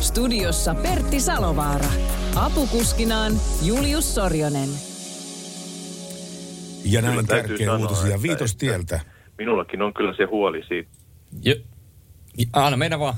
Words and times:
Studiossa 0.00 0.74
Pertti 0.74 1.20
Salovaara. 1.20 1.90
Apukuskinaan 2.36 3.32
Julius 3.64 4.14
Sorjonen. 4.14 4.68
Ja 6.84 7.02
näin 7.02 7.26
tärkeä 7.26 7.66
sanoa, 7.66 7.76
uutisia 7.76 8.22
Viitostieltä. 8.22 9.00
Minullakin 9.38 9.82
on 9.82 9.94
kyllä 9.94 10.14
se 10.16 10.24
huoli 10.24 10.62
siitä. 10.68 10.90
Jo. 11.42 11.54
Anna 12.52 12.76
mennä 12.76 12.98
vaan. 12.98 13.16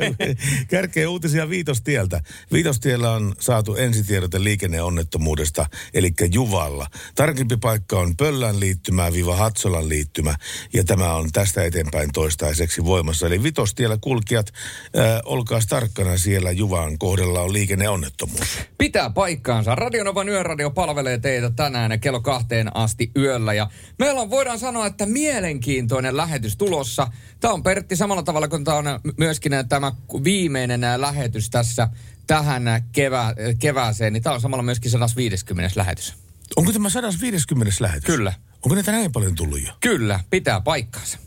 Kärkeä 0.70 1.10
uutisia 1.10 1.48
Viitostieltä. 1.48 2.20
Viitostiellä 2.52 3.12
on 3.12 3.34
saatu 3.40 3.76
ensitiedote 3.76 4.44
liikenneonnettomuudesta, 4.44 5.66
eli 5.94 6.12
Juvalla. 6.32 6.86
Tarkempi 7.14 7.56
paikka 7.56 8.00
on 8.00 8.16
Pöllän 8.16 8.60
liittymä 8.60 9.12
viiva 9.12 9.36
Hatsolan 9.36 9.88
liittymä, 9.88 10.34
ja 10.72 10.84
tämä 10.84 11.14
on 11.14 11.32
tästä 11.32 11.64
eteenpäin 11.64 12.12
toistaiseksi 12.12 12.84
voimassa. 12.84 13.26
Eli 13.26 13.42
Vitostiellä 13.42 13.98
kulkijat, 14.00 14.46
äh, 14.46 15.20
olkaa 15.24 15.60
tarkkana 15.68 16.16
siellä 16.16 16.50
Juvan 16.50 16.98
kohdalla 16.98 17.40
on 17.40 17.52
liikenneonnettomuus. 17.52 18.58
Pitää 18.78 19.10
paikkaansa. 19.10 19.74
Radionovan 19.74 20.28
yöradio 20.28 20.70
palvelee 20.70 21.18
teitä 21.18 21.50
tänään 21.50 22.00
kello 22.00 22.20
kahteen 22.20 22.76
asti 22.76 23.10
yöllä. 23.16 23.54
Ja 23.54 23.70
meillä 23.98 24.20
on, 24.20 24.30
voidaan 24.30 24.58
sanoa, 24.58 24.86
että 24.86 25.06
mielenkiintoinen 25.06 26.16
lähetys 26.16 26.56
tulossa. 26.56 27.06
Tämä 27.40 27.54
on 27.54 27.62
Pertti 27.62 27.96
samalla 27.96 28.22
tavalla 28.22 28.39
tämä 28.48 28.76
on 28.76 28.84
myöskin 29.16 29.52
tämä 29.68 29.92
viimeinen 30.24 30.80
lähetys 30.96 31.50
tässä 31.50 31.88
tähän 32.26 32.62
kevä, 32.92 33.34
kevääseen. 33.58 34.12
Niin 34.12 34.22
tämä 34.22 34.34
on 34.34 34.40
samalla 34.40 34.62
myöskin 34.62 34.90
150. 34.90 35.72
lähetys. 35.76 36.14
Onko 36.56 36.72
tämä 36.72 36.88
150. 36.90 37.74
lähetys? 37.80 38.04
Kyllä. 38.04 38.32
Onko 38.62 38.74
näitä 38.74 38.92
näin 38.92 39.12
paljon 39.12 39.34
tullut 39.34 39.66
jo? 39.66 39.72
Kyllä, 39.80 40.20
pitää 40.30 40.60
paikkaansa. 40.60 41.18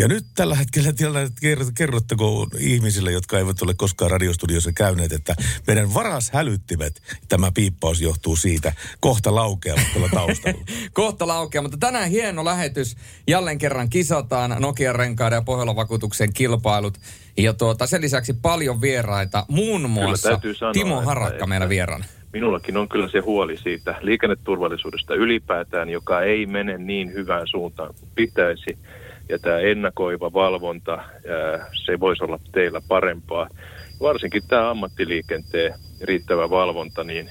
Ja 0.00 0.08
nyt 0.08 0.24
tällä 0.34 0.54
hetkellä 0.54 0.92
tiellä, 0.92 1.24
ker- 1.24 1.72
kerrottako 1.74 2.46
ihmisille, 2.58 3.12
jotka 3.12 3.38
eivät 3.38 3.62
ole 3.62 3.74
koskaan 3.74 4.10
radiostudiossa 4.10 4.72
käyneet, 4.72 5.12
että 5.12 5.34
meidän 5.66 5.94
varas 5.94 6.30
hälyttimet, 6.30 7.02
tämä 7.28 7.50
piippaus 7.54 8.00
johtuu 8.00 8.36
siitä, 8.36 8.72
kohta 9.00 9.34
laukeavat 9.34 9.84
tuolla 9.92 10.08
taustalla. 10.14 10.64
Kohta 10.92 11.26
laukea, 11.26 11.62
mutta 11.62 11.76
tänään 11.80 12.10
hieno 12.10 12.44
lähetys. 12.44 12.96
Jälleen 13.28 13.58
kerran 13.58 13.90
kisataan 13.90 14.56
Nokian 14.58 14.94
renkaiden 14.94 15.36
ja 15.36 15.42
Pohjolan 15.42 15.76
vakuutuksen 15.76 16.32
kilpailut. 16.32 16.98
Ja 17.36 17.52
tuota, 17.54 17.86
sen 17.86 18.02
lisäksi 18.02 18.32
paljon 18.32 18.80
vieraita, 18.80 19.46
muun 19.48 19.90
muassa 19.90 20.28
täytyy 20.28 20.54
sanoa, 20.54 20.72
Timo 20.72 21.00
Harakka 21.00 21.34
että- 21.34 21.46
meillä 21.46 21.68
vieraana. 21.68 22.04
Minullakin 22.32 22.76
on 22.76 22.88
kyllä 22.88 23.08
se 23.08 23.18
huoli 23.18 23.56
siitä 23.56 23.94
liikenneturvallisuudesta 24.00 25.14
ylipäätään, 25.14 25.88
joka 25.88 26.22
ei 26.22 26.46
mene 26.46 26.78
niin 26.78 27.12
hyvään 27.12 27.46
suuntaan 27.46 27.94
kuin 28.00 28.10
pitäisi. 28.14 28.78
Ja 29.30 29.38
tämä 29.38 29.58
ennakoiva 29.58 30.32
valvonta, 30.32 31.04
se 31.86 32.00
voisi 32.00 32.24
olla 32.24 32.38
teillä 32.52 32.80
parempaa. 32.88 33.48
Varsinkin 34.00 34.42
tämä 34.48 34.70
ammattiliikenteen 34.70 35.74
riittävä 36.02 36.50
valvonta, 36.50 37.04
niin 37.04 37.30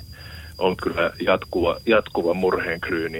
on 0.57 0.77
kyllä 0.77 1.11
jatkuva, 1.21 1.79
jatkuva 1.85 2.33
murheenkryyni. 2.33 3.19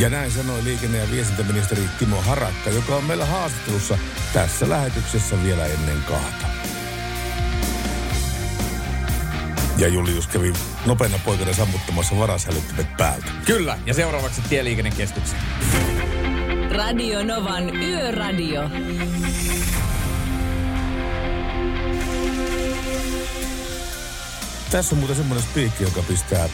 Ja 0.00 0.10
näin 0.10 0.30
sanoi 0.30 0.64
liikenne- 0.64 0.98
ja 0.98 1.10
viestintäministeri 1.10 1.82
Timo 1.98 2.20
Harakka, 2.20 2.70
joka 2.70 2.96
on 2.96 3.04
meillä 3.04 3.24
haastattelussa 3.24 3.98
tässä 4.32 4.68
lähetyksessä 4.68 5.36
vielä 5.44 5.66
ennen 5.66 5.98
kahta. 6.08 6.55
Ja 9.78 9.88
Julius 9.88 10.26
kävi 10.26 10.52
nopeana 10.86 11.18
poikana 11.24 11.52
sammuttamassa 11.52 12.18
varashälyttimet 12.18 12.96
päältä. 12.96 13.26
Kyllä, 13.44 13.78
ja 13.86 13.94
seuraavaksi 13.94 14.42
Tieliikennekeskuksen. 14.48 15.38
Radio 16.70 17.24
Novan 17.24 17.76
Yöradio. 17.76 18.70
Tässä 24.70 24.94
on 24.94 24.98
muuten 24.98 25.16
semmoinen 25.16 25.48
spiikki, 25.48 25.84
joka 25.84 26.02
pistää, 26.02 26.42
ää, 26.42 26.48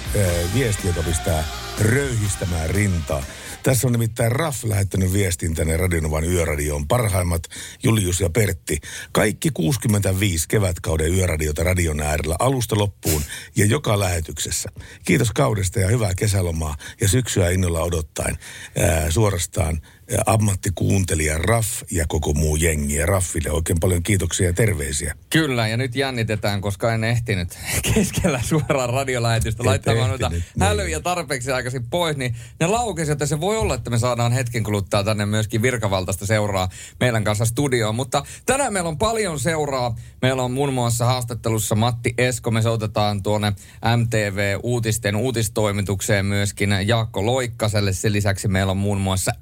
viesti, 0.55 0.87
joka 0.87 1.03
pistää 1.03 1.45
röyhistämään 1.81 2.71
rintaa. 2.71 3.23
Tässä 3.63 3.87
on 3.87 3.93
nimittäin 3.93 4.33
Raff 4.33 4.65
lähettänyt 4.65 5.13
viestin 5.13 5.55
tänne 5.55 5.77
Radionovan 5.77 6.25
yöradioon. 6.25 6.89
Parhaimmat 6.89 7.43
Julius 7.83 8.21
ja 8.21 8.31
Pertti. 8.31 8.81
Kaikki 9.13 9.51
65 9.51 10.49
kevätkauden 10.49 11.15
yöradiota 11.15 11.65
radion 11.65 12.01
äärellä 12.01 12.37
alusta 12.39 12.79
loppuun 12.79 13.23
ja 13.57 13.67
joka 13.67 13.99
lähetyksessä. 13.99 14.69
Kiitos 15.05 15.31
kaudesta 15.31 15.81
ja 15.81 15.89
hyvää 15.89 16.15
kesälomaa 16.15 16.77
ja 17.01 17.09
syksyä 17.09 17.51
innolla 17.51 17.81
odottaen. 17.83 18.39
Ää, 18.79 19.11
suorastaan 19.11 19.81
ammattikuuntelija 20.27 21.39
Raff 21.39 21.83
ja 21.91 22.05
koko 22.09 22.33
muu 22.33 22.57
jengi. 22.57 22.95
Ja 22.95 23.07
Raffille 23.07 23.51
oikein 23.51 23.81
paljon 23.81 24.03
kiitoksia 24.03 24.47
ja 24.47 24.53
terveisiä. 24.53 25.15
Kyllä, 25.31 25.69
ja 25.69 25.77
nyt 25.77 25.97
jännitetään, 25.97 26.61
koska 26.61 26.95
en 26.95 27.05
ehtinyt 27.05 27.59
keskellä 27.95 28.41
suoraan 28.43 28.91
radiolähetystä 28.91 29.65
laittamaan 29.65 30.09
noita 30.09 30.29
niin. 30.29 30.45
hälyjä 30.61 31.01
tarpeeksi 31.01 31.53
aikaisin 31.53 31.87
pois, 31.91 32.17
niin 32.17 32.37
ne 32.61 32.67
laukesi, 32.67 33.13
että 33.13 33.27
se 33.27 33.41
voi 33.41 33.57
olla, 33.57 33.75
että 33.75 33.91
me 33.91 33.99
saadaan 33.99 34.33
hetken 34.33 34.65
kuluttaa 34.65 35.05
tänne 35.05 35.27
myöskin 35.27 35.63
virkavaltaista 35.63 36.27
seuraa 36.27 36.69
meidän 37.01 37.25
kanssa 37.25 37.45
studioon. 37.45 37.95
Mutta 37.95 38.25
tänään 38.47 38.73
meillä 38.73 38.89
on 38.89 38.99
paljon 38.99 39.41
seuraa. 39.41 39.97
Meillä 40.23 40.43
on 40.43 40.53
muun 40.53 40.73
muassa 40.73 41.05
haastattelussa 41.05 41.75
Matti 41.75 42.15
Esko. 42.19 42.51
Me 42.51 42.63
soitetaan 42.63 43.23
tuonne 43.23 43.53
MTV-uutisten 43.97 45.17
uutistoimitukseen 45.17 46.27
myöskin 46.27 46.71
Jaakko 46.87 47.27
Loikkaselle. 47.27 47.93
Sen 47.93 48.13
lisäksi 48.13 48.49
meillä 48.49 48.71
on 48.71 48.77
muun 48.77 49.01
muassa 49.01 49.33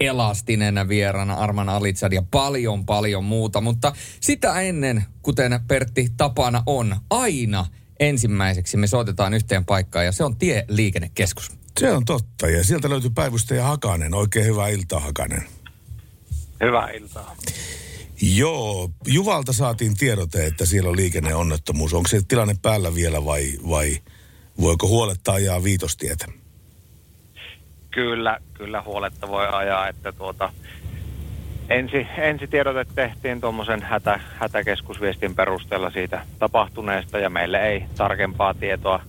Elastinen 0.62 0.88
vieraana 0.88 1.34
Arman 1.34 1.68
Alitsad 1.68 2.12
ja 2.12 2.22
paljon 2.30 2.86
paljon 2.86 3.24
muuta. 3.24 3.60
Mutta 3.60 3.92
sitä 4.20 4.60
ennen, 4.60 5.04
kuten 5.22 5.60
Pertti 5.68 6.08
tapana 6.16 6.62
on, 6.66 6.96
aina 7.10 7.66
ensimmäiseksi 8.00 8.76
me 8.76 8.86
soitetaan 8.86 9.34
yhteen 9.34 9.64
paikkaan 9.64 10.04
ja 10.04 10.12
se 10.12 10.24
on 10.24 10.36
Tieliikennekeskus. 10.36 11.52
Se 11.80 11.92
on 11.92 12.04
totta. 12.04 12.48
Ja 12.48 12.64
sieltä 12.64 12.90
löytyy 12.90 13.10
päivystäjä 13.10 13.64
Hakanen. 13.64 14.14
Oikein 14.14 14.46
hyvää 14.46 14.68
iltaa, 14.68 15.00
Hakanen. 15.00 15.44
Hyvää 16.60 16.90
iltaa. 16.90 17.36
Joo, 18.22 18.90
Juvalta 19.06 19.52
saatiin 19.52 19.96
tiedote, 19.96 20.46
että 20.46 20.66
siellä 20.66 20.90
on 20.90 20.96
liikenneonnettomuus. 20.96 21.94
Onko 21.94 22.08
se 22.08 22.22
tilanne 22.28 22.54
päällä 22.62 22.94
vielä 22.94 23.24
vai, 23.24 23.58
vai 23.68 23.98
voiko 24.60 24.88
huoletta 24.88 25.32
ajaa 25.32 25.64
viitostietä? 25.64 26.26
Kyllä, 27.90 28.38
kyllä 28.54 28.82
huoletta 28.82 29.28
voi 29.28 29.46
ajaa, 29.48 29.88
että 29.88 30.12
tuota, 30.12 30.52
ensi, 31.68 32.06
ensitiedote 32.16 32.86
tehtiin 32.94 33.40
tuommoisen 33.40 33.82
hätä, 33.82 34.20
hätäkeskusviestin 34.38 35.34
perusteella 35.34 35.90
siitä 35.90 36.26
tapahtuneesta 36.38 37.18
ja 37.18 37.30
meille 37.30 37.68
ei 37.68 37.84
tarkempaa 37.96 38.54
tietoa 38.54 39.02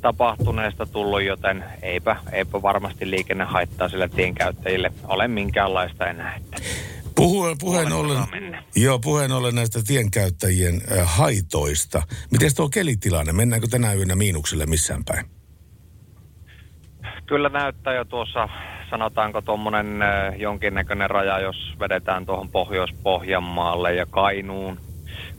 tapahtuneesta 0.00 0.86
tullut, 0.86 1.22
joten 1.22 1.64
eipä, 1.82 2.16
eipä 2.32 2.62
varmasti 2.62 3.10
liikennehaittaa 3.10 3.88
sille 3.88 4.08
tienkäyttäjille 4.08 4.92
ole 5.04 5.28
minkäänlaista 5.28 6.06
enää. 6.06 6.36
Että 6.36 6.56
Puhuen, 7.14 7.56
puheen 7.58 7.92
ollen, 7.92 8.18
joo, 8.76 8.98
puheen 8.98 9.32
ollen 9.32 9.54
näistä 9.54 9.82
tienkäyttäjien 9.86 10.82
äh, 10.92 11.16
haitoista. 11.16 12.02
Miten 12.30 12.54
tuo 12.54 12.68
kelitilanne? 12.68 13.32
Mennäänkö 13.32 13.68
tänä 13.70 13.94
yönä 13.94 14.14
miinukselle 14.14 14.66
missään 14.66 15.04
päin? 15.04 15.26
Kyllä 17.26 17.48
näyttää 17.48 17.94
jo 17.94 18.04
tuossa, 18.04 18.48
sanotaanko 18.90 19.42
tuommoinen 19.42 20.02
äh, 20.02 20.40
jonkinnäköinen 20.40 21.10
raja, 21.10 21.40
jos 21.40 21.74
vedetään 21.80 22.26
tuohon 22.26 22.48
Pohjois-Pohjanmaalle 22.48 23.94
ja 23.94 24.06
Kainuun, 24.10 24.78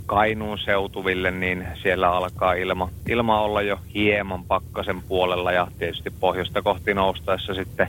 Kainuun 0.05 0.59
seutuville, 0.59 1.31
niin 1.31 1.67
siellä 1.81 2.11
alkaa 2.11 2.53
ilma, 2.53 2.89
ilma 3.09 3.41
olla 3.41 3.61
jo 3.61 3.79
hieman 3.93 4.43
pakkasen 4.43 5.01
puolella 5.01 5.51
ja 5.51 5.67
tietysti 5.79 6.09
pohjoista 6.19 6.61
kohti 6.61 6.93
noustaessa 6.93 7.53
sitten 7.53 7.87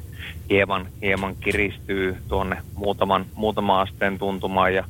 hieman, 0.51 0.87
hieman 1.03 1.37
kiristyy 1.37 2.17
tuonne 2.29 2.57
muutaman, 2.75 3.27
muutaman 3.35 3.81
asteen 3.81 4.19
tuntumaan 4.19 4.75
ja 4.75 4.85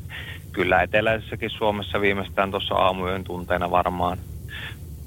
kyllä 0.53 0.83
eteläisessäkin 0.83 1.51
Suomessa 1.51 2.01
viimeistään 2.01 2.51
tuossa 2.51 2.75
aamuyön 2.75 3.25
tunteina 3.25 3.71
varmaan 3.71 4.19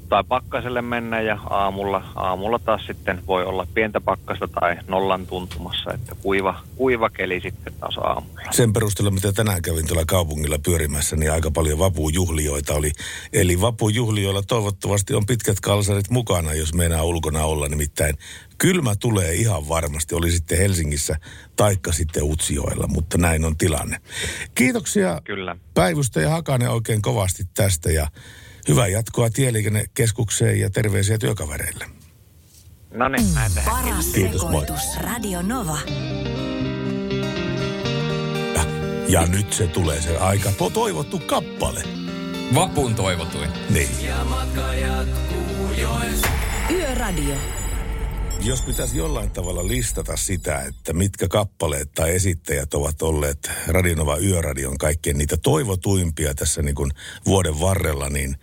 saattaa 0.09 0.39
pakkaselle 0.39 0.81
mennä 0.81 1.21
ja 1.21 1.37
aamulla, 1.49 2.03
aamulla 2.15 2.59
taas 2.59 2.85
sitten 2.85 3.21
voi 3.27 3.45
olla 3.45 3.67
pientä 3.73 4.01
pakkasta 4.01 4.47
tai 4.47 4.77
nollan 4.87 5.27
tuntumassa, 5.27 5.93
että 5.93 6.15
kuiva, 6.21 6.59
kuiva 6.75 7.09
keli 7.09 7.41
sitten 7.41 7.73
taas 7.79 7.97
aamulla. 7.97 8.41
Sen 8.51 8.73
perusteella, 8.73 9.11
mitä 9.11 9.33
tänään 9.33 9.61
kävin 9.61 9.87
tuolla 9.87 10.05
kaupungilla 10.05 10.59
pyörimässä, 10.65 11.15
niin 11.15 11.31
aika 11.31 11.51
paljon 11.51 11.79
vapujuhlioita 11.79 12.73
oli. 12.73 12.91
Eli 13.33 13.61
vapujuhlioilla 13.61 14.41
toivottavasti 14.41 15.13
on 15.13 15.25
pitkät 15.25 15.59
kalsarit 15.59 16.09
mukana, 16.09 16.53
jos 16.53 16.73
meinaa 16.73 17.03
ulkona 17.03 17.43
olla. 17.43 17.67
Nimittäin 17.67 18.17
kylmä 18.57 18.95
tulee 18.95 19.33
ihan 19.33 19.69
varmasti, 19.69 20.15
oli 20.15 20.31
sitten 20.31 20.57
Helsingissä 20.57 21.15
taikka 21.55 21.91
sitten 21.91 22.23
Utsjoella, 22.23 22.87
mutta 22.87 23.17
näin 23.17 23.45
on 23.45 23.57
tilanne. 23.57 23.97
Kiitoksia 24.55 25.21
Kyllä. 25.23 25.55
Päivystä 25.73 26.21
ja 26.21 26.29
Hakanen 26.29 26.69
oikein 26.69 27.01
kovasti 27.01 27.43
tästä 27.53 27.91
ja 27.91 28.07
hyvää 28.67 28.87
jatkoa 28.87 29.29
Tieliikennekeskukseen 29.29 30.59
ja 30.59 30.69
terveisiä 30.69 31.17
työkavereille. 31.17 31.85
No 32.93 33.07
niin, 33.07 33.33
näin 33.35 33.51
tehdään. 33.53 33.83
Paras 33.83 34.05
Kiitos, 34.07 34.41
moi. 34.41 34.51
sekoitus. 34.61 34.97
Radio 34.97 35.41
Nova. 35.41 35.77
Ja, 38.55 38.65
ja 39.07 39.25
nyt 39.27 39.53
se 39.53 39.67
tulee 39.67 40.01
se 40.01 40.17
aika 40.17 40.51
to- 40.51 40.69
toivottu 40.69 41.19
kappale. 41.19 41.83
Vapun 42.55 42.95
toivotuin. 42.95 43.49
Niin. 43.69 43.89
Yöradio. 46.71 47.35
Jos 48.43 48.61
pitäisi 48.61 48.97
jollain 48.97 49.31
tavalla 49.31 49.67
listata 49.67 50.17
sitä, 50.17 50.61
että 50.61 50.93
mitkä 50.93 51.27
kappaleet 51.27 51.89
tai 51.95 52.15
esittäjät 52.15 52.73
ovat 52.73 53.01
olleet 53.01 53.51
Radionova 53.67 54.17
Yöradion 54.17 54.77
kaikkien 54.77 55.17
niitä 55.17 55.37
toivotuimpia 55.37 56.33
tässä 56.33 56.61
niin 56.61 56.75
kuin 56.75 56.91
vuoden 57.25 57.59
varrella, 57.59 58.09
niin 58.09 58.35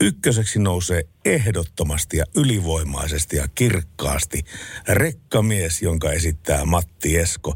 ykköseksi 0.00 0.58
nousee 0.58 1.02
ehdottomasti 1.24 2.16
ja 2.16 2.24
ylivoimaisesti 2.36 3.36
ja 3.36 3.48
kirkkaasti 3.54 4.44
rekkamies, 4.88 5.82
jonka 5.82 6.12
esittää 6.12 6.64
Matti 6.64 7.16
Esko. 7.16 7.54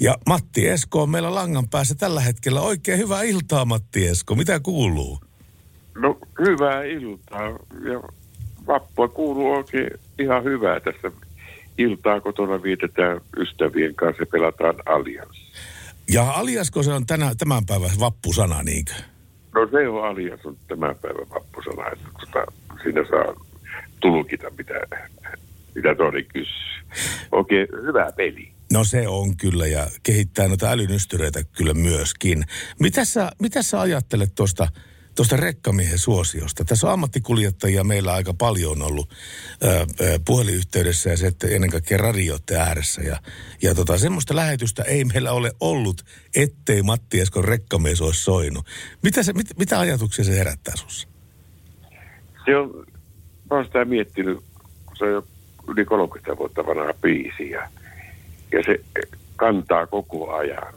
Ja 0.00 0.18
Matti 0.26 0.68
Esko 0.68 1.02
on 1.02 1.10
meillä 1.10 1.34
langan 1.34 1.68
päässä 1.68 1.94
tällä 1.94 2.20
hetkellä. 2.20 2.60
Oikein 2.60 2.98
hyvää 2.98 3.22
iltaa, 3.22 3.64
Matti 3.64 4.06
Esko. 4.06 4.34
Mitä 4.34 4.60
kuuluu? 4.60 5.20
No 5.94 6.18
hyvää 6.46 6.82
iltaa 6.84 7.48
ja 7.90 8.17
vappua 8.68 9.08
kuuluu 9.08 9.52
oikein 9.52 9.90
ihan 10.18 10.44
hyvää 10.44 10.80
tässä. 10.80 11.12
Iltaa 11.78 12.20
kotona 12.20 12.62
vietetään 12.62 13.20
ystävien 13.36 13.94
kanssa 13.94 14.22
ja 14.22 14.26
pelataan 14.26 14.74
alias. 14.86 15.52
Ja 16.10 16.30
aliasko 16.30 16.82
se 16.82 16.92
on 16.92 17.06
tänä, 17.06 17.34
tämän 17.38 17.66
päivän 17.66 17.90
vappusana, 18.00 18.62
niinkö? 18.62 18.92
No 19.54 19.68
se 19.70 19.88
on 19.88 20.04
alias 20.04 20.46
on 20.46 20.56
tämän 20.68 20.96
päivän 21.02 21.30
vappusana, 21.30 21.88
että 21.92 22.08
tota, 22.20 22.52
siinä 22.82 23.04
saa 23.10 23.46
tulkita 24.00 24.50
mitä, 24.58 24.74
mitä 25.74 25.94
Tori 25.94 26.24
kysyy. 26.24 26.54
Oikein 27.32 27.68
hyvä 27.82 28.12
peli. 28.16 28.52
No 28.72 28.84
se 28.84 29.08
on 29.08 29.36
kyllä 29.36 29.66
ja 29.66 29.86
kehittää 30.02 30.48
noita 30.48 30.70
älynystyreitä 30.70 31.40
kyllä 31.56 31.74
myöskin. 31.74 32.44
Mitä 32.80 33.04
sä, 33.04 33.30
mitä 33.40 33.62
sä 33.62 33.80
ajattelet 33.80 34.34
tuosta 34.34 34.68
tuosta 35.18 35.36
rekkamiehen 35.36 35.98
suosiosta? 35.98 36.64
Tässä 36.64 36.86
on 36.86 36.92
ammattikuljettajia 36.92 37.84
meillä 37.84 38.12
aika 38.12 38.34
paljon 38.34 38.82
ollut 38.82 39.12
ö, 39.64 39.86
ö, 40.00 40.20
puhelinyhteydessä 40.26 41.10
ja 41.10 41.16
se, 41.16 41.26
että 41.26 41.46
ennen 41.46 41.70
kaikkea 41.70 41.98
radioiden 41.98 42.56
ääressä. 42.56 43.02
Ja, 43.02 43.16
ja 43.62 43.74
tota, 43.74 43.98
semmoista 43.98 44.36
lähetystä 44.36 44.82
ei 44.82 45.04
meillä 45.04 45.32
ole 45.32 45.52
ollut, 45.60 46.02
ettei 46.36 46.82
Matti 46.82 47.20
Eskon 47.20 47.44
rekkamies 47.44 48.00
olisi 48.00 48.24
soinut. 48.24 48.66
Mitä, 49.02 49.22
se, 49.22 49.32
mit, 49.32 49.46
mitä 49.58 49.78
ajatuksia 49.78 50.24
se 50.24 50.38
herättää 50.38 50.76
sussa? 50.76 51.08
Se 52.44 52.56
on, 52.56 52.86
mä 53.50 53.56
oon 53.56 53.64
sitä 53.64 53.84
miettinyt, 53.84 54.38
kun 54.86 54.96
se 54.96 55.04
on 55.04 55.12
jo 55.12 55.24
yli 55.68 55.84
30 55.84 56.38
vuotta 56.38 56.66
vanha 56.66 56.94
biisi 57.02 57.50
ja, 57.50 57.68
ja 58.52 58.62
se 58.62 58.80
kantaa 59.36 59.86
koko 59.86 60.32
ajan. 60.32 60.74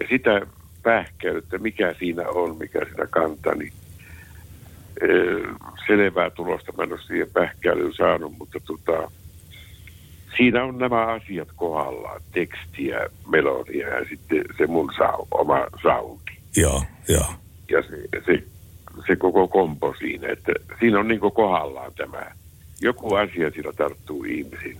Ja 0.00 0.06
sitä 0.08 0.40
pähkäyttä, 0.84 1.58
mikä 1.58 1.94
siinä 1.98 2.28
on, 2.28 2.56
mikä 2.56 2.78
siinä 2.84 3.06
kantaa, 3.10 3.54
niin 3.54 3.72
selvää 5.86 6.30
tulosta 6.30 6.72
mä 6.76 6.82
en 6.82 6.92
ole 6.92 7.00
siihen 7.06 7.30
pähkäilyyn 7.32 7.94
saanut, 7.94 8.38
mutta 8.38 8.58
tota, 8.60 9.10
siinä 10.36 10.64
on 10.64 10.78
nämä 10.78 11.06
asiat 11.06 11.48
kohdallaan, 11.56 12.20
tekstiä, 12.32 13.00
melodia 13.28 13.88
ja 13.88 14.04
sitten 14.08 14.44
se 14.58 14.66
mun 14.66 14.92
sau, 14.96 15.28
oma 15.30 15.66
soundi. 15.82 16.32
Joo, 16.56 16.82
joo. 17.08 17.34
Ja 17.70 17.82
se, 17.82 17.96
se, 18.26 18.44
se 19.06 19.16
koko 19.16 19.48
kompo 19.48 19.94
siinä, 19.98 20.28
että 20.28 20.52
siinä 20.80 21.00
on 21.00 21.08
niin 21.08 21.20
kohdallaan 21.20 21.92
tämä. 21.96 22.26
Joku 22.80 23.14
asia 23.14 23.50
siinä 23.50 23.72
tarttuu 23.72 24.24
ihmisiin. 24.24 24.78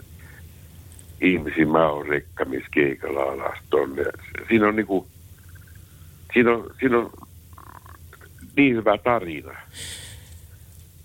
Ihmisiin 1.20 1.68
mä 1.68 1.88
oon 1.88 2.06
rekkamiskeikalla 2.06 3.22
alas 3.22 3.58
tonne. 3.70 4.02
Siinä 4.48 4.68
on 4.68 4.76
niinku, 4.76 5.06
siinä 6.34 6.52
on, 6.52 6.74
siinä 6.80 6.98
on 6.98 7.12
niin 8.56 8.76
hyvä 8.76 8.98
tarina. 8.98 9.52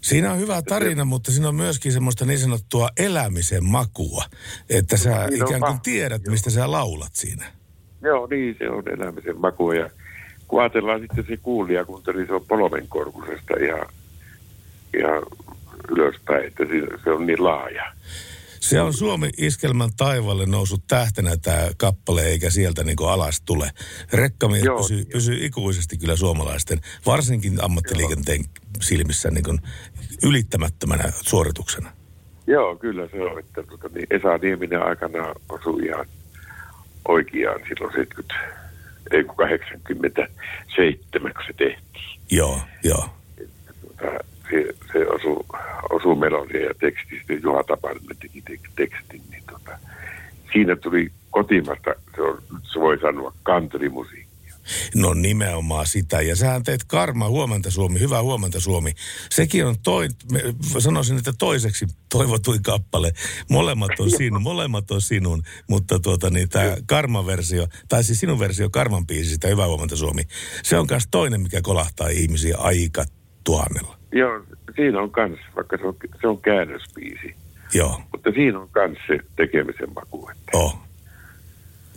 Siinä 0.01 0.31
on 0.31 0.39
hyvä 0.39 0.61
tarina, 0.61 1.05
mutta 1.05 1.31
siinä 1.31 1.47
on 1.47 1.55
myöskin 1.55 1.91
semmoista 1.91 2.25
niin 2.25 2.39
sanottua 2.39 2.89
elämisen 2.97 3.65
makua, 3.65 4.23
että 4.69 4.97
sä 4.97 5.15
on 5.15 5.33
ikään 5.33 5.61
kuin 5.61 5.81
tiedät, 5.81 6.21
mistä 6.27 6.49
sä 6.49 6.71
laulat 6.71 7.15
siinä. 7.15 7.45
Joo, 8.01 8.27
niin 8.27 8.55
se 8.59 8.69
on 8.69 8.83
elämisen 8.89 9.39
maku. 9.39 9.71
Ja 9.71 9.89
kun 10.47 10.61
ajatellaan 10.61 10.99
sitten 11.01 11.25
se 11.27 11.37
kuulijakunta, 11.37 12.13
niin 12.13 12.27
se 12.27 12.33
on 12.33 12.45
polvenkorkusesta 12.47 13.53
ihan, 13.65 13.85
ihan 14.97 15.23
ylöspäin, 15.91 16.47
että 16.47 16.63
se 17.03 17.11
on 17.11 17.25
niin 17.25 17.43
laaja. 17.43 17.93
Se 18.59 18.81
on 18.81 18.93
Suomi 18.93 19.29
iskelmän 19.37 19.89
taivalle 19.97 20.45
noussut 20.45 20.83
tähtenä 20.87 21.37
tämä 21.37 21.69
kappale, 21.77 22.23
eikä 22.23 22.49
sieltä 22.49 22.83
niin 22.83 22.97
alas 23.07 23.41
tule. 23.41 23.71
Rekkamies 24.13 24.63
Joo, 24.63 24.77
pysyy, 24.77 24.97
joo. 24.97 25.09
pysyy 25.13 25.45
ikuisesti 25.45 25.97
kyllä 25.97 26.15
suomalaisten, 26.15 26.81
varsinkin 27.05 27.63
ammattiliikenteen 27.63 28.45
silmissä 28.81 29.31
niin 29.31 29.43
kuin 29.43 29.59
ylittämättömänä 30.23 31.03
suorituksena. 31.21 31.91
Joo, 32.47 32.75
kyllä 32.75 33.07
se 33.11 33.21
on. 33.21 33.39
Että, 33.39 33.63
tuota, 33.63 33.89
niin 33.93 34.07
Esa 34.09 34.37
Nieminen 34.37 34.81
aikana 34.81 35.35
osui 35.49 35.85
ihan 35.85 36.05
oikeaan 37.07 37.59
silloin 37.67 37.93
70, 37.93 38.35
ei 39.11 39.23
kun 39.23 39.35
87, 39.35 41.33
kun 41.33 41.43
se 41.47 41.53
tehtiin. 41.53 42.19
Joo, 42.31 42.59
joo. 42.83 43.09
Tuota, 43.81 44.19
se, 44.51 44.73
se 44.91 45.07
osui, 45.07 45.45
osui 45.89 46.15
melodia 46.15 46.65
ja 46.65 46.73
teksti, 46.79 47.15
sitten 47.17 47.39
Juha 47.43 47.63
Tapainen 47.63 48.01
teki 48.19 48.43
tek- 48.49 48.71
tekstin, 48.75 49.21
niin 49.31 49.43
tuota, 49.49 49.71
siinä 50.53 50.75
tuli 50.75 51.11
kotimasta, 51.31 51.91
se, 52.15 52.21
on, 52.21 52.41
se 52.73 52.79
voi 52.79 52.99
sanoa 52.99 53.33
countrymusiikkia. 53.45 54.29
No 54.95 55.13
nimenomaan 55.13 55.87
sitä. 55.87 56.21
Ja 56.21 56.35
sähän 56.35 56.63
teet 56.63 56.83
Karma, 56.83 57.29
huomenta 57.29 57.71
Suomi, 57.71 57.99
hyvää 57.99 58.21
huomenta 58.21 58.59
Suomi. 58.59 58.91
Sekin 59.29 59.65
on 59.65 59.75
toi, 59.83 60.07
sanoisin, 60.79 61.17
että 61.17 61.33
toiseksi 61.37 61.87
toivotuin 62.09 62.63
kappale. 62.63 63.11
Molemmat 63.49 63.99
on 63.99 64.09
sinun, 64.17 64.41
molemmat 64.41 64.91
on 64.91 65.01
sinun. 65.01 65.43
Mutta 65.67 65.99
tuota 65.99 66.29
niin, 66.29 66.49
tämä 66.49 66.77
Karma-versio, 66.85 67.67
tai 67.89 68.03
siis 68.03 68.19
sinun 68.19 68.39
versio 68.39 68.69
Karman 68.69 69.07
biisistä, 69.07 69.47
hyvää 69.47 69.67
huomenta 69.67 69.95
Suomi. 69.95 70.21
Se 70.63 70.77
on 70.77 70.87
myös 70.89 71.07
toinen, 71.11 71.41
mikä 71.41 71.61
kolahtaa 71.61 72.07
ihmisiä 72.07 72.57
aika 72.57 73.05
tuhannella. 73.43 73.97
Joo, 74.11 74.43
siinä 74.75 75.01
on 75.01 75.11
kans, 75.11 75.39
vaikka 75.55 75.77
se 75.77 75.87
on, 75.87 75.95
se 76.21 76.27
on 76.27 76.41
käännöspiisi, 76.41 77.35
Joo, 77.73 78.01
mutta 78.11 78.31
siinä 78.31 78.59
on 78.59 78.69
kans 78.71 78.97
se 79.07 79.19
tekemisen 79.35 79.93
maku. 79.95 80.29
Että 80.29 80.57
oh. 80.57 80.79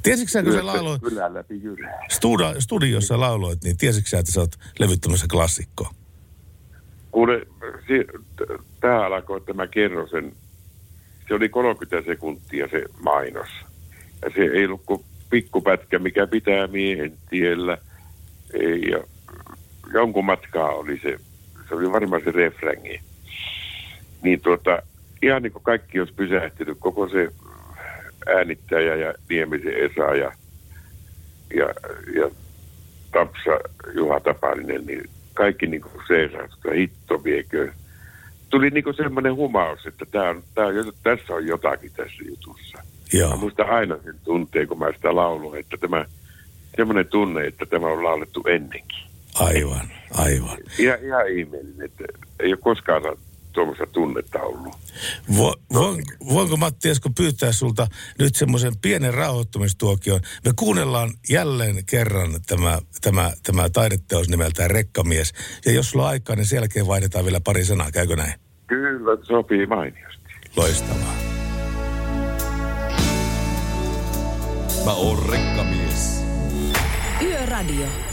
Tiesitkö 0.02 0.30
sä, 0.30 0.42
kun 0.42 0.52
sä 0.52 0.66
lauloit 0.66 1.02
Kylän 1.02 1.34
läpi 1.34 1.62
jyrää. 1.62 2.06
studio, 2.10 2.60
studiossa 2.60 3.20
lauloit, 3.20 3.64
niin 3.64 3.76
tiesitkö 3.76 4.08
sä, 4.08 4.18
että 4.18 4.32
sä 4.32 4.40
oot 4.40 4.56
levyttämässä 4.78 5.26
klassikkoa? 5.30 5.90
kun 7.12 7.28
tämä 8.80 9.06
alkoi 9.06 9.40
tämä 9.40 9.66
kerro 9.66 10.06
sen, 10.06 10.32
se 11.28 11.34
oli 11.34 11.48
30 11.48 12.10
sekuntia 12.10 12.68
se 12.68 12.84
mainos. 13.00 13.48
Ja 14.22 14.30
se 14.34 14.40
ei 14.40 14.66
ollut 14.66 14.82
kuin 14.86 15.04
pikkupätkä, 15.30 15.98
mikä 15.98 16.26
pitää 16.26 16.66
miehen 16.66 17.12
tiellä. 17.30 17.78
Ei, 18.54 18.82
ja 18.82 19.04
jonkun 19.92 20.24
matkaa 20.24 20.68
oli 20.68 21.00
se, 21.02 21.18
se 21.72 21.76
oli 21.76 21.92
varmaan 21.92 22.22
se 22.24 22.30
refrängi. 22.30 23.00
Niin 24.22 24.40
tuota, 24.40 24.82
ihan 25.22 25.42
niin 25.42 25.52
kuin 25.52 25.62
kaikki 25.62 26.00
olisi 26.00 26.14
pysähtynyt, 26.14 26.76
koko 26.80 27.08
se 27.08 27.28
äänittäjä 28.26 28.94
ja 28.96 29.14
Niemisen 29.28 29.74
Esa 29.74 30.14
ja, 30.14 30.32
ja, 31.54 31.66
ja 32.14 32.30
Tapsa 33.12 33.60
Juha 33.94 34.20
Tapainen, 34.20 34.86
niin 34.86 35.10
kaikki 35.34 35.66
niin 35.66 35.80
kuin 35.80 35.92
seisasi, 36.08 36.54
että 36.56 36.74
hitto 36.74 37.24
viekö. 37.24 37.72
Tuli 38.50 38.70
niin 38.70 38.84
kuin 38.84 38.96
semmoinen 38.96 39.34
humaus, 39.34 39.86
että 39.86 40.04
tää 40.10 40.30
on, 40.30 40.42
tää 40.54 40.66
on, 40.66 40.92
tässä 41.02 41.34
on 41.34 41.46
jotakin 41.46 41.92
tässä 41.96 42.24
jutussa. 42.28 42.78
Mä 42.78 43.18
Joo, 43.18 43.36
muistan 43.36 43.70
aina 43.70 43.98
sen 44.04 44.14
tunteen, 44.24 44.68
kun 44.68 44.78
mä 44.78 44.92
sitä 44.92 45.16
laulun, 45.16 45.58
että 45.58 45.76
tämä 45.76 46.04
semmoinen 46.76 47.06
tunne, 47.08 47.46
että 47.46 47.66
tämä 47.66 47.86
on 47.86 48.04
laulettu 48.04 48.42
ennenkin. 48.46 49.11
Aivan, 49.34 49.90
aivan. 50.14 50.58
Ihan, 50.78 50.98
ihan 51.04 51.28
ihmeellinen, 51.28 51.84
että 51.84 52.04
ei 52.40 52.48
ole 52.48 52.56
koskaan 52.56 53.02
tuommoista 53.52 53.86
tunnetta 53.86 54.40
ollut. 54.40 54.74
Vo, 55.36 55.54
voin, 55.72 56.04
voinko 56.28 56.56
Matti 56.56 56.88
Esko 56.88 57.10
pyytää 57.16 57.52
sulta 57.52 57.86
nyt 58.18 58.34
semmoisen 58.34 58.72
pienen 58.82 59.14
rauhoittumistuokion? 59.14 60.20
Me 60.44 60.52
kuunnellaan 60.56 61.10
jälleen 61.28 61.84
kerran 61.86 62.40
tämä, 62.46 62.78
tämä, 63.00 63.32
tämä 63.42 63.68
taideteos 63.68 64.28
nimeltään 64.28 64.70
Rekkamies. 64.70 65.32
Ja 65.66 65.72
jos 65.72 65.90
sulla 65.90 66.04
on 66.04 66.10
aikaa, 66.10 66.36
niin 66.36 66.46
sen 66.46 66.56
jälkeen 66.56 66.86
vaihdetaan 66.86 67.24
vielä 67.24 67.40
pari 67.40 67.64
sanaa. 67.64 67.90
Käykö 67.90 68.16
näin? 68.16 68.34
Kyllä, 68.66 69.24
sopii 69.26 69.66
mainiosti. 69.66 70.22
Loistavaa. 70.56 71.16
Mä 74.84 74.92
oon 74.92 75.28
rekkamies. 75.28 76.24
Yöradio. 77.22 78.11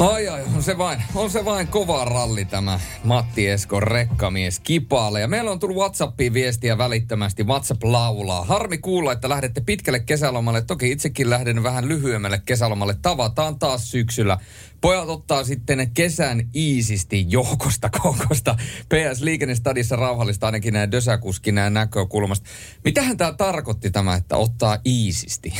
Ai 0.00 0.28
ai, 0.28 0.42
on 0.56 0.62
se 0.62 0.78
vain, 0.78 1.02
on 1.14 1.30
se 1.30 1.44
vain 1.44 1.68
kova 1.68 2.04
ralli 2.04 2.44
tämä 2.44 2.80
Matti 3.04 3.48
Esko 3.48 3.80
rekkamies 3.80 4.60
kipaalle. 4.60 5.20
Ja 5.20 5.28
meillä 5.28 5.50
on 5.50 5.58
tullut 5.58 5.76
Whatsappiin 5.76 6.32
viestiä 6.32 6.78
välittömästi. 6.78 7.44
WhatsApp 7.44 7.84
laulaa. 7.84 8.44
Harmi 8.44 8.78
kuulla, 8.78 9.12
että 9.12 9.28
lähdette 9.28 9.60
pitkälle 9.60 10.00
kesälomalle. 10.00 10.62
Toki 10.62 10.90
itsekin 10.90 11.30
lähden 11.30 11.62
vähän 11.62 11.88
lyhyemmälle 11.88 12.42
kesälomalle. 12.46 12.96
Tavataan 13.02 13.58
taas 13.58 13.90
syksyllä. 13.90 14.38
Pojat 14.82 15.08
ottaa 15.08 15.44
sitten 15.44 15.90
kesän 15.94 16.48
iisisti 16.54 17.26
johkosta 17.28 17.90
kokosta. 18.02 18.56
PS 18.88 19.20
Liikennestadissa 19.20 19.96
rauhallista 19.96 20.46
ainakin 20.46 20.74
näin 20.74 20.92
Dösäkuskin 20.92 21.54
näin 21.54 21.74
näkökulmasta. 21.74 22.48
Mitähän 22.84 23.16
tämä 23.16 23.32
tarkoitti 23.32 23.90
tämä, 23.90 24.14
että 24.14 24.36
ottaa 24.36 24.78
iisisti? 24.86 25.54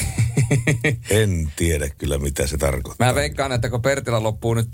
En 1.11 1.53
tiedä 1.57 1.89
kyllä, 1.99 2.19
mitä 2.19 2.47
se 2.47 2.59
tarkoittaa. 2.59 3.07
Mä 3.07 3.15
veikkaan, 3.15 3.53
että 3.53 3.71
kun 3.71 3.83
Pertillä 3.83 4.23
loppuu 4.23 4.55
nyt 4.55 4.69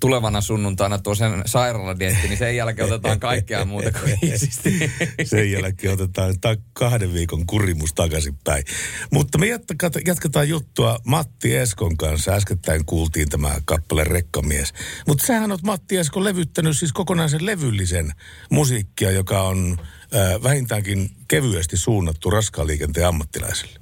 tulevana 0.00 0.40
sunnuntaina 0.40 0.98
tuo 0.98 1.14
sen 1.14 1.42
sairaaladietti, 1.46 2.28
niin 2.28 2.38
sen 2.38 2.56
jälkeen 2.56 2.86
otetaan 2.86 3.20
kaikkea 3.20 3.64
muuta 3.64 3.92
kuin 3.92 4.18
iisisti. 4.22 4.90
Sen 5.24 5.52
jälkeen 5.52 5.92
otetaan 5.92 6.40
ta- 6.40 6.56
kahden 6.72 7.14
viikon 7.14 7.46
kurimus 7.46 7.94
takaisinpäin. 7.94 8.64
Mutta 9.12 9.38
me 9.38 9.46
jatketaan, 9.46 9.92
jatketaan 10.06 10.48
juttua 10.48 10.98
Matti 11.06 11.56
Eskon 11.56 11.96
kanssa. 11.96 12.32
Äskettäin 12.32 12.84
kuultiin 12.84 13.28
tämä 13.28 13.50
kappale 13.64 14.04
Rekkamies. 14.04 14.72
Mutta 15.06 15.26
sähän 15.26 15.50
oot 15.50 15.62
Matti 15.62 15.96
Esko 15.96 16.24
levyttänyt 16.24 16.76
siis 16.76 16.92
kokonaisen 16.92 17.46
levyllisen 17.46 18.12
musiikkia, 18.50 19.10
joka 19.10 19.42
on 19.42 19.76
äh, 19.80 20.42
vähintäänkin 20.42 21.10
kevyesti 21.28 21.76
suunnattu 21.76 22.30
raskaan 22.30 22.66
liikenteen 22.66 23.06
ammattilaisille. 23.06 23.80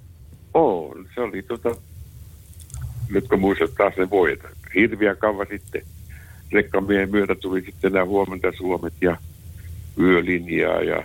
On, 0.54 1.08
se 1.14 1.20
oli 1.20 1.42
tota, 1.42 1.76
nyt 3.08 3.28
kun 3.28 3.40
muistat 3.40 3.74
taas 3.74 3.94
ne 3.96 4.10
vuodet, 4.10 4.40
hirviä 4.74 5.14
kauan 5.14 5.46
sitten 5.50 5.82
rekkamiehen 6.52 7.10
myötä 7.10 7.34
tuli 7.34 7.62
sitten 7.62 7.92
nämä 7.92 8.04
huomenta 8.04 8.52
Suomet 8.56 8.94
ja 9.00 9.16
yölinjaa 9.98 10.82
ja 10.82 11.04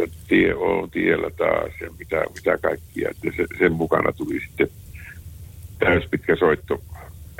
ja 0.00 0.06
tie 0.28 0.54
on 0.54 0.90
tiellä 0.90 1.30
taas 1.30 1.72
ja 1.80 1.90
mitä, 1.98 2.24
mitä 2.34 2.58
kaikkia. 2.58 3.10
Että 3.10 3.28
se, 3.36 3.46
sen 3.58 3.72
mukana 3.72 4.12
tuli 4.12 4.40
sitten 4.40 4.68
täyspitkä 5.78 6.36
soitto 6.36 6.82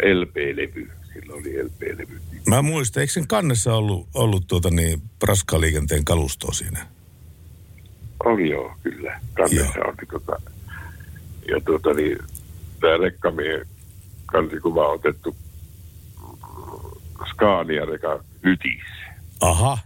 LP-levy. 0.02 0.90
Silloin 1.12 1.40
oli 1.40 1.64
LP-levy. 1.64 2.20
Mä 2.46 2.62
muistan, 2.62 3.00
eikö 3.00 3.12
sen 3.12 3.26
kannessa 3.26 3.74
ollut, 3.74 4.08
ollut 4.14 4.46
tuota 4.46 4.70
niin, 4.70 5.02
raskaan 5.22 5.60
liikenteen 5.60 6.04
kalustoa 6.04 6.52
siinä? 6.52 6.86
Oli 8.24 8.50
joo, 8.50 8.74
kyllä. 8.82 9.20
Kannessa 9.34 9.80
on 9.84 9.94
niin 10.00 10.08
tota, 10.10 10.40
ja 11.48 11.60
tuota 11.60 11.94
niin, 11.94 12.18
tämä 12.80 12.96
rekkamien 12.96 13.66
kansikuva 14.32 14.88
otettu 14.88 15.36
Scania 17.30 17.84
reka 17.84 18.24
ytissä. 18.42 19.04
Aha, 19.40 19.78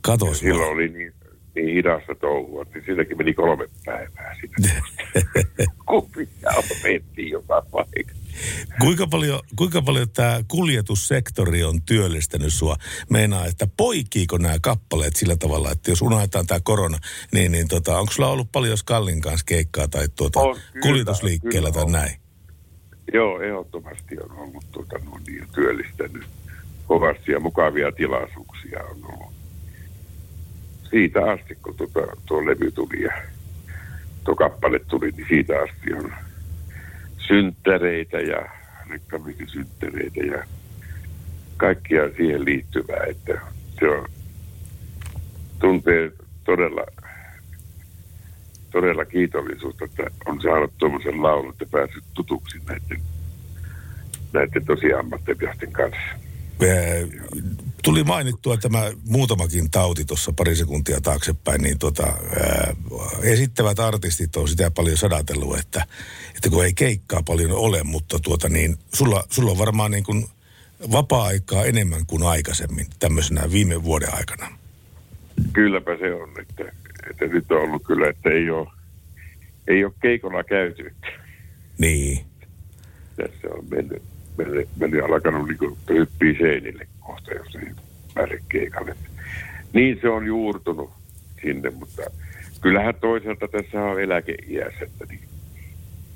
katos 0.00 0.38
Silloin 0.38 0.60
vaan. 0.60 0.72
oli 0.72 0.88
niin, 0.88 1.12
niin 1.54 1.74
hidasta 1.74 2.14
touhua, 2.14 2.64
niin 2.74 2.84
silläkin 2.86 3.18
meni 3.18 3.34
kolme 3.34 3.68
päivää 3.84 4.36
sinne. 4.40 4.82
Kuvia 5.88 6.62
mentiin 6.82 7.30
joka 7.30 7.62
paikka. 7.70 8.14
Kuinka 8.80 9.06
paljon, 9.06 9.40
kuinka 9.56 9.82
paljon 9.82 10.10
tämä 10.10 10.40
kuljetussektori 10.48 11.64
on 11.64 11.82
työllistänyt 11.82 12.54
sua? 12.54 12.76
Meinaa, 13.10 13.46
että 13.46 13.66
poikiiko 13.76 14.38
nämä 14.38 14.56
kappaleet 14.62 15.16
sillä 15.16 15.36
tavalla, 15.36 15.70
että 15.70 15.90
jos 15.90 16.02
unohdetaan 16.02 16.46
tämä 16.46 16.60
korona, 16.64 16.98
niin, 17.32 17.52
niin 17.52 17.68
tota, 17.68 17.98
onko 17.98 18.12
sulla 18.12 18.28
ollut 18.28 18.52
paljon 18.52 18.78
Skallin 18.78 19.20
kanssa 19.20 19.44
keikkaa 19.46 19.88
tai 19.88 20.08
tuota, 20.16 20.40
On, 20.40 20.56
kyllä, 20.72 20.82
kuljetusliikkeellä 20.82 21.72
kyllä 21.72 21.84
tai 21.84 21.92
näin? 21.92 22.23
Joo, 23.12 23.40
ehdottomasti 23.40 24.16
on 24.20 24.38
ollut 24.38 24.64
tuota, 24.72 24.98
no, 25.04 25.18
niin, 25.26 25.46
työllistänyt 25.54 26.24
kovasti 26.86 27.32
ja 27.32 27.40
mukavia 27.40 27.92
tilaisuuksia 27.92 28.82
on 28.82 29.12
ollut. 29.12 29.34
Siitä 30.90 31.30
asti, 31.30 31.58
kun 31.62 31.76
tuota, 31.76 32.00
tuo 32.26 32.46
levy 32.46 32.70
tuli 32.70 33.02
ja 33.02 33.12
tuo 34.24 34.34
kappale 34.34 34.78
tuli, 34.78 35.10
niin 35.10 35.26
siitä 35.28 35.54
asti 35.62 35.94
on 35.94 36.12
synttäreitä 37.18 38.20
ja 38.20 38.46
rekkamisen 38.90 39.48
synttäreitä 39.48 40.20
ja 40.20 40.44
kaikkia 41.56 42.10
siihen 42.16 42.44
liittyvää, 42.44 43.04
että 43.08 43.40
se 43.80 43.88
on, 43.88 44.08
tuntee 45.58 46.12
todella, 46.44 46.86
todella 48.74 49.04
kiitollisuutta, 49.04 49.84
että 49.84 50.02
on 50.26 50.42
saanut 50.42 50.72
tuommoisen 50.78 51.22
laulun, 51.22 51.52
että 51.52 51.66
päässyt 51.70 52.04
tutuksi 52.14 52.58
näiden, 52.68 53.00
näiden 54.32 54.64
tosi 54.64 54.92
ammattilaisten 54.92 55.72
kanssa. 55.72 56.24
Tuli 57.84 58.04
mainittua 58.04 58.56
tämä 58.56 58.92
muutamakin 59.08 59.70
tauti 59.70 60.04
tuossa 60.04 60.32
pari 60.36 60.56
sekuntia 60.56 61.00
taaksepäin, 61.00 61.62
niin 61.62 61.78
tota, 61.78 62.02
ää, 62.06 62.76
esittävät 63.22 63.78
artistit 63.78 64.36
on 64.36 64.48
sitä 64.48 64.70
paljon 64.70 64.96
sadatellut, 64.96 65.58
että, 65.58 65.86
että 66.36 66.50
kun 66.50 66.64
ei 66.64 66.74
keikkaa 66.74 67.22
paljon 67.22 67.52
ole, 67.52 67.82
mutta 67.82 68.18
tuota 68.18 68.48
niin, 68.48 68.76
sulla, 68.94 69.24
sulla 69.30 69.50
on 69.50 69.58
varmaan 69.58 69.90
niin 69.90 70.04
kuin 70.04 70.26
vapaa-aikaa 70.92 71.64
enemmän 71.64 72.06
kuin 72.06 72.22
aikaisemmin 72.22 72.86
tämmöisenä 72.98 73.42
viime 73.52 73.82
vuoden 73.82 74.14
aikana. 74.14 74.58
Kylläpä 75.52 75.96
se 75.98 76.14
on, 76.14 76.28
että, 76.40 76.64
että 77.10 77.26
nyt 77.26 77.52
on 77.52 77.62
ollut 77.62 77.82
kyllä, 77.86 78.08
että 78.08 78.30
ei 78.30 78.50
ole, 78.50 78.68
ei 79.68 79.84
ole 79.84 79.92
keikolla 80.02 80.44
käyty. 80.44 80.92
Niin. 81.78 82.24
Tässä 83.16 83.48
on 83.50 83.64
mennyt, 83.70 84.02
mennyt, 84.38 84.68
mennyt 84.76 85.04
alkanut 85.04 85.48
niin 85.48 85.78
hyppii 85.88 86.38
seinille 86.38 86.86
kohta, 87.00 87.34
jos 87.34 87.56
ei 87.56 87.72
pääse 88.14 88.42
keikalle. 88.48 88.96
Niin 89.72 89.98
se 90.00 90.08
on 90.08 90.26
juurtunut 90.26 90.90
sinne, 91.42 91.70
mutta 91.70 92.02
kyllähän 92.60 92.94
toisaalta 92.94 93.48
tässä 93.48 93.82
on 93.82 94.00
eläkeiässä, 94.00 94.84
että 94.84 95.04
niin 95.08 95.20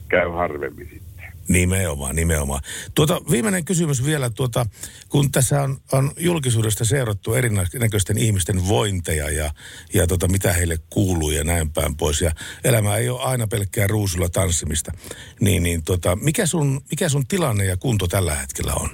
käy 0.08 0.28
harvemmin 0.28 0.88
sitten. 0.88 1.07
Nimenomaan, 1.48 2.16
nimenomaan. 2.16 2.60
Tuota, 2.94 3.20
viimeinen 3.30 3.64
kysymys 3.64 4.04
vielä, 4.04 4.30
tuota, 4.30 4.66
kun 5.08 5.32
tässä 5.32 5.62
on, 5.62 5.76
on 5.92 6.12
julkisuudesta 6.16 6.84
seurattu 6.84 7.34
erinäköisten 7.34 8.18
ihmisten 8.18 8.68
vointeja 8.68 9.30
ja, 9.30 9.50
ja 9.94 10.06
tota, 10.06 10.28
mitä 10.28 10.52
heille 10.52 10.78
kuuluu 10.90 11.30
ja 11.30 11.44
näin 11.44 11.70
päin 11.70 11.96
pois. 11.96 12.20
Ja 12.20 12.30
elämä 12.64 12.96
ei 12.96 13.08
ole 13.08 13.22
aina 13.22 13.46
pelkkää 13.46 13.86
ruusulla 13.86 14.28
tanssimista. 14.28 14.92
Niin, 15.40 15.62
niin 15.62 15.82
tota, 15.82 16.16
mikä, 16.16 16.46
sun, 16.46 16.80
mikä 16.90 17.08
sun 17.08 17.26
tilanne 17.26 17.64
ja 17.64 17.76
kunto 17.76 18.06
tällä 18.06 18.34
hetkellä 18.34 18.74
on? 18.74 18.90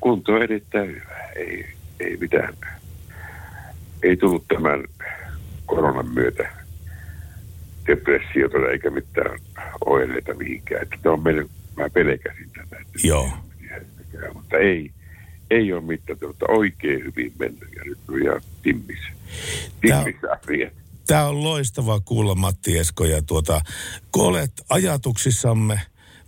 Kunto 0.00 0.32
on 0.32 0.42
erittäin 0.42 0.88
hyvä. 0.88 1.30
Ei, 1.36 1.66
ei 2.00 2.16
mitään. 2.16 2.54
Ei 4.02 4.16
tullut 4.16 4.48
tämän 4.48 4.84
koronan 5.66 6.08
myötä 6.14 6.57
depressiota 7.88 8.58
eikä 8.72 8.90
mitään 8.90 9.38
oireita 9.86 10.34
mihinkään. 10.34 10.82
Että 10.82 10.96
tämä 11.02 11.12
on 11.12 11.22
mennyt, 11.22 11.50
mä 11.76 11.90
pelkäsin 11.90 12.50
tätä. 12.50 12.76
Että 12.80 13.06
Joo. 13.06 13.30
Käy, 14.12 14.32
mutta 14.34 14.56
ei, 14.56 14.90
ei 15.50 15.72
ole 15.72 15.80
mitään, 15.80 16.18
mutta 16.26 16.46
oikein 16.48 17.04
hyvin 17.04 17.32
mennyt 17.38 17.68
ja 17.76 17.84
nyt 17.84 17.98
on 18.08 18.22
ihan 18.22 18.40
timmissä. 18.62 19.08
Asiat. 20.30 20.72
Tämä 21.06 21.26
on 21.26 21.44
loistavaa 21.44 22.00
kuulla 22.00 22.34
Matti 22.34 22.78
Esko 22.78 23.04
ja 23.04 23.22
tuota, 23.22 23.60
kun 24.12 24.24
olet 24.24 24.52
ajatuksissamme 24.68 25.80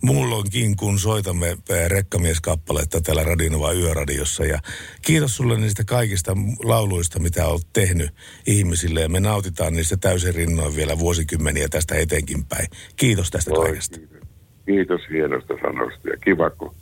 muulloinkin, 0.03 0.75
kun 0.75 0.99
soitamme 0.99 1.47
eh, 1.47 1.89
rekkamieskappaletta 1.89 3.01
täällä 3.01 3.23
Radinova 3.23 3.73
Yöradiossa. 3.73 4.45
Ja 4.45 4.59
kiitos 5.01 5.35
sulle 5.35 5.57
niistä 5.57 5.83
kaikista 5.83 6.31
lauluista, 6.63 7.19
mitä 7.19 7.47
olet 7.47 7.67
tehnyt 7.73 8.09
ihmisille. 8.47 9.01
Ja 9.01 9.09
me 9.09 9.19
nautitaan 9.19 9.73
niistä 9.73 9.97
täysin 9.97 10.35
rinnoin 10.35 10.75
vielä 10.75 10.99
vuosikymmeniä 10.99 11.67
tästä 11.69 11.95
etenkin 11.95 12.45
päin. 12.45 12.67
Kiitos 12.95 13.31
tästä 13.31 13.51
Oi, 13.53 13.65
kaikesta. 13.65 13.97
kiitos. 13.97 14.21
Kiitos 14.65 15.01
hienosta 15.09 15.53
sanosta 15.61 16.09
ja 16.09 16.17
kiva, 16.17 16.49
kun 16.49 16.75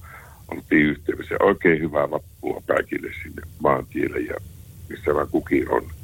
oltiin 0.51 0.85
yhteydessä. 0.85 1.35
Oikein 1.39 1.79
hyvää 1.79 2.11
vappua 2.11 2.63
kaikille 2.67 3.09
sinne 3.23 3.41
maantielle 3.59 4.19
ja 4.19 4.35
missä 4.89 5.15
vaan 5.15 5.27
kukin 5.27 5.71
on. 5.71 5.98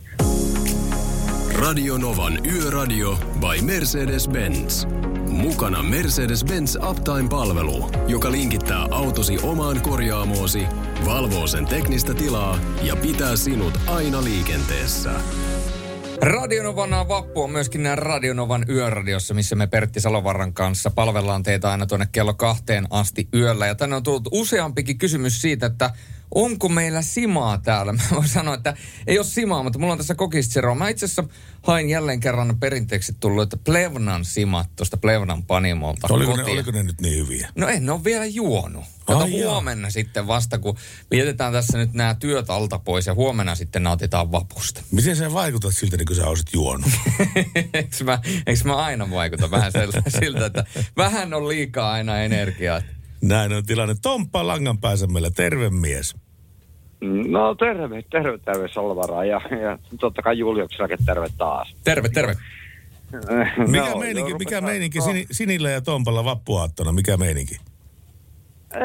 Radionovan 1.56 2.46
Yöradio 2.46 3.18
by 3.40 3.62
Mercedes-Benz. 3.62 4.86
Mukana 5.30 5.84
Mercedes-Benz 5.84 6.90
Uptime-palvelu, 6.90 7.92
joka 8.08 8.32
linkittää 8.32 8.88
autosi 8.92 9.38
omaan 9.44 9.82
korjaamoosi, 9.82 10.64
valvoo 11.06 11.48
sen 11.48 11.66
teknistä 11.66 12.14
tilaa 12.14 12.60
ja 12.82 12.96
pitää 12.96 13.36
sinut 13.36 13.80
aina 13.88 14.24
liikenteessä. 14.24 15.12
Radionovan 16.22 17.08
vappu 17.08 17.44
on 17.44 17.52
myöskin 17.52 17.84
nämä 17.84 17.96
Radionovan 17.96 18.66
yöradiossa, 18.70 19.34
missä 19.34 19.56
me 19.56 19.68
Pertti 19.68 20.02
Salovaran 20.02 20.54
kanssa 20.54 20.92
palvellaan 20.92 21.44
teitä 21.44 21.72
aina 21.72 21.86
tuonne 21.86 22.08
kello 22.12 22.34
kahteen 22.34 22.88
asti 22.90 23.28
yöllä. 23.34 23.68
Ja 23.68 23.76
tänne 23.76 23.96
on 23.96 24.04
tullut 24.04 24.30
useampikin 24.32 24.98
kysymys 24.98 25.42
siitä, 25.42 25.66
että 25.66 25.90
onko 26.36 26.70
meillä 26.70 27.02
simaa 27.02 27.58
täällä? 27.58 27.94
Mä 27.94 28.02
voin 28.16 28.28
sanoa, 28.28 28.54
että 28.54 28.78
ei 29.08 29.20
ole 29.20 29.26
simaa, 29.26 29.64
mutta 29.64 29.80
mulla 29.80 29.92
on 29.92 29.98
tässä 29.98 30.16
kokistseroa. 30.16 30.76
Mä 30.76 30.90
itse 30.90 31.06
asiassa 31.06 31.24
hain 31.62 31.90
jälleen 31.90 32.20
kerran 32.20 32.60
perinteeksi 32.60 33.14
tullut, 33.20 33.44
että 33.44 33.58
Plevnan 33.58 34.26
simat 34.26 34.70
tuosta 34.76 34.98
Plevnan 34.98 35.44
panimolta 35.44 36.08
Oliko 36.10 36.38
ne, 36.38 36.44
oliko 36.44 36.72
ne 36.72 36.84
nyt 36.84 37.02
niin 37.02 37.18
hyviä? 37.18 37.50
No 37.56 37.68
en 37.68 37.90
ole 37.90 38.04
vielä 38.04 38.26
juonut. 38.26 38.86
Kato 39.06 39.24
Ai 39.24 39.40
jaa. 39.40 39.52
huomenna 39.52 39.90
sitten 39.90 40.28
vasta, 40.28 40.60
kun 40.60 40.78
vietetään 41.12 41.54
tässä 41.54 41.78
nyt 41.78 41.94
nämä 41.94 42.14
työt 42.14 42.50
alta 42.50 42.80
pois 42.80 43.08
ja 43.08 43.14
huomenna 43.14 43.56
sitten 43.56 43.84
nautitaan 43.84 44.32
vapusta. 44.32 44.82
Miten 44.92 45.16
sä 45.16 45.34
vaikutat 45.34 45.76
siltä, 45.76 45.98
niin 45.98 46.06
kuin 46.06 46.18
sä 46.18 46.28
olisit 46.28 46.54
juonut? 46.54 46.90
eikö, 47.74 48.04
mä, 48.04 48.20
eikö 48.48 48.64
mä 48.64 48.76
aina 48.76 49.12
vaikuta 49.12 49.52
vähän 49.52 49.72
siltä, 50.20 50.46
että 50.46 50.66
vähän 50.98 51.34
on 51.34 51.48
liikaa 51.48 51.92
aina 51.92 52.20
energiaa. 52.20 52.82
Näin 53.22 53.54
on 53.54 53.66
tilanne. 53.66 53.96
Tomppa 54.02 54.48
langan 54.48 54.78
päässä 54.78 55.08
meillä, 55.08 55.32
terve 55.32 55.70
mies. 55.70 56.16
No 57.02 57.56
terve, 57.56 58.04
terve, 58.10 58.38
terve 58.38 58.68
Salvara 58.68 59.26
ja, 59.26 59.42
ja 59.62 59.80
totta 60.00 60.22
kai 60.22 60.38
Juliuksellakin 60.38 61.06
terve 61.06 61.28
taas. 61.38 61.76
Terve, 61.84 62.10
terve. 62.10 62.34
Mikä 63.68 63.90
No, 63.90 63.98
meininki, 64.00 64.32
joo, 64.32 64.40
mikä 64.40 64.62
meininki 64.62 65.00
no. 65.00 65.06
Sini, 65.06 65.26
Sinillä 65.32 65.70
ja 65.70 65.82
Tompalla 65.82 66.26
vappuaattona, 66.26 66.92
mikä 66.92 67.18
meininki? 67.18 67.58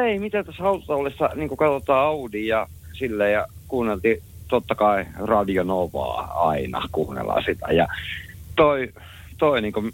Ei, 0.04 0.18
mitä 0.18 0.44
tässä 0.44 0.64
autotallissa, 0.64 1.30
niin 1.34 1.48
kuin 1.48 1.58
katsotaan 1.58 2.06
Audi 2.06 2.46
ja 2.46 2.66
sille 2.98 3.30
ja 3.30 3.46
kuunneltiin 3.68 4.22
totta 4.48 4.74
kai 4.74 5.06
Radio 5.18 5.62
Novaa 5.62 6.48
aina, 6.48 6.82
kuunnellaan 6.92 7.42
sitä. 7.46 7.72
Ja 7.72 7.88
toi, 8.56 8.92
toi 9.38 9.62
niin 9.62 9.72
kuin 9.72 9.92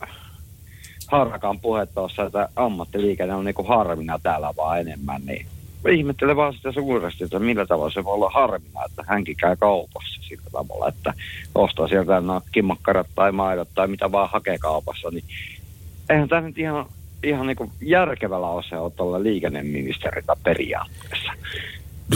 Harakan 1.06 1.60
puhe 1.60 1.86
tuossa, 1.86 2.22
että 2.22 2.48
ammattiliikenne 2.56 3.34
on 3.34 3.44
niin 3.44 3.54
kuin 3.54 3.68
harvina 3.68 4.18
täällä 4.22 4.54
vaan 4.56 4.80
enemmän, 4.80 5.22
niin 5.26 5.46
ihmettelen 5.88 6.36
vaan 6.36 6.54
sitä 6.54 6.72
suuresti, 6.72 7.24
että 7.24 7.38
millä 7.38 7.66
tavalla 7.66 7.90
se 7.90 8.04
voi 8.04 8.14
olla 8.14 8.30
harvina, 8.30 8.84
että 8.84 9.04
hänkin 9.06 9.36
käy 9.36 9.56
kaupassa 9.56 10.22
sillä 10.22 10.50
tavalla, 10.52 10.88
että 10.88 11.14
ostaa 11.54 11.88
sieltä 11.88 12.20
nakkimakkarat 12.20 13.06
tai 13.14 13.32
maidot 13.32 13.68
tai 13.74 13.88
mitä 13.88 14.12
vaan 14.12 14.30
hakee 14.32 14.58
kaupassa, 14.58 15.10
niin 15.10 15.24
eihän 16.10 16.28
tämä 16.28 16.40
nyt 16.40 16.58
ihan, 16.58 16.86
ihan 17.22 17.46
niin 17.46 17.72
järkevällä 17.80 18.48
ole 18.48 18.64
se 18.68 18.76
olla 18.76 19.22
liikenneministerillä 19.22 20.36
periaatteessa. 20.44 21.32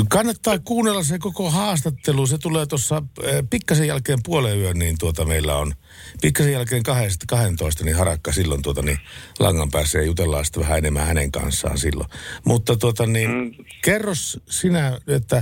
Kannattaa 0.09 0.59
kuunnella 0.59 1.02
se 1.02 1.18
koko 1.18 1.50
haastattelu. 1.50 2.26
Se 2.26 2.38
tulee 2.38 2.66
tuossa 2.66 3.02
eh, 3.23 3.44
pikkasen 3.50 3.87
jälkeen 3.87 4.18
puolen 4.25 4.59
yön, 4.59 4.78
niin 4.78 4.99
tuota 4.99 5.25
meillä 5.25 5.56
on 5.56 5.75
pikkasen 6.20 6.52
jälkeen 6.52 6.82
12, 6.82 7.85
niin 7.85 7.97
harakka 7.97 8.32
silloin 8.32 8.62
tuota 8.62 8.82
niin 8.82 8.99
langan 9.38 9.70
päässä 9.70 9.99
ja 9.99 10.04
jutellaan 10.04 10.44
sitten 10.44 10.62
vähän 10.62 10.78
enemmän 10.78 11.06
hänen 11.06 11.32
kanssaan 11.32 11.78
silloin. 11.78 12.11
Mutta 12.44 12.76
tuota 12.76 13.06
niin, 13.06 13.30
Mm. 13.30 13.64
kerros 13.82 14.40
sinä, 14.49 14.99
että 15.06 15.37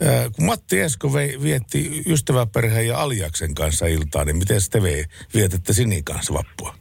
eh, 0.00 0.30
kun 0.36 0.44
Matti 0.46 0.80
Esko 0.80 1.12
vei, 1.12 1.42
vietti 1.42 2.02
ystäväperheen 2.06 2.86
ja 2.86 2.98
Aljaksen 3.02 3.54
kanssa 3.54 3.86
iltaa, 3.86 4.24
niin 4.24 4.36
miten 4.36 4.60
te 4.70 4.82
vei, 4.82 5.04
vietätte 5.34 5.72
Sinin 5.72 6.04
kanssa 6.04 6.34
vappua? 6.34 6.74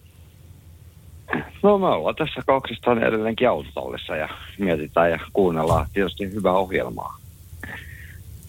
No 1.63 1.77
me 1.77 1.87
ollaan 1.87 2.15
tässä 2.15 2.41
kaksistaan 2.45 3.03
edelleenkin 3.03 3.49
autotallissa 3.49 4.15
ja 4.15 4.29
mietitään 4.57 5.11
ja 5.11 5.19
kuunnellaan 5.33 5.87
tietysti 5.93 6.31
hyvää 6.31 6.53
ohjelmaa. 6.53 7.17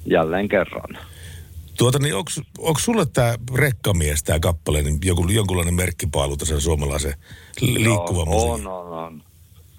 Jälleen 0.06 0.48
kerran. 0.48 0.98
Tuota 1.78 1.98
niin, 1.98 2.14
onko 2.58 2.80
sulle 2.80 3.06
tämä 3.06 3.34
rekkamies, 3.54 4.22
tämä 4.22 4.38
kappale, 4.38 4.82
niin 4.82 4.98
joku, 5.04 5.28
jonkunlainen 5.28 5.74
merkkipaalu 5.74 6.36
tässä 6.36 6.60
suomalaisen 6.60 7.14
li- 7.60 7.84
liikkuvan 7.84 8.26
no, 8.26 8.52
on, 8.52 8.66
on, 8.66 8.92
on, 8.92 9.22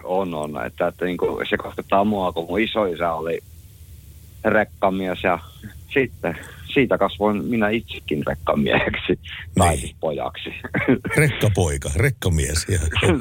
on, 0.04 0.34
on, 0.34 0.66
että, 0.66 0.88
että 0.88 1.06
niin 1.06 1.18
kuin 1.18 1.48
se 1.50 1.58
koskettaa 1.58 2.04
mua, 2.04 2.32
kun 2.32 2.46
mun 2.50 2.60
isoisä 2.60 3.14
oli 3.14 3.40
rekkamies 4.46 5.24
ja 5.24 5.40
sitten 5.94 6.38
siitä 6.76 6.98
kasvoin 6.98 7.46
minä 7.46 7.70
itsekin 7.70 8.24
rekkamieheksi, 8.28 9.20
naispojaksi. 9.56 10.50
Rekkapoika, 11.18 11.90
rekkamies. 11.96 12.66
Ja, 12.70 12.80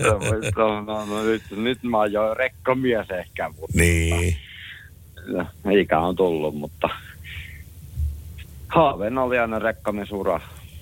no, 0.56 0.80
no, 0.80 1.04
no, 1.04 1.22
nyt, 1.22 1.42
nyt 1.56 1.82
mä 1.82 1.98
oon 1.98 2.12
jo 2.12 2.34
rekkamies 2.34 3.10
ehkä, 3.10 3.48
mutta 3.48 3.78
niin. 3.78 4.36
ikä 5.70 5.98
on 5.98 6.16
tullut, 6.16 6.54
mutta 6.54 6.88
haaveena 8.68 9.22
oli 9.22 9.38
aina 9.38 9.58
rekkamesura 9.58 10.40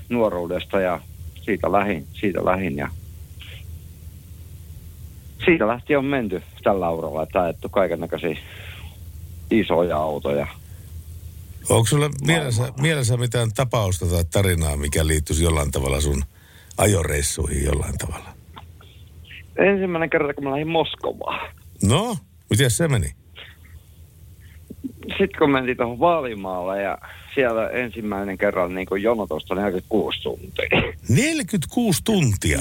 nuoruudesta 0.09 0.81
ja 0.81 1.01
siitä 1.43 1.73
lähin, 1.73 2.07
siitä 2.13 2.45
lähin 2.45 2.77
ja 2.77 2.89
siitä 5.45 5.67
lähtien 5.67 5.99
on 5.99 6.05
menty 6.05 6.43
tällä 6.63 6.91
uralla, 6.91 7.23
että 7.23 7.43
ajettu 7.43 7.69
kaiken 7.69 8.01
näköisiä 8.01 8.37
isoja 9.51 9.97
autoja. 9.97 10.47
Onko 11.69 11.87
sulla 11.87 12.11
mielessä, 12.27 12.73
mielessä 12.81 13.17
mitään 13.17 13.53
tapausta 13.55 14.07
tai 14.07 14.25
tarinaa, 14.25 14.77
mikä 14.77 15.07
liittyisi 15.07 15.45
jollain 15.45 15.71
tavalla 15.71 16.01
sun 16.01 16.25
ajoreissuihin 16.79 17.65
jollain 17.65 17.99
tavalla? 17.99 18.33
Ensimmäinen 19.57 20.11
kerta, 20.11 20.35
kun 20.35 20.45
mä 20.45 20.51
lähdin 20.51 20.69
Moskovaan. 20.69 21.51
No, 21.83 22.17
miten 22.51 22.71
se 22.71 22.89
meni? 22.89 23.11
Sitten 25.09 25.39
kun 25.39 25.51
mentiin 25.51 25.77
tuohon 25.77 26.01
Vaalimaalle 26.01 26.83
ja 26.83 26.99
siellä 27.35 27.69
ensimmäinen 27.69 28.39
kerran 28.39 28.75
niin 28.75 28.87
kuin 28.87 29.03
jonotusta 29.03 29.55
46 29.55 30.23
tuntia. 30.23 30.69
46 31.09 32.01
tuntia. 32.05 32.59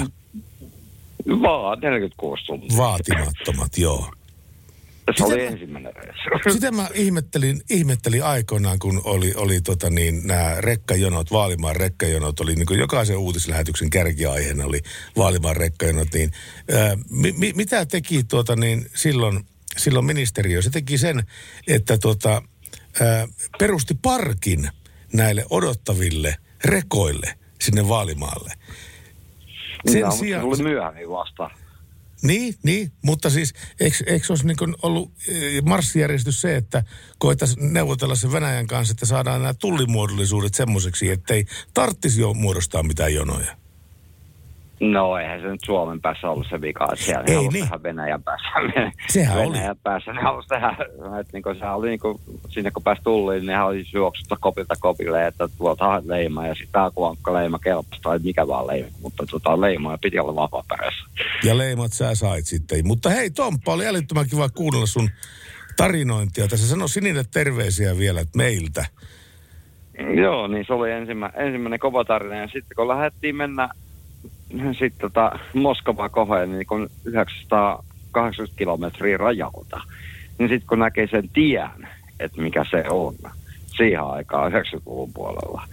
Vaan 1.42 1.80
46 1.80 2.46
tuntia. 2.46 2.78
Vaatimattomat, 2.78 3.78
joo. 3.78 4.12
Se 5.18 5.24
oli 5.24 5.34
Sitä- 5.34 5.52
ensimmäinen 5.52 5.94
reissu. 5.96 6.30
Sitä 6.54 6.72
mä 6.72 6.90
ihmettelin, 6.94 7.62
ihmettelin 7.70 8.24
aikoinaan, 8.24 8.80
kun 8.80 9.02
oli, 9.04 9.34
oli 9.36 9.62
tota 9.62 9.90
niin, 9.90 10.28
nämä 10.28 10.56
rekkajonot, 10.60 11.32
Vaalimaan 11.32 11.76
rekkajonot, 11.76 12.40
oli 12.40 12.56
niin 12.56 12.80
jokaisen 12.80 13.18
uutislähetyksen 13.18 13.90
kärkiaiheena 13.90 14.66
oli 14.66 14.82
Vaalimaan 15.18 15.56
rekkajonot, 15.58 16.08
niin 16.14 16.32
ää, 16.72 16.98
mi, 17.10 17.32
mi, 17.38 17.54
mitä 17.56 17.86
teki 17.86 18.24
tuota 18.24 18.56
niin 18.56 18.86
silloin, 18.96 19.40
silloin 19.78 20.06
ministeriö? 20.06 20.62
Se 20.62 20.70
teki 20.70 20.98
sen, 20.98 21.24
että 21.68 21.98
tuota, 21.98 22.42
ää, 23.02 23.28
perusti 23.60 23.94
parkin 24.02 24.70
näille 25.14 25.46
odottaville 25.50 26.36
rekoille 26.66 27.34
sinne 27.62 27.88
Vaalimaalle. 27.88 28.54
Sen 29.86 29.94
Sen 29.94 30.02
no, 30.02 30.12
sijaan- 30.12 30.44
se 30.56 30.58
tuli 30.58 30.70
myöhemmin 30.70 31.10
vasta. 31.10 31.50
Niin, 32.22 32.56
niin, 32.64 32.92
mutta 33.04 33.30
siis 33.30 33.54
eikö, 33.80 33.98
eikö 34.06 34.26
olisi 34.30 34.48
niin 34.48 34.76
ollut 34.82 35.12
eh, 35.28 35.62
marssijärjestys 35.64 36.42
se, 36.42 36.56
että 36.56 36.84
koettaisiin 37.18 37.74
neuvotella 37.74 38.16
sen 38.16 38.32
Venäjän 38.32 38.68
kanssa, 38.68 38.92
että 38.92 39.06
saadaan 39.06 39.42
nämä 39.42 39.54
tullimuodollisuudet 39.54 40.54
semmoiseksi, 40.54 41.10
ettei 41.10 41.46
tarttisi 41.74 42.22
jo 42.22 42.34
muodostaa 42.34 42.84
mitään 42.84 43.14
jonoja. 43.14 43.61
No 44.82 45.18
eihän 45.18 45.42
se 45.42 45.48
nyt 45.48 45.62
Suomen 45.66 46.02
päässä 46.02 46.30
ollut 46.30 46.48
se 46.50 46.62
vika, 46.62 46.88
että 46.94 47.06
siellä 47.06 47.24
Ei 47.28 47.38
niin. 47.38 47.52
tehdä 47.52 47.84
Venäjän 47.84 48.24
päässä. 48.24 48.48
Sehän 49.10 49.38
oli. 49.38 49.54
Venäjän 49.54 49.78
päässä 49.84 50.14
ne 50.14 50.22
halusi 50.22 50.48
tehdä, 50.48 50.76
että 51.20 51.34
niin 51.34 51.56
sehän 51.60 51.76
oli 51.76 51.90
niin 51.90 52.00
kuin, 52.00 52.20
sinne 52.50 52.72
kun 52.72 52.84
pääsi 52.84 53.02
tulliin, 53.04 53.46
niin 53.46 53.60
oli 53.60 53.84
juoksutta 53.94 54.38
kopilta 54.40 54.76
kopille, 54.80 55.28
että 55.28 55.50
tuolta 55.58 55.88
haet 55.88 56.06
leima 56.06 56.48
ja 56.48 56.56
sitten 56.56 56.82
alkuankka 56.82 57.34
leima 57.34 57.60
kelpasi 57.60 58.02
tai 58.02 58.20
mikä 58.24 58.48
vaan 58.48 58.68
leima, 58.68 58.90
mutta 59.02 59.26
tota 59.32 59.62
leima 59.62 59.92
ja 59.92 59.98
piti 59.98 60.20
olla 60.20 60.36
vapaa 60.36 60.64
Ja 61.44 61.58
leimat 61.58 61.94
sä 61.94 62.16
sait 62.16 62.46
sitten. 62.46 62.88
Mutta 62.88 63.10
hei 63.10 63.30
Tomppa, 63.30 63.74
oli 63.74 63.88
älyttömän 63.88 64.30
kiva 64.30 64.50
kuunnella 64.50 64.86
sun 64.86 65.10
tarinointia. 65.78 66.48
Tässä 66.48 66.68
sano 66.68 66.88
Sinille 66.88 67.24
terveisiä 67.34 67.98
vielä 67.98 68.22
että 68.22 68.38
meiltä. 68.38 68.86
Joo, 70.16 70.48
niin 70.48 70.66
se 70.68 70.74
oli 70.74 70.92
ensimmä, 70.92 71.32
ensimmäinen 71.36 71.80
kova 71.80 72.06
tarina. 72.06 72.36
Ja 72.36 72.48
sitten 72.48 72.76
kun 72.76 72.88
lähdettiin 72.88 73.36
mennä 73.36 73.70
sitten 74.52 75.02
tota 75.02 75.40
Moskovaa 75.54 76.10
kohden, 76.10 76.52
niin 76.52 76.66
kun 76.66 76.90
980 77.06 78.58
kilometriä 78.58 79.18
rajalta, 79.18 79.82
niin 80.38 80.50
sitten 80.50 80.68
kun 80.68 80.80
näkee 80.80 81.08
sen 81.08 81.30
tien, 81.30 81.88
että 82.20 82.42
mikä 82.42 82.66
se 82.72 82.84
on, 82.90 83.16
siihen 83.78 84.04
aikaan 84.04 84.52
90-luvun 84.52 85.14
puolella, 85.14 85.68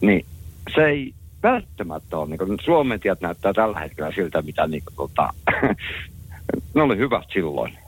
niin 0.00 0.26
se 0.74 0.84
ei 0.84 1.14
välttämättä 1.42 2.18
ole, 2.18 2.28
niin 2.28 2.58
Suomen 2.64 3.00
tiet 3.00 3.20
näyttää 3.20 3.52
tällä 3.52 3.80
hetkellä 3.80 4.12
siltä, 4.14 4.42
mitä 4.42 4.66
niin 4.66 4.82
kuin, 4.84 4.94
tota, 4.96 5.32
ne 6.74 6.82
oli 6.82 6.96
hyvät 6.96 7.24
silloin. 7.32 7.78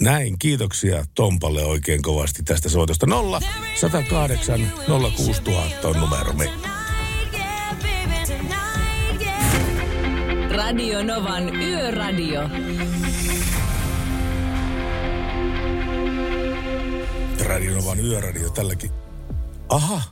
Näin, 0.00 0.38
kiitoksia 0.38 1.04
Tompalle 1.14 1.64
oikein 1.64 2.02
kovasti 2.02 2.42
tästä 2.42 2.68
soitosta. 2.68 3.06
0 3.06 3.40
108 3.74 4.60
06000 5.16 5.88
on 5.88 5.96
numeromme. 6.00 6.50
Radio 10.56 11.02
Novan 11.02 11.56
Yöradio. 11.56 12.40
Radionovan 17.46 18.00
yöradio 18.00 18.50
tälläkin. 18.50 18.90
Aha, 19.68 20.02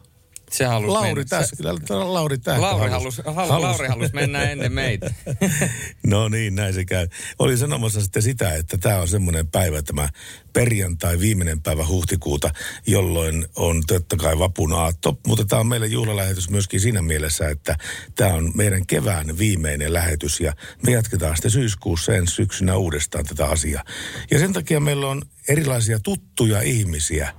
Se 0.51 0.65
halusi 0.65 0.93
Lauri 0.93 1.25
mennä. 1.25 1.79
tämä 1.87 2.13
Lauri 2.15 2.39
Tähkä 2.39 2.61
Lauri 2.63 2.91
halus- 2.91 3.23
halusi 3.25 3.51
halus, 3.51 3.63
Lauri 3.65 3.89
halusi 3.89 4.15
mennä 4.15 4.43
ennen 4.43 4.73
meitä. 4.73 5.15
No 6.07 6.29
niin, 6.29 6.55
näin 6.55 6.75
se 6.75 6.85
käy. 6.85 7.09
Oli 7.39 7.57
sanomassa 7.57 8.01
sitten 8.01 8.23
sitä, 8.23 8.55
että 8.55 8.79
tämä 8.79 8.99
on 8.99 9.09
semmoinen 9.09 9.47
päivä, 9.49 9.83
tämä 9.83 10.09
perjantai, 10.53 11.21
viimeinen 11.21 11.63
päivä 11.63 11.87
huhtikuuta, 11.87 12.51
jolloin 12.87 13.47
on 13.57 13.83
totta 13.87 14.17
kai 14.17 14.39
vapun 14.39 14.73
aatto. 14.73 15.19
Mutta 15.27 15.45
tämä 15.45 15.61
on 15.61 15.67
meille 15.67 15.87
juhlalähetys 15.87 16.51
myöskin 16.51 16.81
siinä 16.81 17.03
mielessä, 17.03 17.49
että 17.49 17.77
tämä 18.15 18.35
on 18.35 18.53
meidän 18.55 18.87
kevään 18.87 19.39
viimeinen 19.39 19.93
lähetys 19.93 20.41
ja 20.41 20.53
me 20.87 20.93
jatketaan 20.93 21.37
sitten 21.37 21.51
syyskuussa 21.51 22.15
ensi 22.15 22.35
syksynä 22.35 22.77
uudestaan 22.77 23.25
tätä 23.25 23.47
asiaa. 23.47 23.85
Ja 24.31 24.39
sen 24.39 24.53
takia 24.53 24.81
meillä 24.81 25.09
on 25.09 25.23
erilaisia 25.49 26.01
tuttuja 26.01 26.61
ihmisiä 26.61 27.35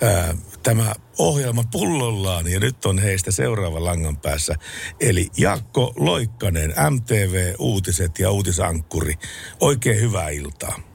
ää, 0.00 0.34
tämä 0.62 0.94
ohjelma 1.18 1.64
pullollaan 1.72 2.48
ja 2.48 2.60
nyt 2.60 2.86
on 2.86 2.98
heistä 2.98 3.30
seuraava 3.30 3.84
langan 3.84 4.16
päässä. 4.16 4.54
Eli 5.00 5.28
Jaakko 5.36 5.92
Loikkanen, 5.96 6.74
MTV 6.90 7.54
Uutiset 7.58 8.18
ja 8.18 8.30
uutisankkuri. 8.30 9.14
Oikein 9.60 10.00
hyvää 10.00 10.28
iltaa. 10.28 10.87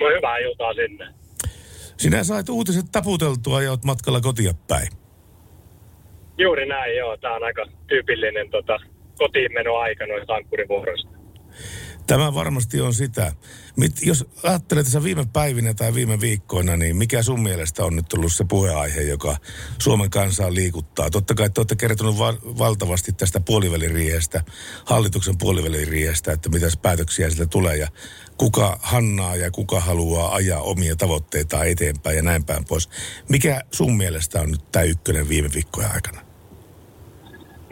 No 0.00 0.06
hyvää 0.16 0.38
iltaa 0.38 0.74
sinne. 0.74 1.14
Sinä 1.96 2.24
sait 2.24 2.48
uutiset 2.48 2.86
taputeltua 2.92 3.62
ja 3.62 3.70
oot 3.70 3.84
matkalla 3.84 4.20
kotia 4.20 4.54
päin. 4.68 4.88
Juuri 6.38 6.66
näin, 6.66 6.96
joo. 6.96 7.16
Tämä 7.16 7.36
on 7.36 7.44
aika 7.44 7.66
tyypillinen 7.86 8.50
tota, 8.50 8.78
kotiinmenoaika 9.18 10.06
noista 10.06 10.34
ankkurivuoroista. 10.34 11.10
Tämä 12.06 12.34
varmasti 12.34 12.80
on 12.80 12.94
sitä. 12.94 13.32
Mit, 13.76 13.92
jos 14.02 14.26
ajattelet 14.42 14.84
tässä 14.84 15.02
viime 15.02 15.26
päivinä 15.32 15.74
tai 15.74 15.94
viime 15.94 16.20
viikkoina, 16.20 16.76
niin 16.76 16.96
mikä 16.96 17.22
sun 17.22 17.42
mielestä 17.42 17.84
on 17.84 17.96
nyt 17.96 18.12
ollut 18.12 18.32
se 18.32 18.44
puheaihe, 18.44 19.02
joka 19.02 19.36
Suomen 19.78 20.10
kansaa 20.10 20.54
liikuttaa? 20.54 21.10
Totta 21.10 21.34
kai 21.34 21.50
te 21.50 21.60
olette 21.60 21.76
kertonut 21.76 22.18
va- 22.18 22.58
valtavasti 22.58 23.12
tästä 23.12 23.40
puoliväliriihestä, 23.40 24.44
hallituksen 24.84 25.38
puoliväliriihestä, 25.38 26.32
että 26.32 26.48
mitäs 26.48 26.76
päätöksiä 26.76 27.30
sieltä 27.30 27.50
tulee 27.50 27.76
ja 27.76 27.88
kuka 28.42 28.68
hannaa 28.92 29.36
ja 29.36 29.50
kuka 29.50 29.80
haluaa 29.80 30.34
ajaa 30.34 30.62
omia 30.72 30.94
tavoitteitaan 30.96 31.68
eteenpäin 31.68 32.16
ja 32.16 32.22
näin 32.22 32.44
päin 32.44 32.64
pois. 32.68 32.84
Mikä 33.34 33.54
sun 33.78 33.96
mielestä 33.96 34.40
on 34.40 34.50
nyt 34.50 34.64
tämä 34.72 34.90
ykkönen 34.92 35.28
viime 35.28 35.48
viikkojen 35.54 35.94
aikana? 35.96 36.20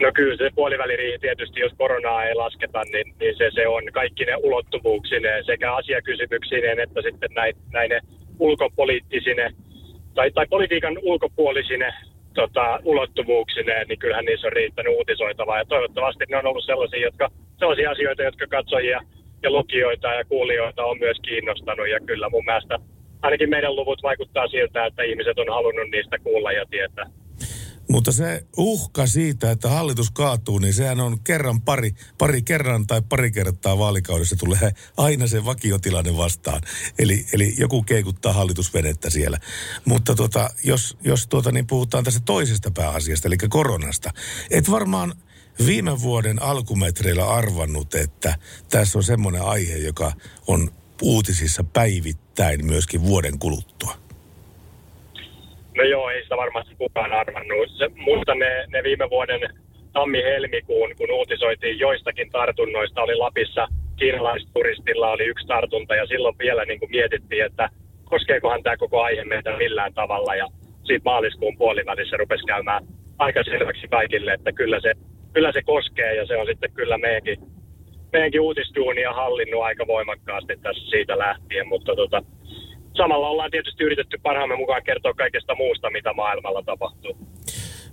No 0.03 0.07
kyllä 0.15 0.37
se 0.37 0.49
puoliväliriihi 0.55 1.19
tietysti, 1.19 1.59
jos 1.59 1.73
koronaa 1.77 2.25
ei 2.25 2.35
lasketa, 2.35 2.81
niin, 2.83 3.07
niin 3.19 3.35
se, 3.37 3.45
se 3.53 3.67
on 3.67 3.83
kaikki 3.93 4.25
ne 4.25 4.35
ulottuvuuksineen 4.35 5.45
sekä 5.45 5.75
asiakysymyksineen 5.75 6.79
että 6.79 7.01
sitten 7.01 7.31
näin, 7.35 7.53
näin 7.73 7.89
ne 7.89 7.99
ulkopoliittisine 8.39 9.53
tai, 10.15 10.31
tai 10.31 10.45
politiikan 10.49 10.97
ulkopuolisine 11.01 11.93
tota, 12.33 12.79
ulottuvuuksineen, 12.83 13.87
niin 13.87 13.99
kyllähän 13.99 14.25
niissä 14.25 14.47
on 14.47 14.53
riittänyt 14.53 14.95
uutisoitavaa. 14.97 15.57
Ja 15.57 15.65
toivottavasti 15.65 16.23
ne 16.29 16.37
on 16.37 16.47
ollut 16.47 16.65
sellaisia, 16.65 16.99
jotka, 16.99 17.29
sellaisia 17.59 17.91
asioita, 17.91 18.23
jotka 18.23 18.47
katsojia 18.47 19.01
ja 19.43 19.49
lukijoita 19.51 20.07
ja 20.07 20.25
kuulijoita 20.25 20.85
on 20.85 20.99
myös 20.99 21.17
kiinnostanut. 21.27 21.89
Ja 21.89 21.99
kyllä 22.05 22.29
mun 22.29 22.45
mielestä 22.45 22.79
ainakin 23.21 23.49
meidän 23.49 23.75
luvut 23.75 24.03
vaikuttaa 24.03 24.47
siltä, 24.47 24.85
että 24.85 25.03
ihmiset 25.03 25.39
on 25.39 25.49
halunnut 25.49 25.89
niistä 25.91 26.17
kuulla 26.19 26.51
ja 26.51 26.65
tietää. 26.65 27.05
Mutta 27.91 28.11
se 28.11 28.43
uhka 28.57 29.07
siitä, 29.07 29.51
että 29.51 29.69
hallitus 29.69 30.11
kaatuu, 30.11 30.59
niin 30.59 30.73
sehän 30.73 30.99
on 30.99 31.19
kerran 31.23 31.61
pari, 31.61 31.91
pari 32.17 32.41
kerran 32.41 32.87
tai 32.87 33.01
pari 33.09 33.31
kertaa 33.31 33.77
vaalikaudessa 33.77 34.35
tulee 34.35 34.71
aina 34.97 35.27
se 35.27 35.45
vakiotilanne 35.45 36.17
vastaan. 36.17 36.61
Eli, 36.99 37.25
eli 37.33 37.53
joku 37.57 37.83
keikuttaa 37.83 38.33
hallitusvenettä 38.33 39.09
siellä. 39.09 39.37
Mutta 39.85 40.15
tota, 40.15 40.49
jos, 40.63 40.97
jos 41.03 41.27
tuota, 41.27 41.51
niin 41.51 41.67
puhutaan 41.67 42.03
tästä 42.03 42.21
toisesta 42.25 42.71
pääasiasta, 42.71 43.27
eli 43.27 43.37
koronasta. 43.49 44.09
Et 44.51 44.71
varmaan 44.71 45.13
viime 45.67 45.91
vuoden 46.01 46.41
alkumetreillä 46.41 47.29
arvannut, 47.29 47.95
että 47.95 48.35
tässä 48.69 48.99
on 48.99 49.03
semmoinen 49.03 49.41
aihe, 49.41 49.77
joka 49.77 50.11
on 50.47 50.69
uutisissa 51.01 51.63
päivittäin 51.73 52.65
myöskin 52.65 53.03
vuoden 53.03 53.39
kuluttua. 53.39 53.93
No 55.77 55.83
joo, 55.83 56.09
ei 56.09 56.23
sitä 56.23 56.37
varmasti 56.37 56.75
kukaan 56.75 57.11
arvannut. 57.11 57.69
Se, 57.77 57.89
muistan 57.95 58.39
ne, 58.39 58.65
ne 58.67 58.83
viime 58.83 59.09
vuoden 59.09 59.41
tammi-helmikuun, 59.93 60.95
kun 60.97 61.11
uutisoitiin 61.11 61.79
joistakin 61.79 62.29
tartunnoista, 62.29 63.01
oli 63.01 63.15
Lapissa 63.15 63.67
kiinalaisturistilla 63.99 65.11
oli 65.11 65.23
yksi 65.23 65.47
tartunta 65.47 65.95
ja 65.95 66.05
silloin 66.07 66.37
vielä 66.37 66.65
niin 66.65 66.79
kuin 66.79 66.91
mietittiin, 66.91 67.45
että 67.45 67.69
koskeekohan 68.03 68.63
tämä 68.63 68.77
koko 68.77 69.01
aihe 69.01 69.23
meitä 69.23 69.57
millään 69.57 69.93
tavalla 69.93 70.35
ja 70.35 70.47
siitä 70.83 71.03
maaliskuun 71.05 71.57
puolivälissä 71.57 72.17
rupesi 72.17 72.45
käymään 72.45 72.83
aika 73.17 73.43
selväksi 73.43 73.87
kaikille, 73.87 74.33
että 74.33 74.51
kyllä 74.51 74.79
se, 74.81 74.91
kyllä 75.33 75.51
se 75.51 75.61
koskee 75.61 76.15
ja 76.15 76.27
se 76.27 76.37
on 76.37 76.47
sitten 76.47 76.71
kyllä 76.71 76.97
meidänkin, 76.97 77.39
meidänkin 78.13 78.41
uutistuunia 78.41 79.13
hallinnut 79.13 79.63
aika 79.63 79.87
voimakkaasti 79.87 80.57
tässä 80.57 80.89
siitä 80.89 81.17
lähtien, 81.17 81.67
mutta 81.67 81.95
tota, 81.95 82.23
samalla 82.97 83.29
ollaan 83.29 83.51
tietysti 83.51 83.83
yritetty 83.83 84.17
parhaamme 84.23 84.55
mukaan 84.55 84.83
kertoa 84.83 85.13
kaikesta 85.13 85.55
muusta, 85.55 85.89
mitä 85.89 86.13
maailmalla 86.13 86.63
tapahtuu. 86.63 87.17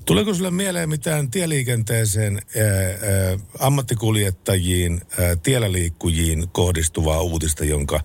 Tuleeko 0.07 0.35
sinulle 0.35 0.51
mieleen 0.51 0.89
mitään 0.89 1.31
tieliikenteeseen, 1.31 2.33
ää, 2.35 2.65
ää, 2.67 3.39
ammattikuljettajiin, 3.61 4.93
ää, 4.93 5.37
tiellä 5.43 5.73
liikkujiin 5.73 6.45
kohdistuvaa 6.53 7.23
uutista, 7.23 7.65
jonka, 7.65 8.01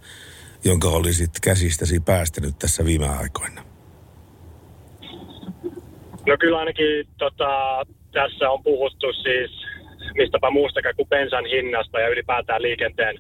jonka 0.66 0.88
olisit 0.88 1.32
käsistäsi 1.42 2.00
päästänyt 2.00 2.60
tässä 2.60 2.86
viime 2.86 3.08
aikoina? 3.08 3.62
No 6.28 6.38
kyllä 6.40 6.60
ainakin 6.60 7.08
tota, 7.18 7.84
tässä 8.12 8.50
on 8.50 8.64
puhuttu 8.64 9.14
siis 9.14 9.52
mistäpä 10.16 10.50
muustakaan 10.50 10.96
kuin 10.96 11.10
bensan 11.10 11.46
hinnasta 11.46 12.00
ja 12.00 12.08
ylipäätään 12.08 12.62
liikenteen, 12.62 13.16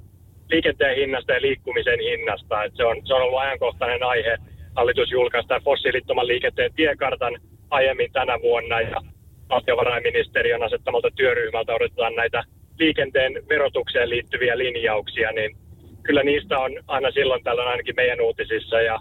liikenteen 0.49 0.95
hinnasta 0.95 1.33
ja 1.33 1.41
liikkumisen 1.41 1.99
hinnasta. 1.99 2.63
Et 2.63 2.73
se, 2.75 2.85
on, 2.85 3.07
se 3.07 3.13
on 3.13 3.21
ollut 3.21 3.39
ajankohtainen 3.39 4.03
aihe. 4.03 4.37
Hallitus 4.75 5.11
julkaisi 5.11 5.47
tämän 5.47 5.63
fossiilittoman 5.63 6.27
liikenteen 6.27 6.73
tiekartan 6.73 7.37
aiemmin 7.69 8.11
tänä 8.11 8.41
vuonna 8.41 8.81
ja 8.81 9.01
valtiovarainministeriön 9.49 10.63
asettamalta 10.63 11.09
työryhmältä 11.15 11.73
odotetaan 11.73 12.15
näitä 12.15 12.43
liikenteen 12.79 13.33
verotukseen 13.49 14.09
liittyviä 14.09 14.57
linjauksia, 14.57 15.31
niin 15.31 15.57
kyllä 16.03 16.23
niistä 16.23 16.59
on 16.59 16.71
aina 16.87 17.11
silloin 17.11 17.43
tällöin 17.43 17.67
ainakin 17.67 17.95
meidän 17.95 18.21
uutisissa 18.21 18.81
ja 18.81 18.99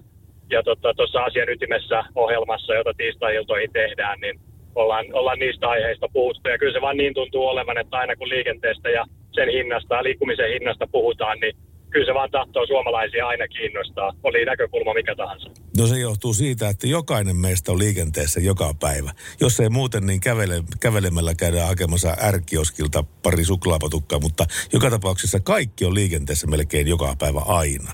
ja 0.51 0.63
tuossa 0.63 0.95
tota, 0.97 1.25
asian 1.25 1.49
ytimessä 1.49 2.05
ohjelmassa, 2.15 2.75
jota 2.75 2.93
tiistai-iltoihin 2.97 3.73
tehdään, 3.73 4.21
niin 4.21 4.41
ollaan, 4.75 5.07
ollaan 5.13 5.39
niistä 5.39 5.69
aiheista 5.69 6.07
puhuttu. 6.13 6.49
Ja 6.49 6.59
kyllä 6.59 6.73
se 6.73 6.81
vaan 6.81 6.97
niin 6.97 7.15
tuntuu 7.15 7.47
olevan, 7.47 7.79
että 7.79 7.97
aina 7.97 8.17
kun 8.17 8.29
liikenteestä 8.29 8.91
ja 8.91 9.05
sen 9.33 9.49
hinnasta 9.49 9.95
ja 9.95 10.03
liikkumisen 10.03 10.49
hinnasta 10.49 10.87
puhutaan, 10.87 11.41
niin 11.41 11.57
kyllä 11.91 12.07
se 12.07 12.15
vaan 12.15 12.31
tahtoo 12.31 12.67
suomalaisia 12.67 13.27
aina 13.27 13.49
kiinnostaa, 13.49 14.13
oli 14.23 14.45
näkökulma 14.45 14.95
mikä 14.95 15.15
tahansa. 15.15 15.51
No 15.79 15.87
se 15.87 15.99
johtuu 15.99 16.35
siitä, 16.35 16.69
että 16.69 16.87
jokainen 16.87 17.37
meistä 17.37 17.73
on 17.73 17.79
liikenteessä 17.79 18.41
joka 18.41 18.75
päivä. 18.81 19.11
Jos 19.41 19.61
ei 19.61 19.69
muuten, 19.69 20.07
niin 20.07 20.21
kävele, 20.21 20.63
kävelemällä 20.81 21.35
käydään 21.35 21.69
hakemassa 21.69 22.17
ärkioskilta 22.23 23.05
pari 23.23 23.45
suklaapatukkaa, 23.45 24.19
mutta 24.21 24.45
joka 24.73 24.91
tapauksessa 24.91 25.41
kaikki 25.41 25.85
on 25.85 25.95
liikenteessä 25.95 26.47
melkein 26.47 26.89
joka 26.89 27.15
päivä 27.19 27.41
aina. 27.47 27.93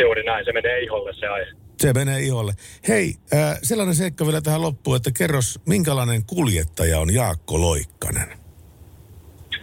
Juuri 0.00 0.24
näin, 0.24 0.44
se 0.44 0.52
menee 0.52 0.80
iholle 0.80 1.12
se 1.14 1.26
aihe. 1.26 1.50
Se 1.80 1.92
menee 1.92 2.20
iholle. 2.20 2.52
Hei, 2.88 3.14
äh, 3.34 3.58
sellainen 3.62 3.94
seikka 3.94 4.26
vielä 4.26 4.40
tähän 4.40 4.62
loppuun, 4.62 4.96
että 4.96 5.10
kerros, 5.18 5.60
minkälainen 5.66 6.24
kuljettaja 6.26 7.00
on 7.00 7.14
Jaakko 7.14 7.60
Loikkanen? 7.60 8.28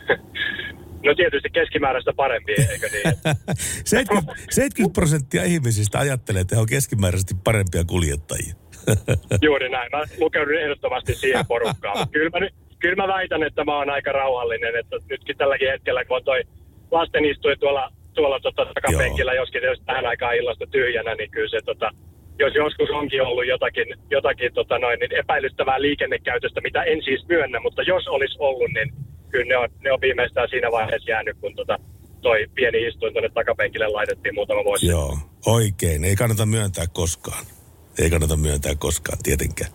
No 1.05 1.15
tietysti 1.15 1.49
keskimääräistä 1.49 2.13
parempi, 2.15 2.51
eikö 2.71 2.89
niin? 2.91 3.03
70, 3.85 4.33
70 4.49 4.93
prosenttia 4.93 5.43
ihmisistä 5.43 5.99
ajattelee, 5.99 6.41
että 6.41 6.55
he 6.55 6.61
on 6.61 6.67
keskimääräisesti 6.67 7.35
parempia 7.43 7.83
kuljettajia. 7.83 8.55
Juuri 9.47 9.69
näin. 9.69 9.89
Mä 9.91 10.03
lukeudun 10.19 10.61
ehdottomasti 10.61 11.15
siihen 11.15 11.45
porukkaan. 11.47 12.09
Kyllä 12.09 12.39
mä, 12.39 12.47
kyllä 12.79 12.95
mä 12.95 13.13
väitän, 13.13 13.43
että 13.43 13.63
mä 13.63 13.77
oon 13.77 13.89
aika 13.89 14.11
rauhallinen. 14.11 14.75
Että 14.75 14.95
nytkin 15.09 15.37
tälläkin 15.37 15.71
hetkellä, 15.71 16.05
kun 16.05 16.17
on 16.17 16.23
toi 16.23 16.43
lasten 16.91 17.25
istui 17.25 17.57
tuolla, 17.57 17.93
tuolla 18.13 18.39
tota, 18.39 18.65
takapenkillä, 18.73 19.33
joskin 19.33 19.63
jos 19.63 19.81
tähän 19.85 20.05
aikaan 20.05 20.35
illasta 20.35 20.67
tyhjänä, 20.67 21.15
niin 21.15 21.31
kyllä 21.31 21.49
se 21.49 21.59
tota, 21.65 21.91
jos 22.39 22.55
joskus 22.55 22.89
onkin 22.89 23.21
ollut 23.21 23.47
jotakin, 23.47 23.87
jotakin 24.09 24.53
tota 24.53 24.79
noin, 24.79 24.99
niin 24.99 25.15
epäilyttävää 25.15 25.81
liikennekäytöstä, 25.81 26.61
mitä 26.61 26.83
en 26.83 27.03
siis 27.03 27.27
myönnä, 27.27 27.59
mutta 27.59 27.81
jos 27.81 28.07
olisi 28.07 28.35
ollut, 28.39 28.71
niin 28.73 28.93
kyllä 29.29 29.45
ne 29.45 29.57
on, 29.57 29.69
ne 29.83 29.91
on 29.91 30.01
viimeistään 30.01 30.49
siinä 30.49 30.71
vaiheessa 30.71 31.11
jäänyt, 31.11 31.37
kun 31.41 31.55
tota, 31.55 31.79
toi 32.21 32.45
pieni 32.55 32.87
istuin 32.87 33.13
tuonne 33.13 33.29
takapenkille 33.29 33.87
laitettiin 33.87 34.35
muutama 34.35 34.63
vuosi. 34.63 34.87
Joo, 34.87 35.17
oikein. 35.45 36.03
Ei 36.03 36.15
kannata 36.15 36.45
myöntää 36.45 36.85
koskaan. 36.93 37.45
Ei 37.97 38.09
kannata 38.09 38.37
myöntää 38.37 38.75
koskaan, 38.75 39.17
tietenkään. 39.23 39.71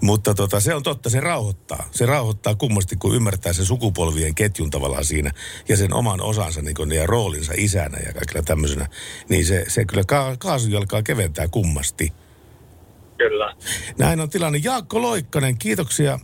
Mutta 0.00 0.34
tota, 0.34 0.60
se 0.60 0.74
on 0.74 0.82
totta, 0.82 1.10
se 1.10 1.20
rauhoittaa. 1.20 1.88
Se 1.90 2.06
rauhoittaa 2.06 2.54
kummasti, 2.54 2.96
kun 2.96 3.14
ymmärtää 3.14 3.52
sen 3.52 3.64
sukupolvien 3.64 4.34
ketjun 4.34 4.70
tavallaan 4.70 5.04
siinä 5.04 5.30
ja 5.68 5.76
sen 5.76 5.94
oman 5.94 6.20
osansa 6.20 6.62
niin 6.62 6.74
kun, 6.74 6.92
ja 6.92 7.06
roolinsa 7.06 7.52
isänä 7.56 7.98
ja 7.98 8.12
kaikilla 8.12 8.42
tämmöisenä. 8.42 8.88
Niin 9.28 9.46
se, 9.46 9.64
se 9.68 9.84
kyllä 9.84 10.04
ka- 10.06 10.36
kaasujalkaa 10.38 11.02
keventää 11.02 11.48
kummasti. 11.48 12.12
Kyllä. 13.18 13.56
Näin 13.98 14.20
on 14.20 14.30
tilanne. 14.30 14.60
Jaakko 14.64 15.02
Loikkanen, 15.02 15.58
kiitoksia 15.58 16.18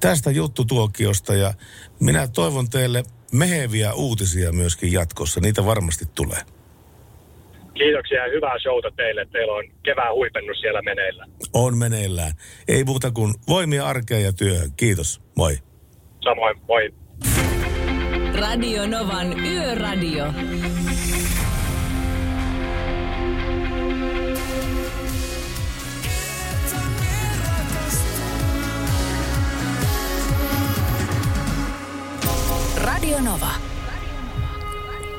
tästä 0.00 0.30
juttutuokiosta 0.30 1.34
ja 1.34 1.54
minä 2.00 2.28
toivon 2.28 2.70
teille 2.70 3.02
meheviä 3.32 3.92
uutisia 3.92 4.52
myöskin 4.52 4.92
jatkossa. 4.92 5.40
Niitä 5.40 5.64
varmasti 5.64 6.04
tulee. 6.14 6.55
Kiitoksia 7.78 8.26
ja 8.26 8.32
hyvää 8.32 8.58
showta 8.58 8.90
teille. 8.96 9.26
Teillä 9.32 9.52
on 9.52 9.64
kevään 9.82 10.14
huipennus 10.14 10.60
siellä 10.60 10.82
meneillä. 10.82 11.26
On 11.52 11.78
meneillään. 11.78 12.32
Ei 12.68 12.84
muuta 12.84 13.10
kuin 13.10 13.34
voimia 13.48 13.86
arkeen 13.86 14.24
ja 14.24 14.32
työhön. 14.32 14.70
Kiitos. 14.76 15.20
Moi. 15.36 15.58
Samoin, 16.24 16.56
moi. 16.68 16.94
Radio 18.40 18.86
Novan 18.86 19.40
Yöradio. 19.46 20.24
Radio 32.76 33.20
Nova. 33.20 33.75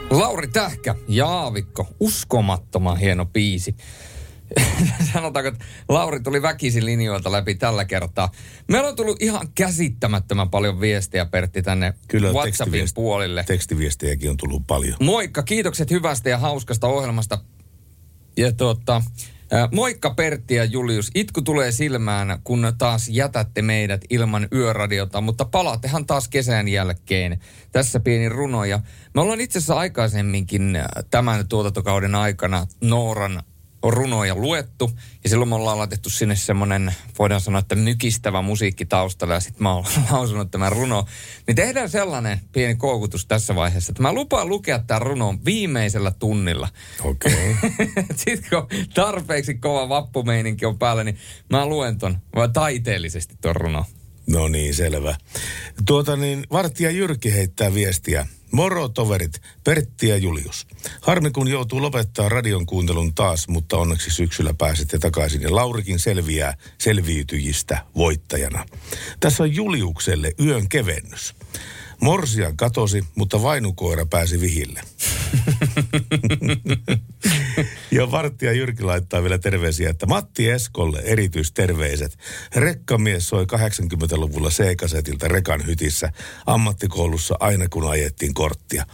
Lauri 0.09 0.47
Tähkä 0.47 0.95
ja 1.07 1.27
Aavikko, 1.27 1.87
uskomattoman 1.99 2.97
hieno 2.97 3.25
biisi. 3.25 3.75
Sanotaanko, 5.13 5.47
että 5.47 5.65
Lauri 5.89 6.19
tuli 6.19 6.41
väkisin 6.41 6.85
linjoilta 6.85 7.31
läpi 7.31 7.55
tällä 7.55 7.85
kertaa. 7.85 8.31
Meillä 8.67 8.89
on 8.89 8.95
tullut 8.95 9.21
ihan 9.21 9.47
käsittämättömän 9.55 10.49
paljon 10.49 10.81
viestiä, 10.81 11.25
Pertti, 11.25 11.61
tänne 11.61 11.93
Kyllä 12.07 12.31
WhatsAppin 12.31 12.73
tekstiviest- 12.73 12.93
puolille. 12.95 13.43
Tekstiviestejäkin 13.47 14.29
on 14.29 14.37
tullut 14.37 14.67
paljon. 14.67 14.97
Moikka, 15.01 15.43
kiitokset 15.43 15.91
hyvästä 15.91 16.29
ja 16.29 16.37
hauskasta 16.37 16.87
ohjelmasta. 16.87 17.37
Ja 18.37 18.51
tuota, 18.51 19.01
moikka 19.71 20.09
Pertti 20.09 20.55
ja 20.55 20.65
Julius. 20.65 21.11
Itku 21.15 21.41
tulee 21.41 21.71
silmään, 21.71 22.39
kun 22.43 22.73
taas 22.77 23.09
jätätte 23.09 23.61
meidät 23.61 24.01
ilman 24.09 24.47
yöradiota, 24.53 25.21
mutta 25.21 25.45
palaattehan 25.45 26.05
taas 26.05 26.27
kesän 26.27 26.67
jälkeen. 26.67 27.39
Tässä 27.71 27.99
pieni 27.99 28.29
runo. 28.29 28.65
Ja 28.65 28.79
me 29.13 29.21
ollaan 29.21 29.41
itse 29.41 29.59
asiassa 29.59 29.75
aikaisemminkin 29.75 30.77
tämän 31.09 31.47
tuotantokauden 31.47 32.15
aikana 32.15 32.67
Nooran 32.81 33.43
runoja 33.83 34.35
luettu. 34.35 34.91
Ja 35.23 35.29
silloin 35.29 35.49
me 35.49 35.55
ollaan 35.55 35.77
laitettu 35.77 36.09
sinne 36.09 36.35
semmoinen, 36.35 36.95
voidaan 37.19 37.41
sanoa, 37.41 37.59
että 37.59 37.75
mykistävä 37.75 38.41
musiikki 38.41 38.85
taustalla. 38.85 39.33
Ja 39.33 39.39
sitten 39.39 39.63
mä 39.63 39.73
oon 39.73 39.85
lausunut 40.11 40.51
tämän 40.51 40.71
runo. 40.71 41.05
Niin 41.47 41.55
tehdään 41.55 41.89
sellainen 41.89 42.41
pieni 42.51 42.75
koukutus 42.75 43.25
tässä 43.25 43.55
vaiheessa, 43.55 43.91
että 43.91 44.01
mä 44.01 44.13
lupaan 44.13 44.49
lukea 44.49 44.79
tämän 44.79 45.01
runon 45.01 45.45
viimeisellä 45.45 46.11
tunnilla. 46.11 46.69
Okei. 47.03 47.55
Okay. 47.57 48.03
Sitten 48.15 48.49
kun 48.49 48.87
tarpeeksi 48.93 49.53
kova 49.53 49.89
vappumeininki 49.89 50.65
on 50.65 50.79
päällä, 50.79 51.03
niin 51.03 51.17
mä 51.49 51.65
luen 51.65 51.97
ton 51.97 52.17
vai 52.35 52.49
taiteellisesti 52.49 53.35
ton 53.41 53.55
runon. 53.55 53.85
No 54.27 54.47
niin, 54.47 54.75
selvä. 54.75 55.15
Tuota 55.85 56.15
niin, 56.15 56.43
Vartija 56.51 56.91
Jyrki 56.91 57.33
heittää 57.33 57.73
viestiä. 57.73 58.27
Moro 58.51 58.89
toverit, 58.89 59.41
Pertti 59.63 60.07
ja 60.07 60.17
Julius. 60.17 60.67
Harmi 61.01 61.31
kun 61.31 61.47
joutuu 61.47 61.81
lopettaa 61.81 62.29
radion 62.29 62.65
kuuntelun 62.65 63.13
taas, 63.13 63.47
mutta 63.47 63.77
onneksi 63.77 64.11
syksyllä 64.11 64.53
pääsette 64.53 64.99
takaisin 64.99 65.41
ja 65.41 65.55
Laurikin 65.55 65.99
selviää 65.99 66.57
selviytyjistä 66.77 67.85
voittajana. 67.95 68.65
Tässä 69.19 69.43
on 69.43 69.55
Juliukselle 69.55 70.31
yön 70.39 70.69
kevennys. 70.69 71.35
Morsian 72.01 72.57
katosi, 72.57 73.03
mutta 73.15 73.41
vainukoira 73.41 74.05
pääsi 74.05 74.41
vihille. 74.41 74.81
ja 77.91 78.11
Vartija 78.11 78.51
Jyrki 78.51 78.83
laittaa 78.83 79.23
vielä 79.23 79.37
terveisiä, 79.37 79.89
että 79.89 80.05
Matti 80.05 80.49
Eskolle 80.49 80.99
erityisterveiset. 80.99 82.17
Rekkamies 82.55 83.29
soi 83.29 83.43
80-luvulla 83.43 84.49
C-kasetilta 84.49 85.27
rekan 85.27 85.65
hytissä 85.65 86.11
ammattikoulussa 86.45 87.35
aina 87.39 87.69
kun 87.69 87.89
ajettiin 87.89 88.33
korttia. 88.33 88.85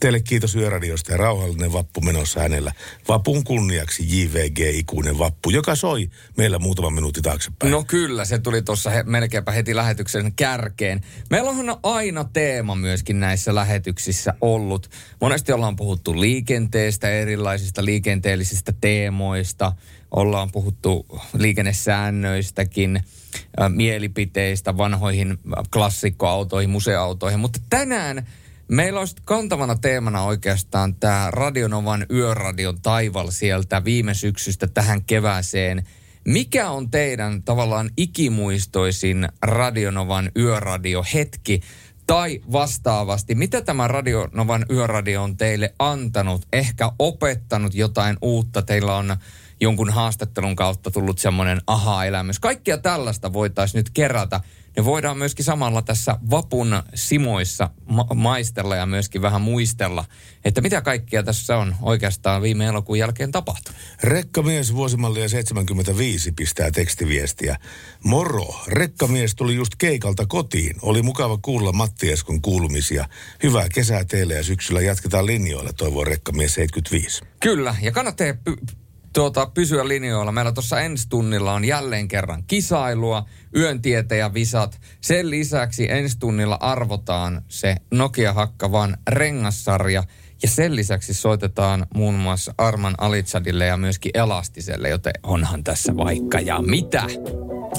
Teille 0.00 0.20
kiitos 0.20 0.54
Yöradiosta 0.54 1.12
ja 1.12 1.16
rauhallinen 1.18 1.72
vappu 1.72 2.00
menossa 2.00 2.40
hänellä. 2.40 2.72
Vapun 3.08 3.44
kunniaksi 3.44 4.02
JVG 4.08 4.58
ikuinen 4.58 5.18
vappu, 5.18 5.50
joka 5.50 5.74
soi 5.74 6.10
meillä 6.36 6.58
muutama 6.58 6.90
minuutti 6.90 7.22
taaksepäin. 7.22 7.70
No 7.70 7.84
kyllä, 7.84 8.24
se 8.24 8.38
tuli 8.38 8.62
tuossa 8.62 8.90
he, 8.90 9.02
melkeinpä 9.02 9.52
heti 9.52 9.76
lähetyksen 9.76 10.32
kärkeen. 10.32 11.00
Meillä 11.30 11.50
on 11.50 11.78
aina 11.82 12.24
teema 12.24 12.74
myöskin 12.74 13.20
näissä 13.20 13.54
lähetyksissä 13.54 14.34
ollut. 14.40 14.90
Monesti 15.20 15.52
ollaan 15.52 15.76
puhuttu 15.76 16.20
liikenteestä, 16.20 17.10
erilaisista 17.10 17.84
liikenteellisistä 17.84 18.72
teemoista. 18.80 19.72
Ollaan 20.10 20.52
puhuttu 20.52 21.06
liikennesäännöistäkin, 21.38 22.96
äh, 22.96 23.70
mielipiteistä, 23.70 24.76
vanhoihin 24.76 25.30
äh, 25.30 25.64
klassikkoautoihin, 25.72 26.70
museoautoihin. 26.70 27.40
Mutta 27.40 27.58
tänään 27.70 28.26
Meillä 28.68 29.00
olisi 29.00 29.16
kantavana 29.24 29.76
teemana 29.76 30.22
oikeastaan 30.22 30.94
tämä 30.94 31.28
Radionovan 31.30 32.06
yöradion 32.10 32.80
taival 32.82 33.30
sieltä 33.30 33.84
viime 33.84 34.14
syksystä 34.14 34.66
tähän 34.66 35.04
kevääseen. 35.04 35.86
Mikä 36.24 36.70
on 36.70 36.90
teidän 36.90 37.42
tavallaan 37.42 37.90
ikimuistoisin 37.96 39.28
Radionovan 39.42 40.30
yöradiohetki? 40.36 41.60
Tai 42.06 42.40
vastaavasti, 42.52 43.34
mitä 43.34 43.62
tämä 43.62 43.88
Radionovan 43.88 44.66
yöradio 44.70 45.22
on 45.22 45.36
teille 45.36 45.74
antanut? 45.78 46.46
Ehkä 46.52 46.92
opettanut 46.98 47.74
jotain 47.74 48.16
uutta? 48.22 48.62
Teillä 48.62 48.96
on 48.96 49.16
jonkun 49.60 49.90
haastattelun 49.90 50.56
kautta 50.56 50.90
tullut 50.90 51.18
semmoinen 51.18 51.60
aha-elämys. 51.66 52.38
Kaikkia 52.38 52.78
tällaista 52.78 53.32
voitaisiin 53.32 53.78
nyt 53.78 53.90
kerätä. 53.90 54.40
Ne 54.76 54.84
voidaan 54.84 55.18
myöskin 55.18 55.44
samalla 55.44 55.82
tässä 55.82 56.18
vapun 56.30 56.82
simoissa 56.94 57.70
ma- 57.86 58.06
maistella 58.14 58.76
ja 58.76 58.86
myöskin 58.86 59.22
vähän 59.22 59.40
muistella, 59.40 60.04
että 60.44 60.60
mitä 60.60 60.80
kaikkia 60.82 61.22
tässä 61.22 61.56
on 61.56 61.76
oikeastaan 61.82 62.42
viime 62.42 62.66
elokuun 62.66 62.98
jälkeen 62.98 63.32
tapahtunut. 63.32 63.80
Rekkamies 64.02 64.74
vuosimallia 64.74 65.28
75 65.28 66.32
pistää 66.32 66.70
tekstiviestiä. 66.70 67.56
Moro, 68.04 68.54
rekkamies 68.68 69.34
tuli 69.34 69.54
just 69.54 69.72
keikalta 69.78 70.26
kotiin. 70.26 70.76
Oli 70.82 71.02
mukava 71.02 71.38
kuulla 71.42 71.72
Matti 71.72 72.12
Eskon 72.12 72.42
kuulumisia. 72.42 73.08
Hyvää 73.42 73.66
kesää 73.74 74.04
teille 74.04 74.34
ja 74.34 74.42
syksyllä 74.42 74.80
jatketaan 74.80 75.26
linjoilla, 75.26 75.72
toivoo 75.72 76.04
rekkamies 76.04 76.54
75. 76.54 77.22
Kyllä, 77.40 77.74
ja 77.82 77.92
kannattaa 77.92 78.26
py- 78.26 78.85
tuota, 79.16 79.46
pysyä 79.54 79.88
linjoilla. 79.88 80.32
Meillä 80.32 80.52
tuossa 80.52 80.80
ensi 80.80 81.08
tunnilla 81.08 81.52
on 81.52 81.64
jälleen 81.64 82.08
kerran 82.08 82.44
kisailua, 82.46 83.24
yöntieteen 83.56 84.34
visat. 84.34 84.80
Sen 85.00 85.30
lisäksi 85.30 85.90
ensi 85.90 86.18
tunnilla 86.18 86.58
arvotaan 86.60 87.42
se 87.48 87.76
Nokia 87.90 88.32
Hakkavan 88.32 88.96
rengassarja. 89.08 90.02
Ja 90.42 90.48
sen 90.48 90.76
lisäksi 90.76 91.14
soitetaan 91.14 91.86
muun 91.94 92.14
muassa 92.14 92.54
Arman 92.58 92.94
Alitsadille 92.98 93.66
ja 93.66 93.76
myöskin 93.76 94.10
Elastiselle, 94.14 94.88
joten 94.88 95.12
onhan 95.22 95.64
tässä 95.64 95.96
vaikka 95.96 96.40
ja 96.40 96.62
mitä. 96.62 97.02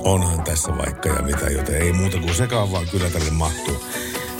Onhan 0.04 0.43
tässä 0.43 0.78
vaikka 0.78 1.10
ja 1.10 1.21
mitä, 1.21 1.45
joten 1.45 1.82
ei 1.82 1.93
muuta 1.93 2.17
kuin 2.17 2.36
sekaan 2.36 2.71
vaan 2.71 2.88
kyllä 2.91 3.10
tälle 3.10 3.32
mahtuu. 3.32 3.84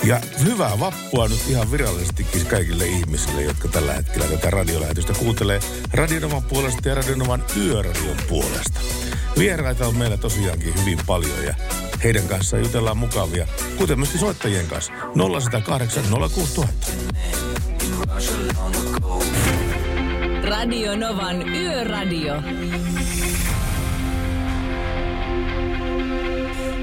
Ja 0.04 0.22
hyvää 0.44 0.80
vappua 0.80 1.28
nyt 1.28 1.40
ihan 1.48 1.72
virallisestikin 1.72 2.46
kaikille 2.46 2.86
ihmisille, 2.86 3.42
jotka 3.42 3.68
tällä 3.68 3.94
hetkellä 3.94 4.26
tätä 4.28 4.50
radiolähetystä 4.50 5.14
kuuntelee 5.14 5.60
Radionovan 5.94 6.44
puolesta 6.44 6.90
ja 6.90 6.96
Radionovan 6.96 7.44
yöradion 7.58 8.18
puolesta. 8.30 8.80
Vieraita 9.38 9.88
on 9.88 9.96
meillä 9.96 10.18
tosiaankin 10.18 10.74
hyvin 10.80 11.00
paljon 11.08 11.44
ja 11.44 11.56
heidän 12.04 12.28
kanssaan 12.28 12.64
jutellaan 12.64 12.98
mukavia, 12.98 13.48
kuten 13.78 14.00
myöskin 14.00 14.20
soittajien 14.20 14.68
kanssa. 14.68 14.94
0108 15.16 16.04
06000. 16.34 16.74
Radio 20.44 20.96
Novan 20.96 21.50
Yöradio. 21.50 22.34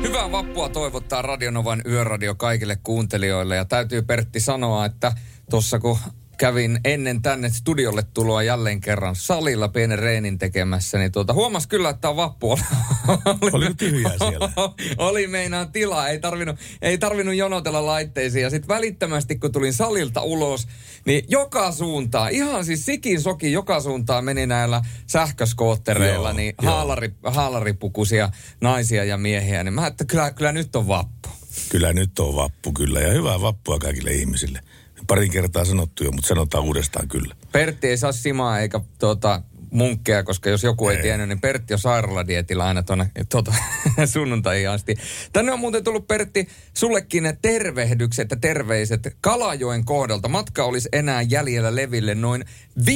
Hyvää 0.04 0.32
vappua 0.32 0.68
toivottaa 0.68 1.22
Radionovan 1.22 1.82
yöradio 1.86 2.34
kaikille 2.34 2.78
kuuntelijoille. 2.82 3.56
Ja 3.56 3.64
täytyy 3.64 4.02
Pertti 4.02 4.40
sanoa, 4.40 4.86
että 4.86 5.12
tuossa 5.50 5.78
kun 5.78 5.98
kävin 6.38 6.80
ennen 6.84 7.22
tänne 7.22 7.50
studiolle 7.50 8.02
tuloa 8.14 8.42
jälleen 8.42 8.80
kerran 8.80 9.16
salilla 9.16 9.68
pienen 9.68 9.98
reenin 9.98 10.38
tekemässä, 10.38 10.98
niin 10.98 11.12
tuota, 11.12 11.32
huomas 11.32 11.66
kyllä, 11.66 11.90
että 11.90 12.08
on 12.08 12.16
vappu. 12.16 12.50
Oli 13.52 13.74
tyhjää 13.74 14.12
siellä. 14.18 14.50
oli 15.08 15.26
meinaan 15.26 15.72
tilaa, 15.72 16.08
ei 16.08 16.18
tarvinnut, 16.18 16.56
ei 16.82 16.98
tarvinnut 16.98 17.34
jonotella 17.34 17.86
laitteisiin. 17.86 18.42
Ja 18.42 18.50
sitten 18.50 18.68
välittömästi, 18.68 19.38
kun 19.38 19.52
tulin 19.52 19.72
salilta 19.72 20.22
ulos, 20.22 20.68
niin 21.06 21.24
joka 21.28 21.72
suuntaan, 21.72 22.32
ihan 22.32 22.64
siis 22.64 22.86
sikin 22.86 23.20
soki 23.20 23.52
joka 23.52 23.80
suuntaan 23.80 24.24
meni 24.24 24.46
näillä 24.46 24.82
sähköskoottereilla, 25.06 26.28
Joo, 26.28 26.36
niin 26.36 26.54
joo. 26.62 26.72
haalari, 26.72 27.12
haalaripukuisia 27.24 28.30
naisia 28.60 29.04
ja 29.04 29.16
miehiä. 29.16 29.64
Niin 29.64 29.74
mä 29.74 29.86
että 29.86 30.04
kyllä, 30.04 30.30
kyllä 30.30 30.52
nyt 30.52 30.76
on 30.76 30.88
vappu. 30.88 31.28
Kyllä 31.68 31.92
nyt 31.92 32.18
on 32.18 32.36
vappu 32.36 32.72
kyllä 32.72 33.00
ja 33.00 33.12
hyvää 33.12 33.40
vappua 33.40 33.78
kaikille 33.78 34.12
ihmisille. 34.12 34.60
Parin 35.06 35.30
kertaa 35.30 35.64
sanottu 35.64 36.04
jo, 36.04 36.12
mutta 36.12 36.28
sanotaan 36.28 36.64
uudestaan 36.64 37.08
kyllä. 37.08 37.34
Pertti 37.52 37.88
ei 37.88 37.96
saa 37.96 38.12
simaa 38.12 38.60
eikä 38.60 38.80
tuota, 38.98 39.42
munkkeja, 39.74 40.22
koska 40.22 40.50
jos 40.50 40.62
joku 40.62 40.88
ei, 40.88 40.96
Ei. 40.96 41.02
tiennyt, 41.02 41.28
niin 41.28 41.40
Pertti 41.40 41.74
on 41.74 41.78
sairaaladietillä 41.78 42.64
aina 42.64 42.82
tuonne 42.82 43.10
tuota, 43.30 43.54
sunnuntaihin 44.12 44.70
asti. 44.70 44.96
Tänne 45.32 45.52
on 45.52 45.60
muuten 45.60 45.84
tullut 45.84 46.06
Pertti 46.06 46.48
sullekin 46.74 47.38
tervehdykset 47.42 48.30
ja 48.30 48.36
terveiset 48.36 49.16
Kalajoen 49.20 49.84
kohdalta. 49.84 50.28
Matka 50.28 50.64
olisi 50.64 50.88
enää 50.92 51.22
jäljellä 51.22 51.76
leville 51.76 52.14
noin 52.14 52.44
5,5 52.80 52.86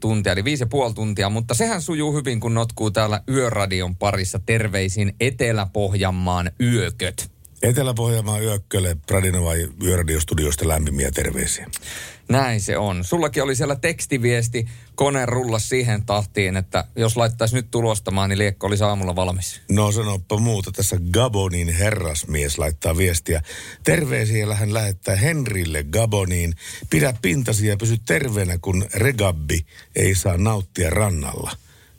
tuntia, 0.00 0.32
eli 0.32 0.42
5,5 0.42 0.94
tuntia, 0.94 1.30
mutta 1.30 1.54
sehän 1.54 1.82
sujuu 1.82 2.16
hyvin, 2.16 2.40
kun 2.40 2.54
notkuu 2.54 2.90
täällä 2.90 3.22
Yöradion 3.28 3.96
parissa 3.96 4.40
terveisin 4.46 5.14
Etelä-Pohjanmaan 5.20 6.50
yököt. 6.60 7.33
Etelä-Pohjanmaan 7.64 8.42
yökkölle 8.42 8.96
Radinova 9.10 9.52
Yöradiostudiosta 9.84 10.68
lämpimiä 10.68 11.10
terveisiä. 11.10 11.70
Näin 12.28 12.60
se 12.60 12.78
on. 12.78 13.04
Sullakin 13.04 13.42
oli 13.42 13.56
siellä 13.56 13.76
tekstiviesti, 13.76 14.68
kone 14.94 15.26
rullas 15.26 15.68
siihen 15.68 16.06
tahtiin, 16.06 16.56
että 16.56 16.84
jos 16.96 17.16
laittaisi 17.16 17.54
nyt 17.54 17.70
tulostamaan, 17.70 18.30
niin 18.30 18.38
liekko 18.38 18.66
olisi 18.66 18.84
aamulla 18.84 19.16
valmis. 19.16 19.60
No 19.68 19.92
sanoppa 19.92 20.36
muuta. 20.36 20.72
Tässä 20.72 20.96
Gabonin 21.12 21.68
herrasmies 21.68 22.58
laittaa 22.58 22.96
viestiä. 22.96 23.42
Terveisiä 23.84 24.54
hän 24.54 24.74
lähettää 24.74 25.16
Henrille 25.16 25.84
Gaboniin. 25.84 26.54
Pidä 26.90 27.14
pintasi 27.22 27.66
ja 27.66 27.76
pysy 27.76 27.98
terveenä, 28.06 28.58
kun 28.58 28.86
regabbi 28.94 29.66
ei 29.96 30.14
saa 30.14 30.36
nauttia 30.36 30.90
rannalla. 30.90 31.50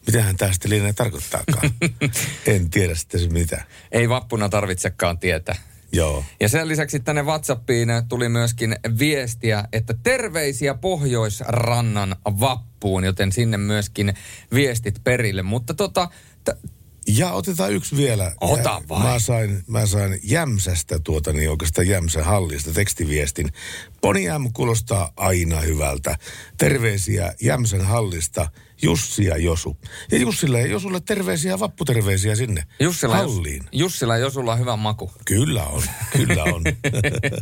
Mitähän 0.06 0.38
tämä 0.38 0.52
sitten 0.52 0.72
lienee 0.72 0.94
tarkoittaakaan? 0.94 1.72
en 2.48 2.70
tiedä 2.70 2.96
sitten 2.96 3.20
se 3.20 3.28
mitä. 3.28 3.64
Ei 3.92 4.10
vappuna 4.10 4.50
tarvitsekaan 4.50 5.20
tietää. 5.20 5.56
Joo. 5.92 6.24
Ja 6.40 6.50
sen 6.50 6.68
lisäksi 6.68 7.00
tänne 7.00 7.22
WhatsAppiin 7.22 7.90
tuli 8.10 8.30
myöskin 8.30 8.76
viestiä, 9.00 9.64
että 9.74 9.94
terveisiä 10.04 10.74
Pohjoisrannan 10.74 12.16
vappuun, 12.26 13.04
joten 13.04 13.32
sinne 13.32 13.58
myöskin 13.58 14.14
viestit 14.54 15.04
perille. 15.04 15.42
Mutta 15.42 15.74
tota, 15.74 16.10
t- 16.44 16.70
Ja 17.08 17.32
otetaan 17.32 17.74
yksi 17.74 17.98
vielä. 17.98 18.32
Ota 18.42 18.70
Ja 18.70 18.82
vai. 18.90 19.04
Mä 19.04 19.20
sain, 19.20 19.64
mä 19.68 19.86
sain 19.86 20.20
Jämsästä 20.24 21.00
tuota, 21.00 21.34
niin 21.34 21.50
oikeastaan 21.50 21.88
Jämsän 21.88 22.26
hallista 22.26 22.72
tekstiviestin. 22.72 23.54
Poni 24.02 24.26
M 24.40 24.54
kuulostaa 24.54 25.14
aina 25.18 25.62
hyvältä. 25.62 26.18
Terveisiä 26.58 27.34
Jämsän 27.42 27.82
hallista 27.82 28.48
Jussi 28.82 29.26
ja 29.26 29.38
Josu. 29.38 29.78
Ja 30.12 30.18
Jussille 30.18 30.62
ja 30.62 30.68
Josulle 30.68 31.00
terveisiä, 31.00 31.60
vapputerveisiä 31.60 32.36
sinne 32.36 32.64
Jussilla, 32.80 33.16
halliin. 33.16 33.64
Jussilla 33.72 34.18
jos 34.18 34.34
sulla 34.34 34.54
on 34.54 34.60
hyvä 34.60 34.76
maku. 34.76 35.12
Kyllä 35.26 35.64
on, 35.64 35.84
kyllä 36.18 36.44
on. 36.44 36.64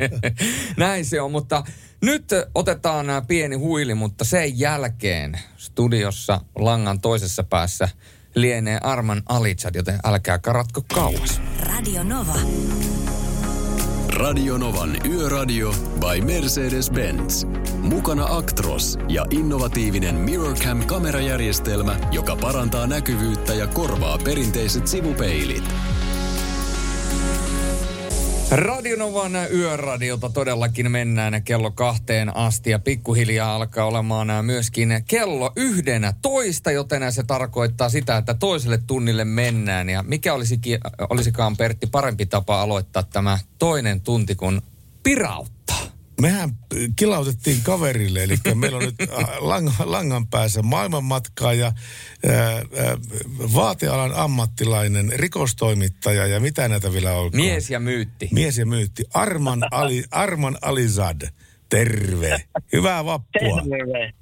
Näin 0.78 1.06
se 1.06 1.21
on, 1.21 1.32
mutta 1.32 1.63
nyt 2.02 2.26
otetaan 2.56 3.10
ää, 3.10 3.21
pieni 3.21 3.56
huili, 3.56 3.93
mutta 3.93 4.26
sen 4.26 4.60
jälkeen 4.60 5.39
studiossa 5.58 6.41
langan 6.56 7.02
toisessa 7.02 7.43
päässä 7.43 7.89
lienee 8.36 8.80
Arman 8.84 9.22
Alitsat, 9.30 9.76
joten 9.76 10.00
älkää 10.06 10.39
karatko 10.39 10.82
kauas. 10.93 11.41
Radio 11.60 12.04
Nova. 12.04 12.36
Radio 14.13 14.58
Novan 14.58 14.98
Yöradio 15.06 15.74
by 16.00 16.22
Mercedes-Benz. 16.22 17.48
Mukana 17.78 18.26
Actros 18.30 18.98
ja 19.10 19.26
innovatiivinen 19.30 20.15
Mirrorcam-kamerajärjestelmä, 20.15 21.96
joka 22.12 22.36
parantaa 22.36 22.88
näkyvyyttä 22.88 23.54
ja 23.54 23.67
korvaa 23.67 24.17
perinteiset 24.17 24.88
sivupeilit. 24.88 25.63
Radionovan 28.56 29.32
yöradiota 29.54 30.30
todellakin 30.30 30.92
mennään 30.92 31.44
kello 31.44 31.72
kahteen 31.72 32.38
asti 32.38 32.70
ja 32.70 32.80
pikkuhiljaa 32.80 33.56
alkaa 33.56 33.86
olemaan 33.86 34.46
myöskin 34.46 35.04
kello 35.08 35.52
yhdenä 35.56 36.13
toista, 36.22 36.72
joten 36.72 37.12
se 37.12 37.24
tarkoittaa 37.24 37.89
sitä, 37.89 38.18
että 38.18 38.34
toiselle 38.34 38.80
tunnille 38.88 39.26
mennään. 39.26 39.89
Ja 39.89 40.04
mikä 40.04 40.34
olisikin, 40.34 40.80
olisikaan 41.10 41.58
Pertti 41.58 41.88
parempi 41.88 42.26
tapa 42.26 42.62
aloittaa 42.62 43.04
tämä 43.04 43.39
toinen 43.60 44.02
tunti 44.02 44.36
kuin 44.36 44.62
pirauttaa? 45.04 45.62
Mehän 46.21 46.49
kilautettiin 46.95 47.62
kaverille, 47.63 48.23
eli 48.23 48.36
meillä 48.56 48.78
on 48.78 48.84
nyt 48.84 48.95
äh, 49.02 49.26
lang, 49.39 49.69
langan 49.86 50.28
päässä 50.28 50.62
maailmanmatkaa 50.62 51.54
ja 51.54 51.65
ää, 52.28 52.52
ää, 52.52 52.63
vaatealan 53.54 54.12
ammattilainen, 54.15 55.12
rikostoimittaja 55.15 56.28
ja 56.28 56.39
mitä 56.39 56.67
näitä 56.67 56.93
vielä 56.93 57.13
on? 57.13 57.32
Mies 57.34 57.69
ja 57.69 57.80
myytti. 57.80 58.30
Mies 58.32 58.58
ja 58.58 58.65
myytti. 58.65 59.04
Arman, 59.13 59.60
Ali, 59.71 60.04
Arman 60.12 60.58
Alizad. 60.62 61.21
Terve. 61.69 62.43
Hyvää 62.73 63.06
vappua. 63.06 63.62
Terve. 63.69 64.13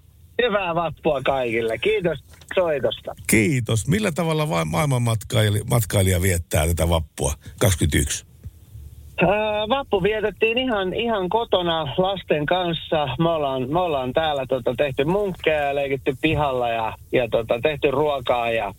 Hyvää 0.41 0.75
vappua 0.75 1.21
kaikille. 1.21 1.77
Kiitos 1.77 2.23
soitosta. 2.55 3.15
Kiitos. 3.27 3.87
Millä 3.87 4.11
tavalla 4.11 4.49
va- 4.49 4.65
maailmanmatkailija 4.65 5.63
matkailija 5.69 6.21
viettää 6.21 6.67
tätä 6.67 6.89
vappua 6.89 7.33
21? 7.59 8.25
Vappu 9.69 10.03
vietettiin 10.03 10.57
ihan, 10.57 10.93
ihan 10.93 11.29
kotona 11.29 11.93
lasten 11.97 12.45
kanssa. 12.45 13.07
Me 13.19 13.29
ollaan, 13.29 13.69
me 13.69 13.79
ollaan 13.79 14.13
täällä 14.13 14.45
tota, 14.49 14.73
tehty 14.77 15.05
munkkeja 15.05 15.61
ja 15.61 15.75
leikitty 15.75 16.17
pihalla 16.21 16.69
ja, 16.69 16.93
ja 17.11 17.27
tota, 17.29 17.59
tehty 17.63 17.91
ruokaa 17.91 18.51
ja 18.51 18.73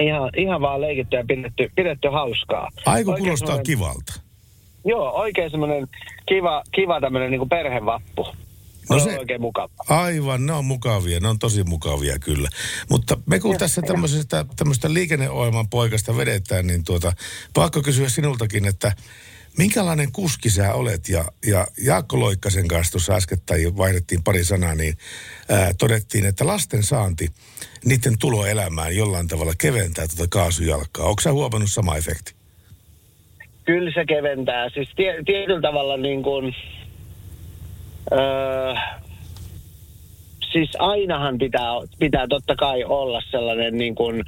ihan, 0.00 0.30
ihan 0.36 0.60
vaan 0.60 0.80
leikitty 0.80 1.16
ja 1.16 1.24
pidetty, 1.28 1.70
pidetty 1.76 2.08
hauskaa. 2.08 2.68
Aiku 2.86 3.10
Oikein 3.10 3.24
kuulostaa 3.24 3.58
kivalta. 3.62 4.20
Joo, 4.84 5.10
oikein 5.10 5.50
semmoinen 5.50 5.88
kiva, 6.26 6.62
kiva 6.72 7.00
tämmöinen 7.00 7.30
niin 7.30 7.48
perhevappu. 7.48 8.22
No 8.90 8.96
No 8.96 8.98
se- 8.98 9.18
oikein 9.18 9.40
mukava. 9.40 9.68
Aivan, 9.88 10.46
ne 10.46 10.52
on 10.52 10.64
mukavia, 10.64 11.20
ne 11.20 11.28
on 11.28 11.38
tosi 11.38 11.64
mukavia 11.64 12.18
kyllä. 12.18 12.48
Mutta 12.90 13.16
me 13.26 13.40
kun 13.40 13.58
tässä 13.58 13.82
tämmöisestä, 13.82 14.44
tämmöistä 14.56 14.92
liikenneohjelman 14.94 15.68
poikasta 15.68 16.16
vedetään, 16.16 16.66
niin 16.66 16.84
tuota, 16.84 17.12
pakko 17.54 17.82
kysyä 17.82 18.08
sinultakin, 18.08 18.64
että 18.64 18.92
minkälainen 19.58 20.12
kuski 20.12 20.50
sä 20.50 20.74
olet? 20.74 21.08
Ja, 21.08 21.24
ja 21.46 21.66
Jaakko 21.84 22.20
Loikkasen 22.20 22.68
kanssa 22.68 22.92
tuossa 22.92 23.14
äskettäin 23.14 23.76
vaihdettiin 23.76 24.22
pari 24.22 24.44
sanaa, 24.44 24.74
niin 24.74 24.94
ää, 25.48 25.74
todettiin, 25.78 26.26
että 26.26 26.46
lasten 26.46 26.82
saanti, 26.82 27.28
niiden 27.84 28.18
tulo 28.18 28.46
elämään 28.46 28.96
jollain 28.96 29.28
tavalla 29.28 29.52
keventää 29.58 30.06
tuota 30.16 30.30
kaasujalkaa. 30.30 31.06
Onko 31.06 31.20
sä 31.20 31.32
huomannut 31.32 31.70
sama 31.72 31.96
efekti? 31.96 32.34
Kyllä 33.64 33.90
se 33.94 34.04
keventää. 34.04 34.68
Siis 34.68 34.88
tie, 34.96 35.22
tietyllä 35.26 35.60
tavalla 35.60 35.96
niin 35.96 36.22
kuin, 36.22 36.54
öö, 38.12 38.74
siis 40.52 40.70
ainahan 40.78 41.38
pitää, 41.38 41.70
pitää 41.98 42.26
totta 42.28 42.56
kai 42.56 42.84
olla 42.84 43.22
sellainen 43.30 43.78
niin 43.78 43.94
kuin, 43.94 44.24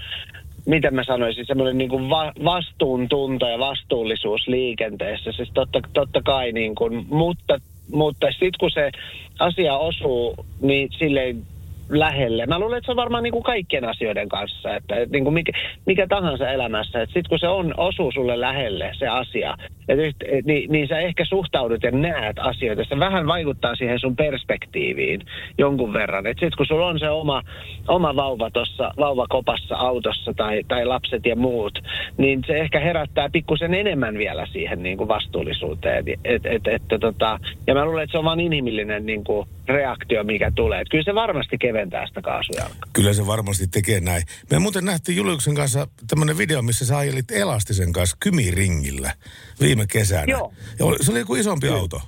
miten 0.66 0.94
mä 0.94 1.04
sanoisin, 1.04 1.46
semmoinen 1.46 1.78
niin 1.78 2.10
va, 2.10 2.32
vastuuntunto 2.44 3.48
ja 3.48 3.58
vastuullisuus 3.58 4.48
liikenteessä. 4.48 5.32
Siis 5.32 5.50
totta, 5.54 5.80
totta 5.92 6.22
kai 6.22 6.52
niin 6.52 6.74
kuin, 6.74 7.06
mutta, 7.08 7.58
mutta 7.92 8.26
sitten 8.30 8.50
kun 8.60 8.70
se 8.70 8.90
asia 9.38 9.76
osuu, 9.76 10.34
niin 10.60 10.88
silleen 10.98 11.42
lähelle. 11.88 12.46
Mä 12.46 12.58
luulen, 12.58 12.78
että 12.78 12.86
se 12.86 12.92
on 12.92 12.96
varmaan 12.96 13.22
niin 13.22 13.32
kuin 13.32 13.42
kaikkien 13.42 13.84
asioiden 13.84 14.28
kanssa, 14.28 14.76
että 14.76 14.96
että 14.96 15.12
niin 15.12 15.24
kuin 15.24 15.34
mikä, 15.34 15.52
mikä 15.86 16.06
tahansa 16.06 16.50
elämässä, 16.50 17.02
että 17.02 17.20
kun 17.28 17.38
se 17.38 17.48
on, 17.48 17.74
osuu 17.76 18.12
sulle 18.12 18.40
lähelle 18.40 18.90
se 18.98 19.08
asia, 19.08 19.56
yht, 19.88 20.16
et, 20.28 20.44
niin, 20.44 20.72
niin 20.72 20.88
sä 20.88 20.98
ehkä 20.98 21.24
suhtaudut 21.24 21.82
ja 21.82 21.90
näet 21.90 22.38
asioita. 22.38 22.84
Se 22.84 22.98
vähän 22.98 23.26
vaikuttaa 23.26 23.74
siihen 23.74 24.00
sun 24.00 24.16
perspektiiviin 24.16 25.20
jonkun 25.58 25.92
verran. 25.92 26.24
Sitten 26.24 26.50
kun 26.56 26.66
sulla 26.66 26.86
on 26.86 26.98
se 26.98 27.10
oma, 27.10 27.42
oma 27.88 28.16
vauva 28.16 28.50
tuossa 28.50 28.92
vauvakopassa 28.98 29.76
autossa 29.76 30.34
tai, 30.36 30.62
tai 30.68 30.84
lapset 30.84 31.26
ja 31.26 31.36
muut, 31.36 31.78
niin 32.16 32.42
se 32.46 32.58
ehkä 32.58 32.80
herättää 32.80 33.28
pikkusen 33.32 33.74
enemmän 33.74 34.18
vielä 34.18 34.46
siihen 34.46 34.82
niin 34.82 34.96
kuin 34.96 35.08
vastuullisuuteen. 35.08 36.04
Et, 36.24 36.46
et, 36.46 36.66
et, 36.66 36.82
tota, 37.00 37.38
ja 37.66 37.74
mä 37.74 37.84
luulen, 37.84 38.02
että 38.04 38.12
se 38.12 38.18
on 38.18 38.24
vaan 38.24 38.40
inhimillinen 38.40 39.06
niin 39.06 39.24
kuin 39.24 39.48
reaktio, 39.68 40.24
mikä 40.24 40.52
tulee. 40.54 40.80
Et 40.80 40.88
kyllä 40.90 41.04
se 41.04 41.14
varmasti 41.14 41.58
keventää 41.76 42.06
sitä 42.06 42.22
kaasujalkaa. 42.22 42.88
Kyllä 42.92 43.12
se 43.12 43.26
varmasti 43.26 43.66
tekee 43.68 44.00
näin. 44.00 44.22
Me 44.50 44.58
muuten 44.58 44.84
nähtiin 44.84 45.16
Juliuksen 45.16 45.54
kanssa 45.54 45.88
tämmöinen 46.06 46.38
video, 46.38 46.62
missä 46.62 46.86
sä 46.86 46.98
ajelit 46.98 47.30
Elastisen 47.30 47.92
kanssa 47.92 48.16
Kymiringillä 48.20 49.14
viime 49.60 49.86
kesänä. 49.86 50.24
Joo. 50.26 50.52
Ja 50.78 50.84
oli, 50.84 50.96
se 51.04 51.10
oli 51.10 51.18
joku 51.18 51.34
isompi 51.34 51.68
auto. 51.68 52.00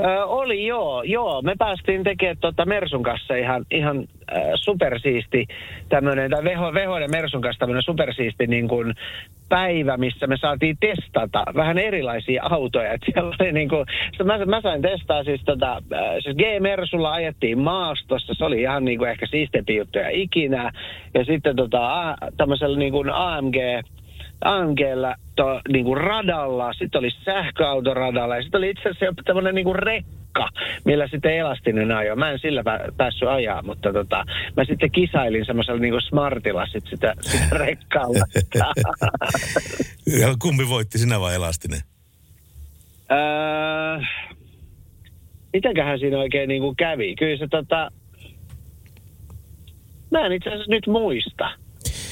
Ö, 0.00 0.24
oli 0.24 0.66
joo, 0.66 1.02
joo. 1.02 1.42
Me 1.42 1.54
päästiin 1.58 2.04
tekemään 2.04 2.36
tota 2.40 2.66
Mersun 2.66 3.02
kanssa 3.02 3.34
ihan, 3.34 3.64
ihan 3.70 3.98
äh, 3.98 4.42
supersiisti 4.54 5.46
tämmöinen, 5.88 6.30
tai 6.30 6.44
Veho, 6.44 6.74
Veho 6.74 6.98
ja 6.98 7.08
Mersun 7.08 7.40
kanssa 7.40 7.58
tämmöinen 7.58 7.82
supersiisti 7.82 8.46
niin 8.46 8.68
kuin 8.68 8.94
päivä, 9.48 9.96
missä 9.96 10.26
me 10.26 10.36
saatiin 10.36 10.76
testata 10.80 11.44
vähän 11.54 11.78
erilaisia 11.78 12.42
autoja. 12.50 12.92
Et 12.92 13.00
siellä 13.04 13.34
oli 13.40 13.52
niin 13.52 13.68
kuin, 13.68 13.86
mä, 14.24 14.46
mä, 14.46 14.60
sain 14.60 14.82
testaa 14.82 15.24
siis 15.24 15.40
tota, 15.44 15.72
äh, 15.92 16.00
siis 16.20 16.36
G-Mersulla 16.36 17.12
ajettiin 17.12 17.58
maastossa, 17.58 18.34
se 18.34 18.44
oli 18.44 18.60
ihan 18.60 18.84
niin 18.84 18.98
kuin 18.98 19.10
ehkä 19.10 19.26
siistempi 19.26 19.76
juttuja 19.76 20.08
ikinä. 20.10 20.72
Ja 21.14 21.24
sitten 21.24 21.56
tota, 21.56 22.08
a, 22.08 22.16
tämmöisellä 22.36 22.78
niin 22.78 22.92
kuin 22.92 23.10
AMG 23.10 23.56
AMGllä 24.44 25.16
to, 25.36 25.60
niin 25.68 25.84
kuin 25.84 26.00
radalla, 26.00 26.72
sitten 26.72 26.98
oli 26.98 27.10
sähköautoradalla 27.24 28.36
ja 28.36 28.42
sitten 28.42 28.58
oli 28.58 28.70
itse 28.70 28.82
asiassa 28.82 29.04
jopa 29.04 29.22
tämmöinen 29.22 29.54
niin 29.54 29.64
kuin 29.64 29.78
rekka, 29.78 30.48
millä 30.84 31.08
sitten 31.08 31.36
elastinen 31.36 31.92
ajo. 31.92 32.16
Mä 32.16 32.30
en 32.30 32.38
sillä 32.38 32.60
pä- 32.60 32.92
päässyt 32.96 33.28
ajaa, 33.28 33.62
mutta 33.62 33.92
tota, 33.92 34.24
mä 34.56 34.64
sitten 34.64 34.90
kisailin 34.90 35.46
semmoisella 35.46 35.80
niin 35.80 35.92
kuin 35.92 36.02
smartilla 36.02 36.66
sit 36.66 36.84
sitä, 36.90 37.14
sitä 37.20 37.46
rekkalla. 37.58 38.24
Ja 40.20 40.34
kumpi 40.38 40.68
voitti, 40.68 40.98
sinä 40.98 41.20
vai 41.20 41.34
Elastinen? 41.34 41.80
öö, 43.10 44.00
mitäköhän 45.52 45.98
siinä 45.98 46.18
oikein 46.18 46.48
niin 46.48 46.62
kuin 46.62 46.76
kävi? 46.76 47.14
Kyllä 47.16 47.36
se 47.36 47.46
tota... 47.50 47.90
Mä 50.10 50.26
en 50.26 50.32
itse 50.32 50.50
asiassa 50.50 50.70
nyt 50.70 50.86
muista. 50.86 51.50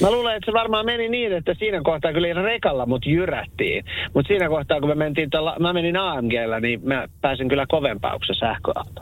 Mä 0.01 0.11
luulen, 0.11 0.35
että 0.35 0.51
se 0.51 0.53
varmaan 0.53 0.85
meni 0.85 1.09
niin, 1.09 1.33
että 1.33 1.53
siinä 1.59 1.81
kohtaa 1.83 2.13
kyllä 2.13 2.41
rekalla 2.41 2.85
mut 2.85 3.05
jyrättiin. 3.05 3.85
Mutta 4.13 4.27
siinä 4.27 4.49
kohtaa, 4.49 4.79
kun 4.79 4.89
me 4.89 4.95
mentiin 4.95 5.29
tuolla, 5.29 5.55
mä 5.59 5.73
menin 5.73 5.97
AMGllä, 5.97 6.59
niin 6.59 6.79
mä 6.83 7.07
pääsin 7.21 7.49
kyllä 7.49 7.65
kovempaa 7.69 8.11
kuin 8.11 8.27
se 8.27 8.33
sähköauto. 8.39 9.01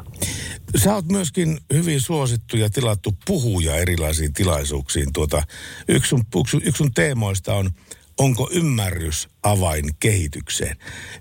Sä 0.76 0.93
oot 0.93 1.06
myöskin 1.12 1.58
hyvin 1.74 2.02
suosittu 2.02 2.58
ja 2.58 2.70
tilattu 2.70 3.12
puhuja 3.28 3.76
erilaisiin 3.76 4.34
tilaisuuksiin. 4.34 5.14
Tuota, 5.14 5.41
yksi, 5.88 6.10
sun, 6.10 6.24
yksi, 6.39 6.58
yksi 6.58 6.78
sun 6.78 6.93
teemoista 6.93 7.54
on, 7.54 7.70
onko 8.20 8.50
ymmärrys 8.54 9.28
avain 9.43 9.86
kehitykseen. 10.00 10.76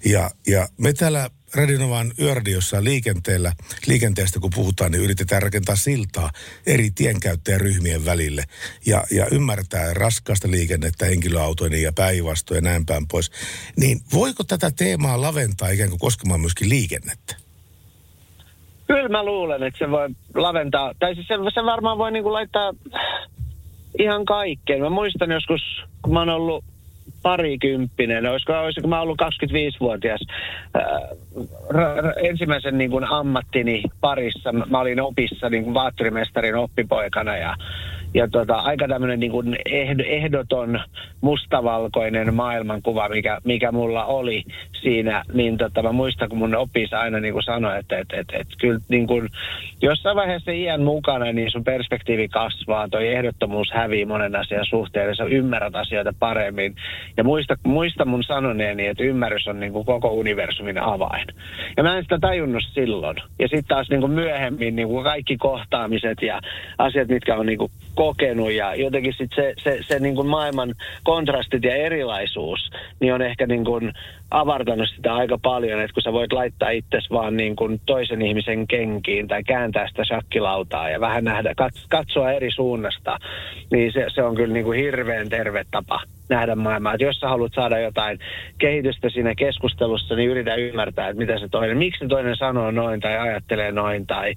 Ja, 0.04 0.30
ja 0.46 0.68
me 0.78 0.92
täällä 0.92 1.30
Radinovan 1.54 2.12
yöradiossa 2.20 2.84
liikenteellä, 2.84 3.52
liikenteestä 3.86 4.40
kun 4.40 4.50
puhutaan, 4.54 4.92
niin 4.92 5.04
yritetään 5.04 5.42
rakentaa 5.42 5.76
siltaa 5.76 6.30
eri 6.66 6.90
tienkäyttäjäryhmien 6.90 8.04
välille 8.04 8.42
ja, 8.86 9.04
ja 9.10 9.26
ymmärtää 9.32 9.94
raskasta 9.94 10.50
liikennettä, 10.50 11.06
henkilöautoinen 11.06 11.82
ja 11.82 11.92
päinvastoin 11.92 12.56
ja 12.56 12.70
näin 12.70 12.86
päin 12.86 13.08
pois. 13.08 13.30
Niin 13.76 14.00
voiko 14.12 14.44
tätä 14.44 14.70
teemaa 14.70 15.20
laventaa 15.20 15.68
ikään 15.68 15.90
kuin 15.90 16.00
koskemaan 16.00 16.40
myöskin 16.40 16.68
liikennettä? 16.68 17.36
Kyllä 18.86 19.08
mä 19.08 19.24
luulen, 19.24 19.62
että 19.62 19.78
se 19.78 19.90
voi 19.90 20.08
laventaa, 20.34 20.92
tai 20.98 21.14
siis 21.14 21.26
se, 21.28 21.34
se 21.54 21.64
varmaan 21.64 21.98
voi 21.98 22.12
niinku 22.12 22.32
laittaa 22.32 22.72
ihan 23.98 24.24
kaikkeen. 24.24 24.80
Mä 24.80 24.90
muistan 24.90 25.30
joskus, 25.30 25.60
kun 26.02 26.12
mä 26.12 26.18
oon 26.18 26.28
ollut 26.28 26.64
parikymppinen, 27.22 28.26
olisiko, 28.26 28.52
olisiko 28.52 28.88
mä 28.88 29.00
ollut 29.00 29.22
25-vuotias 29.22 30.20
ää, 30.74 30.82
ra, 31.68 31.94
ra, 31.94 32.12
ensimmäisen 32.12 32.78
niin 32.78 32.90
kuin 32.90 33.04
ammattini 33.04 33.82
parissa. 34.00 34.52
Mä 34.52 34.80
olin 34.80 35.00
opissa 35.00 35.50
niin 35.50 35.64
kuin 35.64 35.74
oppipoikana 36.56 37.36
ja, 37.36 37.56
ja 38.14 38.28
tota, 38.28 38.54
aika 38.54 38.88
tämmöinen 38.88 39.20
niin 39.20 39.32
kuin 39.32 39.56
ehd- 39.68 40.06
ehdoton 40.06 40.80
mustavalkoinen 41.20 42.34
maailmankuva, 42.34 43.08
mikä, 43.08 43.38
mikä 43.44 43.72
mulla 43.72 44.04
oli 44.04 44.44
siinä, 44.80 45.22
niin 45.32 45.58
tota, 45.58 45.82
mä 45.82 45.92
muistan, 45.92 46.28
kun 46.28 46.38
mun 46.38 46.54
opis 46.54 46.92
aina 46.92 47.20
niin 47.20 47.32
kuin 47.32 47.42
sanoi, 47.42 47.78
että 47.78 47.98
et, 47.98 48.12
et, 48.12 48.26
et, 48.32 48.46
kyllä 48.60 48.80
niin 48.88 49.06
kuin, 49.06 49.28
jossain 49.82 50.16
vaiheessa 50.16 50.50
iän 50.50 50.82
mukana, 50.82 51.32
niin 51.32 51.50
sun 51.50 51.64
perspektiivi 51.64 52.28
kasvaa, 52.28 52.88
toi 52.88 53.08
ehdottomuus 53.08 53.72
hävii 53.72 54.04
monen 54.04 54.36
asian 54.36 54.66
suhteen, 54.66 55.08
ja 55.08 55.14
sä 55.14 55.24
ymmärrät 55.24 55.76
asioita 55.76 56.12
paremmin. 56.18 56.74
Ja 57.16 57.24
muista, 57.24 57.56
muista 57.66 58.04
mun 58.04 58.24
sanoneeni, 58.24 58.86
että 58.86 59.04
ymmärrys 59.04 59.48
on 59.48 59.60
niin 59.60 59.72
kuin 59.72 59.86
koko 59.86 60.08
universumin 60.08 60.78
avain. 60.78 61.26
Ja 61.76 61.82
mä 61.82 61.96
en 61.96 62.02
sitä 62.02 62.18
tajunnut 62.18 62.64
silloin. 62.72 63.16
Ja 63.38 63.48
sitten 63.48 63.68
taas 63.68 63.90
niin 63.90 64.00
kuin 64.00 64.12
myöhemmin 64.12 64.76
niin 64.76 64.88
kuin 64.88 65.04
kaikki 65.04 65.36
kohtaamiset 65.36 66.22
ja 66.22 66.40
asiat, 66.78 67.08
mitkä 67.08 67.36
on 67.36 67.46
niin 67.46 67.58
kuin 67.58 67.72
kokenut 68.04 68.52
ja 68.52 68.74
jotenkin 68.74 69.14
sit 69.18 69.30
se, 69.34 69.54
se, 69.58 69.78
se 69.88 69.98
niin 69.98 70.14
kuin 70.14 70.26
maailman 70.26 70.74
kontrastit 71.04 71.64
ja 71.64 71.74
erilaisuus, 71.74 72.70
niin 73.00 73.14
on 73.14 73.22
ehkä 73.22 73.46
niin 73.46 73.64
kuin 73.64 73.92
avartanut 74.30 74.88
sitä 74.96 75.14
aika 75.14 75.38
paljon, 75.42 75.80
että 75.80 75.94
kun 75.94 76.02
sä 76.02 76.12
voit 76.12 76.32
laittaa 76.32 76.70
itsesi 76.70 77.10
vaan 77.10 77.36
niin 77.36 77.56
kuin 77.56 77.80
toisen 77.86 78.22
ihmisen 78.22 78.66
kenkiin 78.66 79.28
tai 79.28 79.44
kääntää 79.44 79.88
sitä 79.88 80.04
shakkilautaa 80.04 80.90
ja 80.90 81.00
vähän 81.00 81.24
nähdä, 81.24 81.52
kat- 81.62 81.86
katsoa 81.88 82.32
eri 82.32 82.50
suunnasta, 82.50 83.18
niin 83.70 83.92
se, 83.92 84.06
se 84.14 84.22
on 84.22 84.34
kyllä 84.34 84.54
niin 84.54 84.64
kuin 84.64 84.80
hirveän 84.80 85.28
terve 85.28 85.64
tapa 85.70 86.00
nähdä 86.28 86.54
maailmaa. 86.54 86.94
Että 86.94 87.04
jos 87.04 87.16
sä 87.16 87.28
haluat 87.28 87.52
saada 87.54 87.78
jotain 87.78 88.18
kehitystä 88.58 89.10
siinä 89.10 89.34
keskustelussa, 89.34 90.16
niin 90.16 90.30
yritä 90.30 90.54
ymmärtää, 90.54 91.08
että 91.08 91.20
mitä 91.20 91.38
se 91.38 91.48
toinen, 91.48 91.78
miksi 91.78 91.98
se 91.98 92.08
toinen 92.08 92.36
sanoo 92.36 92.70
noin 92.70 93.00
tai 93.00 93.18
ajattelee 93.18 93.72
noin 93.72 94.06
tai 94.06 94.34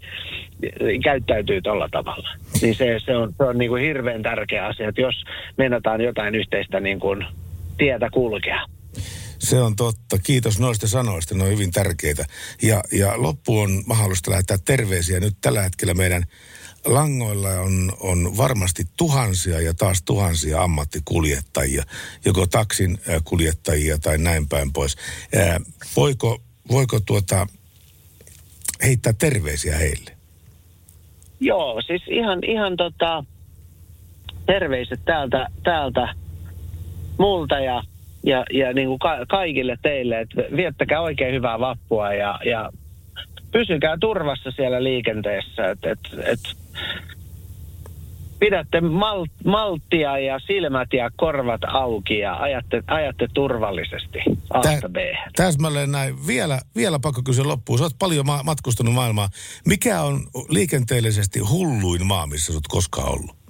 käyttäytyy 1.04 1.62
tuolla 1.62 1.90
tavalla. 1.92 2.30
Niin 2.62 2.76
se, 2.76 3.00
se 3.06 3.16
on, 3.16 3.34
se 3.38 3.44
on 3.44 3.58
niin 3.58 3.70
kuin 3.70 3.84
hirveän 3.84 4.24
tärkeä 4.24 4.66
asia, 4.66 4.90
että 4.90 5.02
jos 5.02 5.24
meinataan 5.58 6.02
jotain 6.02 6.36
yhteistä 6.36 6.80
niin 6.80 7.00
kuin 7.00 7.26
tietä 7.78 8.10
kulkea. 8.14 8.62
Se 9.40 9.60
on 9.62 9.76
totta. 9.76 10.18
Kiitos 10.24 10.60
noista 10.60 10.88
sanoista, 10.88 11.36
ne 11.36 11.44
on 11.44 11.50
hyvin 11.50 11.72
tärkeitä. 11.72 12.26
Ja, 12.62 12.84
ja 12.92 13.22
loppu 13.22 13.60
on 13.60 13.84
mahdollista 13.86 14.32
lähettää 14.32 14.58
terveisiä. 14.66 15.20
Nyt 15.20 15.34
tällä 15.42 15.62
hetkellä 15.62 15.94
meidän 15.94 16.24
langoilla 16.86 17.50
on, 17.50 17.94
on 18.00 18.38
varmasti 18.38 18.84
tuhansia 18.98 19.62
ja 19.62 19.74
taas 19.74 20.04
tuhansia 20.04 20.62
ammattikuljettajia, 20.62 21.84
joko 22.26 22.48
taksin 22.48 22.98
kuljettajia 23.24 23.98
tai 23.98 24.18
näin 24.18 24.48
päin 24.48 24.74
pois. 24.74 24.96
Ää, 25.36 25.60
voiko, 25.96 26.42
voiko 26.72 27.00
tuota, 27.00 27.48
heittää 28.84 29.14
terveisiä 29.14 29.78
heille? 29.78 30.12
Joo, 31.40 31.82
siis 31.82 32.02
ihan, 32.08 32.40
ihan 32.44 32.78
tota, 32.78 33.24
terveiset 34.46 35.00
täältä, 35.06 35.48
täältä 35.64 36.14
multa 37.18 37.60
ja, 37.60 37.84
ja, 38.24 38.46
ja 38.54 38.74
niin 38.74 38.88
kuin 38.88 39.00
ka- 39.00 39.26
kaikille 39.28 39.78
teille, 39.82 40.20
että 40.20 40.44
viettäkää 40.56 41.02
oikein 41.02 41.36
hyvää 41.36 41.60
vappua 41.60 42.14
ja, 42.14 42.40
ja 42.46 42.72
pysykää 43.52 43.98
turvassa 44.00 44.52
siellä 44.52 44.84
liikenteessä, 44.84 45.72
että 45.72 45.92
et, 45.92 46.00
et, 46.26 46.40
pidätte 48.40 48.82
mal, 48.82 49.26
malttia 49.46 50.20
ja 50.20 50.40
silmät 50.40 50.94
ja 50.94 51.12
korvat 51.16 51.62
auki 51.68 52.20
ja 52.20 52.36
ajatte, 52.36 52.84
ajatte 52.88 53.28
turvallisesti 53.34 54.20
A-sta 54.50 54.90
B. 54.90 54.96
Täsmälleen 55.36 55.92
näin. 55.92 56.28
Vielä, 56.28 56.60
vielä 56.76 57.00
pakko 57.00 57.22
kysyä 57.26 57.48
loppuun. 57.48 57.80
Sä 57.80 57.86
oot 57.86 58.00
paljon 58.00 58.26
ma- 58.26 58.44
matkustanut 58.44 58.94
maailmaa. 58.94 59.30
Mikä 59.66 60.02
on 60.02 60.28
liikenteellisesti 60.50 61.40
hulluin 61.40 62.06
maa, 62.06 62.28
missä 62.28 62.54
sä 62.54 62.58
oot 62.58 62.68
koskaan 62.68 63.12
ollut? 63.12 63.47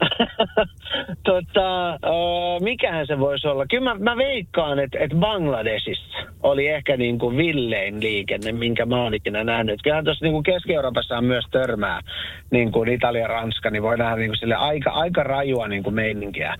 tota, 1.30 1.92
ö, 1.92 2.60
mikähän 2.60 3.06
se 3.06 3.18
voisi 3.18 3.48
olla? 3.48 3.66
Kyllä 3.70 3.94
mä, 3.94 4.10
mä 4.10 4.16
veikkaan, 4.16 4.78
että, 4.78 4.98
että 5.00 5.16
Bangladesissa 5.16 6.18
oli 6.42 6.68
ehkä 6.68 6.96
niin 6.96 7.18
kuin 7.18 7.36
villein 7.36 8.02
liikenne, 8.02 8.52
minkä 8.52 8.86
mä 8.86 9.02
oon 9.02 9.14
ikinä 9.14 9.44
nähnyt. 9.44 9.82
Kyllähän 9.82 10.04
tuossa 10.04 10.24
niin 10.24 10.32
kuin 10.32 10.42
Keski-Euroopassa 10.42 11.18
on 11.18 11.24
myös 11.24 11.44
törmää, 11.50 12.00
niin 12.50 12.72
kuin 12.72 12.88
Italia 12.88 13.22
ja 13.22 13.28
Ranska, 13.28 13.70
niin 13.70 13.82
voi 13.82 13.98
nähdä 13.98 14.16
niin 14.16 14.30
kuin 14.30 14.38
sille 14.38 14.54
aika, 14.54 14.90
aika 14.90 15.22
rajua 15.22 15.68
niin 15.68 15.82
kuin 15.82 15.94
meininkiä 15.94 16.56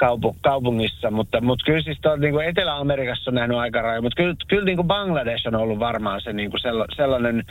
kaupu, 0.00 0.36
kaupungissa, 0.40 1.10
mutta, 1.10 1.40
mutta 1.40 1.64
kyllä 1.64 1.82
siis 1.82 1.98
tuo, 2.02 2.16
niin 2.16 2.32
kuin 2.32 2.46
Etelä-Amerikassa 2.46 3.30
on 3.30 3.34
nähnyt 3.34 3.58
aika 3.58 3.82
rajua, 3.82 4.02
mutta 4.02 4.16
kyllä, 4.16 4.34
kyllä 4.48 4.64
niin 4.64 4.76
kuin 4.76 4.88
Bangladesh 4.88 5.48
on 5.48 5.54
ollut 5.54 5.78
varmaan 5.78 6.20
se 6.20 6.32
niin 6.32 6.50
kuin 6.50 6.60
sellainen 6.96 7.44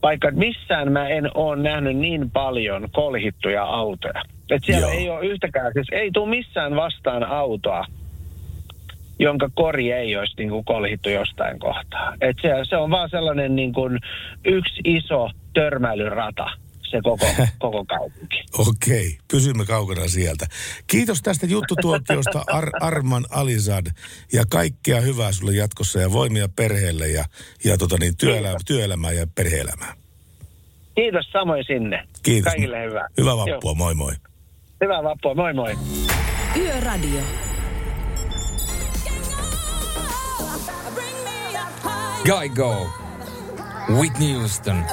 paikka, 0.00 0.28
että 0.28 0.40
missään 0.40 0.92
mä 0.92 1.08
en 1.08 1.30
ole 1.34 1.62
nähnyt 1.62 1.96
niin 1.96 2.30
paljon 2.30 2.88
kolhittuja 2.92 3.64
autoja. 3.64 4.22
Että 4.50 4.66
siellä 4.66 4.86
Joo. 4.86 4.98
ei 4.98 5.10
ole 5.10 5.26
yhtäkään, 5.26 5.72
siis 5.72 5.86
ei 5.92 6.10
tule 6.10 6.28
missään 6.30 6.76
vastaan 6.76 7.24
autoa, 7.24 7.84
jonka 9.18 9.50
kori 9.54 9.92
ei 9.92 10.16
olisi 10.16 10.34
niin 10.38 10.50
kuin 10.50 10.64
kolhittu 10.64 11.08
jostain 11.08 11.58
kohtaa. 11.58 12.14
Et 12.20 12.36
se, 12.42 12.50
se 12.62 12.76
on 12.76 12.90
vaan 12.90 13.10
sellainen 13.10 13.56
niin 13.56 13.72
kuin 13.72 13.98
yksi 14.44 14.80
iso 14.84 15.30
törmäilyrata, 15.54 16.50
se 16.90 17.00
koko, 17.02 17.26
koko 17.58 17.84
kaupunki. 17.84 18.36
Okei, 18.58 19.18
pysymme 19.30 19.64
kaukana 19.66 20.08
sieltä. 20.08 20.46
Kiitos 20.86 21.22
tästä 21.22 21.46
juttutuokiosta 21.46 22.44
Ar- 22.46 22.72
Arman 22.80 23.26
Alizad 23.30 23.86
ja 24.32 24.44
kaikkea 24.50 25.00
hyvää 25.00 25.32
sulle 25.32 25.52
jatkossa 25.52 26.00
ja 26.00 26.12
voimia 26.12 26.48
perheelle 26.56 27.08
ja, 27.08 27.24
ja 27.64 27.78
tota 27.78 27.96
niin, 28.00 28.16
työelä- 28.16 28.56
työelämää 28.66 29.12
ja 29.12 29.26
perheelämää. 29.34 29.94
Kiitos 30.94 31.26
samoin 31.32 31.64
sinne. 31.66 32.04
Kiitos. 32.22 32.52
Kaikille 32.52 32.82
hyvää. 32.84 33.08
Hyvää 33.18 33.36
vappua, 33.36 33.70
Joo. 33.70 33.74
moi 33.74 33.94
moi. 33.94 34.12
Hyvää 34.80 35.02
vappua, 35.02 35.34
moi 35.34 35.54
moi. 35.54 35.78
Yöradio. 36.56 37.20
Guy 42.24 42.48
Go. 42.48 42.86
Whitney 43.88 44.34
Houston, 44.34 44.84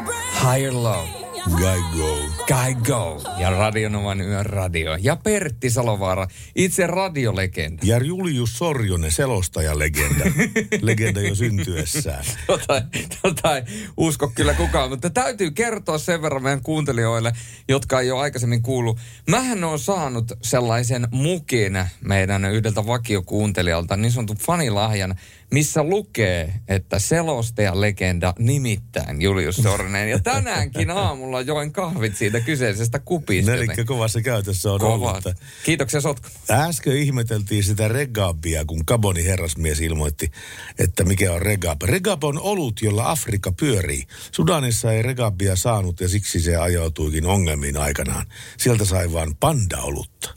Higher 0.41 0.73
Love. 0.73 1.16
Guy 1.55 1.81
Go. 1.97 2.17
Guy 2.47 2.75
Go. 2.87 3.21
Ja 3.37 3.49
Radionovan 3.49 4.21
yön 4.21 4.45
radio. 4.45 4.97
Ja 5.01 5.15
Pertti 5.15 5.69
Salovaara, 5.69 6.27
itse 6.55 6.87
radiolegenda. 6.87 7.81
Ja 7.85 7.97
Julius 7.97 8.53
Sorjonen, 8.53 9.11
selostaja-legenda. 9.11 10.23
legenda 10.81 11.21
jo 11.21 11.35
syntyessään. 11.35 12.25
Tota, 12.47 12.81
tota 13.21 13.57
ei 13.57 13.63
usko 13.97 14.31
kyllä 14.35 14.53
kukaan, 14.53 14.89
mutta 14.89 15.09
täytyy 15.09 15.51
kertoa 15.51 15.97
sen 15.97 16.21
verran 16.21 16.43
meidän 16.43 16.61
kuuntelijoille, 16.61 17.33
jotka 17.67 18.01
ei 18.01 18.11
ole 18.11 18.21
aikaisemmin 18.21 18.61
kuullut. 18.61 18.99
Mähän 19.29 19.63
on 19.63 19.79
saanut 19.79 20.31
sellaisen 20.43 21.07
mukin 21.11 21.85
meidän 22.01 22.45
yhdeltä 22.45 22.87
vakiokuuntelijalta, 22.87 23.97
niin 23.97 24.11
sanotun 24.11 24.37
fanilahjan, 24.37 25.15
missä 25.51 25.83
lukee, 25.83 26.53
että 26.67 26.99
selostaja 26.99 27.81
legenda 27.81 28.33
nimittäin 28.39 29.21
Julius 29.21 29.55
Sornen. 29.55 30.09
Ja 30.09 30.19
tänäänkin 30.19 30.91
aamulla 30.91 31.41
join 31.41 31.71
kahvit 31.71 32.15
siitä 32.15 32.39
kyseisestä 32.39 32.99
kupista. 32.99 33.53
Eli 33.53 33.67
kovassa 33.85 34.21
käytössä 34.21 34.71
on 34.71 34.81
ollut. 34.81 35.07
Kovat. 35.07 35.37
Kiitoksia 35.63 36.01
Sotku. 36.01 36.27
Äsken 36.51 36.97
ihmeteltiin 36.97 37.63
sitä 37.63 37.87
regabia, 37.87 38.65
kun 38.65 38.83
Gaboni 38.87 39.25
herrasmies 39.25 39.81
ilmoitti, 39.81 40.31
että 40.79 41.03
mikä 41.03 41.33
on 41.33 41.41
regab. 41.41 41.81
Regab 41.81 42.23
on 42.23 42.39
olut, 42.39 42.81
jolla 42.81 43.11
Afrikka 43.11 43.51
pyörii. 43.51 44.03
Sudanissa 44.31 44.91
ei 44.91 45.01
regabia 45.01 45.55
saanut 45.55 46.01
ja 46.01 46.09
siksi 46.09 46.39
se 46.39 46.55
ajautuikin 46.55 47.25
ongelmiin 47.25 47.77
aikanaan. 47.77 48.25
Sieltä 48.57 48.85
sai 48.85 49.13
vain 49.13 49.35
panda-olutta. 49.35 50.29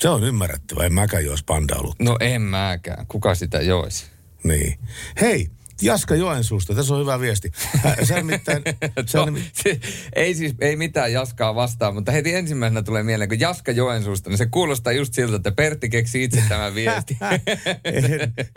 Se 0.00 0.08
on 0.08 0.24
ymmärrettävä, 0.24 0.84
en 0.84 0.94
mäkään 0.94 1.24
joisi 1.24 1.44
panda-olutta. 1.44 2.04
No 2.04 2.16
en 2.20 2.42
mäkään. 2.42 3.06
Kuka 3.06 3.34
sitä 3.34 3.62
joisi? 3.62 4.13
Niin. 4.44 4.78
Hei, 5.20 5.48
Jaska 5.82 6.14
Joensuusta, 6.14 6.74
tässä 6.74 6.94
on 6.94 7.00
hyvä 7.00 7.20
viesti. 7.20 7.52
Hä, 7.82 7.96
Sä 8.02 8.14
nimittäin, 8.14 8.62
sä 9.06 9.18
No, 9.18 9.24
nimi, 9.24 9.50
se, 9.52 9.80
ei 10.14 10.34
siis, 10.34 10.54
ei 10.60 10.76
mitään 10.76 11.12
Jaskaa 11.12 11.54
vastaan, 11.54 11.94
mutta 11.94 12.12
heti 12.12 12.34
ensimmäisenä 12.34 12.82
tulee 12.82 13.02
mieleen, 13.02 13.28
kun 13.28 13.40
Jaska 13.40 13.72
Joensuusta, 13.72 14.30
niin 14.30 14.38
se 14.38 14.46
kuulostaa 14.46 14.92
just 14.92 15.14
siltä, 15.14 15.36
että 15.36 15.52
Pertti 15.52 15.88
keksi 15.88 16.24
itse 16.24 16.42
tämän 16.48 16.74
viesti. 16.74 17.16
en, 17.84 18.04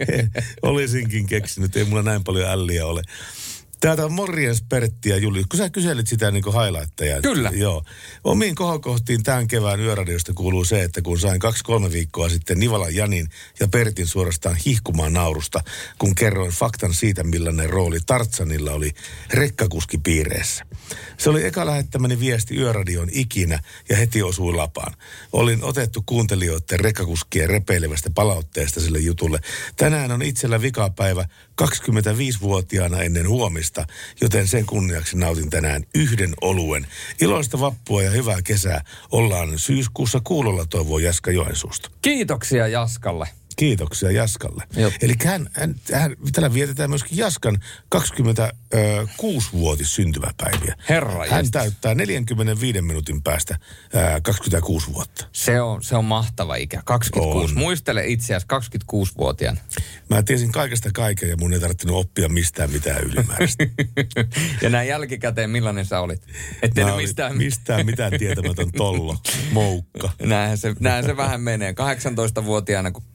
en, 0.09 0.31
olisinkin 0.61 1.25
keksinyt, 1.25 1.75
ei 1.75 1.85
mulla 1.85 2.03
näin 2.03 2.23
paljon 2.23 2.49
älliä 2.49 2.85
ole. 2.85 3.01
Täältä 3.79 4.05
on 4.05 4.11
morjens 4.11 4.63
Pertti 4.69 5.09
ja 5.09 5.17
Julius. 5.17 5.45
Kun 5.47 5.57
sä 5.57 5.69
kyselit 5.69 6.07
sitä 6.07 6.31
niin 6.31 6.43
highlightteja. 6.43 7.21
Kyllä. 7.21 7.51
Joo. 7.53 7.83
Omiin 8.23 8.55
kohokohtiin 8.55 9.23
tämän 9.23 9.47
kevään 9.47 9.79
yöradiosta 9.79 10.33
kuuluu 10.33 10.65
se, 10.65 10.83
että 10.83 11.01
kun 11.01 11.19
sain 11.19 11.39
kaksi-kolme 11.39 11.91
viikkoa 11.91 12.29
sitten 12.29 12.59
Nivalan 12.59 12.95
Janin 12.95 13.29
ja 13.59 13.67
Pertin 13.67 14.07
suorastaan 14.07 14.55
hihkumaan 14.65 15.13
naurusta, 15.13 15.63
kun 15.99 16.15
kerroin 16.15 16.51
faktan 16.51 16.93
siitä, 16.93 17.23
millainen 17.23 17.69
rooli 17.69 17.99
Tartsanilla 18.05 18.71
oli 18.71 18.91
rekkakuskipiireissä. 19.33 20.65
Se 21.17 21.29
oli 21.29 21.45
eka 21.45 21.65
lähettämäni 21.65 22.19
viesti 22.19 22.55
yöradion 22.55 23.09
ikinä 23.11 23.59
ja 23.89 23.97
heti 23.97 24.23
osui 24.23 24.53
lapaan. 24.53 24.93
Olin 25.33 25.63
otettu 25.63 26.03
kuuntelijoiden 26.05 26.79
rekkakuskien 26.79 27.49
repeilevästä 27.49 28.09
palautteesta 28.09 28.79
sille 28.79 28.99
jutulle. 28.99 29.39
Tänään 29.77 30.11
on 30.11 30.21
itsellä 30.21 30.61
vikapäivä 30.61 31.25
25-vuotiaana 31.61 33.01
ennen 33.01 33.29
huomista, 33.29 33.85
joten 34.21 34.47
sen 34.47 34.65
kunniaksi 34.65 35.17
nautin 35.17 35.49
tänään 35.49 35.83
yhden 35.95 36.33
oluen. 36.41 36.87
Iloista 37.21 37.59
vappua 37.59 38.03
ja 38.03 38.11
hyvää 38.11 38.41
kesää. 38.41 38.81
Ollaan 39.11 39.59
syyskuussa 39.59 40.21
kuulolla 40.23 40.65
toivoo 40.65 40.99
Jaska 40.99 41.31
Joensuusta. 41.31 41.89
Kiitoksia 42.01 42.67
Jaskalle. 42.67 43.27
Kiitoksia 43.57 44.11
Jaskalle. 44.11 44.63
Joo. 44.75 44.91
Eli 45.01 45.13
hän, 45.25 45.49
hän, 45.53 45.75
hän, 45.93 46.15
täällä 46.33 46.53
vietetään 46.53 46.89
myöskin 46.89 47.17
Jaskan 47.17 47.57
26-vuotis 47.95 49.95
syntymäpäiviä. 49.95 50.75
Herra 50.89 51.11
Hän 51.11 51.21
jestas. 51.45 51.51
täyttää 51.51 51.95
45 51.95 52.81
minuutin 52.81 53.23
päästä 53.23 53.59
ää, 53.93 54.21
26 54.21 54.93
vuotta. 54.93 55.27
Se 55.31 55.61
on, 55.61 55.83
se 55.83 55.95
on 55.95 56.05
mahtava 56.05 56.55
ikä. 56.55 56.81
26. 56.85 57.53
On. 57.53 57.59
Muistele 57.59 58.07
itseäsi 58.07 58.45
26-vuotiaana. 58.53 59.61
Mä 60.09 60.23
tiesin 60.23 60.51
kaikesta 60.51 60.89
kaiken 60.93 61.29
ja 61.29 61.37
mun 61.37 61.53
ei 61.53 61.59
tarvinnut 61.59 61.95
oppia 62.05 62.29
mistään 62.29 62.71
mitään 62.71 63.03
ylimääräistä. 63.03 63.63
ja 64.61 64.69
näin 64.69 64.87
jälkikäteen, 64.87 65.49
millainen 65.49 65.85
sä 65.85 65.99
olit? 65.99 66.21
Et 66.61 66.75
Mä 66.75 66.95
mistään, 66.95 67.37
mistään 67.37 67.85
mitään 67.85 68.11
tietämätön 68.19 68.71
tollo, 68.71 69.17
moukka. 69.51 70.09
Näinhän 70.23 70.57
se, 70.57 70.75
näinhän 70.79 71.05
se 71.05 71.17
vähän 71.17 71.41
menee. 71.41 71.71
18-vuotiaana, 71.71 72.91
kun 72.91 73.03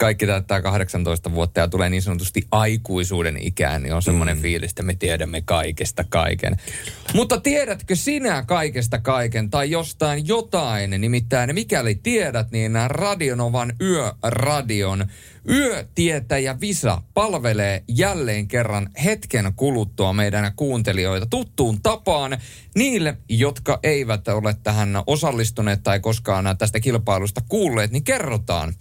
kaikki 0.00 0.26
täyttää 0.26 0.62
18 0.62 1.32
vuotta 1.32 1.60
ja 1.60 1.68
tulee 1.68 1.90
niin 1.90 2.02
sanotusti 2.02 2.46
aikuisuuden 2.50 3.36
ikään, 3.40 3.82
niin 3.82 3.94
on 3.94 4.02
semmoinen 4.02 4.36
mm. 4.36 4.42
fiilis, 4.42 4.70
että 4.70 4.82
me 4.82 4.94
tiedämme 4.94 5.42
kaikesta 5.44 6.04
kaiken. 6.08 6.56
Mutta 7.14 7.40
tiedätkö 7.40 7.96
sinä 7.96 8.44
kaikesta 8.46 8.98
kaiken 8.98 9.50
tai 9.50 9.70
jostain 9.70 10.28
jotain? 10.28 10.90
Nimittäin 10.90 11.54
mikäli 11.54 11.94
tiedät, 11.94 12.50
niin 12.50 12.72
Radionovan 12.88 13.72
Yöradion 13.80 15.06
Yötietäjä 15.48 16.60
Visa 16.60 17.02
palvelee 17.14 17.84
jälleen 17.88 18.48
kerran 18.48 18.88
hetken 19.04 19.52
kuluttua 19.56 20.12
meidän 20.12 20.52
kuuntelijoita 20.56 21.26
tuttuun 21.26 21.82
tapaan 21.82 22.38
niille, 22.74 23.16
jotka 23.28 23.78
eivät 23.82 24.28
ole 24.28 24.56
tähän 24.62 25.02
osallistuneet 25.06 25.82
tai 25.82 26.00
koskaan 26.00 26.56
tästä 26.58 26.80
kilpailusta 26.80 27.40
kuulleet, 27.48 27.90
niin 27.90 28.04
kerrotaan. 28.04 28.74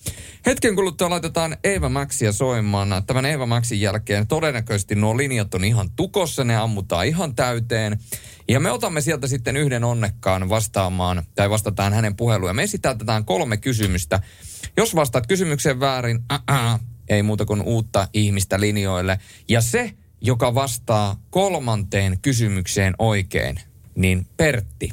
Hetken 0.46 0.76
kuluttua 0.76 1.09
laitetaan 1.10 1.58
Eeva 1.64 1.90
Maxia 1.90 2.32
soimaan. 2.32 3.04
Tämän 3.08 3.26
Eeva 3.26 3.46
Maxin 3.46 3.82
jälkeen 3.82 4.28
todennäköisesti 4.28 4.96
nuo 4.96 5.18
linjat 5.18 5.54
on 5.54 5.64
ihan 5.64 5.90
tukossa, 5.96 6.44
ne 6.44 6.56
ammutaan 6.56 7.06
ihan 7.06 7.36
täyteen. 7.36 8.00
Ja 8.48 8.60
me 8.60 8.72
otamme 8.72 9.02
sieltä 9.02 9.28
sitten 9.28 9.58
yhden 9.58 9.84
onnekkaan 9.84 10.50
vastaamaan, 10.50 11.24
tai 11.36 11.50
vastataan 11.50 11.94
hänen 11.94 12.16
puheluun. 12.16 12.56
Me 12.56 12.64
esitetään 12.64 13.26
kolme 13.26 13.58
kysymystä. 13.58 14.20
Jos 14.78 14.96
vastaat 14.96 15.28
kysymykseen 15.28 15.80
väärin, 15.80 16.20
äh, 16.52 16.80
ei 17.10 17.24
muuta 17.24 17.46
kuin 17.46 17.62
uutta 17.62 18.08
ihmistä 18.14 18.60
linjoille. 18.60 19.20
Ja 19.50 19.62
se, 19.62 19.94
joka 20.22 20.56
vastaa 20.56 21.24
kolmanteen 21.30 22.20
kysymykseen 22.22 22.94
oikein, 23.00 23.60
niin 23.96 24.28
Pertti. 24.38 24.90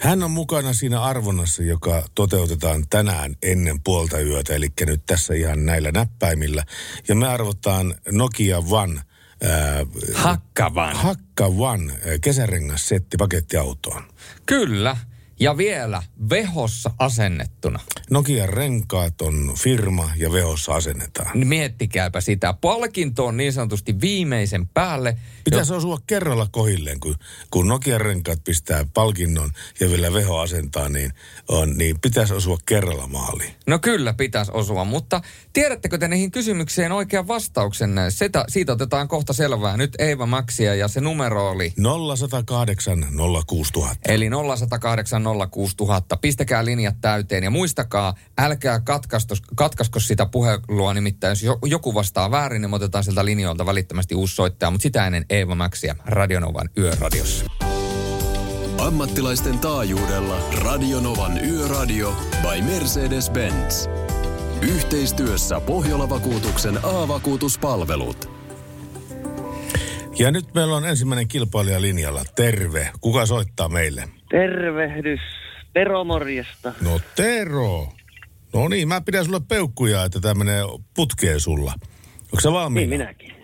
Hän 0.00 0.22
on 0.22 0.30
mukana 0.30 0.72
siinä 0.72 1.02
arvonnassa, 1.02 1.62
joka 1.62 2.04
toteutetaan 2.14 2.84
tänään 2.90 3.36
ennen 3.42 3.82
puolta 3.84 4.20
yötä, 4.20 4.54
eli 4.54 4.68
nyt 4.86 5.02
tässä 5.06 5.34
ihan 5.34 5.66
näillä 5.66 5.92
näppäimillä. 5.92 6.64
Ja 7.08 7.14
me 7.14 7.28
arvotaan 7.28 7.94
Nokia 8.10 8.62
One, 8.70 9.00
ää, 9.42 9.86
Hakkavan. 10.14 10.96
Hakka 10.96 11.46
One 11.46 11.92
ää, 11.92 11.98
kesärengassetti 12.20 13.16
pakettiautoon. 13.16 14.02
Kyllä. 14.46 14.96
Ja 15.40 15.56
vielä 15.56 16.02
vehossa 16.30 16.90
asennettuna. 16.98 17.80
Nokian 18.10 18.48
renkaat 18.48 19.22
on 19.22 19.54
firma 19.58 20.10
ja 20.16 20.32
vehossa 20.32 20.72
asennetaan. 20.72 21.38
Miettikääpä 21.38 22.20
sitä. 22.20 22.54
Palkinto 22.60 23.26
on 23.26 23.36
niin 23.36 23.52
sanotusti 23.52 24.00
viimeisen 24.00 24.68
päälle. 24.68 25.16
Pitäisi 25.50 25.74
osua 25.74 25.98
kerralla 26.06 26.46
kohilleen, 26.50 27.00
kun, 27.00 27.14
kun 27.50 27.68
Nokian 27.68 28.00
renkaat 28.00 28.44
pistää 28.44 28.84
palkinnon 28.94 29.50
ja 29.80 29.90
vielä 29.90 30.12
veho 30.12 30.38
asentaa, 30.38 30.88
niin, 30.88 31.12
on, 31.48 31.76
niin 31.76 32.00
pitäisi 32.00 32.34
osua 32.34 32.58
kerralla 32.66 33.06
maaliin. 33.06 33.54
No 33.66 33.78
kyllä 33.78 34.12
pitäisi 34.12 34.52
osua, 34.54 34.84
mutta 34.84 35.20
tiedättekö 35.52 35.98
te 35.98 36.08
niihin 36.08 36.30
kysymykseen 36.30 36.92
oikean 36.92 37.28
vastauksen? 37.28 37.90
Sitä, 38.08 38.44
siitä 38.48 38.72
otetaan 38.72 39.08
kohta 39.08 39.32
selvää. 39.32 39.76
Nyt 39.76 39.96
Eeva 39.98 40.26
Maxia 40.26 40.74
ja 40.74 40.88
se 40.88 41.00
numero 41.00 41.50
oli 41.50 41.72
0108 42.16 43.06
06000. 43.46 43.96
Eli 44.12 44.30
0108 44.30 45.22
06000. 45.50 46.16
Pistäkää 46.16 46.64
linjat 46.64 47.00
täyteen 47.00 47.44
ja 47.44 47.50
muistakaa, 47.50 48.14
älkää 48.38 48.80
katkaisko, 48.80 49.34
katkaisko 49.56 50.00
sitä 50.00 50.26
puhelua. 50.26 50.94
Nimittäin 50.94 51.30
jos 51.30 51.42
jo- 51.42 51.58
joku 51.64 51.94
vastaa 51.94 52.30
väärin, 52.30 52.62
niin 52.62 52.70
me 52.70 52.76
otetaan 52.76 53.04
sieltä 53.04 53.24
linjoilta 53.24 53.66
välittömästi 53.66 54.14
uusi 54.14 54.34
soittaja. 54.34 54.70
Mutta 54.70 54.82
sitä 54.82 55.06
ennen 55.06 55.24
Eeva 55.38 55.54
Maxia 55.54 55.96
Radionovan 56.06 56.68
yöradiossa. 56.78 57.44
Ammattilaisten 58.78 59.58
taajuudella 59.58 60.40
Radionovan 60.64 61.44
Yöradio 61.44 62.16
by 62.42 62.62
Mercedes-Benz. 62.62 63.88
Yhteistyössä 64.62 65.60
Pohjola-vakuutuksen 65.60 66.78
A-vakuutuspalvelut. 66.82 68.30
Ja 70.18 70.30
nyt 70.30 70.54
meillä 70.54 70.76
on 70.76 70.86
ensimmäinen 70.86 71.28
kilpailija 71.28 71.80
linjalla. 71.80 72.24
Terve. 72.36 72.90
Kuka 73.00 73.26
soittaa 73.26 73.68
meille? 73.68 74.08
Tervehdys. 74.30 75.20
Tero 75.72 76.04
morjesta. 76.04 76.72
No 76.80 77.00
Tero. 77.16 77.88
No 78.52 78.68
niin, 78.68 78.88
mä 78.88 79.00
pidän 79.00 79.24
sulle 79.24 79.40
peukkuja, 79.48 80.04
että 80.04 80.20
tämä 80.20 80.34
menee 80.34 80.62
putkeen 80.94 81.40
sulla. 81.40 81.74
Onko 82.32 82.40
se 82.40 82.52
valmiina? 82.52 82.90
Niin 82.90 83.00
minäkin. 83.00 83.34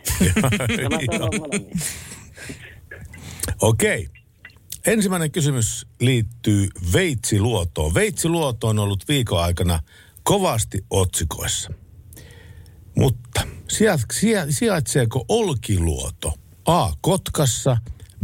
Okei. 3.61 4.09
Ensimmäinen 4.87 5.31
kysymys 5.31 5.87
liittyy 6.01 6.69
veitsiluotoon. 6.93 7.95
Veitsiluoto 7.95 8.67
on 8.69 8.79
ollut 8.79 9.09
viikon 9.09 9.43
aikana 9.43 9.81
kovasti 10.23 10.85
otsikoissa. 10.91 11.71
Mutta 12.97 13.41
sija- 13.69 13.99
sija- 14.13 14.47
sijaitseeko 14.53 15.25
Olkiluoto 15.29 16.33
A. 16.67 16.93
Kotkassa, 17.01 17.77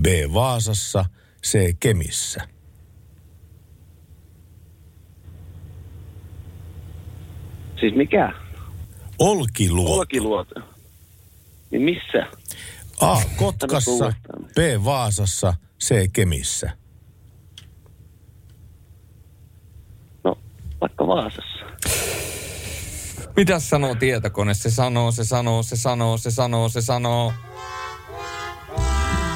B. 0.02 0.06
Vaasassa, 0.34 1.04
C. 1.46 1.58
Kemissä. 1.80 2.48
Siis 7.80 7.94
mikä? 7.94 8.32
Olkiluoto. 9.20 9.92
Olkiluoto. 9.92 10.54
Niin 11.70 11.82
missä? 11.82 12.26
A. 13.00 13.22
Kotkassa? 13.36 14.12
B. 14.54 14.84
Vaasassa, 14.84 15.54
C. 15.84 16.12
Kemissä. 16.12 16.70
No, 20.24 20.38
vaikka 20.80 21.06
Vaasassa. 21.06 21.66
Mitäs 23.36 23.70
sanoo 23.70 23.94
tietokone? 23.94 24.54
Se 24.54 24.70
sanoo, 24.70 25.12
se 25.12 25.24
sanoo, 25.24 25.62
se 25.62 25.76
sanoo, 25.76 26.18
se 26.18 26.30
sanoo, 26.30 26.68
se 26.68 26.82
sanoo. 26.82 27.32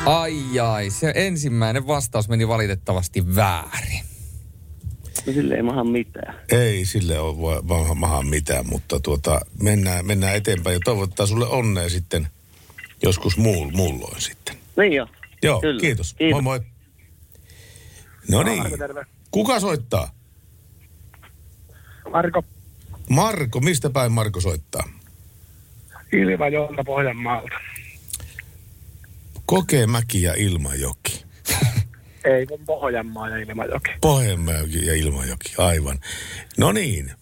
Ai 0.07 0.61
ai, 0.61 0.91
se 0.91 1.13
ensimmäinen 1.17 1.87
vastaus 1.87 2.29
meni 2.29 2.49
valitettavasti 2.49 3.35
väärin. 3.35 4.14
No 5.27 5.33
sille 5.33 5.55
ei 5.55 5.63
maha 5.63 5.85
mitään. 5.85 6.35
Ei 6.53 6.85
sille 6.85 7.19
ole 7.19 7.63
maha, 7.63 7.95
maha 7.95 8.23
mitään, 8.23 8.69
mutta 8.69 9.01
tuota, 9.01 9.41
mennään, 9.63 10.07
mennään 10.07 10.37
eteenpäin 10.37 10.75
ja 10.75 10.81
toivottaa 10.85 11.27
sulle 11.27 11.47
onnea 11.47 11.89
sitten 11.89 12.29
joskus 13.03 13.37
muul, 13.37 13.71
muulloin 13.71 14.21
sitten. 14.21 14.57
Niin 14.77 14.93
jo. 14.93 15.07
Joo, 15.43 15.61
Kyllä. 15.61 15.81
kiitos. 15.81 16.15
Kiitos. 16.15 16.43
Moi 16.43 16.43
moi. 16.43 16.61
No 18.31 18.43
niin, 18.43 18.63
kuka 19.31 19.61
soittaa? 19.61 20.11
Marko 22.13 22.45
Marko, 23.11 23.61
mistä 23.61 23.91
päin 23.91 24.13
Marko 24.13 24.41
soittaa? 24.41 24.89
Ilmajoelta 26.13 26.85
Pohjanmaalta. 26.85 27.55
Kokemäki 29.47 30.23
ja 30.23 30.35
Ilmajoki. 30.35 31.04
Ei 32.25 32.47
kun 32.47 32.61
Pohjanmaa 32.67 33.29
ja 33.29 33.37
Ilmajoki. 33.37 33.91
Pohjanmäki 34.01 34.87
ja 34.87 34.95
Ilmajoki, 34.95 35.55
aivan. 35.59 35.99
No 36.59 36.73
niin, 36.73 37.13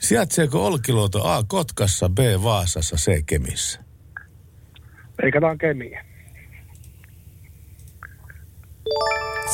sijaitseeko 0.00 0.66
Olkiluoto 0.66 1.24
A 1.24 1.44
Kotkassa, 1.48 2.08
B 2.08 2.18
Vaasassa, 2.18 2.96
C 2.96 3.26
Kemissä? 3.26 3.80
Veikataan 5.22 5.58
Kemiä. 5.58 6.04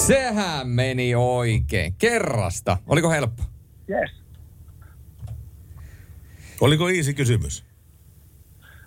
Sehän 0.07 0.69
meni 0.69 1.15
oikein. 1.15 1.95
Kerrasta. 1.95 2.77
Oliko 2.87 3.11
helppo? 3.11 3.43
Yes. 3.91 4.11
Oliko 6.61 6.89
easy 6.89 7.15
kysymys? 7.15 7.65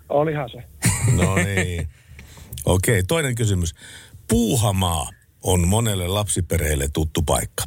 Olihan 0.08 0.50
se. 0.50 0.64
No 1.16 1.34
niin. 1.34 1.88
Okei, 2.64 3.02
toinen 3.02 3.34
kysymys. 3.34 3.74
Puuhamaa 4.28 5.10
on 5.42 5.68
monelle 5.68 6.08
lapsiperheelle 6.08 6.88
tuttu 6.92 7.22
paikka. 7.22 7.64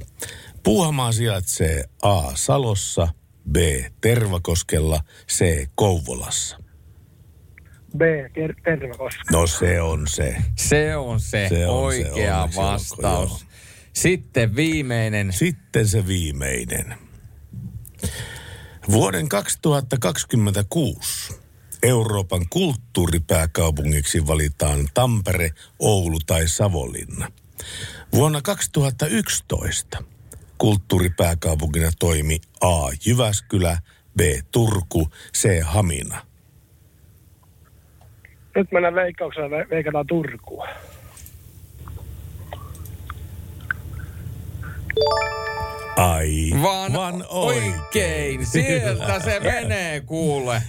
Puuhamaa 0.64 1.12
sijaitsee 1.12 1.84
A. 2.02 2.36
Salossa, 2.36 3.08
B. 3.52 3.56
Tervakoskella, 4.02 5.04
C. 5.30 5.68
Kouvolassa. 5.76 6.58
B. 7.98 8.02
Ker- 8.28 8.62
Tervakoski. 8.64 9.22
No 9.32 9.48
se 9.48 9.82
on 9.82 10.08
se. 10.08 10.36
Se 10.58 10.96
on 10.98 11.20
se, 11.20 11.46
Se 11.50 11.68
on 11.68 11.78
oikea 11.84 12.48
se, 12.52 12.56
vastaus. 12.56 13.30
joo. 13.30 13.40
Sitten 13.94 14.56
viimeinen. 14.56 15.34
Sitten 15.34 15.88
se 15.88 16.08
viimeinen. 16.08 16.96
Vuoden 18.92 19.30
2026 19.30 21.34
Euroopan 21.84 22.46
kulttuuripääkaupungiksi 22.50 24.28
valitaan 24.28 24.88
Tampere, 24.94 25.52
Oulu 25.80 26.20
tai 26.26 26.48
Savonlinna. 26.48 27.32
Vuonna 28.14 28.42
2011 28.42 30.04
kulttuuripääkaupunkina 30.58 31.92
toimi 32.00 32.40
A. 32.62 32.90
Jyväskylä, 33.06 33.78
B. 34.18 34.20
Turku, 34.52 35.08
C. 35.38 35.62
Hamina. 35.64 36.22
Nyt 38.56 38.72
mennään 38.72 38.96
veikkauksella, 38.96 39.48
ve- 39.48 39.70
veikataan 39.70 40.08
Turkua. 40.08 40.68
Aivan 45.96 46.94
Vaan 46.94 47.26
oikein. 47.30 47.74
oikein. 47.80 48.46
Sieltä 48.46 49.20
se 49.20 49.40
menee, 49.52 50.02
kuule. 50.02 50.62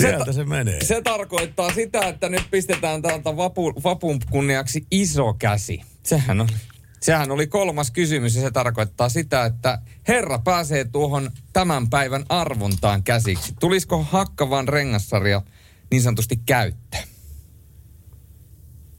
Sieltä 0.00 0.32
se 0.32 0.44
menee. 0.44 0.84
Se 0.84 1.02
tarkoittaa 1.02 1.72
sitä, 1.72 2.00
että 2.00 2.28
nyt 2.28 2.42
pistetään 2.50 3.02
täältä 3.02 3.36
vapu, 3.36 3.72
vapun 3.84 4.20
kunniaksi 4.30 4.86
iso 4.90 5.34
käsi. 5.34 5.80
Sehän 6.02 6.40
oli, 6.40 6.52
sehän 7.00 7.30
oli 7.30 7.46
kolmas 7.46 7.90
kysymys 7.90 8.34
ja 8.34 8.42
se 8.42 8.50
tarkoittaa 8.50 9.08
sitä, 9.08 9.44
että 9.44 9.78
herra 10.08 10.38
pääsee 10.38 10.84
tuohon 10.84 11.30
tämän 11.52 11.90
päivän 11.90 12.24
arvontaan 12.28 13.02
käsiksi. 13.02 13.54
Tulisiko 13.60 14.02
Hakkavan 14.02 14.68
rengassarja 14.68 15.42
niin 15.90 16.02
sanotusti 16.02 16.36
käyttää? 16.46 17.02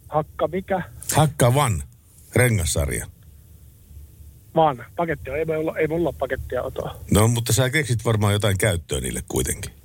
Hakka 0.08 0.48
mikä? 0.48 0.82
Hakkavan 1.16 1.84
rengassarja. 2.36 3.08
Vaan. 4.56 4.86
Paketti 4.96 5.30
on. 5.30 5.38
Ei, 5.38 5.48
voi 5.48 5.58
olla, 5.58 5.78
ei 5.78 5.88
mulla 5.88 6.10
ole 6.10 6.16
pakettia 6.20 6.64
otoa. 6.64 7.00
No, 7.12 7.28
mutta 7.28 7.54
sä 7.54 7.70
keksit 7.70 8.06
varmaan 8.06 8.34
jotain 8.34 8.58
käyttöä 8.58 9.00
niille 9.00 9.24
kuitenkin. 9.28 9.81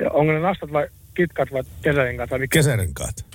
Ja 0.00 0.10
onko 0.10 0.32
ne 0.32 0.40
nastat 0.40 0.72
vai 0.72 0.88
kitkat 1.14 1.52
vai 1.52 1.62
kesärenkaat 1.82 2.30
vai 2.30 2.38
mikä? 2.38 2.58
Kesärenkaat. 2.58 3.26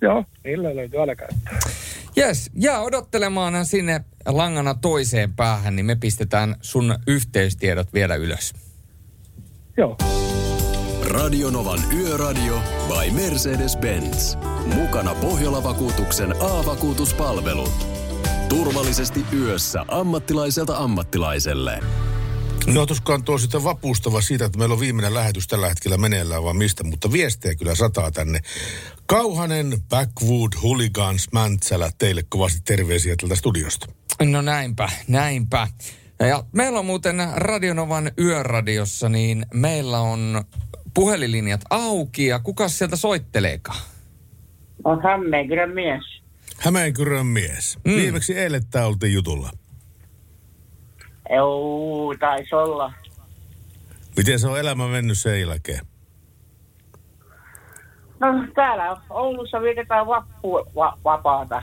Joo, 0.00 0.24
niillä 0.44 0.76
löytyy 0.76 1.00
aina 1.00 1.16
käyttöä. 1.16 1.58
Yes, 2.18 2.50
ja 2.54 2.80
odottelemaan 2.80 3.66
sinne 3.66 4.00
langana 4.26 4.74
toiseen 4.74 5.34
päähän, 5.34 5.76
niin 5.76 5.86
me 5.86 5.96
pistetään 5.96 6.56
sun 6.60 6.98
yhteystiedot 7.06 7.94
vielä 7.94 8.14
ylös. 8.14 8.52
Joo. 9.76 9.96
Radionovan 11.10 11.78
Yöradio 11.94 12.62
by 12.88 13.10
Mercedes-Benz. 13.10 14.36
Mukana 14.74 15.14
Pohjola-vakuutuksen 15.14 16.32
A-vakuutuspalvelut. 16.32 17.86
Turvallisesti 18.48 19.20
yössä 19.32 19.84
ammattilaiselta 19.88 20.76
ammattilaiselle. 20.76 21.80
No 22.66 22.86
tuskaan 22.86 23.24
tuo 23.24 23.38
sitä 23.38 23.64
vapustava 23.64 24.20
siitä, 24.20 24.44
että 24.44 24.58
meillä 24.58 24.72
on 24.72 24.80
viimeinen 24.80 25.14
lähetys 25.14 25.46
tällä 25.46 25.68
hetkellä 25.68 25.98
meneillään 25.98 26.44
vaan 26.44 26.56
mistä, 26.56 26.84
mutta 26.84 27.12
viestejä 27.12 27.54
kyllä 27.54 27.74
sataa 27.74 28.10
tänne. 28.10 28.40
Kauhanen, 29.06 29.76
Backwood, 29.88 30.52
Hooligans, 30.62 31.32
Mäntsälä, 31.32 31.90
teille 31.98 32.22
kovasti 32.28 32.60
terveisiä 32.64 33.14
tältä 33.20 33.36
studiosta. 33.36 33.86
No 34.22 34.42
näinpä, 34.42 34.88
näinpä. 35.08 35.68
Ja 36.18 36.44
meillä 36.52 36.78
on 36.78 36.86
muuten 36.86 37.16
Radionovan 37.36 38.10
yöradiossa, 38.18 39.08
niin 39.08 39.46
meillä 39.54 40.00
on 40.00 40.44
puhelinlinjat 40.94 41.60
auki 41.70 42.26
ja 42.26 42.38
kuka 42.38 42.68
sieltä 42.68 42.96
soitteleekaan? 42.96 43.80
On 44.84 45.02
Hämeenkyrön 45.02 45.74
mies. 45.74 46.22
Hämeenkyrön 46.58 47.26
mies. 47.26 47.78
Mm. 47.84 47.96
Viimeksi 47.96 48.38
eilettä 48.38 48.86
oltiin 48.86 49.12
jutulla. 49.12 49.50
Joo, 51.30 52.14
taisi 52.20 52.54
olla. 52.54 52.92
Miten 54.16 54.38
se 54.38 54.48
on 54.48 54.58
elämä 54.60 54.88
mennyt 54.88 55.18
sen 55.18 55.40
jälkeen? 55.40 55.86
No 58.20 58.28
täällä 58.54 58.96
Oulussa 59.10 59.60
vietetään 59.60 60.06
vappu, 60.06 60.66
va, 60.74 60.98
vapaata. 61.04 61.62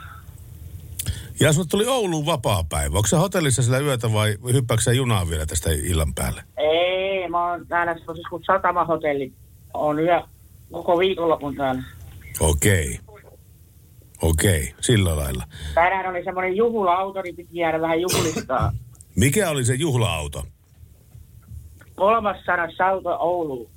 Ja 1.39 1.51
sinulle 1.51 1.68
tuli 1.70 1.88
Ouluun 1.88 2.26
vapaa-päivä. 2.26 2.97
Onko 2.97 3.07
sä 3.07 3.18
hotellissa 3.18 3.64
sillä 3.64 3.80
yötä 3.80 4.14
vai 4.14 4.36
hyppääksä 4.53 4.84
sä 4.84 4.93
junaan 4.93 5.30
vielä 5.30 5.45
tästä 5.45 5.70
illan 5.72 6.14
päälle? 6.14 6.43
Ei, 6.57 7.30
mä 7.30 7.51
oon 7.51 7.68
täällä 7.68 7.93
semmoisessa 7.93 8.30
kuin 8.30 8.43
satamahotelli. 8.43 9.34
On 9.74 9.99
yö 9.99 10.22
koko 10.72 10.99
viikonlopun 10.99 11.55
täällä. 11.55 11.84
Okei. 12.39 12.99
Okei, 14.22 14.74
sillä 14.82 15.16
lailla. 15.16 15.43
Tänään 15.74 16.09
oli 16.09 16.24
semmoinen 16.24 16.55
juhla-auto, 16.55 17.22
niin 17.22 17.36
piti 17.36 17.49
jäädä 17.57 17.82
vähän 17.82 18.01
juhlistaa. 18.01 18.72
Mikä 19.16 19.49
oli 19.49 19.66
se 19.66 19.74
juhla-auto? 19.76 20.43
Kolmas 21.95 22.38
sadas 22.45 22.82
auto 22.82 23.18
Ouluun. 23.20 23.70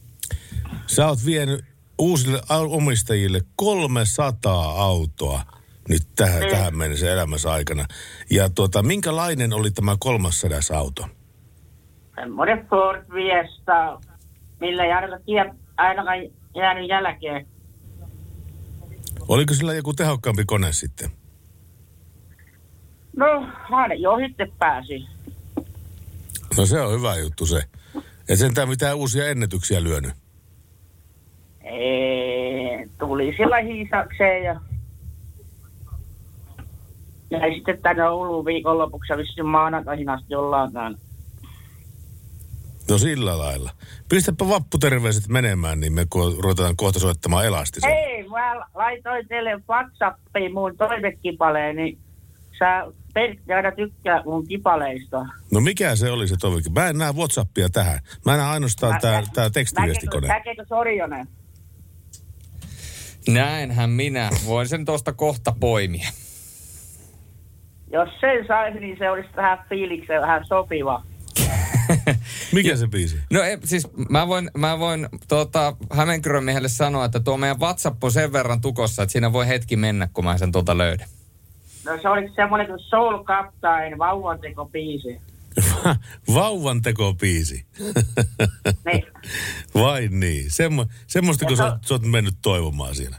Sä 0.87 1.07
oot 1.09 1.19
vienyt 1.27 1.65
uusille 1.99 2.41
omistajille 2.49 3.41
300 3.57 4.83
autoa 4.83 5.41
nyt 5.89 6.03
tähän, 6.17 6.43
Mm. 6.43 6.49
tähän 6.51 6.77
mennessä 6.77 7.13
elämässä 7.13 7.53
aikana. 7.53 7.85
Ja 8.31 8.51
tuota, 8.51 8.83
minkälainen 8.83 9.53
oli 9.53 9.71
tämä 9.71 9.97
300 9.99 10.59
auto? 10.79 11.09
Semmoinen 12.15 12.67
Ford 12.71 13.05
Fiesta, 13.13 14.01
millä 14.61 14.85
ei 14.85 14.93
ainakaan, 14.93 15.23
tie- 15.27 15.55
ainakaan 15.77 16.19
jäänyt 16.57 16.89
jälkeen. 16.89 17.47
Oliko 19.29 19.55
sillä 19.55 19.75
joku 19.75 19.93
tehokkaampi 19.95 20.45
kone 20.47 20.73
sitten? 20.73 21.11
No, 23.17 23.27
aina 23.71 23.95
johitte 23.95 24.47
pääsi. 24.59 25.07
No 26.57 26.67
se 26.67 26.81
on 26.81 26.93
hyvä 26.93 27.17
juttu 27.17 27.47
se. 27.47 27.63
Et 28.29 28.39
sentään 28.39 28.69
mitään 28.69 28.97
uusia 28.97 29.29
ennätyksiä 29.29 29.83
lyönyt. 29.83 30.13
Ei, 31.65 32.89
tuli 32.99 33.35
sillä 33.37 33.61
hiisakseen 33.61 34.45
ja 34.45 34.61
ja 37.31 37.55
sitten 37.55 37.83
tänne 37.83 38.09
Ouluun 38.09 38.45
viikonlopuksi 38.45 39.13
ja 39.13 39.17
vissiin 39.17 39.47
maanantaihin 39.47 40.09
asti 40.09 40.35
ollaan 40.35 40.73
täällä. 40.73 40.99
No 42.91 42.99
sillä 42.99 43.39
lailla. 43.39 43.71
Pistäpä 44.09 44.49
vapputerveiset 44.49 45.29
menemään, 45.29 45.81
niin 45.81 45.93
me 45.93 46.03
ko- 46.03 46.43
ruvetaan 46.43 46.77
kohta 46.77 46.99
soittamaan 46.99 47.47
elastisen. 47.47 47.91
Hei, 47.91 48.29
mä 48.29 48.67
laitoin 48.75 49.29
teille 49.29 49.51
Whatsappiin 49.69 50.55
mun 50.55 50.77
toivekipaleen, 50.77 51.77
niin 51.77 51.99
sä 52.59 52.87
Pertti 53.15 53.53
aina 53.53 53.73
tykkää 53.73 54.23
mun 54.25 54.47
kipaleista. 54.49 55.27
No 55.53 55.61
mikä 55.61 55.97
se 55.97 56.11
oli 56.11 56.29
se 56.29 56.37
toivekin? 56.41 56.73
Mä 56.73 56.89
en 56.89 56.99
näe 56.99 57.13
Whatsappia 57.13 57.69
tähän. 57.69 57.99
Mä 58.25 58.37
näen 58.37 58.49
ainoastaan 58.49 59.01
tää, 59.01 59.23
tää 59.35 59.51
tekstiviestikone. 59.51 60.29
Näkeekö 60.29 60.65
Sorjonen? 60.69 61.27
Näinhän 63.29 63.91
minä. 63.91 64.31
Voin 64.47 64.69
sen 64.69 64.85
tuosta 64.85 65.13
kohta 65.13 65.55
poimia. 65.61 66.09
Jos 67.93 68.09
sen 68.21 68.47
saisi, 68.47 68.81
niin 68.81 68.99
se 68.99 69.11
olisi 69.11 69.29
tähän 69.35 69.59
fiilikseen 69.69 70.23
vähän 70.23 70.45
sopiva. 70.47 71.03
Mikä 72.53 72.77
se 72.77 72.87
biisi? 72.87 73.19
No 73.33 73.43
ei, 73.43 73.59
siis 73.65 73.89
mä 74.11 74.29
voin, 74.29 74.51
mä 74.57 74.79
voin 74.79 75.09
tuota, 75.29 75.77
Hämeenkyrön 75.93 76.45
miehelle 76.45 76.69
sanoa, 76.69 77.05
että 77.05 77.21
tuo 77.21 77.37
meidän 77.37 77.61
WhatsApp 77.61 78.05
on 78.05 78.13
sen 78.13 78.33
verran 78.33 78.61
tukossa, 78.61 79.03
että 79.03 79.13
siinä 79.13 79.33
voi 79.33 79.49
hetki 79.49 79.77
mennä, 79.77 80.09
kun 80.13 80.25
mä 80.25 80.39
sen 80.39 80.53
tuota 80.53 80.79
löydän. 80.79 81.09
No 81.87 81.99
se 82.03 82.09
olisi 82.09 82.35
semmoinen 82.35 82.67
kuin 82.67 82.79
Soul 82.81 83.25
Captain, 83.25 83.99
vauvanteko 83.99 84.65
biisi. 84.65 85.21
Vauvan 86.35 86.83
tekopiisi. 86.83 87.67
Niin. 88.93 89.05
Vai 89.75 90.09
niin? 90.11 90.51
Semmo, 90.51 90.87
semmoista, 91.07 91.45
kun 91.45 91.53
Ja 91.53 91.57
sä, 91.57 91.65
to- 91.65 91.71
oot- 91.71 91.79
sä 91.89 91.95
oot 91.95 92.03
mennyt 92.03 92.35
toivomaan 92.43 92.95
siinä. 92.95 93.17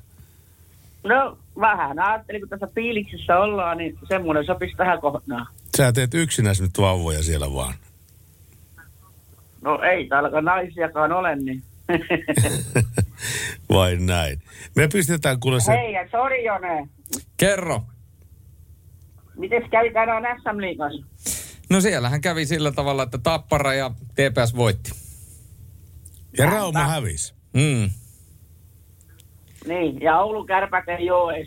No 1.03 1.37
vähän. 1.59 1.99
Ajattelin, 1.99 2.41
kun 2.41 2.49
tässä 2.49 2.67
fiiliksissä 2.75 3.37
ollaan, 3.37 3.77
niin 3.77 3.97
semmoinen 4.07 4.45
sopisi 4.45 4.75
tähän 4.77 5.01
kohtaan. 5.01 5.47
Sä 5.77 5.93
teet 5.93 6.13
yksinäs 6.13 6.61
nyt 6.61 6.71
vauvoja 6.77 7.23
siellä 7.23 7.53
vaan. 7.53 7.73
No 9.61 9.79
ei 9.83 10.07
täällä 10.07 10.41
naisiakaan 10.41 11.11
ole, 11.11 11.35
niin. 11.35 11.63
Vai 13.73 13.95
näin? 13.95 14.41
Me 14.75 14.87
pistetään 14.87 15.39
kuule 15.39 15.59
se... 15.59 15.71
Hei, 15.71 15.93
ja 15.93 16.07
Sorjonen. 16.11 16.89
Kerro. 17.37 17.81
Miten 19.37 19.69
kävi 19.69 19.93
tänään 19.93 20.41
SM 20.41 20.61
Liigassa? 20.61 21.05
No 21.69 21.81
siellähän 21.81 22.21
kävi 22.21 22.45
sillä 22.45 22.71
tavalla, 22.71 23.03
että 23.03 23.17
Tappara 23.17 23.73
ja 23.73 23.91
TPS 24.13 24.55
voitti. 24.55 24.91
Ja 26.37 26.45
Rauma 26.45 26.87
hävisi. 26.87 27.33
Mm. 27.53 27.89
Niin, 29.67 30.01
ja 30.01 30.19
Oulun 30.19 30.45
kärpät 30.45 30.87
ei 30.87 31.11
ole. 31.11 31.35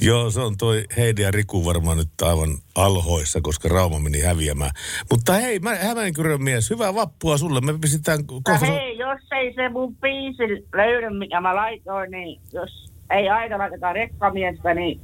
Joo, 0.00 0.30
se 0.30 0.40
on 0.40 0.56
toi 0.56 0.84
Heidi 0.96 1.22
ja 1.22 1.30
Riku 1.30 1.64
varmaan 1.64 1.96
nyt 1.96 2.08
aivan 2.22 2.48
alhoissa, 2.74 3.40
koska 3.42 3.68
Rauma 3.68 3.98
meni 3.98 4.20
häviämään. 4.20 4.70
Mutta 5.10 5.32
hei, 5.32 5.58
mä, 5.58 5.74
Hämeenkyrön 5.74 6.42
mies, 6.42 6.70
hyvää 6.70 6.94
vappua 6.94 7.38
sulle. 7.38 7.60
Me 7.60 7.78
pistetään 7.78 8.26
kohta... 8.26 8.56
hei, 8.66 8.98
jos 8.98 9.20
ei 9.32 9.54
se 9.54 9.68
mun 9.68 9.96
biisi 9.96 10.66
löydy, 10.74 11.18
mikä 11.18 11.40
mä 11.40 11.56
laitoin, 11.56 12.10
niin 12.10 12.40
jos 12.52 12.92
ei 13.10 13.28
aina 13.28 13.58
laiteta 13.58 13.92
rekkamiestä, 13.92 14.74
niin 14.74 15.00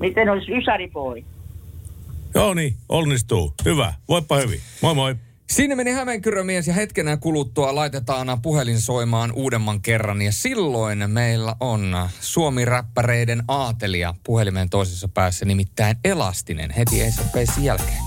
miten 0.00 0.28
olisi 0.28 0.52
Ysäripoi? 0.52 1.24
Joo 2.34 2.54
niin, 2.54 2.76
onnistuu. 2.88 3.54
Hyvä. 3.64 3.94
Voipa 4.08 4.36
hyvin. 4.36 4.60
Moi 4.82 4.94
moi. 4.94 5.14
Sinne 5.50 5.74
meni 5.74 5.90
Hämeenkyrön 5.90 6.46
mies 6.46 6.66
ja 6.66 6.74
hetkenä 6.74 7.16
kuluttua 7.16 7.74
laitetaan 7.74 8.42
puhelin 8.42 8.80
soimaan 8.80 9.32
uudemman 9.32 9.82
kerran. 9.82 10.22
Ja 10.22 10.32
silloin 10.32 11.10
meillä 11.10 11.56
on 11.60 12.08
Suomi-räppäreiden 12.20 13.42
aatelia 13.48 14.14
puhelimen 14.24 14.70
toisessa 14.70 15.08
päässä, 15.08 15.44
nimittäin 15.44 15.96
Elastinen 16.04 16.70
heti 16.70 17.02
ensimmäisen 17.02 17.64
jälkeen. 17.64 18.02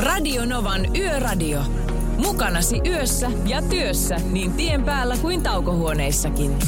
Radio 0.00 0.44
Novan 0.44 0.96
Yöradio. 0.96 1.60
Mukanasi 2.16 2.80
yössä 2.86 3.30
ja 3.46 3.62
työssä 3.62 4.16
niin 4.32 4.52
tien 4.52 4.84
päällä 4.84 5.16
kuin 5.16 5.42
taukohuoneissakin. 5.42 6.58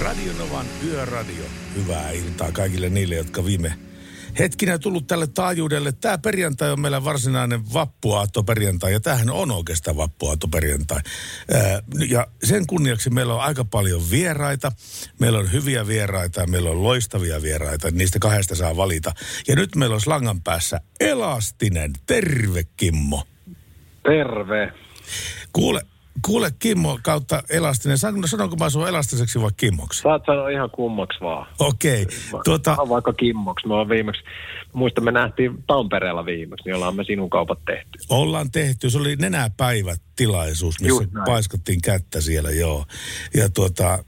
Radio 0.00 0.32
Novan 0.38 0.66
Yöradio. 0.86 1.44
Hyvää 1.76 2.10
iltaa 2.10 2.52
kaikille 2.52 2.88
niille, 2.88 3.14
jotka 3.14 3.44
viime 3.44 3.78
hetkinä 4.38 4.78
tullut 4.78 5.06
tälle 5.06 5.26
taajuudelle. 5.26 5.92
Tämä 5.92 6.18
perjantai 6.18 6.70
on 6.70 6.80
meillä 6.80 7.04
varsinainen 7.04 7.72
vappuaattoperjantai 7.72 8.92
ja 8.92 9.00
tämähän 9.00 9.30
on 9.30 9.50
oikeastaan 9.50 9.96
vappuaattoperjantai. 9.96 11.00
Ja 12.08 12.26
sen 12.44 12.66
kunniaksi 12.66 13.10
meillä 13.10 13.34
on 13.34 13.40
aika 13.40 13.64
paljon 13.64 14.02
vieraita. 14.10 14.72
Meillä 15.20 15.38
on 15.38 15.52
hyviä 15.52 15.86
vieraita 15.86 16.40
ja 16.40 16.46
meillä 16.46 16.70
on 16.70 16.82
loistavia 16.82 17.42
vieraita. 17.42 17.90
Niistä 17.90 18.18
kahdesta 18.18 18.54
saa 18.54 18.76
valita. 18.76 19.12
Ja 19.48 19.56
nyt 19.56 19.76
meillä 19.76 19.94
on 19.94 20.00
slangan 20.00 20.42
päässä 20.42 20.80
Elastinen. 21.00 21.92
Terve 22.06 22.62
Kimmo. 22.76 23.22
Terve. 24.02 24.72
Kuule, 25.52 25.80
kuule 26.26 26.52
Kimmo 26.58 26.98
kautta 27.02 27.42
Elastinen. 27.50 27.98
San- 27.98 28.28
Sanonko 28.28 28.56
mä 28.56 28.70
sun 28.70 28.88
elastiseksi 28.88 29.40
vai 29.40 29.50
Kimmoksi? 29.56 30.02
Saat 30.02 30.22
sanoa 30.26 30.48
ihan 30.48 30.70
kummaksi 30.70 31.20
vaan. 31.20 31.46
Okei. 31.58 32.06
Tuota, 32.44 32.72
Ihan 32.72 32.88
vaikka 32.88 33.12
kimmoksi. 33.12 33.66
Me 33.68 33.74
on 33.74 33.88
viimeksi, 33.88 34.22
muistan 34.72 35.04
me 35.04 35.12
nähtiin 35.12 35.64
Tampereella 35.66 36.24
viimeksi, 36.26 36.64
niin 36.64 36.74
ollaan 36.74 36.96
me 36.96 37.04
sinun 37.04 37.30
kaupat 37.30 37.58
tehty. 37.66 37.98
Ollaan 38.08 38.50
tehty, 38.50 38.90
se 38.90 38.98
oli 38.98 39.16
nenäpäivät 39.16 40.00
tilaisuus, 40.16 40.80
missä 40.80 41.04
näin. 41.12 41.24
paiskattiin 41.24 41.80
kättä 41.82 42.20
siellä, 42.20 42.50
joo. 42.50 42.84
Ja 43.34 43.48
tuota, 43.48 44.04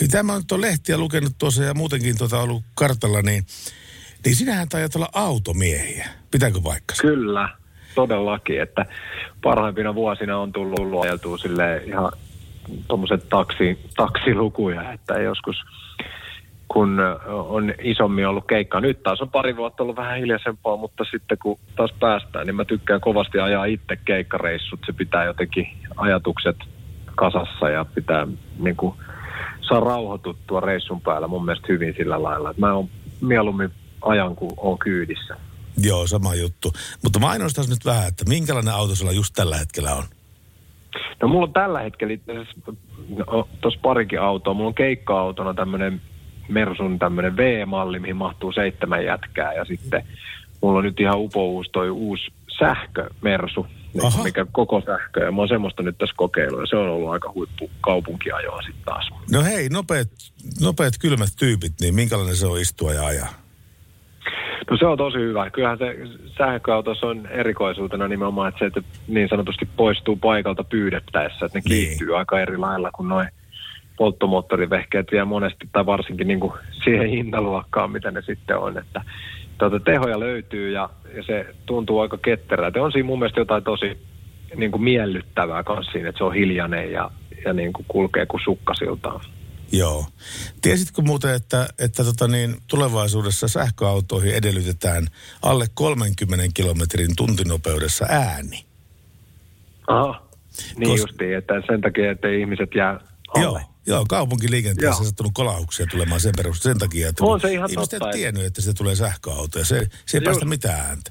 mitä 0.00 0.22
mä 0.22 0.36
nyt 0.38 0.52
on 0.52 0.60
lehtiä 0.60 0.98
lukenut 0.98 1.32
tuossa 1.38 1.64
ja 1.64 1.74
muutenkin 1.74 2.18
tuota 2.18 2.40
ollut 2.40 2.62
kartalla, 2.74 3.22
niin, 3.22 3.46
niin 4.24 4.36
sinähän 4.36 4.68
taidat 4.68 4.96
olla 4.96 5.08
automiehiä. 5.12 6.08
Pitääkö 6.30 6.60
paikkansa? 6.60 7.02
Kyllä, 7.02 7.48
todellakin, 7.94 8.62
että 8.62 8.86
parhaimpina 9.42 9.94
vuosina 9.94 10.38
on 10.38 10.52
tullut, 10.52 11.04
ajeltua 11.04 11.38
sille 11.38 11.82
ihan 11.86 12.12
tuommoiset 12.88 13.28
taksi, 13.28 13.78
taksilukuja, 13.96 14.92
että 14.92 15.18
joskus 15.18 15.56
kun 16.68 17.00
on 17.28 17.74
isommin 17.82 18.28
ollut 18.28 18.46
keikkaa. 18.46 18.80
Nyt 18.80 19.02
taas 19.02 19.20
on 19.20 19.30
pari 19.30 19.56
vuotta 19.56 19.82
ollut 19.82 19.96
vähän 19.96 20.18
hiljaisempaa, 20.18 20.76
mutta 20.76 21.04
sitten 21.10 21.38
kun 21.42 21.58
taas 21.76 21.94
päästään, 22.00 22.46
niin 22.46 22.56
mä 22.56 22.64
tykkään 22.64 23.00
kovasti 23.00 23.38
ajaa 23.38 23.64
itse 23.64 23.96
keikkareissut. 24.04 24.80
Se 24.86 24.92
pitää 24.92 25.24
jotenkin 25.24 25.68
ajatukset 25.96 26.56
kasassa 27.14 27.68
ja 27.68 27.86
pitää 27.94 28.26
niin 28.58 28.76
kuin, 28.76 28.94
saa 29.60 29.80
rauhoituttua 29.80 30.60
reissun 30.60 31.00
päällä 31.00 31.28
mun 31.28 31.44
mielestä 31.44 31.66
hyvin 31.68 31.94
sillä 31.96 32.22
lailla. 32.22 32.54
Mä 32.56 32.72
oon 32.72 32.88
mieluummin 33.20 33.70
ajan, 34.02 34.36
kun 34.36 34.52
on 34.56 34.78
kyydissä. 34.78 35.36
Joo, 35.76 36.06
sama 36.06 36.34
juttu. 36.34 36.72
Mutta 37.02 37.18
mainostas 37.18 37.68
nyt 37.68 37.84
vähän, 37.84 38.08
että 38.08 38.24
minkälainen 38.28 38.74
auto 38.74 38.94
sulla 38.94 39.12
just 39.12 39.34
tällä 39.34 39.56
hetkellä 39.56 39.94
on? 39.94 40.04
No 41.22 41.28
mulla 41.28 41.46
on 41.46 41.52
tällä 41.52 41.80
hetkellä 41.80 42.14
no, 43.26 43.48
tuossa 43.60 43.80
parikin 43.82 44.20
autoa. 44.20 44.54
Mulla 44.54 44.68
on 44.68 44.74
keikka-autona 44.74 45.54
tämmöinen 45.54 46.00
Mersun 46.48 46.98
tämmöinen 46.98 47.36
V-malli, 47.36 47.98
mihin 47.98 48.16
mahtuu 48.16 48.52
seitsemän 48.52 49.04
jätkää. 49.04 49.52
Ja 49.52 49.64
sitten 49.64 50.06
mulla 50.60 50.78
on 50.78 50.84
nyt 50.84 51.00
ihan 51.00 51.18
upouus 51.18 51.66
toi 51.72 51.90
uusi 51.90 52.32
sähkömersu, 52.58 53.66
Aha. 54.02 54.22
mikä 54.22 54.46
koko 54.52 54.82
sähkö. 54.86 55.24
Ja 55.24 55.32
mä 55.32 55.38
oon 55.38 55.48
semmoista 55.48 55.82
nyt 55.82 55.98
tässä 55.98 56.14
kokeillut 56.16 56.60
ja 56.60 56.66
se 56.66 56.76
on 56.76 56.88
ollut 56.88 57.10
aika 57.10 57.32
huippu 57.34 57.70
kaupunkiajoa 57.80 58.62
sitten 58.62 58.84
taas. 58.84 59.10
No 59.32 59.42
hei, 59.42 59.68
nopeat, 59.68 60.08
nopeat 60.60 60.94
kylmät 61.00 61.28
tyypit, 61.38 61.72
niin 61.80 61.94
minkälainen 61.94 62.36
se 62.36 62.46
on 62.46 62.60
istua 62.60 62.92
ja 62.92 63.06
ajaa? 63.06 63.43
No 64.70 64.76
se 64.76 64.86
on 64.86 64.98
tosi 64.98 65.18
hyvä. 65.18 65.50
Kyllähän 65.50 65.78
se 65.78 65.96
sähköautossa 66.38 67.06
on 67.06 67.26
erikoisuutena 67.26 68.08
nimenomaan, 68.08 68.48
että 68.48 68.58
se 68.58 68.66
että 68.66 68.80
niin 69.08 69.28
sanotusti 69.28 69.68
poistuu 69.76 70.16
paikalta 70.16 70.64
pyydettäessä, 70.64 71.46
että 71.46 71.58
ne 71.58 71.62
kiihtyy 71.62 72.18
aika 72.18 72.40
eri 72.40 72.56
lailla 72.56 72.90
kuin 72.90 73.08
noin 73.08 73.28
polttomoottorivehkeet 73.96 75.12
vielä 75.12 75.24
monesti, 75.24 75.68
tai 75.72 75.86
varsinkin 75.86 76.28
niin 76.28 76.40
kuin 76.40 76.52
siihen 76.84 77.08
hintaluokkaan, 77.08 77.90
mitä 77.90 78.10
ne 78.10 78.22
sitten 78.22 78.58
on. 78.58 78.78
Että 78.78 79.02
tuota, 79.58 79.80
tehoja 79.80 80.20
löytyy 80.20 80.70
ja, 80.70 80.90
ja 81.16 81.22
se 81.22 81.46
tuntuu 81.66 82.00
aika 82.00 82.18
ketterältä. 82.18 82.82
On 82.82 82.92
siinä 82.92 83.06
mun 83.06 83.18
mielestä 83.18 83.40
jotain 83.40 83.64
tosi 83.64 83.98
niin 84.56 84.70
kuin 84.70 84.82
miellyttävää 84.82 85.62
kanssa 85.62 85.92
siinä, 85.92 86.08
että 86.08 86.18
se 86.18 86.24
on 86.24 86.34
hiljainen 86.34 86.92
ja, 86.92 87.10
ja 87.44 87.52
niin 87.52 87.72
kuin 87.72 87.86
kulkee 87.88 88.26
kuin 88.26 88.40
sukkasiltaan. 88.44 89.20
Joo. 89.72 90.06
Tiesitkö 90.62 91.02
muuten, 91.02 91.34
että, 91.34 91.68
että 91.78 92.04
tota 92.04 92.28
niin, 92.28 92.56
tulevaisuudessa 92.66 93.48
sähköautoihin 93.48 94.34
edellytetään 94.34 95.06
alle 95.42 95.66
30 95.74 96.44
kilometrin 96.54 97.16
tuntinopeudessa 97.16 98.06
ääni? 98.08 98.66
Aha. 99.86 100.22
Niin 100.76 100.98
Kos- 100.98 101.00
justiin, 101.00 101.36
että 101.38 101.54
sen 101.66 101.80
takia, 101.80 102.10
että 102.10 102.28
ihmiset 102.28 102.70
jää 102.74 103.00
alle. 103.28 103.60
Joo, 103.60 103.60
joo 103.86 104.04
kaupunkiliikenteessä 104.08 104.98
on 105.00 105.06
sattunut 105.06 105.32
kolauksia 105.34 105.86
tulemaan 105.86 106.20
sen 106.20 106.32
perusteella 106.36 106.72
sen 106.74 106.78
takia, 106.88 107.08
että 107.08 107.24
On 107.24 107.40
se 107.40 107.52
ihan 107.52 107.70
ihmiset 107.70 107.90
totta, 107.90 108.06
ei 108.06 108.10
että- 108.10 108.16
tiennyt, 108.16 108.44
että 108.44 108.62
se 108.62 108.72
tulee 108.74 108.94
sähköauto 108.96 109.58
ja 109.58 109.64
se, 109.64 109.74
se 110.06 110.16
ei 110.18 110.18
Just. 110.18 110.24
päästä 110.24 110.44
mitään 110.44 110.80
ääntä. 110.86 111.10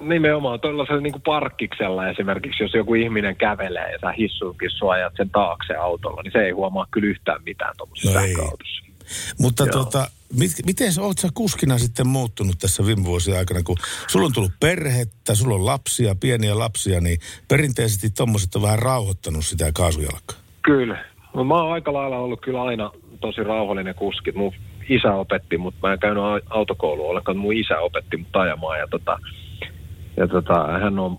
Nimenomaan 0.00 0.60
tuollaisella 0.60 1.00
niin 1.00 1.12
kuin 1.12 1.22
parkkiksella 1.22 2.08
esimerkiksi, 2.08 2.62
jos 2.62 2.74
joku 2.74 2.94
ihminen 2.94 3.36
kävelee 3.36 3.92
ja 3.92 3.98
sä 3.98 4.12
hissuukin 4.12 4.70
suojat 4.70 5.12
sen 5.16 5.30
taakse 5.30 5.74
autolla, 5.74 6.22
niin 6.22 6.32
se 6.32 6.38
ei 6.38 6.50
huomaa 6.50 6.86
kyllä 6.90 7.08
yhtään 7.08 7.42
mitään 7.46 7.74
tuommoisessa 7.76 8.20
No 8.20 8.26
sähköautossa. 8.26 8.86
Mutta 9.40 9.62
Joo. 9.62 9.72
tota, 9.72 10.10
mit, 10.38 10.50
miten 10.66 10.92
sä, 10.92 11.02
oot 11.02 11.18
sä 11.18 11.28
kuskina 11.34 11.78
sitten 11.78 12.06
muuttunut 12.06 12.58
tässä 12.58 12.86
viime 12.86 13.04
vuosien 13.04 13.38
aikana, 13.38 13.62
kun 13.62 13.76
sulla 14.06 14.26
on 14.26 14.32
tullut 14.32 14.52
perhettä, 14.60 15.34
sulla 15.34 15.54
on 15.54 15.66
lapsia, 15.66 16.14
pieniä 16.14 16.58
lapsia, 16.58 17.00
niin 17.00 17.18
perinteisesti 17.48 18.10
tommoset 18.10 18.54
on 18.54 18.62
vähän 18.62 18.78
rauhoittanut 18.78 19.44
sitä 19.44 19.70
kaasujalkaa. 19.74 20.36
Kyllä. 20.62 21.04
No, 21.34 21.44
mä 21.44 21.54
oon 21.54 21.72
aika 21.72 21.92
lailla 21.92 22.18
ollut 22.18 22.40
kyllä 22.40 22.62
aina 22.62 22.90
tosi 23.20 23.44
rauhallinen 23.44 23.94
kuski. 23.94 24.32
Mun 24.32 24.52
isä 24.88 25.14
opetti, 25.14 25.58
mutta 25.58 25.86
mä 25.86 25.92
en 25.92 25.98
käynyt 25.98 26.22
autokoulua 26.50 27.08
ollenkaan. 27.08 27.36
Mun 27.36 27.54
isä 27.54 27.78
opetti 27.78 28.16
mut 28.16 28.36
ajamaan 28.36 28.78
ja, 28.78 28.86
tota, 28.86 29.18
ja 30.16 30.28
tota, 30.28 30.66
hän 30.66 30.98
on, 30.98 31.16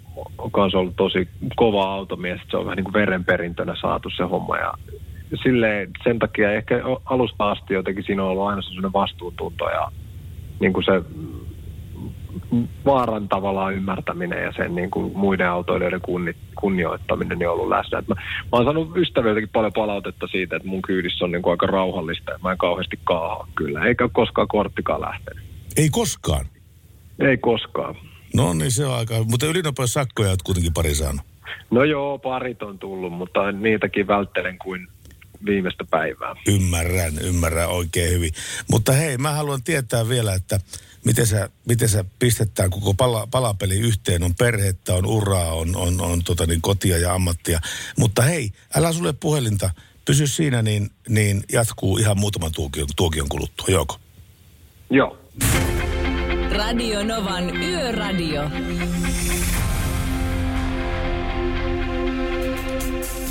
kanssa 0.51 0.77
ollut 0.79 0.95
tosi 0.95 1.27
kova 1.55 1.93
automies. 1.93 2.41
Se 2.51 2.57
on 2.57 2.65
vähän 2.65 2.75
niin 2.75 2.83
kuin 2.83 2.93
verenperintönä 2.93 3.75
saatu 3.81 4.09
se 4.09 4.23
homma 4.23 4.57
ja 4.57 4.73
silleen, 5.43 5.89
sen 6.03 6.19
takia 6.19 6.51
ehkä 6.51 6.81
alusta 7.05 7.51
asti 7.51 7.73
jotenkin 7.73 8.03
siinä 8.03 8.23
on 8.23 8.29
ollut 8.29 8.47
aina 8.47 8.61
sellainen 8.61 8.93
vastuuntunto 8.93 9.69
ja 9.69 9.91
niin 10.59 10.73
kuin 10.73 10.85
se 10.85 11.01
vaaran 12.85 13.29
tavallaan 13.29 13.73
ymmärtäminen 13.73 14.43
ja 14.43 14.51
sen 14.51 14.75
niin 14.75 14.91
kuin 14.91 15.17
muiden 15.17 15.49
autoilijoiden 15.49 16.01
kunni, 16.01 16.33
kunnioittaminen 16.55 17.39
niin 17.39 17.49
on 17.49 17.53
ollut 17.53 17.69
läsnä. 17.69 17.99
Et 17.99 18.07
mä, 18.07 18.15
mä 18.15 18.21
oon 18.51 18.63
saanut 18.63 18.97
ystäviltäkin 18.97 19.49
paljon 19.49 19.73
palautetta 19.73 20.27
siitä, 20.27 20.55
että 20.55 20.67
mun 20.67 20.81
kyydissä 20.81 21.25
on 21.25 21.31
niin 21.31 21.41
kuin 21.41 21.51
aika 21.51 21.67
rauhallista 21.67 22.31
ja 22.31 22.39
mä 22.43 22.51
en 22.51 22.57
kauheasti 22.57 22.99
kaahaa 23.03 23.47
kyllä. 23.55 23.85
Eikä 23.85 24.09
koskaan 24.13 24.47
korttikaan 24.47 25.01
lähtenyt. 25.01 25.43
Ei 25.77 25.89
koskaan? 25.89 26.45
Ei 27.19 27.37
koskaan. 27.37 27.95
No 28.33 28.53
niin, 28.53 28.71
se 28.71 28.85
on 28.85 28.95
aika... 28.95 29.23
Mutta 29.23 29.45
ylinopeussakkoja 29.45 30.29
oot 30.29 30.41
kuitenkin 30.41 30.73
pari 30.73 30.95
saanut. 30.95 31.21
No 31.71 31.83
joo, 31.83 32.19
parit 32.19 32.63
on 32.63 32.79
tullut, 32.79 33.13
mutta 33.13 33.51
niitäkin 33.51 34.07
välttelen 34.07 34.57
kuin 34.57 34.87
viimeistä 35.45 35.83
päivää. 35.89 36.35
Ymmärrän, 36.47 37.19
ymmärrän 37.19 37.69
oikein 37.69 38.11
hyvin. 38.11 38.31
Mutta 38.71 38.91
hei, 38.91 39.17
mä 39.17 39.31
haluan 39.31 39.63
tietää 39.63 40.09
vielä, 40.09 40.33
että 40.33 40.59
miten 41.05 41.27
sä, 41.27 41.49
miten 41.65 41.89
sä 41.89 42.05
pistetään 42.19 42.69
koko 42.69 42.93
pala, 42.93 43.27
palapeli 43.31 43.79
yhteen. 43.79 44.23
On 44.23 44.35
perhettä, 44.35 44.93
on 44.93 45.05
uraa, 45.05 45.53
on, 45.53 45.75
on, 45.75 46.01
on 46.01 46.23
tota 46.23 46.45
niin, 46.45 46.61
kotia 46.61 46.97
ja 46.97 47.13
ammattia. 47.13 47.59
Mutta 47.97 48.21
hei, 48.21 48.51
älä 48.75 48.91
sulle 48.93 49.13
puhelinta. 49.13 49.69
Pysy 50.05 50.27
siinä, 50.27 50.61
niin, 50.61 50.89
niin 51.09 51.43
jatkuu 51.51 51.97
ihan 51.97 52.19
muutaman 52.19 52.51
tuokion, 52.51 52.87
tuokion 52.95 53.29
kuluttua. 53.29 53.65
Joko? 53.69 53.99
Joo. 54.89 55.17
Radio 56.57 57.03
Novan 57.03 57.63
Yöradio. 57.63 58.49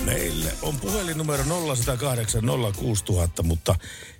Meille 0.04 0.48
on 0.62 0.74
puhelinnumero 0.80 1.44
0108 1.44 2.42
06000, 2.76 3.42
mutta 3.42 3.74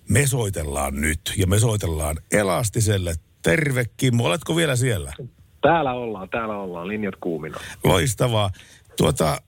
me 0.09 0.27
soitellaan 0.27 1.01
nyt. 1.01 1.21
Ja 1.37 1.47
me 1.47 1.59
soitellaan 1.59 2.17
Elastiselle. 2.33 3.15
Terve 3.43 3.85
Kimmo, 3.97 4.25
oletko 4.25 4.57
vielä 4.57 4.77
siellä? 4.77 5.13
Täällä 5.61 5.93
ollaan, 5.93 6.29
täällä 6.29 6.57
ollaan, 6.57 6.89
linjat 6.89 7.15
kuumina. 7.21 7.59
Loistavaa. 7.85 8.51
Tuota, 8.97 9.41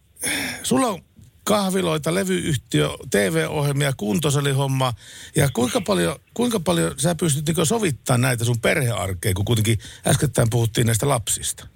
sulla 0.63 0.87
on 0.87 1.01
kahviloita, 1.49 2.15
levyyhtiö, 2.15 2.89
TV-ohjelmia, 3.11 3.93
kuntosalihomma. 3.97 4.93
Ja 5.37 5.49
kuinka 5.53 5.81
paljon, 5.81 6.17
kuinka 6.35 6.61
paljon 6.61 6.93
sä 6.97 7.15
pystyt 7.15 7.47
niin 7.47 7.67
sovittamaan 7.67 8.21
näitä 8.21 8.45
sun 8.45 8.61
perhearkeen, 8.61 9.35
kun 9.35 9.45
kuitenkin 9.45 9.79
äskettäin 10.07 10.51
puhuttiin 10.51 10.87
näistä 10.87 11.09
lapsista? 11.09 11.67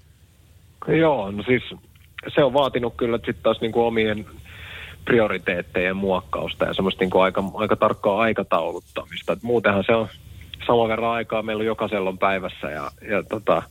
Joo, 0.89 1.31
no 1.31 1.43
siis 1.43 1.62
se 2.35 2.45
on 2.45 2.53
vaatinut 2.53 2.95
kyllä 2.97 3.16
sitten 3.16 3.43
taas 3.43 3.61
niinku 3.61 3.83
omien 3.83 4.27
prioriteettejen 5.05 5.97
muokkausta 5.97 6.64
ja 6.64 6.75
semmoista 6.75 7.03
niinku 7.03 7.18
aika, 7.18 7.45
aika 7.55 7.77
tarkkaa 7.77 8.20
aikatauluttamista. 8.20 9.33
Et 9.33 9.43
muutenhan 9.43 9.85
se 9.87 9.95
on 9.95 10.09
saman 10.66 10.89
verran 10.89 11.11
aikaa 11.11 11.43
meillä 11.43 11.61
on 11.61 11.66
jokaisella 11.66 12.11
on 12.11 12.18
päivässä 12.18 12.70
ja, 12.70 12.91
ja 13.11 13.23
tota, 13.23 13.62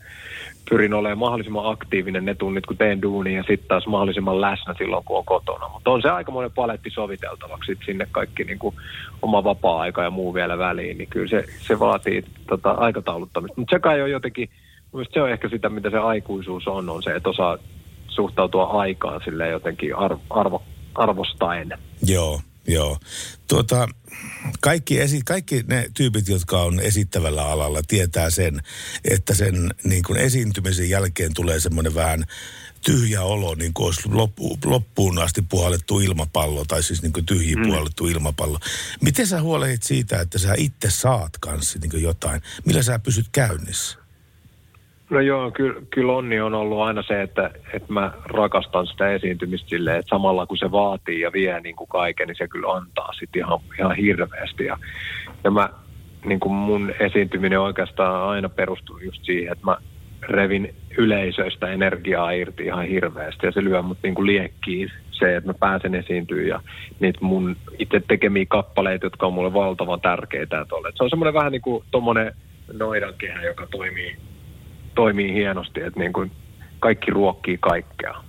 pyrin 0.71 0.93
olemaan 0.93 1.17
mahdollisimman 1.17 1.71
aktiivinen 1.71 2.25
ne 2.25 2.35
tunnit, 2.35 2.65
kun 2.65 2.77
teen 2.77 3.01
duunia 3.01 3.37
ja 3.37 3.43
sitten 3.43 3.67
taas 3.67 3.87
mahdollisimman 3.87 4.41
läsnä 4.41 4.75
silloin, 4.77 5.03
kun 5.05 5.17
on 5.17 5.25
kotona. 5.25 5.69
Mutta 5.69 5.91
on 5.91 6.01
se 6.01 6.09
aikamoinen 6.09 6.51
paletti 6.51 6.89
soviteltavaksi 6.89 7.71
sit 7.71 7.85
sinne 7.85 8.07
kaikki 8.11 8.43
niinku 8.43 8.73
oma 9.21 9.43
vapaa-aika 9.43 10.03
ja 10.03 10.09
muu 10.09 10.33
vielä 10.33 10.57
väliin, 10.57 10.97
niin 10.97 11.09
kyllä 11.09 11.27
se, 11.27 11.45
se 11.67 11.79
vaatii 11.79 12.23
tota, 12.47 12.71
aikatauluttamista. 12.71 13.59
Mutta 13.61 13.75
se 13.75 13.79
kai 13.79 14.01
on 14.01 14.11
jotenkin, 14.11 14.49
se 15.13 15.21
on 15.21 15.29
ehkä 15.29 15.49
sitä, 15.49 15.69
mitä 15.69 15.89
se 15.89 15.97
aikuisuus 15.97 16.67
on, 16.67 16.89
on 16.89 17.03
se, 17.03 17.15
että 17.15 17.29
osaa 17.29 17.57
suhtautua 18.07 18.65
aikaan 18.65 19.21
sille 19.25 19.49
jotenkin 19.49 19.95
arvo, 19.95 20.21
arvo, 20.29 20.63
arvostaen. 20.95 21.69
Joo, 22.07 22.39
joo. 22.67 22.99
Tuota, 23.47 23.87
kaikki, 24.61 25.01
esi- 25.01 25.21
kaikki 25.25 25.63
ne 25.67 25.89
tyypit, 25.93 26.27
jotka 26.27 26.61
on 26.61 26.79
esittävällä 26.79 27.47
alalla, 27.47 27.81
tietää 27.87 28.29
sen, 28.29 28.61
että 29.05 29.33
sen 29.33 29.71
niin 29.83 30.03
kuin 30.03 30.19
esiintymisen 30.19 30.89
jälkeen 30.89 31.33
tulee 31.33 31.59
semmoinen 31.59 31.95
vähän 31.95 32.25
tyhjä 32.85 33.21
olo, 33.21 33.55
niin 33.55 33.73
kuin 33.73 33.85
olisi 33.85 34.09
loppu, 34.09 34.57
loppuun 34.65 35.19
asti 35.19 35.41
puhallettu 35.41 35.99
ilmapallo, 35.99 36.65
tai 36.65 36.83
siis 36.83 37.01
niin 37.01 37.13
kuin 37.13 37.25
tyhjiä 37.25 37.55
mm. 37.55 37.67
puhallettu 37.67 38.07
ilmapallo. 38.07 38.59
Miten 39.01 39.27
sä 39.27 39.41
huolehdit 39.41 39.83
siitä, 39.83 40.21
että 40.21 40.39
sä 40.39 40.53
itse 40.57 40.89
saat 40.89 41.37
kanssa 41.39 41.79
niin 41.79 41.91
kuin 41.91 42.03
jotain? 42.03 42.41
Millä 42.65 42.83
sä 42.83 42.99
pysyt 42.99 43.25
käynnissä? 43.31 44.00
No 45.11 45.19
joo, 45.19 45.51
kyllä, 45.51 45.81
kyllä 45.89 46.13
onni 46.13 46.39
on 46.39 46.53
ollut 46.53 46.81
aina 46.81 47.03
se, 47.03 47.21
että, 47.21 47.51
että 47.73 47.93
mä 47.93 48.11
rakastan 48.25 48.87
sitä 48.87 49.09
esiintymistä 49.09 49.69
silleen, 49.69 49.99
että 49.99 50.09
samalla 50.09 50.45
kun 50.45 50.57
se 50.57 50.71
vaatii 50.71 51.19
ja 51.19 51.31
vie 51.33 51.59
niin 51.59 51.75
kuin 51.75 51.87
kaiken, 51.87 52.27
niin 52.27 52.35
se 52.35 52.47
kyllä 52.47 52.73
antaa 52.73 53.13
sitten 53.13 53.39
ihan, 53.39 53.59
ihan 53.79 53.95
hirveästi. 53.95 54.65
Ja, 54.65 54.77
ja 55.43 55.51
mä, 55.51 55.69
niin 56.25 56.39
kuin 56.39 56.53
mun 56.53 56.93
esiintyminen 56.99 57.59
oikeastaan 57.59 58.29
aina 58.29 58.49
perustuu 58.49 58.97
just 58.97 59.23
siihen, 59.23 59.51
että 59.51 59.65
mä 59.65 59.77
revin 60.21 60.75
yleisöistä 60.97 61.67
energiaa 61.67 62.31
irti 62.31 62.65
ihan 62.65 62.85
hirveästi 62.85 63.45
ja 63.45 63.51
se 63.51 63.63
lyö 63.63 63.81
mut 63.81 63.97
niin 64.03 64.15
kuin 64.15 64.27
liekkiin 64.27 64.91
se, 65.11 65.35
että 65.35 65.49
mä 65.49 65.53
pääsen 65.53 65.95
esiintyä 65.95 66.41
ja 66.41 66.61
niitä 66.99 67.19
mun 67.21 67.55
itse 67.79 68.01
tekemiä 68.07 68.45
kappaleita, 68.49 69.05
jotka 69.05 69.27
on 69.27 69.33
mulle 69.33 69.53
valtavan 69.53 70.01
tärkeitä. 70.01 70.65
tolle. 70.69 70.91
Se 70.95 71.03
on 71.03 71.09
semmoinen 71.09 71.33
vähän 71.33 71.51
niin 71.51 71.61
kuin 71.61 71.83
tommonen 71.91 72.33
noidankehä, 72.73 73.43
joka 73.43 73.67
toimii 73.67 74.17
toimii 74.95 75.33
hienosti, 75.33 75.81
että 75.81 75.99
niin 75.99 76.13
kuin 76.13 76.31
kaikki 76.79 77.11
ruokkii 77.11 77.57
kaikkea. 77.57 78.23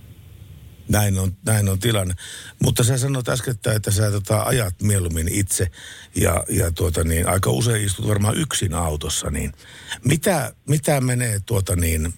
Näin 0.88 1.18
on, 1.18 1.30
näin 1.46 1.68
on 1.68 1.78
tilanne. 1.78 2.14
Mutta 2.62 2.84
sä 2.84 2.98
sanoit 2.98 3.28
äskettäin, 3.28 3.76
että 3.76 3.90
sä 3.90 4.10
tota, 4.10 4.42
ajat 4.42 4.74
mieluummin 4.82 5.28
itse 5.28 5.66
ja, 6.16 6.44
ja 6.48 6.70
tuota 6.70 7.04
niin, 7.04 7.28
aika 7.28 7.50
usein 7.50 7.84
istut 7.84 8.08
varmaan 8.08 8.36
yksin 8.36 8.74
autossa. 8.74 9.30
Niin 9.30 9.52
mitä, 10.04 10.52
mitä 10.68 11.00
menee 11.00 11.40
tuota 11.46 11.76
niin, 11.76 12.12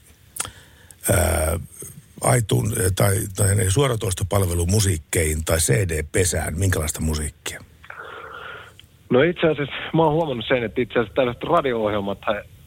ää, 1.12 1.58
aitun, 2.20 2.72
tai, 2.96 3.16
tai 3.36 3.70
suoratoistopalvelumusiikkeihin 3.70 5.44
tai 5.44 5.58
CD-pesään? 5.58 6.58
Minkälaista 6.58 7.00
musiikkia? 7.00 7.60
No 9.10 9.22
itse 9.22 9.46
asiassa 9.46 9.74
mä 9.94 10.02
oon 10.02 10.12
huomannut 10.12 10.46
sen, 10.48 10.64
että 10.64 10.80
itse 10.80 10.98
asiassa 10.98 11.14
tällaiset 11.14 11.42
radio-ohjelmat 11.42 12.18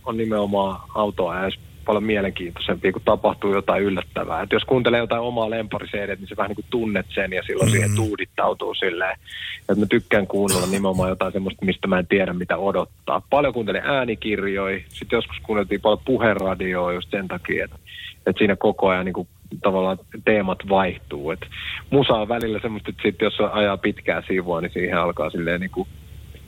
on 0.06 0.18
nimenomaan 0.18 0.82
autoa 0.96 1.36
ja 1.36 1.50
paljon 1.88 2.04
mielenkiintoisempia, 2.04 2.92
kun 2.92 3.02
tapahtuu 3.06 3.54
jotain 3.54 3.84
yllättävää. 3.84 4.42
Et 4.42 4.52
jos 4.52 4.64
kuuntelee 4.64 5.00
jotain 5.00 5.22
omaa 5.22 5.50
lempariseedet, 5.50 6.20
niin 6.20 6.28
se 6.28 6.38
vähän 6.38 6.50
niin 6.50 6.56
kuin 6.56 6.66
tunnet 6.70 7.06
sen 7.10 7.34
ja 7.34 7.44
silloin 7.44 7.70
mm. 7.70 7.72
siihen 7.72 7.96
tuudittautuu 7.96 8.74
silleen. 8.74 9.18
Että 9.60 9.76
mä 9.76 9.86
tykkään 9.86 10.28
kuunnella 10.28 10.68
nimenomaan 10.68 11.10
jotain 11.10 11.34
semmoista, 11.34 11.66
mistä 11.66 11.88
mä 11.88 12.00
en 12.00 12.08
tiedä 12.08 12.34
mitä 12.34 12.58
odottaa. 12.58 13.22
Paljon 13.30 13.54
kuuntelin 13.54 13.82
äänikirjoja, 13.86 14.82
sitten 14.90 15.18
joskus 15.18 15.38
kuunneltiin 15.44 15.82
paljon 15.82 16.02
puheradioa 16.06 16.94
just 16.94 17.12
sen 17.12 17.28
takia, 17.28 17.66
että, 17.66 17.78
että 18.26 18.38
siinä 18.40 18.56
koko 18.56 18.88
ajan 18.88 19.06
niin 19.06 19.14
kuin 19.14 19.28
tavallaan 19.64 19.98
teemat 20.26 20.60
vaihtuu. 20.70 21.32
Et 21.32 21.46
musa 21.90 22.14
on 22.14 22.30
välillä 22.30 22.60
semmoista, 22.62 22.90
että 22.90 23.02
sit 23.02 23.22
jos 23.22 23.38
ajaa 23.52 23.78
pitkää 23.78 24.24
siivua, 24.28 24.62
niin 24.62 24.74
siihen 24.74 24.98
alkaa 24.98 25.30
silleen 25.30 25.62
niin 25.62 25.72
kuin, 25.72 25.88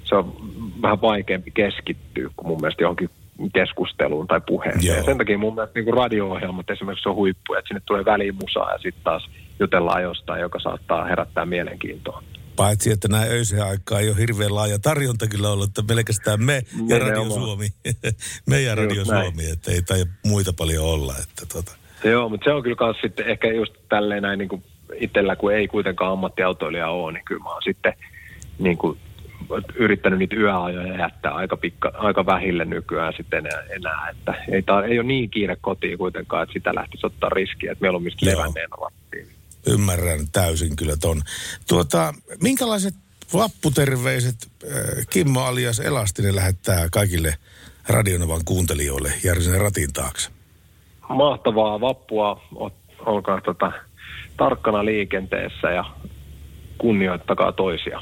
se 0.03 0.15
on 0.15 0.33
vähän 0.81 1.01
vaikeampi 1.01 1.51
keskittyä 1.51 2.29
kuin 2.35 2.47
mun 2.47 2.61
mielestä 2.61 2.83
johonkin 2.83 3.09
keskusteluun 3.53 4.27
tai 4.27 4.41
puheeseen. 4.47 4.97
Ja 4.97 5.03
sen 5.03 5.17
takia 5.17 5.37
mun 5.37 5.55
mielestä 5.55 5.79
niin 5.79 5.93
radio-ohjelmat 5.93 6.69
esimerkiksi 6.69 7.09
on 7.09 7.15
huippu, 7.15 7.53
että 7.53 7.67
sinne 7.67 7.81
tulee 7.85 8.05
väliin 8.05 8.35
musaa 8.35 8.71
ja 8.71 8.77
sitten 8.77 9.03
taas 9.03 9.29
jutellaan 9.59 10.03
jostain, 10.03 10.41
joka 10.41 10.59
saattaa 10.59 11.05
herättää 11.05 11.45
mielenkiintoa. 11.45 12.23
Paitsi, 12.55 12.91
että 12.91 13.07
näin 13.07 13.31
öiseen 13.31 13.63
aikaan 13.63 14.01
ei 14.01 14.09
ole 14.09 14.17
hirveän 14.17 14.55
laaja 14.55 14.79
tarjonta 14.79 15.27
kyllä 15.27 15.49
ollut, 15.49 15.69
että 15.69 15.83
pelkästään 15.87 16.43
me 16.43 16.53
ja 16.53 16.61
Nimenomaan. 16.75 17.09
Radio 17.09 17.29
Suomi. 17.29 17.67
me 18.49 18.61
ja 18.61 18.75
Radio 18.75 18.95
Just 18.95 19.11
näin. 19.11 19.25
Suomi, 19.25 19.51
että 19.51 19.71
ei 19.71 19.81
tai 19.81 20.05
muita 20.25 20.53
paljon 20.53 20.85
olla. 20.85 21.13
Että 21.23 21.45
tota. 21.55 21.71
Joo, 22.03 22.29
mutta 22.29 22.43
se 22.43 22.53
on 22.53 22.63
kyllä 22.63 22.75
kans 22.75 22.97
sitten 23.01 23.27
ehkä 23.27 23.47
just 23.47 23.73
tälleen 23.89 24.23
näin 24.23 24.39
niin 24.39 24.49
kuin 24.49 24.63
itsellä, 24.95 25.35
kun 25.35 25.53
ei 25.53 25.67
kuitenkaan 25.67 26.11
ammattiautoilija 26.11 26.89
ole, 26.89 27.13
niin 27.13 27.25
kyllä 27.25 27.43
mä 27.43 27.49
oon 27.49 27.61
sitten 27.61 27.93
niin 28.59 28.77
kuin 28.77 28.99
yrittänyt 29.75 30.19
niitä 30.19 30.35
yöajoja 30.35 30.97
jättää 30.97 31.31
aika, 31.33 31.57
pikka, 31.57 31.91
aika 31.97 32.25
vähille 32.25 32.65
nykyään 32.65 33.13
sitten 33.17 33.45
enää, 33.45 33.63
enää 33.69 34.09
että 34.09 34.33
ei, 34.51 34.61
tar- 34.61 34.91
ei 34.91 34.99
ole 34.99 35.07
niin 35.07 35.29
kiire 35.29 35.57
kotiin 35.61 35.97
kuitenkaan, 35.97 36.43
että 36.43 36.53
sitä 36.53 36.75
lähtisi 36.75 37.05
ottaa 37.05 37.29
riskiä, 37.29 37.71
että 37.71 37.81
mieluummin 37.81 38.11
sitten 38.11 38.37
levänneenä 38.37 38.75
Lappiin. 38.81 39.27
Ymmärrän 39.67 40.19
täysin 40.31 40.75
kyllä 40.75 40.95
ton. 41.01 41.21
Tuota, 41.67 42.13
minkälaiset 42.41 42.93
vapputerveiset 43.33 44.35
äh, 44.63 44.79
Kimmo 45.09 45.41
alias 45.41 45.79
Elastinen 45.79 46.35
lähettää 46.35 46.87
kaikille 46.91 47.33
Radionovan 47.89 48.41
kuuntelijoille 48.45 49.13
Järvisen 49.23 49.61
ratin 49.61 49.93
taakse? 49.93 50.29
Mahtavaa 51.09 51.81
vappua, 51.81 52.41
Ol- 52.55 52.69
olkaa 53.05 53.41
tota, 53.41 53.71
tarkkana 54.37 54.85
liikenteessä 54.85 55.71
ja 55.71 55.83
kunnioittakaa 56.77 57.51
toisia. 57.51 58.01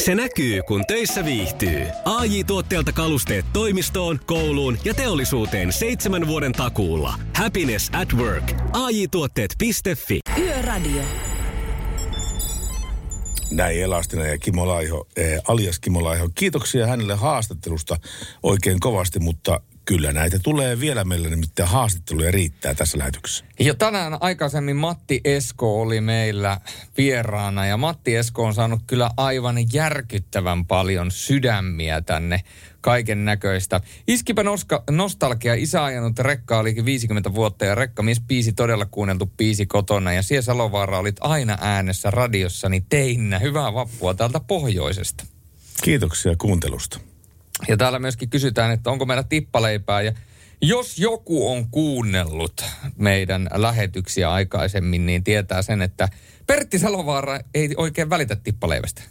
Se 0.00 0.14
näkyy, 0.14 0.62
kun 0.62 0.84
töissä 0.86 1.24
viihtyy. 1.24 1.86
ai 2.04 2.44
tuotteelta 2.44 2.92
kalusteet 2.92 3.44
toimistoon, 3.52 4.20
kouluun 4.26 4.78
ja 4.84 4.94
teollisuuteen 4.94 5.72
seitsemän 5.72 6.26
vuoden 6.26 6.52
takuulla. 6.52 7.14
Happiness 7.34 7.90
at 7.92 8.12
work. 8.12 8.52
ai 8.72 9.08
tuotteetfi 9.10 10.20
Yöradio. 10.38 11.02
Näin 13.50 13.82
Elastinen 13.82 14.30
ja 14.30 14.38
Kimmo 14.38 14.68
Laiho, 14.68 15.06
eh, 15.16 15.40
alias 15.48 15.78
Kimmo 15.78 16.04
Laiho. 16.04 16.28
Kiitoksia 16.34 16.86
hänelle 16.86 17.14
haastattelusta 17.14 17.96
oikein 18.42 18.80
kovasti, 18.80 19.18
mutta 19.18 19.60
kyllä 19.84 20.12
näitä 20.12 20.38
tulee 20.38 20.80
vielä 20.80 21.04
meillä, 21.04 21.28
nimittäin 21.28 21.68
haastatteluja 21.68 22.30
riittää 22.30 22.74
tässä 22.74 22.98
lähetyksessä. 22.98 23.44
Ja 23.60 23.74
tänään 23.74 24.16
aikaisemmin 24.20 24.76
Matti 24.76 25.20
Esko 25.24 25.80
oli 25.80 26.00
meillä 26.00 26.60
vieraana 26.98 27.66
ja 27.66 27.76
Matti 27.76 28.16
Esko 28.16 28.44
on 28.44 28.54
saanut 28.54 28.80
kyllä 28.86 29.10
aivan 29.16 29.56
järkyttävän 29.72 30.66
paljon 30.66 31.10
sydämiä 31.10 32.00
tänne 32.00 32.40
kaiken 32.80 33.24
näköistä. 33.24 33.80
Iskipä 34.06 34.42
noska, 34.42 34.82
nostalgia, 34.90 35.54
isä 35.54 35.84
ajanut 35.84 36.18
rekkaa 36.18 36.60
olikin 36.60 36.84
50 36.84 37.34
vuotta 37.34 37.64
ja 37.64 37.74
rekkamies 37.74 38.20
piisi 38.28 38.52
todella 38.52 38.86
kuunneltu 38.86 39.32
piisi 39.36 39.66
kotona 39.66 40.12
ja 40.12 40.22
siellä 40.22 40.42
Salovaara 40.42 40.98
olit 40.98 41.16
aina 41.20 41.58
äänessä 41.60 42.10
radiossani 42.10 42.84
teinnä. 42.88 43.38
Hyvää 43.38 43.74
vappua 43.74 44.14
täältä 44.14 44.40
pohjoisesta. 44.40 45.24
Kiitoksia 45.82 46.34
kuuntelusta. 46.38 47.13
Ja 47.68 47.76
täällä 47.76 47.98
myöskin 47.98 48.30
kysytään, 48.30 48.72
että 48.72 48.90
onko 48.90 49.06
meillä 49.06 49.22
tippaleipää 49.22 50.02
ja 50.02 50.12
jos 50.62 50.98
joku 50.98 51.50
on 51.50 51.70
kuunnellut 51.70 52.64
meidän 52.96 53.48
lähetyksiä 53.54 54.32
aikaisemmin, 54.32 55.06
niin 55.06 55.24
tietää 55.24 55.62
sen, 55.62 55.82
että 55.82 56.08
Pertti 56.46 56.78
Salovaara 56.78 57.40
ei 57.54 57.74
oikein 57.76 58.10
välitä 58.10 58.36
tippaleivästä. 58.36 59.02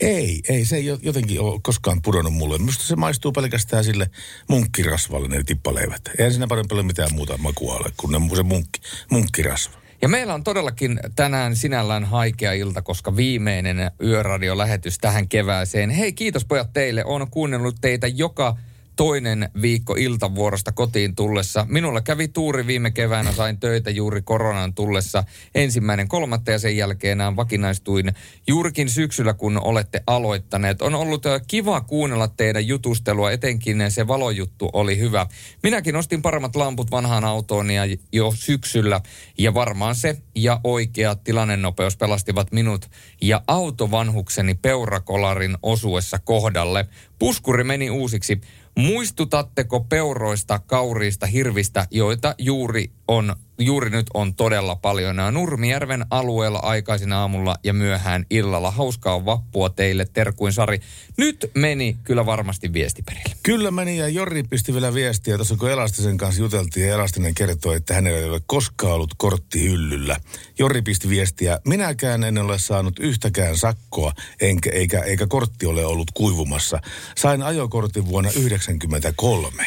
Ei, 0.00 0.42
ei 0.48 0.64
se 0.64 0.76
ei 0.76 0.84
jotenkin 1.02 1.40
ole 1.40 1.60
koskaan 1.62 2.02
pudonnut 2.02 2.34
mulle. 2.34 2.58
Minusta 2.58 2.84
se 2.84 2.96
maistuu 2.96 3.32
pelkästään 3.32 3.84
sille 3.84 4.10
munkkirasvalle 4.48 5.28
ne 5.28 5.42
tippaleivät. 5.46 6.02
Eihän 6.18 6.32
siinä 6.32 6.46
paljon, 6.46 6.68
paljon 6.68 6.86
mitään 6.86 7.14
muuta 7.14 7.38
makua 7.38 7.74
ole 7.74 7.92
kuin 7.96 8.36
se 8.36 8.42
munkki, 8.42 8.80
munkkirasva. 9.10 9.85
Ja 10.02 10.08
meillä 10.08 10.34
on 10.34 10.44
todellakin 10.44 11.00
tänään 11.16 11.56
sinällään 11.56 12.04
haikea 12.04 12.52
ilta, 12.52 12.82
koska 12.82 13.16
viimeinen 13.16 13.90
yöradiolähetys 14.02 14.98
tähän 14.98 15.28
kevääseen. 15.28 15.90
Hei, 15.90 16.12
kiitos 16.12 16.44
pojat 16.44 16.72
teille. 16.72 17.04
Olen 17.04 17.30
kuunnellut 17.30 17.76
teitä 17.80 18.06
joka 18.06 18.56
toinen 18.96 19.50
viikko 19.62 19.94
iltavuorosta 19.98 20.72
kotiin 20.72 21.14
tullessa. 21.14 21.66
Minulla 21.68 22.00
kävi 22.00 22.28
tuuri 22.28 22.66
viime 22.66 22.90
keväänä, 22.90 23.32
sain 23.32 23.60
töitä 23.60 23.90
juuri 23.90 24.22
koronan 24.22 24.74
tullessa 24.74 25.24
ensimmäinen 25.54 26.08
kolmatta 26.08 26.50
ja 26.50 26.58
sen 26.58 26.76
jälkeen 26.76 27.18
vakinaistuin 27.36 28.12
juurikin 28.46 28.88
syksyllä, 28.88 29.34
kun 29.34 29.60
olette 29.64 30.02
aloittaneet. 30.06 30.82
On 30.82 30.94
ollut 30.94 31.22
kiva 31.46 31.80
kuunnella 31.80 32.28
teidän 32.28 32.66
jutustelua, 32.66 33.30
etenkin 33.30 33.90
se 33.90 34.06
valojuttu 34.06 34.70
oli 34.72 34.98
hyvä. 34.98 35.26
Minäkin 35.62 35.96
ostin 35.96 36.22
paremmat 36.22 36.56
lamput 36.56 36.90
vanhaan 36.90 37.24
autoon 37.24 37.70
ja 37.70 37.82
jo 38.12 38.32
syksyllä 38.36 39.00
ja 39.38 39.54
varmaan 39.54 39.94
se 39.94 40.16
ja 40.34 40.60
oikea 40.64 41.14
tilannenopeus 41.14 41.96
pelastivat 41.96 42.52
minut 42.52 42.90
ja 43.22 43.42
autovanhukseni 43.46 44.54
peurakolarin 44.54 45.56
osuessa 45.62 46.18
kohdalle. 46.18 46.86
Puskuri 47.18 47.64
meni 47.64 47.90
uusiksi. 47.90 48.40
Muistutatteko 48.78 49.80
peuroista, 49.80 50.58
kauriista, 50.58 51.26
hirvistä, 51.26 51.86
joita 51.90 52.34
juuri 52.38 52.90
on 53.08 53.36
juuri 53.58 53.90
nyt 53.90 54.06
on 54.14 54.34
todella 54.34 54.76
paljon. 54.76 55.16
Nämä 55.16 55.30
Nurmijärven 55.30 56.06
alueella 56.10 56.58
aikaisin 56.58 57.12
aamulla 57.12 57.56
ja 57.64 57.72
myöhään 57.72 58.26
illalla. 58.30 58.70
Hauskaa 58.70 59.24
vappua 59.24 59.70
teille, 59.70 60.06
terkuin 60.12 60.52
Sari. 60.52 60.80
Nyt 61.16 61.50
meni 61.54 61.96
kyllä 62.04 62.26
varmasti 62.26 62.72
viesti 62.72 63.02
perille. 63.02 63.36
Kyllä 63.42 63.70
meni 63.70 63.96
ja 63.96 64.08
Jorri 64.08 64.42
pisti 64.42 64.72
vielä 64.72 64.94
viestiä. 64.94 65.36
Tuossa 65.36 65.56
kun 65.56 65.70
Elastisen 65.70 66.16
kanssa 66.16 66.42
juteltiin 66.42 66.88
ja 66.88 66.94
Elastinen 66.94 67.34
kertoi, 67.34 67.76
että 67.76 67.94
hänellä 67.94 68.18
ei 68.18 68.24
ole 68.24 68.40
koskaan 68.46 68.92
ollut 68.92 69.14
kortti 69.16 69.62
hyllyllä. 69.62 70.16
Jorri 70.58 70.82
pisti 70.82 71.08
viestiä. 71.08 71.60
Minäkään 71.66 72.24
en 72.24 72.38
ole 72.38 72.58
saanut 72.58 72.98
yhtäkään 72.98 73.56
sakkoa, 73.56 74.12
enkä, 74.40 74.70
eikä, 74.70 75.00
eikä 75.00 75.26
kortti 75.26 75.66
ole 75.66 75.86
ollut 75.86 76.10
kuivumassa. 76.14 76.80
Sain 77.16 77.42
ajokortin 77.42 78.06
vuonna 78.06 78.30
1993. 78.30 79.66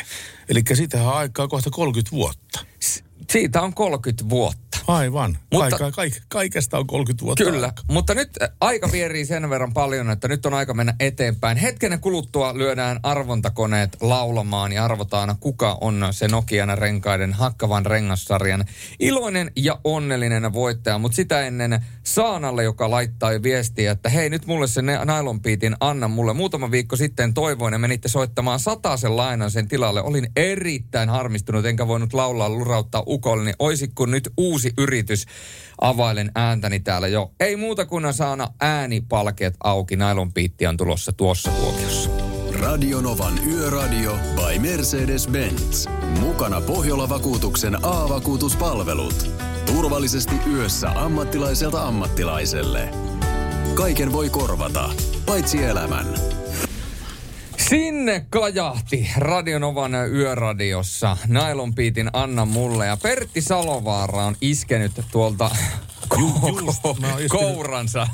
Eli 0.50 0.64
siitähän 0.74 1.08
on 1.08 1.14
aikaa 1.14 1.48
kohta 1.48 1.70
30 1.70 2.12
vuotta. 2.12 2.66
Siitä 3.32 3.62
on 3.62 3.74
30 3.74 4.30
vuotta. 4.30 4.70
Aivan. 4.88 5.38
Mutta, 5.54 5.78
Kaika, 5.78 5.92
kaik, 5.92 6.14
kaikesta 6.28 6.78
on 6.78 6.88
30 6.88 7.26
vuotta 7.26 7.44
Kyllä, 7.44 7.66
aika. 7.68 7.82
mutta 7.88 8.14
nyt 8.14 8.30
aika 8.62 8.92
vierii 8.92 9.26
sen 9.26 9.50
verran 9.50 9.74
paljon, 9.74 10.10
että 10.10 10.28
nyt 10.28 10.46
on 10.46 10.54
aika 10.54 10.74
mennä 10.74 10.94
eteenpäin. 11.00 11.58
Hetken 11.58 12.00
kuluttua 12.02 12.58
lyödään 12.58 13.00
arvontakoneet 13.04 13.98
laulamaan 14.02 14.72
ja 14.72 14.86
arvotaan, 14.86 15.36
kuka 15.40 15.78
on 15.82 16.08
se 16.12 16.28
Nokian 16.28 16.78
renkaiden 16.78 17.34
hakkavan 17.34 17.86
rengassarjan 17.86 18.66
iloinen 19.00 19.52
ja 19.56 19.80
onnellinen 19.84 20.54
voittaja. 20.54 20.98
Mutta 20.98 21.16
sitä 21.16 21.42
ennen 21.42 21.86
Saanalle, 22.04 22.64
joka 22.64 22.90
laittaa 22.90 23.32
viestiä, 23.44 23.92
että 23.92 24.10
hei 24.10 24.30
nyt 24.30 24.46
mulle 24.46 24.68
se 24.68 24.82
nailonpiitin 24.82 25.76
anna 25.80 26.08
mulle. 26.08 26.34
Muutama 26.34 26.72
viikko 26.72 26.96
sitten 26.96 27.34
toivoin 27.34 27.74
ja 27.74 27.80
menitte 27.80 28.08
soittamaan 28.08 28.60
sen 28.96 29.18
lainan 29.18 29.52
sen 29.52 29.68
tilalle. 29.68 30.02
Olin 30.02 30.28
erittäin 30.36 31.10
harmistunut, 31.10 31.66
enkä 31.66 31.88
voinut 31.88 32.14
laulaa 32.14 32.50
lurauttaa 32.50 33.04
ukolle, 33.10 33.44
niin 33.44 33.56
oisikko 33.60 34.06
nyt 34.06 34.30
uusi 34.38 34.74
yritys. 34.78 35.26
Availen 35.82 36.32
ääntäni 36.36 36.80
täällä 36.80 37.08
jo. 37.08 37.32
Ei 37.40 37.56
muuta 37.56 37.86
kuin 37.86 38.14
saana 38.14 38.48
äänipalkeet 38.62 39.56
auki. 39.64 39.96
Nailonpiitti 39.96 40.68
on 40.68 40.78
tulossa 40.78 41.12
tuossa 41.12 41.52
tuokiossa. 41.52 42.10
Radionovan 42.60 43.40
Yöradio 43.48 44.18
by 44.36 44.60
Mercedes-Benz. 44.60 45.90
Mukana 46.20 46.62
Pohjola-vakuutuksen 46.62 47.86
A-vakuutuspalvelut. 47.86 49.32
Turvallisesti 49.66 50.36
yössä 50.54 50.90
ammattilaiselta 50.90 51.88
ammattilaiselle. 51.88 52.90
Kaiken 53.74 54.12
voi 54.12 54.30
korvata, 54.30 54.90
paitsi 55.26 55.64
elämän. 55.64 56.39
Sinne 57.70 58.26
kajahti 58.30 59.12
Radionovan 59.18 59.92
yöradiossa 60.12 61.18
Nailonpiitin 61.28 62.10
Anna 62.14 62.46
mulle 62.46 62.86
ja 62.86 62.98
Pertti 62.98 63.42
Salovaara 63.42 64.26
on 64.26 64.36
iskenyt 64.42 64.92
tuolta 65.12 65.52
Ju, 66.20 66.60
just, 66.66 66.82
kouransa. 67.30 68.08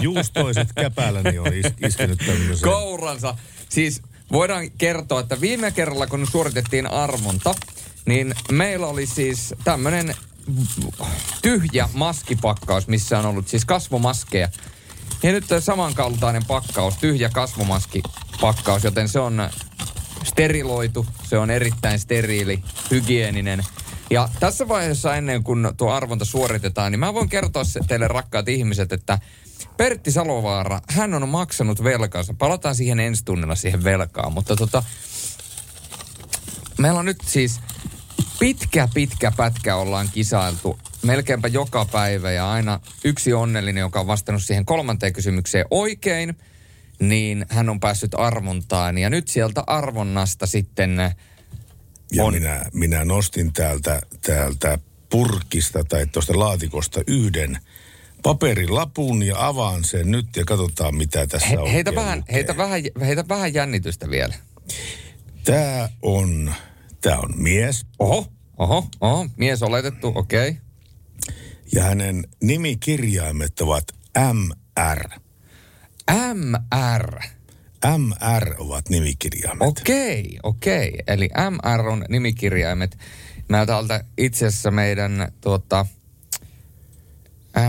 Juustoiset 0.00 0.68
käpäläni 0.74 1.38
on 1.38 1.54
is, 1.54 1.66
iskenyt 1.86 2.18
tämmöisen. 2.26 2.68
Kouransa. 2.68 3.36
Siis 3.68 4.02
voidaan 4.32 4.70
kertoa, 4.70 5.20
että 5.20 5.40
viime 5.40 5.70
kerralla 5.70 6.06
kun 6.06 6.26
suoritettiin 6.26 6.86
arvonta, 6.86 7.54
niin 8.06 8.34
meillä 8.50 8.86
oli 8.86 9.06
siis 9.06 9.54
tämmöinen 9.64 10.14
tyhjä 11.42 11.88
maskipakkaus, 11.94 12.88
missä 12.88 13.18
on 13.18 13.26
ollut 13.26 13.48
siis 13.48 13.64
kasvomaskeja. 13.64 14.48
Ja 15.22 15.32
nyt 15.32 15.44
samankaltainen 15.60 16.44
pakkaus, 16.44 16.96
tyhjä 16.96 17.28
kasvomaski 17.28 18.02
pakkaus, 18.40 18.84
joten 18.84 19.08
se 19.08 19.18
on 19.18 19.50
steriloitu, 20.24 21.06
se 21.28 21.38
on 21.38 21.50
erittäin 21.50 21.98
steriili, 21.98 22.62
hygieninen. 22.90 23.62
Ja 24.10 24.28
tässä 24.40 24.68
vaiheessa 24.68 25.16
ennen 25.16 25.44
kuin 25.44 25.68
tuo 25.76 25.90
arvonta 25.90 26.24
suoritetaan, 26.24 26.92
niin 26.92 27.00
mä 27.00 27.14
voin 27.14 27.28
kertoa 27.28 27.62
teille 27.88 28.08
rakkaat 28.08 28.48
ihmiset, 28.48 28.92
että 28.92 29.18
Pertti 29.76 30.12
Salovaara, 30.12 30.80
hän 30.88 31.14
on 31.14 31.28
maksanut 31.28 31.84
velkansa. 31.84 32.34
Palataan 32.38 32.74
siihen 32.74 33.00
ensi 33.00 33.24
tunnilla 33.24 33.54
siihen 33.54 33.84
velkaan, 33.84 34.32
mutta 34.32 34.56
tota, 34.56 34.82
meillä 36.78 36.98
on 36.98 37.04
nyt 37.04 37.20
siis 37.26 37.60
pitkä, 38.38 38.88
pitkä 38.94 39.32
pätkä 39.36 39.76
ollaan 39.76 40.08
kisailtu 40.12 40.78
melkeinpä 41.02 41.48
joka 41.48 41.84
päivä 41.84 42.30
ja 42.30 42.50
aina 42.50 42.80
yksi 43.04 43.32
onnellinen, 43.32 43.80
joka 43.80 44.00
on 44.00 44.06
vastannut 44.06 44.42
siihen 44.42 44.64
kolmanteen 44.64 45.12
kysymykseen 45.12 45.66
oikein, 45.70 46.36
niin 47.00 47.46
hän 47.48 47.68
on 47.68 47.80
päässyt 47.80 48.14
arvontaan. 48.14 48.98
Ja 48.98 49.10
nyt 49.10 49.28
sieltä 49.28 49.64
arvonnasta 49.66 50.46
sitten 50.46 51.14
Ja 52.12 52.24
on... 52.24 52.34
minä, 52.34 52.64
minä 52.72 53.04
nostin 53.04 53.52
täältä, 53.52 54.00
täältä 54.26 54.78
purkista 55.10 55.84
tai 55.84 56.06
tuosta 56.06 56.38
laatikosta 56.38 57.00
yhden 57.06 57.58
paperilapun 58.22 59.22
ja 59.22 59.46
avaan 59.46 59.84
sen 59.84 60.10
nyt 60.10 60.36
ja 60.36 60.44
katsotaan 60.44 60.94
mitä 60.96 61.26
tässä 61.26 61.48
He, 61.48 61.58
on. 61.58 61.70
heitä, 61.70 61.94
vähän, 61.94 62.24
heitä, 62.32 62.56
vähän, 62.56 62.82
heitä 63.00 63.24
vähän 63.28 63.54
jännitystä 63.54 64.10
vielä. 64.10 64.34
Tämä 65.44 65.88
on, 66.02 66.54
tää 67.02 67.18
on 67.18 67.32
mies. 67.36 67.86
Oho, 67.98 68.32
oho, 68.58 68.88
oho, 69.00 69.26
mies 69.36 69.62
oletettu, 69.62 70.12
okei. 70.14 70.48
Okay. 70.48 70.62
Ja 71.72 71.82
hänen 71.82 72.24
nimikirjaimet 72.42 73.60
ovat 73.60 73.84
MR. 74.32 75.08
MR. 76.34 77.20
MR 77.98 78.54
ovat 78.58 78.88
nimikirjaimet. 78.88 79.68
Okei, 79.68 80.38
okei. 80.42 80.98
Eli 81.06 81.30
MR 81.50 81.88
on 81.88 82.04
nimikirjaimet. 82.08 82.98
Mä 83.48 83.66
täältä 83.66 84.04
itse 84.18 84.46
asiassa 84.46 84.70
meidän 84.70 85.32
tuota, 85.40 85.86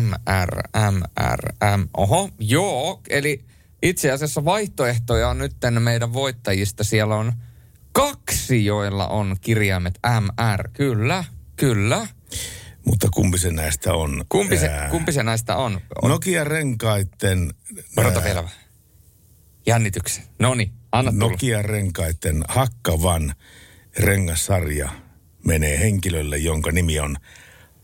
MR, 0.01 0.61
MR, 0.91 1.53
M. 1.77 1.88
Oho, 1.97 2.29
joo. 2.39 3.01
Eli 3.09 3.45
itse 3.81 4.11
asiassa 4.11 4.45
vaihtoehtoja 4.45 5.29
on 5.29 5.38
nyt 5.38 5.55
meidän 5.79 6.13
voittajista. 6.13 6.84
Siellä 6.84 7.15
on 7.15 7.34
kaksi, 7.94 8.66
joilla 8.66 9.08
on 9.08 9.36
kirjaimet 9.41 10.00
MR. 10.22 10.70
Kyllä, 10.74 11.24
kyllä. 11.56 12.08
Mutta 12.86 13.08
kumpi 13.14 13.38
se 13.38 13.52
näistä 13.52 13.94
on? 13.94 14.26
Kumpi 14.30 14.58
se, 14.58 14.68
Ää, 14.68 14.89
kumpi 14.89 15.12
se 15.12 15.24
näistä 15.24 15.56
on? 15.56 15.82
on 16.02 16.10
Nokia 16.10 16.44
renkaiden... 16.44 17.54
Odota 17.98 18.20
ää, 18.20 18.26
vielä. 18.26 18.50
Jännityksen. 19.66 20.24
Noni, 20.39 20.72
anna 20.91 21.12
tulla. 21.12 21.26
Nokia 21.26 21.62
renkaiden 21.62 22.44
hakkavan 22.48 23.34
rengassarja 24.00 24.89
menee 25.46 25.80
henkilölle, 25.80 26.38
jonka 26.38 26.72
nimi 26.72 27.00
on 27.00 27.18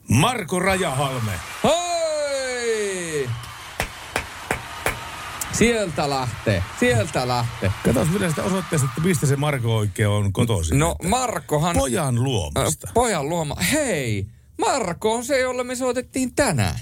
Marko 0.10 0.60
Rajahalme. 0.60 1.32
Hoi! 1.64 1.89
Sieltä 5.60 6.10
lähtee, 6.10 6.64
sieltä 6.80 7.28
lähtee. 7.28 7.72
Katsos 7.86 8.14
vielä 8.14 8.30
sitä 8.30 8.44
osoitteesta, 8.44 8.88
että 8.88 9.08
mistä 9.08 9.26
se 9.26 9.36
Marko 9.36 9.78
oikein 9.78 10.10
on 10.10 10.34
kotoisin. 10.34 10.80
No 10.80 10.96
Markohan... 11.04 11.76
Pojan 11.76 12.24
luomasta. 12.24 12.88
Ö, 12.90 12.94
Pojan 12.94 13.30
luoma. 13.30 13.56
Hei, 13.56 14.28
Marko 14.58 15.14
on 15.14 15.26
se, 15.26 15.40
jolle 15.40 15.64
me 15.64 15.76
soitettiin 15.76 16.36
tänään. 16.36 16.80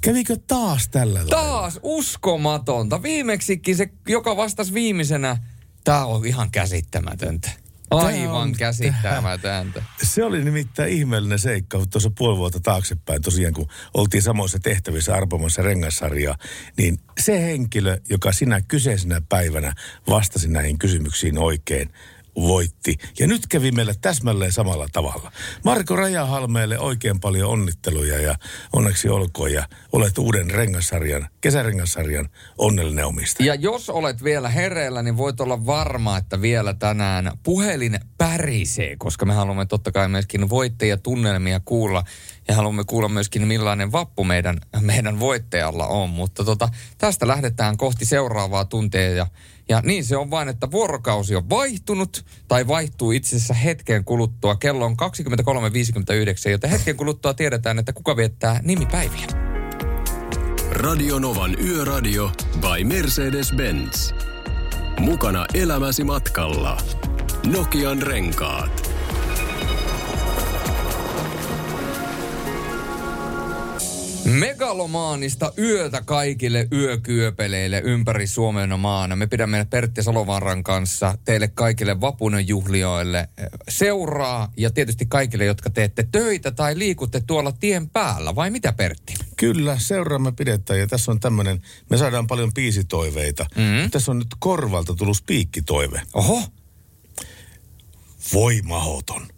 Kävikö 0.00 0.36
taas 0.46 0.88
tällä 0.88 1.18
lailla? 1.18 1.30
Taas 1.30 1.80
uskomatonta. 1.82 3.02
Viimeksikin 3.02 3.76
se, 3.76 3.90
joka 4.08 4.36
vastasi 4.36 4.74
viimeisenä. 4.74 5.36
Tää 5.84 6.06
on 6.06 6.26
ihan 6.26 6.50
käsittämätöntä. 6.50 7.50
Aivan 7.90 8.52
käsittämätöntä. 8.52 9.82
Se 10.02 10.24
oli 10.24 10.44
nimittäin 10.44 10.92
ihmeellinen 10.92 11.38
seikka 11.38 11.80
tuossa 11.90 12.10
puoli 12.18 12.36
vuotta 12.36 12.60
taaksepäin 12.60 13.22
tosiaan, 13.22 13.54
kun 13.54 13.68
oltiin 13.94 14.22
samoissa 14.22 14.58
tehtävissä 14.58 15.14
arpomassa 15.14 15.62
rengassarjaa, 15.62 16.36
niin 16.76 16.98
se 17.20 17.42
henkilö, 17.42 17.98
joka 18.10 18.32
sinä 18.32 18.60
kyseisenä 18.60 19.20
päivänä 19.28 19.72
vastasi 20.08 20.48
näihin 20.48 20.78
kysymyksiin 20.78 21.38
oikein, 21.38 21.90
voitti. 22.40 22.96
Ja 23.18 23.26
nyt 23.26 23.46
kävi 23.46 23.70
meillä 23.70 23.94
täsmälleen 24.00 24.52
samalla 24.52 24.88
tavalla. 24.92 25.32
Marko 25.64 25.96
Rajahalmeelle 25.96 26.78
oikein 26.78 27.20
paljon 27.20 27.50
onnitteluja 27.50 28.20
ja 28.20 28.34
onneksi 28.72 29.08
olkoon 29.08 29.52
ja 29.52 29.68
olet 29.92 30.18
uuden 30.18 30.50
rengassarjan, 30.50 31.28
kesärengassarjan 31.40 32.28
onnellinen 32.58 33.06
omistaja. 33.06 33.54
Ja 33.54 33.60
jos 33.60 33.90
olet 33.90 34.24
vielä 34.24 34.48
hereillä, 34.48 35.02
niin 35.02 35.16
voit 35.16 35.40
olla 35.40 35.66
varma, 35.66 36.16
että 36.16 36.40
vielä 36.42 36.74
tänään 36.74 37.32
puhelin 37.42 38.00
pärisee, 38.18 38.96
koska 38.96 39.26
me 39.26 39.34
haluamme 39.34 39.66
totta 39.66 39.92
kai 39.92 40.08
myöskin 40.08 40.48
voittajatunnelmia 40.48 41.60
kuulla. 41.64 42.04
Ja 42.48 42.54
haluamme 42.54 42.84
kuulla 42.84 43.08
myöskin, 43.08 43.46
millainen 43.46 43.92
vappu 43.92 44.24
meidän, 44.24 44.60
meidän 44.80 45.20
voittajalla 45.20 45.86
on. 45.86 46.10
Mutta 46.10 46.44
tota, 46.44 46.68
tästä 46.98 47.28
lähdetään 47.28 47.76
kohti 47.76 48.04
seuraavaa 48.04 48.64
tuntia. 48.64 49.10
Ja, 49.10 49.26
ja 49.68 49.82
niin 49.84 50.04
se 50.04 50.16
on 50.16 50.30
vain, 50.30 50.48
että 50.48 50.70
vuorokausi 50.70 51.36
on 51.36 51.50
vaihtunut 51.50 52.24
tai 52.48 52.66
vaihtuu 52.66 53.12
itse 53.12 53.36
asiassa 53.36 53.54
hetken 53.54 54.04
kuluttua. 54.04 54.56
Kello 54.56 54.84
on 54.84 54.96
23.59, 56.46 56.50
joten 56.50 56.70
hetken 56.70 56.96
kuluttua 56.96 57.34
tiedetään, 57.34 57.78
että 57.78 57.92
kuka 57.92 58.16
viettää 58.16 58.60
nimipäiviä. 58.62 59.26
Radio 60.70 61.18
Novan 61.18 61.56
Yöradio 61.60 62.30
by 62.60 62.84
Mercedes-Benz. 62.84 64.14
Mukana 65.00 65.46
elämäsi 65.54 66.04
matkalla. 66.04 66.76
Nokian 67.46 68.02
renkaat. 68.02 68.87
Megalomaanista 74.30 75.52
yötä 75.58 76.02
kaikille 76.04 76.68
yökyöpeleille 76.72 77.80
ympäri 77.84 78.26
Suomen 78.26 78.80
maana. 78.80 79.16
Me 79.16 79.26
pidämme 79.26 79.66
Pertti 79.70 80.02
Salovaaran 80.02 80.62
kanssa 80.62 81.18
teille 81.24 81.48
kaikille 81.48 82.00
vapunen 82.00 82.48
juhlioille 82.48 83.18
eh, 83.18 83.46
seuraa 83.68 84.52
ja 84.56 84.70
tietysti 84.70 85.06
kaikille, 85.06 85.44
jotka 85.44 85.70
teette 85.70 86.08
töitä 86.12 86.50
tai 86.50 86.78
liikutte 86.78 87.20
tuolla 87.26 87.52
tien 87.52 87.90
päällä. 87.90 88.34
Vai 88.34 88.50
mitä 88.50 88.72
Pertti? 88.72 89.14
Kyllä, 89.36 89.78
seuraamme 89.78 90.32
pidetään 90.32 90.80
ja 90.80 90.86
tässä 90.86 91.12
on 91.12 91.20
tämmöinen, 91.20 91.62
me 91.90 91.96
saadaan 91.96 92.26
paljon 92.26 92.52
piisitoiveita. 92.54 93.46
Mm-hmm. 93.56 93.90
Tässä 93.90 94.10
on 94.10 94.18
nyt 94.18 94.34
korvalta 94.38 94.94
tullut 94.94 95.16
spiikkitoive. 95.16 96.02
Oho. 96.14 96.42
Voi 98.32 98.62
mahoton. 98.62 99.37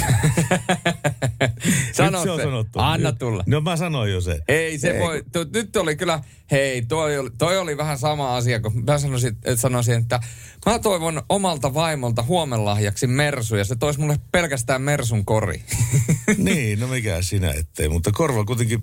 Sano 1.92 2.18
Nyt 2.18 2.24
se 2.24 2.30
on 2.30 2.40
sanottu. 2.40 2.78
Anna 2.78 3.12
tulla. 3.12 3.44
No 3.46 3.60
mä 3.60 3.76
sanoin 3.76 4.12
jo 4.12 4.20
se. 4.20 4.40
Ei 4.48 4.78
se 4.78 4.98
voi, 5.00 5.22
tu, 5.32 5.38
nyt 5.54 5.76
oli 5.76 5.96
kyllä, 5.96 6.20
hei, 6.50 6.82
toi 6.82 7.18
oli, 7.18 7.30
toi 7.38 7.58
oli 7.58 7.76
vähän 7.76 7.98
sama 7.98 8.36
asia, 8.36 8.60
kun 8.60 8.84
mä 8.84 8.98
sanoisin, 8.98 9.28
että 9.28 9.56
sanoisin, 9.56 9.94
että 9.94 10.20
mä 10.66 10.78
toivon 10.78 11.22
omalta 11.28 11.74
vaimolta 11.74 12.22
huomenlahjaksi 12.22 13.06
Mersu, 13.06 13.56
ja 13.56 13.64
se 13.64 13.76
toisi 13.76 14.00
mulle 14.00 14.20
pelkästään 14.32 14.82
Mersun 14.82 15.24
kori. 15.24 15.62
niin, 16.36 16.80
no 16.80 16.86
mikä 16.86 17.22
sinä 17.22 17.50
ettei. 17.50 17.88
Mutta 17.88 18.12
korva 18.12 18.44
kuitenkin 18.44 18.82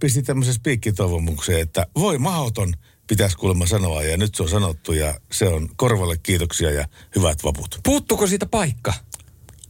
pisti 0.00 0.22
tämmöisen 0.22 0.54
spiikkitoivomukseen, 0.54 1.60
että 1.60 1.86
voi 1.98 2.18
mahoton 2.18 2.74
pitäisi 3.06 3.36
kuulemma 3.36 3.66
sanoa. 3.66 4.02
Ja 4.02 4.16
nyt 4.16 4.34
se 4.34 4.42
on 4.42 4.48
sanottu 4.48 4.92
ja 4.92 5.14
se 5.32 5.48
on 5.48 5.68
korvalle 5.76 6.16
kiitoksia 6.22 6.70
ja 6.70 6.84
hyvät 7.16 7.44
vaput. 7.44 7.80
Puuttuuko 7.84 8.26
siitä 8.26 8.46
paikka? 8.46 8.94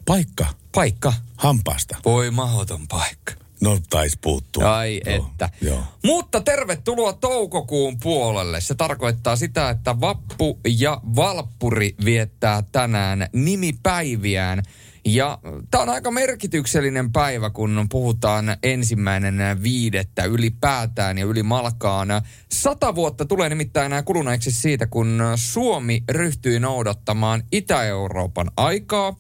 Paikka? 0.07 0.47
Paikka. 0.75 1.13
Hampaasta. 1.37 1.97
Voi 2.05 2.31
mahoton 2.31 2.89
paikka. 2.89 3.33
No 3.61 3.79
taisi 3.91 4.19
puuttua. 4.21 4.77
Ai 4.77 5.01
että. 5.07 5.51
Joo. 5.61 5.83
Mutta 6.05 6.41
tervetuloa 6.41 7.13
toukokuun 7.13 8.01
puolelle. 8.01 8.61
Se 8.61 8.75
tarkoittaa 8.75 9.37
sitä, 9.37 9.71
että 9.71 10.01
Vappu 10.01 10.61
ja 10.69 11.01
Valppuri 11.17 11.95
viettää 12.05 12.63
tänään 12.73 13.27
nimipäiviään. 13.33 14.63
Ja 15.05 15.39
tämä 15.71 15.83
on 15.83 15.89
aika 15.89 16.11
merkityksellinen 16.11 17.13
päivä, 17.13 17.51
kun 17.51 17.87
puhutaan 17.91 18.57
ensimmäinen 18.63 19.63
viidettä 19.63 20.25
ylipäätään 20.25 21.19
ja 21.19 21.25
yli 21.25 21.43
malkaan. 21.43 22.09
Sata 22.53 22.95
vuotta 22.95 23.25
tulee 23.25 23.49
nimittäin 23.49 23.91
nämä 23.91 24.03
kuluneeksi 24.03 24.51
siitä, 24.51 24.87
kun 24.87 25.23
Suomi 25.37 26.05
ryhtyi 26.11 26.61
noudattamaan 26.61 27.43
Itä-Euroopan 27.53 28.51
aikaa. 28.57 29.17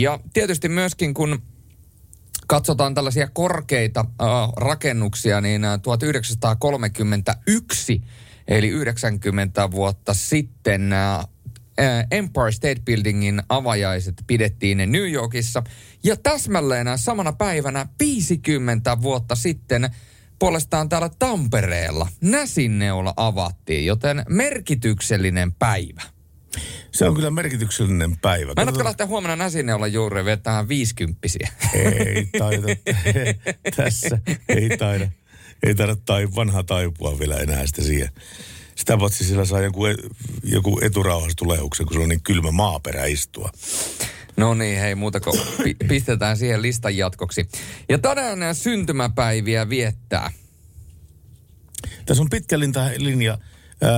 Ja 0.00 0.20
tietysti 0.32 0.68
myöskin 0.68 1.14
kun 1.14 1.42
katsotaan 2.46 2.94
tällaisia 2.94 3.28
korkeita 3.32 4.00
äh, 4.00 4.26
rakennuksia, 4.56 5.40
niin 5.40 5.64
äh, 5.64 5.80
1931, 5.82 8.02
eli 8.48 8.68
90 8.68 9.70
vuotta 9.70 10.14
sitten, 10.14 10.92
äh, 10.92 11.26
Empire 12.10 12.52
State 12.52 12.82
Buildingin 12.86 13.42
avajaiset 13.48 14.14
pidettiin 14.26 14.78
New 14.78 15.12
Yorkissa. 15.12 15.62
Ja 16.04 16.16
täsmälleen 16.16 16.98
samana 16.98 17.32
päivänä 17.32 17.86
50 18.00 19.02
vuotta 19.02 19.34
sitten 19.34 19.90
puolestaan 20.38 20.88
täällä 20.88 21.10
Tampereella 21.18 22.08
Näsinneula 22.20 23.14
avattiin, 23.16 23.86
joten 23.86 24.24
merkityksellinen 24.28 25.52
päivä. 25.52 26.13
Se 26.92 27.08
on 27.08 27.14
kyllä 27.14 27.30
merkityksellinen 27.30 28.16
päivä. 28.16 28.52
Meinaatko 28.56 28.84
lähteä 28.84 29.06
huomenna 29.06 29.36
näsinne 29.36 29.74
olla 29.74 29.86
juuri 29.86 30.20
ja 30.20 30.24
viettää 30.24 30.68
viisikymppisiä? 30.68 31.48
Ei 31.74 32.28
taida. 32.38 32.66
Tässä 33.76 34.18
ei 34.48 34.76
taida. 34.76 35.08
Ei 35.62 35.74
taida 35.74 35.96
tai 35.96 36.28
vanha 36.36 36.62
taipua 36.62 37.18
vielä 37.18 37.36
enää 37.36 37.66
sitä 37.66 37.82
siihen. 37.82 38.08
Sitä 38.74 38.96
paitsi 38.96 39.24
sillä 39.24 39.44
saa 39.44 39.60
joku, 39.60 39.86
e- 39.86 39.94
joku 40.42 40.80
eturauhastulehuksen, 40.82 41.86
kun 41.86 41.96
se 41.96 42.02
on 42.02 42.08
niin 42.08 42.22
kylmä 42.22 42.50
maaperä 42.50 43.04
istua. 43.04 43.50
No 44.36 44.54
niin, 44.54 44.80
hei 44.80 44.94
muuta 44.94 45.20
kuin 45.20 45.40
pi- 45.64 45.76
pistetään 45.88 46.36
siihen 46.36 46.62
listan 46.62 46.96
jatkoksi. 46.96 47.48
Ja 47.88 47.98
tänään 47.98 48.54
syntymäpäiviä 48.54 49.68
viettää. 49.68 50.32
Tässä 52.06 52.22
on 52.22 52.30
pitkä 52.30 52.58
linja. 52.96 53.38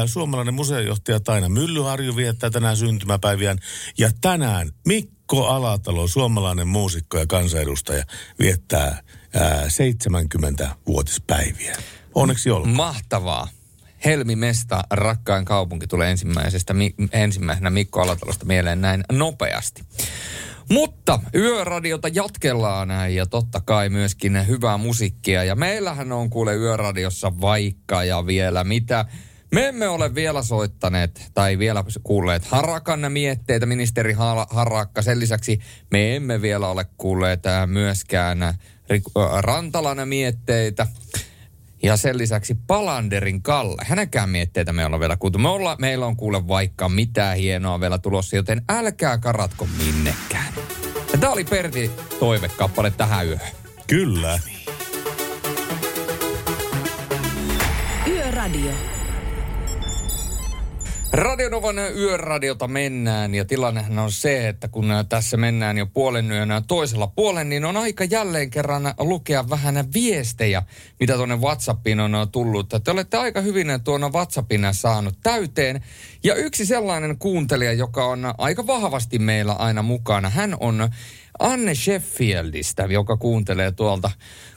Suomalainen 0.07 0.55
museojohtaja 0.55 1.21
Taina 1.21 1.49
Myllyharju 1.49 2.17
viettää 2.17 2.51
tänään 2.51 2.77
syntymäpäiviään. 2.77 3.59
Ja 3.99 4.11
tänään 4.21 4.71
Mikko 4.87 5.47
Alatalo, 5.47 6.09
suomalainen 6.09 6.69
muusikko 6.69 7.19
ja 7.19 7.27
kansanedustaja, 7.27 8.05
viettää 8.39 9.03
ää, 9.35 9.67
70-vuotispäiviä. 9.67 11.77
Onneksi 12.15 12.51
olkoon. 12.51 12.77
Mahtavaa. 12.77 13.49
Helmi 14.05 14.37
Mesta, 14.37 14.83
rakkain 14.91 15.45
kaupunki, 15.45 15.87
tulee 15.87 16.11
ensimmäisestä, 16.11 16.75
ensimmäisenä 17.13 17.71
Mikko 17.71 18.03
Alatalosta 18.03 18.45
mieleen 18.45 18.81
näin 18.81 19.05
nopeasti. 19.13 19.83
Mutta 20.71 21.21
yöradiota 21.35 22.09
jatkellaan 22.09 23.15
ja 23.15 23.27
totta 23.27 23.61
kai 23.61 23.89
myöskin 23.89 24.47
hyvää 24.47 24.77
musiikkia. 24.77 25.45
Ja 25.45 25.57
meillähän 25.57 26.13
on 26.13 26.31
kuule 26.31 26.55
yöradiossa 26.55 27.41
vaikka 27.41 28.05
ja 28.05 28.27
vielä 28.27 28.65
mitä. 28.65 29.05
Me 29.53 29.69
emme 29.69 29.89
ole 29.89 30.15
vielä 30.15 30.43
soittaneet 30.43 31.31
tai 31.35 31.59
vielä 31.59 31.85
kuulleet 32.03 32.45
Harakan 32.45 33.13
mietteitä, 33.13 33.67
ministeri 33.67 34.13
Ha- 34.13 34.47
Harakka. 34.51 35.03
Sen 35.03 35.21
lisäksi 35.21 35.61
me 35.91 36.17
emme 36.17 36.43
vielä 36.43 36.69
ole 36.69 36.87
kuulleet 36.97 37.47
ää, 37.47 37.67
myöskään 37.67 38.39
Rik- 38.93 39.23
ää, 39.23 39.41
Rantalan 39.41 40.09
mietteitä. 40.09 40.87
Ja 41.83 41.97
sen 41.97 42.19
lisäksi 42.19 42.57
Palanderin 42.67 43.43
Kalle. 43.43 43.83
Hänenkään 43.87 44.29
mietteitä 44.29 44.73
me 44.73 44.85
ollaan 44.85 45.01
vielä 45.01 45.17
kuultu. 45.17 45.39
Me 45.39 45.49
olla, 45.49 45.77
meillä 45.79 46.07
on 46.07 46.17
kuule 46.17 46.49
vaikka 46.49 46.89
mitä 46.89 47.31
hienoa 47.31 47.81
vielä 47.81 47.99
tulossa, 47.99 48.37
joten 48.37 48.63
älkää 48.69 49.19
karatko 49.19 49.69
minnekään. 49.79 50.55
Ja 51.13 51.19
tää 51.19 51.31
oli 51.31 51.45
Perti 51.45 51.91
toivekappale 52.21 52.91
tähän 52.91 53.27
yöhön. 53.27 53.49
Kyllä. 53.87 54.41
Yöradio. 58.07 58.96
Radionovan 61.17 61.79
yöradiota 61.79 62.69
mennään 62.69 63.35
ja 63.35 63.45
tilannehan 63.45 63.99
on 63.99 64.13
se, 64.13 64.49
että 64.49 64.69
kun 64.69 64.89
tässä 65.09 65.37
mennään 65.37 65.79
jo 65.79 65.87
puolen 65.87 66.33
yön 66.33 66.49
toisella 66.69 67.07
puolen, 67.07 67.49
niin 67.49 67.65
on 67.65 67.77
aika 67.77 68.05
jälleen 68.05 68.51
kerran 68.51 68.95
lukea 68.99 69.51
vähän 69.51 69.93
viestejä, 69.95 70.63
mitä 71.01 71.17
tuonne 71.17 71.37
WhatsAppiin 71.37 72.01
on 72.01 72.29
tullut. 72.33 72.69
Te 72.85 72.91
olette 72.91 73.17
aika 73.17 73.41
hyvin 73.41 73.67
tuona 73.85 74.09
WhatsAppina 74.09 74.73
saanut 74.73 75.19
täyteen. 75.23 75.85
Ja 76.25 76.35
yksi 76.35 76.67
sellainen 76.67 77.19
kuuntelija, 77.19 77.73
joka 77.73 78.05
on 78.05 78.35
aika 78.39 78.67
vahvasti 78.67 79.19
meillä 79.19 79.53
aina 79.53 79.83
mukana, 79.83 80.31
hän 80.31 80.57
on 80.61 80.89
Anne 81.39 81.75
Sheffieldistä, 81.75 82.83
joka 82.83 83.17
kuuntelee 83.17 83.73
tuolta 83.73 84.11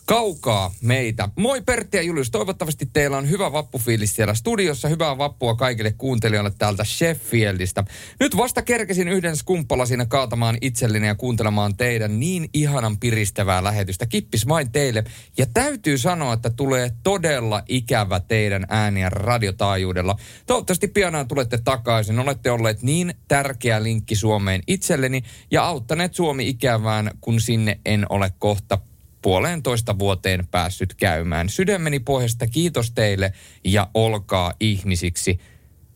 kaukaa 0.09 0.71
meitä. 0.81 1.29
Moi 1.35 1.61
Pertti 1.61 1.97
ja 1.97 2.03
Julius, 2.03 2.31
toivottavasti 2.31 2.89
teillä 2.93 3.17
on 3.17 3.29
hyvä 3.29 3.51
vappufiilis 3.51 4.15
siellä 4.15 4.33
studiossa. 4.33 4.87
Hyvää 4.87 5.17
vappua 5.17 5.55
kaikille 5.55 5.91
kuuntelijoille 5.97 6.51
täältä 6.57 6.83
Sheffieldistä. 6.83 7.83
Nyt 8.19 8.37
vasta 8.37 8.61
kerkesin 8.61 9.07
yhden 9.07 9.37
skumppalasin 9.37 10.05
kaatamaan 10.07 10.57
itselleni 10.61 11.07
ja 11.07 11.15
kuuntelemaan 11.15 11.77
teidän 11.77 12.19
niin 12.19 12.49
ihanan 12.53 12.97
piristävää 12.97 13.63
lähetystä. 13.63 14.05
Kippis 14.05 14.47
vain 14.47 14.71
teille. 14.71 15.03
Ja 15.37 15.45
täytyy 15.53 15.97
sanoa, 15.97 16.33
että 16.33 16.49
tulee 16.49 16.91
todella 17.03 17.63
ikävä 17.67 18.19
teidän 18.19 18.65
ääniä 18.69 19.09
radiotaajuudella. 19.09 20.15
Toivottavasti 20.45 20.87
pianaan 20.87 21.27
tulette 21.27 21.57
takaisin. 21.57 22.19
Olette 22.19 22.51
olleet 22.51 22.83
niin 22.83 23.13
tärkeä 23.27 23.83
linkki 23.83 24.15
Suomeen 24.15 24.61
itselleni 24.67 25.23
ja 25.51 25.63
auttaneet 25.63 26.13
Suomi 26.13 26.49
ikävään, 26.49 27.11
kun 27.21 27.41
sinne 27.41 27.79
en 27.85 28.05
ole 28.09 28.31
kohta 28.39 28.77
puolentoista 29.21 29.99
vuoteen 29.99 30.47
päässyt 30.47 30.93
käymään. 30.93 31.49
Sydämeni 31.49 31.99
pohjasta 31.99 32.47
kiitos 32.47 32.91
teille 32.91 33.33
ja 33.63 33.89
olkaa 33.93 34.53
ihmisiksi. 34.59 35.39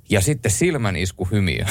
Ja 0.10 0.22
sitten 0.22 0.52
silmänisku 0.52 1.26
hymiö. 1.32 1.66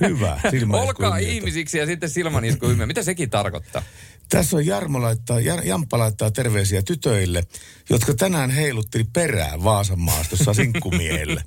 Hyvä. 0.00 0.40
silmänisku 0.50 0.88
olkaa 0.88 1.16
ihmisiksi 1.16 1.78
ja 1.78 1.86
sitten 1.86 2.10
silmänisku 2.10 2.68
hymiö. 2.68 2.86
Mitä 2.86 3.02
sekin 3.02 3.30
tarkoittaa? 3.30 3.82
Tässä 4.28 4.56
on 4.56 4.66
Jarmo 4.66 5.02
laittaa, 5.02 5.40
Jar- 5.40 5.66
Jamppa 5.66 5.98
laittaa 5.98 6.30
terveisiä 6.30 6.82
tytöille, 6.82 7.42
jotka 7.90 8.14
tänään 8.14 8.50
heilutteli 8.50 9.04
perään 9.12 9.64
Vaasan 9.64 10.00
maastossa 10.00 10.54
sinkkumiehelle. 10.54 11.42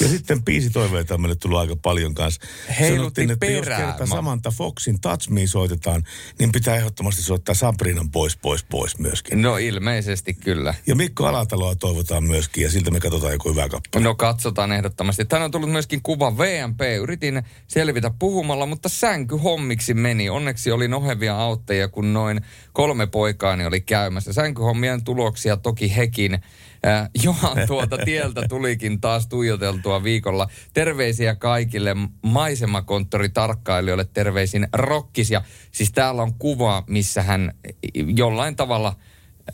ja 0.00 0.08
sitten 0.08 0.42
biisitoiveita 0.42 1.14
on 1.14 1.20
meille 1.20 1.36
tullut 1.36 1.58
aika 1.58 1.76
paljon 1.76 2.14
kanssa. 2.14 2.40
Heilutti 2.80 2.96
Sanottiin, 2.96 3.30
että 3.30 3.46
jos 3.46 3.66
kerta 3.66 4.06
Samantha 4.06 4.50
Foxin 4.50 5.00
Touch 5.00 5.30
Me 5.30 5.46
soitetaan, 5.46 6.04
niin 6.38 6.52
pitää 6.52 6.76
ehdottomasti 6.76 7.22
soittaa 7.22 7.54
Sabrinan 7.54 8.10
pois, 8.10 8.36
pois, 8.36 8.64
pois 8.64 8.98
myöskin. 8.98 9.42
No 9.42 9.56
ilmeisesti 9.56 10.34
kyllä. 10.34 10.74
Ja 10.86 10.94
Mikko 10.94 11.26
Alataloa 11.26 11.74
toivotaan 11.74 12.24
myöskin, 12.24 12.64
ja 12.64 12.70
siltä 12.70 12.90
me 12.90 13.00
katsotaan 13.00 13.32
joku 13.32 13.50
hyvä 13.50 13.68
kappale. 13.68 14.04
No 14.04 14.14
katsotaan 14.14 14.72
ehdottomasti. 14.72 15.24
Tänään 15.24 15.44
on 15.44 15.50
tullut 15.50 15.70
myöskin 15.70 16.02
kuva 16.02 16.38
VMP. 16.38 16.80
Yritin 17.02 17.42
selvitä 17.68 18.10
puhumalla, 18.18 18.66
mutta 18.66 18.88
sänky 18.88 19.36
hommiksi 19.36 19.94
meni. 19.94 20.30
Onneksi 20.30 20.70
oli 20.70 20.79
nohevia 20.88 21.38
auttajia, 21.38 21.88
kun 21.88 22.12
noin 22.12 22.40
kolme 22.72 23.06
poikaani 23.06 23.66
oli 23.66 23.80
käymässä. 23.80 24.32
Sänkyhommien 24.32 25.04
tuloksia 25.04 25.56
toki 25.56 25.96
hekin. 25.96 26.34
Äh, 26.34 27.10
Johan 27.22 27.58
tuolta 27.66 27.98
tieltä 28.04 28.42
tulikin 28.48 29.00
taas 29.00 29.26
tuijoteltua 29.26 30.02
viikolla. 30.02 30.48
Terveisiä 30.74 31.34
kaikille 31.34 31.96
maisemakonttoritarkkailijoille. 32.22 34.04
Terveisin 34.04 34.68
Rokkis. 34.72 35.30
Ja 35.30 35.42
siis 35.72 35.92
täällä 35.92 36.22
on 36.22 36.34
kuva, 36.34 36.84
missä 36.86 37.22
hän 37.22 37.54
jollain 37.94 38.56
tavalla 38.56 38.96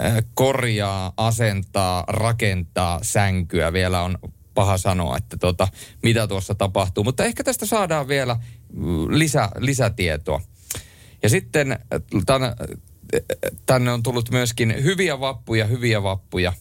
äh, 0.00 0.16
korjaa, 0.34 1.12
asentaa, 1.16 2.04
rakentaa 2.08 2.98
sänkyä. 3.02 3.72
Vielä 3.72 4.02
on 4.02 4.18
paha 4.56 4.78
sanoa, 4.78 5.16
että 5.16 5.36
tota, 5.36 5.68
mitä 6.02 6.26
tuossa 6.26 6.54
tapahtuu. 6.54 7.04
Mutta 7.04 7.24
ehkä 7.24 7.44
tästä 7.44 7.66
saadaan 7.66 8.08
vielä 8.08 8.36
mm, 8.72 9.06
lisä, 9.08 9.48
lisätietoa. 9.58 10.40
Ja 11.22 11.28
sitten 11.28 11.72
äh, 11.72 11.78
tänne, 12.26 12.52
tänne 13.66 13.92
on 13.92 14.02
tullut 14.02 14.30
myöskin 14.30 14.74
hyviä 14.82 15.20
vappuja, 15.20 15.66
hyviä 15.66 16.02
vappuja. 16.02 16.52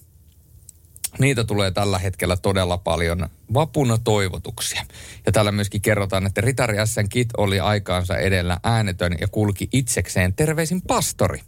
Niitä 1.19 1.44
tulee 1.44 1.72
tällä 1.72 1.99
hetkellä 1.99 2.38
todella 2.38 2.77
paljon. 2.77 3.30
Vapuna 3.53 3.98
toivotuksia. 3.98 4.86
Ja 5.26 5.32
täällä 5.32 5.52
myöskin 5.52 5.82
kerrotaan, 5.82 6.26
että 6.26 6.41
Ritari 6.41 6.76
S:n 6.86 7.10
Kit 7.10 7.30
oli 7.38 7.60
aikaansa 7.60 8.18
edellä 8.18 8.60
äänetön 8.64 9.15
ja 9.22 9.27
kulki 9.27 9.68
itsekseen 9.72 10.34
terveisin 10.34 10.82
pastori. 10.82 11.41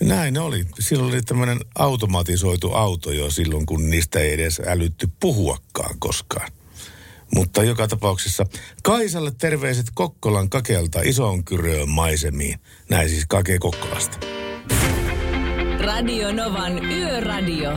Näin 0.00 0.38
oli. 0.38 0.64
Silloin 0.78 1.12
oli 1.12 1.22
tämmöinen 1.22 1.60
automatisoitu 1.74 2.72
auto 2.72 3.12
jo 3.12 3.30
silloin, 3.30 3.66
kun 3.66 3.90
niistä 3.90 4.18
ei 4.18 4.32
edes 4.32 4.62
älytty 4.66 5.08
puhuakaan 5.20 5.98
koskaan. 5.98 6.50
Mutta 7.34 7.62
joka 7.62 7.88
tapauksessa 7.88 8.44
Kaisalle 8.82 9.32
terveiset 9.38 9.86
Kokkolan 9.94 10.50
kakelta 10.50 11.00
ison 11.02 11.44
kyröön 11.44 11.88
maisemiin. 11.88 12.58
Näin 12.90 13.08
siis 13.08 13.24
Kake 13.28 13.58
Kokkolasta. 13.58 14.18
Radio 15.78 16.32
Novan 16.32 16.84
Yöradio. 16.84 17.70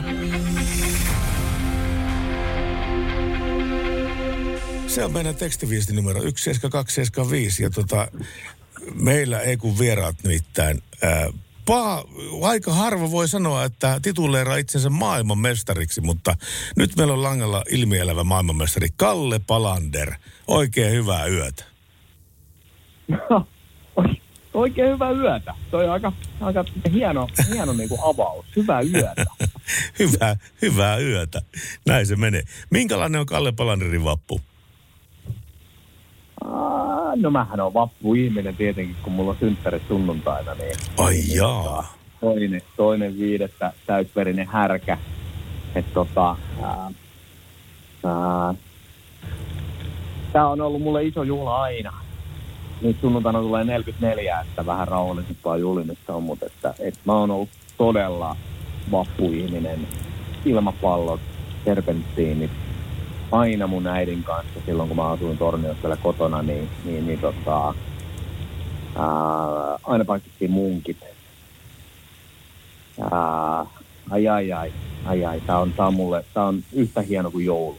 Se 4.86 5.04
on 5.04 5.12
meidän 5.12 5.34
tekstiviesti 5.34 5.92
numero 5.92 6.20
17275 6.20 7.62
ja 7.62 7.70
tota, 7.70 8.08
meillä 8.94 9.40
ei 9.40 9.56
kun 9.56 9.78
vieraat 9.78 10.16
nimittäin. 10.22 10.82
Ää, 11.02 11.30
paha, 11.66 12.04
aika 12.42 12.72
harva 12.72 13.10
voi 13.10 13.28
sanoa, 13.28 13.64
että 13.64 14.00
tituleeraa 14.02 14.56
itsensä 14.56 14.90
maailmanmestariksi, 14.90 16.00
mutta 16.00 16.34
nyt 16.76 16.96
meillä 16.96 17.12
on 17.12 17.22
langalla 17.22 17.62
ilmielävä 17.70 18.24
maailmanmestari 18.24 18.88
Kalle 18.96 19.40
Palander. 19.46 20.14
Oikein 20.46 20.92
hyvää 20.92 21.26
yötä. 21.26 21.64
Oikein 24.54 24.92
hyvää 24.92 25.10
yötä. 25.10 25.54
Toi 25.70 25.84
on 25.84 25.92
aika, 25.92 26.12
aika 26.40 26.64
hieno, 26.92 27.28
hieno 27.54 27.72
niin 27.72 27.88
kuin 27.88 28.00
avaus. 28.04 28.46
Hyvää 28.56 28.80
yötä. 28.80 29.24
hyvää, 29.98 30.36
hyvää 30.62 30.98
yötä. 30.98 31.42
Näin 31.86 32.06
se 32.06 32.16
menee. 32.16 32.42
Minkälainen 32.70 33.20
on 33.20 33.26
Kalle 33.26 33.52
Palanderin 33.52 34.04
vappu? 34.04 34.40
Ah, 36.44 36.75
no 37.22 37.30
mähän 37.30 37.60
on 37.60 37.74
vappu-ihminen 37.74 38.56
tietenkin, 38.56 38.96
kun 39.02 39.12
mulla 39.12 39.30
on 39.30 39.36
synttärit 39.40 39.82
sunnuntaina. 39.88 40.54
Niin, 40.54 40.76
Ai 40.98 41.14
jaa. 41.34 41.94
toinen, 42.20 42.62
toinen 42.76 43.18
viidettä 43.18 43.72
täysverinen 43.86 44.46
härkä. 44.46 44.98
Että 45.74 45.94
tota, 45.94 46.36
ää, 46.62 46.90
ää, 48.04 48.54
Tämä 50.32 50.48
on 50.48 50.60
ollut 50.60 50.82
mulle 50.82 51.04
iso 51.04 51.22
juhla 51.22 51.62
aina. 51.62 51.92
Nyt 52.82 52.96
sunnuntaina 53.00 53.40
tulee 53.40 53.64
44, 53.64 54.40
että 54.40 54.66
vähän 54.66 54.88
rauhallisempaa 54.88 55.56
julimista 55.56 56.14
on, 56.14 56.22
mutta 56.22 56.46
että, 56.46 56.74
että 56.78 57.00
mä 57.04 57.12
oon 57.12 57.30
ollut 57.30 57.48
todella 57.78 58.36
vappuihminen. 58.90 59.88
Ilmapallot, 60.44 61.20
serpenttiinit, 61.64 62.50
aina 63.32 63.66
mun 63.66 63.86
äidin 63.86 64.24
kanssa 64.24 64.60
silloin, 64.66 64.88
kun 64.88 64.96
mä 64.96 65.10
asuin 65.10 65.38
Torniossa 65.38 65.96
kotona, 65.96 66.42
niin, 66.42 66.68
niin, 66.84 67.06
niin 67.06 67.18
tota, 67.18 67.66
ää, 67.66 67.74
aina 69.84 70.04
paikattiin 70.04 70.50
munkit. 70.50 70.96
Ää, 73.00 73.66
ai 74.10 74.28
ai 74.28 74.52
ai, 74.52 74.72
ai 75.04 75.24
ai, 75.24 75.40
tää 75.40 75.58
on, 75.58 75.72
tää 75.72 75.86
on 75.86 75.94
mulle, 75.94 76.24
tää 76.34 76.44
on 76.44 76.64
yhtä 76.72 77.02
hieno 77.02 77.30
kuin 77.30 77.44
joulu. 77.44 77.78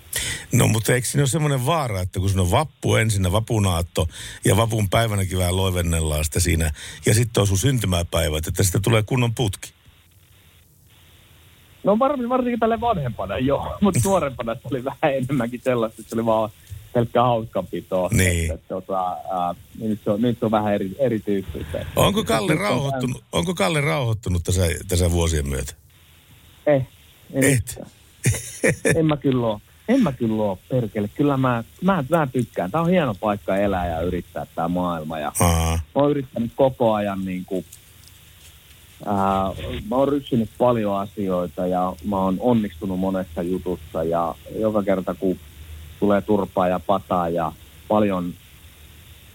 No 0.51 0.67
mutta 0.67 0.93
eikö 0.93 1.07
siinä 1.07 1.21
ole 1.21 1.29
semmoinen 1.29 1.65
vaara, 1.65 2.01
että 2.01 2.19
kun 2.19 2.29
siinä 2.29 2.41
on 2.41 2.51
vappu 2.51 2.95
ensin, 2.95 3.31
vapunaatto 3.31 4.07
ja 4.45 4.57
vapun 4.57 4.89
päivänäkin 4.89 5.37
vähän 5.37 5.57
loivennellaan 5.57 6.25
sitä 6.25 6.39
siinä 6.39 6.71
ja 7.05 7.13
sitten 7.13 7.41
on 7.41 7.47
sun 7.47 7.57
syntymäpäivät, 7.57 8.47
että 8.47 8.63
sitä 8.63 8.79
tulee 8.79 9.03
kunnon 9.03 9.35
putki. 9.35 9.76
No 11.87 11.99
varsinkin, 11.99 12.29
varsinkin 12.29 12.59
tälle 12.59 12.81
vanhempana, 12.81 13.37
joo, 13.37 13.75
mutta 13.81 13.99
nuorempana 14.03 14.55
se 14.55 14.61
oli 14.71 14.83
vähän 14.83 15.13
enemmänkin 15.13 15.61
sellaista, 15.63 16.01
että 16.01 16.09
se 16.09 16.15
oli 16.15 16.25
vaan 16.25 16.49
pelkkää 16.93 17.23
hauskanpitoa. 17.23 18.09
Niin. 18.11 18.51
Että, 18.51 18.67
tota, 18.67 19.09
ää, 19.09 19.55
nyt, 19.79 19.99
se 20.03 20.11
on, 20.11 20.21
nyt 20.21 20.39
se 20.39 20.45
on 20.45 20.51
vähän 20.51 20.73
eri, 20.73 20.95
erityyppistä. 20.99 21.85
Onko 21.95 22.23
Kalle 22.23 22.55
rauhoittunut, 22.55 23.23
onko 23.31 23.55
Kalle 23.55 23.81
rauhoittunut 23.81 24.43
tässä, 24.43 24.61
tässä 24.87 25.11
vuosien 25.11 25.47
myötä? 25.47 25.73
Eh, 26.65 26.87
en 27.33 27.43
Et. 27.43 27.81
en 28.95 29.05
mä 29.05 29.17
kyllä 29.17 29.47
oo. 29.47 29.61
En 29.87 30.03
mä 30.03 30.11
kyllä 30.11 30.43
oo, 30.43 30.59
perkele. 30.69 31.07
Kyllä 31.07 31.37
mä, 31.37 31.63
mä, 31.81 32.03
mä 32.09 32.27
tykkään. 32.27 32.71
Tää 32.71 32.81
on 32.81 32.89
hieno 32.89 33.15
paikka 33.15 33.57
elää 33.57 33.87
ja 33.87 34.01
yrittää 34.01 34.45
tää 34.55 34.67
maailma. 34.67 35.19
Ja 35.19 35.31
Aa. 35.39 35.73
mä 35.75 35.81
oon 36.01 36.11
yrittänyt 36.11 36.51
koko 36.55 36.93
ajan 36.93 37.25
niin 37.25 37.45
kuin, 37.45 37.65
ää, 39.05 39.51
mä 39.89 39.95
oon 39.95 40.07
ryssinyt 40.07 40.49
paljon 40.57 40.99
asioita 40.99 41.67
ja 41.67 41.93
mä 42.09 42.17
oon 42.17 42.37
onnistunut 42.39 42.99
monessa 42.99 43.41
jutussa 43.41 44.03
ja 44.03 44.35
joka 44.59 44.83
kerta 44.83 45.13
kun 45.13 45.37
tulee 45.99 46.21
turpaa 46.21 46.67
ja 46.67 46.79
pataa 46.79 47.29
ja 47.29 47.51
paljon 47.87 48.33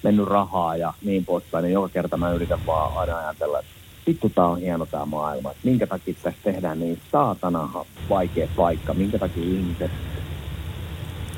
mennyt 0.02 0.26
rahaa 0.26 0.76
ja 0.76 0.94
niin 1.02 1.24
poispäin, 1.24 1.62
niin 1.62 1.72
joka 1.72 1.88
kerta 1.88 2.16
mä 2.16 2.32
yritän 2.32 2.66
vaan 2.66 2.96
aina 2.96 3.18
ajatella, 3.18 3.58
että 3.58 3.72
vittu 4.06 4.28
tää 4.28 4.46
on 4.46 4.60
hieno 4.60 4.86
tää 4.86 5.04
maailma, 5.06 5.50
että 5.50 5.62
minkä 5.64 5.86
takia 5.86 6.14
tässä 6.22 6.40
tehdään 6.44 6.80
niin 6.80 7.00
saatana 7.12 7.84
vaikea 8.08 8.48
paikka, 8.56 8.94
minkä 8.94 9.18
takia 9.18 9.42
ihmiset 9.42 9.90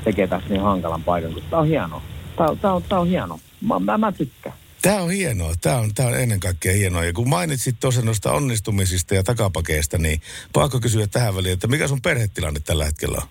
tekee 0.03 0.27
tässä 0.27 0.49
niin 0.49 0.61
hankalan 0.61 1.03
paikan, 1.03 1.33
koska 1.33 1.49
tää 1.49 1.59
on 1.59 1.67
hieno. 1.67 2.01
Tää, 2.35 2.47
tää, 2.61 2.73
on, 2.73 2.83
tää 2.89 2.99
on 2.99 3.07
hieno. 3.07 3.39
Mä, 3.61 3.79
mä, 3.79 3.97
mä 3.97 4.11
tykkään. 4.11 4.55
Tämä 4.85 5.01
on 5.01 5.11
hienoa. 5.11 5.53
Tämä 5.61 5.77
on, 5.77 5.93
tämä 5.93 6.09
on 6.09 6.19
ennen 6.19 6.39
kaikkea 6.39 6.73
hienoa. 6.73 7.03
Ja 7.03 7.13
kun 7.13 7.29
mainitsit 7.29 7.75
tosiaan 7.79 8.05
noista 8.05 8.31
onnistumisista 8.31 9.15
ja 9.15 9.23
takapakeista, 9.23 9.97
niin 9.97 10.21
pakko 10.53 10.79
kysyä 10.79 11.07
tähän 11.07 11.35
väliin, 11.35 11.53
että 11.53 11.67
mikä 11.67 11.87
sun 11.87 12.01
perhetilanne 12.01 12.59
tällä 12.59 12.85
hetkellä 12.85 13.17
on? 13.21 13.27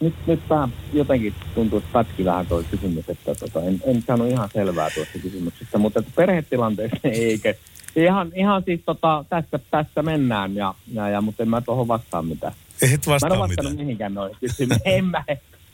Nyt, 0.00 0.14
nyt 0.26 0.40
vähän 0.50 0.72
jotenkin 0.92 1.34
tuntuu, 1.54 1.78
että 1.78 1.90
pätki 1.92 2.24
vähän 2.24 2.46
tuo 2.46 2.62
kysymys, 2.70 3.04
että 3.08 3.34
tota, 3.34 3.62
en, 3.62 3.80
en 3.86 4.04
saanut 4.06 4.28
ihan 4.28 4.48
selvää 4.52 4.90
tuosta 4.90 5.18
kysymyksestä, 5.18 5.78
mutta 5.78 6.02
perhetilanteessa 6.16 6.96
eikä. 7.08 7.54
Ihan, 7.96 8.32
ihan 8.34 8.62
siis 8.64 8.80
tota, 8.86 9.24
tässä, 9.28 9.58
tässä 9.70 10.02
mennään, 10.02 10.54
ja, 10.54 10.74
ja, 10.92 11.08
ja, 11.08 11.20
mutta 11.20 11.42
en 11.42 11.48
mä 11.48 11.60
tuohon 11.60 11.88
vastaa 11.88 12.22
mitään. 12.22 12.52
Et 12.82 13.06
vastaa 13.06 13.30
mä 13.30 13.34
en 13.34 13.40
ole 13.40 13.48
mitään. 13.48 13.64
vastannut 13.64 13.86
mihinkään 13.86 14.14
noihin 14.14 14.36
kysymyksiin. 14.40 14.94
en 14.96 15.04
mä, 15.04 15.24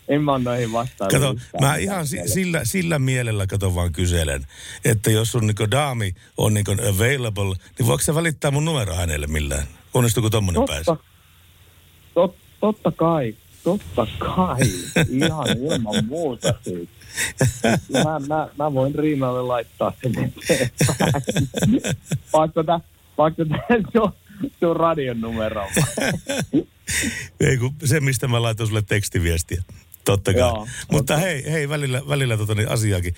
en 0.09 0.23
mä 0.25 0.39
noihin 0.39 0.73
vastannut. 0.73 1.13
Kato, 1.13 1.61
mä 1.61 1.77
ihan 1.77 2.07
si- 2.07 2.29
sillä, 2.29 2.61
sillä 2.65 2.99
mielellä 2.99 3.47
kato 3.47 3.75
vaan 3.75 3.93
kyselen, 3.93 4.47
että 4.85 5.11
jos 5.11 5.33
sun 5.33 5.47
niinku 5.47 5.71
daami 5.71 6.15
on 6.37 6.55
niinku 6.55 6.71
available, 6.73 7.55
niin 7.79 7.87
voiko 7.87 8.03
se 8.03 8.15
välittää 8.15 8.51
mun 8.51 8.65
numero 8.65 8.95
hänelle 8.95 9.27
millään? 9.27 9.67
Onnistuuko 9.95 10.31
tommonen 10.31 10.65
pääsi? 10.67 10.85
Totta, 10.85 11.05
tot, 12.15 12.37
totta 12.61 12.93
kai, 12.93 13.35
totta 13.65 14.07
kai, 14.19 14.61
ihan 15.09 15.47
ilman 15.59 16.05
muuta 16.05 16.55
siis. 16.65 16.89
Mä, 17.93 18.21
mä, 18.29 18.49
mä 18.59 18.75
voin 18.75 18.95
Riinalle 18.95 19.43
laittaa 19.43 19.93
sen. 20.03 20.13
Vaikka 22.33 22.65
tää, 22.65 22.81
vaikka 23.19 23.45
tää 23.45 23.79
sun, 23.93 24.13
sun 24.61 24.77
radion 24.77 25.21
numero. 25.21 25.67
Ei 27.41 27.57
kun 27.57 27.75
se, 27.85 28.01
mistä 28.01 28.29
mä 28.29 28.43
laitoin 28.43 28.67
sulle 28.69 28.83
tekstiviestiä. 28.83 29.63
Totta 30.05 30.33
kai. 30.33 30.41
Joo, 30.41 30.67
Mutta 30.93 31.17
hei, 31.17 31.53
hei, 31.53 31.69
välillä, 31.69 32.03
välillä 32.09 32.37
tota, 32.37 32.55
niin 32.55 32.69
asiaakin. 32.69 33.15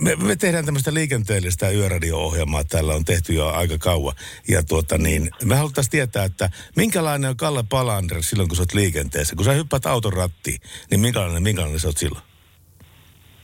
Me, 0.00 0.16
me 0.16 0.36
tehdään 0.36 0.64
tämmöistä 0.64 0.94
liikenteellistä 0.94 1.70
yöradio-ohjelmaa. 1.70 2.64
Täällä 2.64 2.94
on 2.94 3.04
tehty 3.04 3.32
jo 3.32 3.48
aika 3.48 3.78
kauan. 3.78 4.14
Ja 4.48 4.62
tuota 4.62 4.98
niin, 4.98 5.30
me 5.44 5.56
haluttaisiin 5.56 5.90
tietää, 5.90 6.24
että 6.24 6.50
minkälainen 6.76 7.30
on 7.30 7.36
Kalle 7.36 7.64
Palander 7.68 8.22
silloin, 8.22 8.48
kun 8.48 8.56
sä 8.56 8.62
oot 8.62 8.74
liikenteessä. 8.74 9.36
Kun 9.36 9.44
sä 9.44 9.52
hyppäät 9.52 9.86
auton 9.86 10.12
rattiin, 10.12 10.60
niin 10.90 11.00
minkälainen, 11.00 11.42
minkälainen 11.42 11.80
sä 11.80 11.88
oot 11.88 11.98
silloin? 11.98 12.24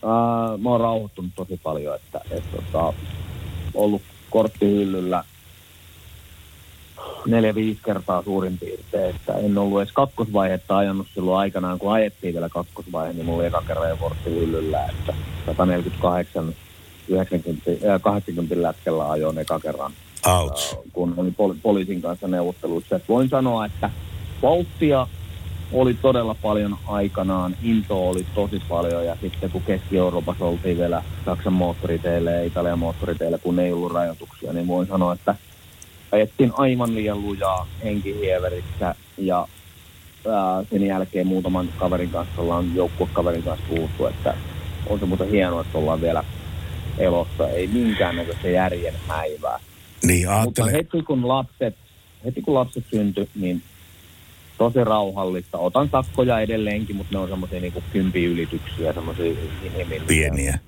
Uh, 0.03 0.61
mä 0.61 0.71
oon 0.71 0.81
rauhoittunut 0.81 1.35
tosi 1.35 1.61
paljon, 1.63 1.97
että 1.97 2.21
et, 2.31 2.51
tota, 2.51 2.93
ollut 3.75 4.03
korttihyllyllä 4.31 5.25
neljä-viisi 7.31 7.81
kertaa 7.85 8.23
suurin 8.23 8.59
piirtein, 8.59 9.17
että 9.17 9.33
en 9.35 9.59
ollut 9.59 9.81
edes 9.81 9.93
kakkosvaihetta 9.93 10.77
ajanut 10.77 11.07
silloin 11.15 11.39
aikanaan, 11.39 11.79
kun 11.79 11.93
ajettiin 11.93 12.35
vielä 12.35 12.49
kakkosvaihe, 12.49 13.13
niin 13.13 13.27
mulla 13.27 13.39
oli 13.39 13.47
eka 13.47 13.63
kerran 13.67 13.89
jo 13.91 13.97
korttihyllyllä, 13.97 14.85
että 14.87 15.15
148 15.47 16.55
90, 17.09 17.71
äh, 17.95 18.01
80 18.01 18.63
lätkellä 18.63 19.11
ajoin 19.11 19.39
eka 19.39 19.61
kerran, 19.61 19.93
Ouch. 20.27 20.73
äh, 20.75 20.79
kun 20.93 21.15
olin 21.17 21.35
poli- 21.35 21.59
poliisin 21.63 22.03
kanssa 22.03 22.29
neuvotteluissa. 22.29 22.97
Et 22.97 23.09
voin 23.09 23.29
sanoa, 23.29 23.67
että 23.67 23.91
vauhtia 24.43 25.07
oli 25.73 25.95
todella 25.95 26.35
paljon 26.43 26.77
aikanaan, 26.87 27.57
into 27.63 28.09
oli 28.09 28.27
tosi 28.35 28.63
paljon 28.69 29.07
ja 29.07 29.17
sitten 29.21 29.51
kun 29.51 29.63
Keski-Euroopassa 29.63 30.45
oltiin 30.45 30.79
vielä 30.79 31.03
Saksan 31.25 31.53
moottoriteille 31.53 32.33
ja 32.33 32.45
Italian 32.45 32.79
moottoriteille, 32.79 33.39
kun 33.39 33.59
ei 33.59 33.73
ollut 33.73 33.93
rajoituksia, 33.93 34.53
niin 34.53 34.69
voin 34.69 34.87
sanoa, 34.87 35.13
että 35.13 35.35
ajettiin 36.13 36.53
aivan 36.57 36.95
liian 36.95 37.23
lujaa 37.23 37.67
henkihieverissä 37.85 38.95
ja 39.19 39.49
ää, 40.29 40.65
sen 40.71 40.87
jälkeen 40.87 41.27
muutaman 41.27 41.69
kaverin 41.79 42.11
kanssa 42.11 42.43
ollaan 42.43 42.75
joukkuekaverin 42.75 43.43
kanssa 43.43 43.67
puhuttu, 43.69 44.07
että 44.07 44.35
on 44.87 44.99
se 44.99 45.07
muuten 45.07 45.31
hienoa, 45.31 45.61
että 45.61 45.79
ollaan 45.79 46.01
vielä 46.01 46.25
elossa, 46.99 47.49
ei 47.49 47.67
minkäännäköistä 47.67 48.49
järjen 48.49 48.95
häivää. 49.09 49.61
Niin, 50.03 50.29
Mutta 50.45 50.65
heti 50.65 51.03
kun 51.03 51.29
lapset, 51.29 51.77
heti 52.25 52.43
kun 52.43 52.55
lapset 52.55 52.85
syntyi, 52.91 53.29
niin 53.35 53.63
tosi 54.59 54.85
rauhallista. 54.85 55.59
Otan 55.59 55.89
sakkoja 55.89 56.41
edelleenkin, 56.41 56.97
mutta 56.97 57.15
ne 57.15 57.19
on 57.19 57.29
semmoisia 57.29 57.61
niinku 57.61 57.83
kympiylityksiä, 57.93 58.93
semmoisia 58.93 59.25
inhimillisiä. 59.65 60.07
Pieniä. 60.07 60.59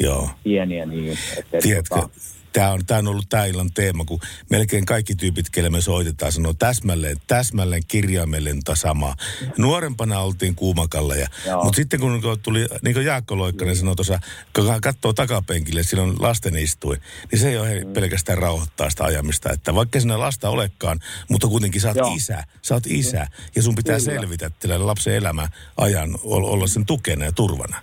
Joo. 0.00 0.30
Pieniä 0.44 0.86
niin. 0.86 1.18
Että, 1.38 1.58
Tiedätkö, 1.62 1.94
tota, 1.94 2.08
tämä 2.52 2.72
on, 2.72 2.86
tää 2.86 2.98
on 2.98 3.08
ollut 3.08 3.28
tämä 3.28 3.44
illan 3.44 3.70
teema, 3.74 4.04
kun 4.04 4.20
melkein 4.50 4.86
kaikki 4.86 5.14
tyypit, 5.14 5.50
kelle 5.50 5.70
me 5.70 5.80
soitetaan, 5.80 6.32
sanoo 6.32 6.52
täsmälleen, 6.54 7.16
täsmälleen 7.26 7.82
kirjaimellinen 7.88 8.62
sama. 8.74 9.14
Nuorempana 9.58 10.20
oltiin 10.20 10.54
kuumakalleja, 10.54 11.28
mutta 11.62 11.76
sitten 11.76 12.00
kun 12.00 12.22
tuli, 12.42 12.66
niin 12.82 12.94
kuin 12.94 13.06
Jaakko 13.06 13.38
Loikkanen 13.38 13.76
sanoi 13.76 13.96
tuossa, 13.96 14.20
kun 14.56 14.80
katsoo 14.80 15.12
takapenkille, 15.12 15.80
on 16.02 16.16
lasten 16.22 16.56
istuin, 16.56 17.00
niin 17.32 17.40
se 17.40 17.48
ei 17.48 17.58
ole 17.58 17.84
Mm. 17.84 17.92
pelkästään 17.92 18.38
rauhoittaa 18.38 18.90
sitä 18.90 19.04
ajamista, 19.04 19.52
että 19.52 19.74
vaikka 19.74 20.00
sinä 20.00 20.18
lasta 20.18 20.50
olekaan, 20.50 21.00
mutta 21.28 21.46
kuitenkin 21.48 21.80
sä 21.80 21.88
oot 21.88 21.96
Joo. 21.96 22.14
isä, 22.14 22.44
sä 22.62 22.74
oot 22.74 22.86
isä, 22.86 23.26
ja 23.56 23.62
sun 23.62 23.74
pitää 23.74 23.98
Kyllä. 23.98 24.12
selvitä 24.20 24.50
tällä 24.50 24.86
lapsen 24.86 25.14
elämä 25.14 25.48
ajan, 25.76 26.14
ol- 26.22 26.44
olla 26.44 26.66
sen 26.66 26.86
tukena 26.86 27.24
ja 27.24 27.32
turvana. 27.32 27.82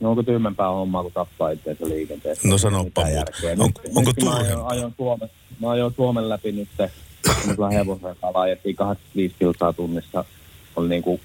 No 0.00 0.10
onko 0.10 0.22
tyhmempää 0.22 0.68
hommaa 0.68 1.02
kuin 1.02 1.14
tappaa 1.14 1.50
itseänsä 1.50 1.88
liikenteessä? 1.88 2.48
No 2.48 2.58
sanoppa 2.58 3.02
muuta. 3.02 3.32
On- 3.62 3.66
Nyt- 3.66 3.96
onko 3.96 4.10
nyt 4.16 4.24
mä 4.24 4.30
ajoin, 4.36 4.48
turhempaa? 4.48 4.92
Suomen, 4.96 5.30
mä 5.60 5.70
ajoin 5.70 5.94
Suomen 5.96 6.28
läpi 6.28 6.52
nyt 6.52 6.68
semmoisella 6.76 7.70
hevosella 7.70 8.16
ajettiin 8.34 8.76
85 8.76 9.34
kilsaa 9.38 9.72
tunnissa. 9.72 10.24
Oli 10.76 10.88
niinku 10.88 11.20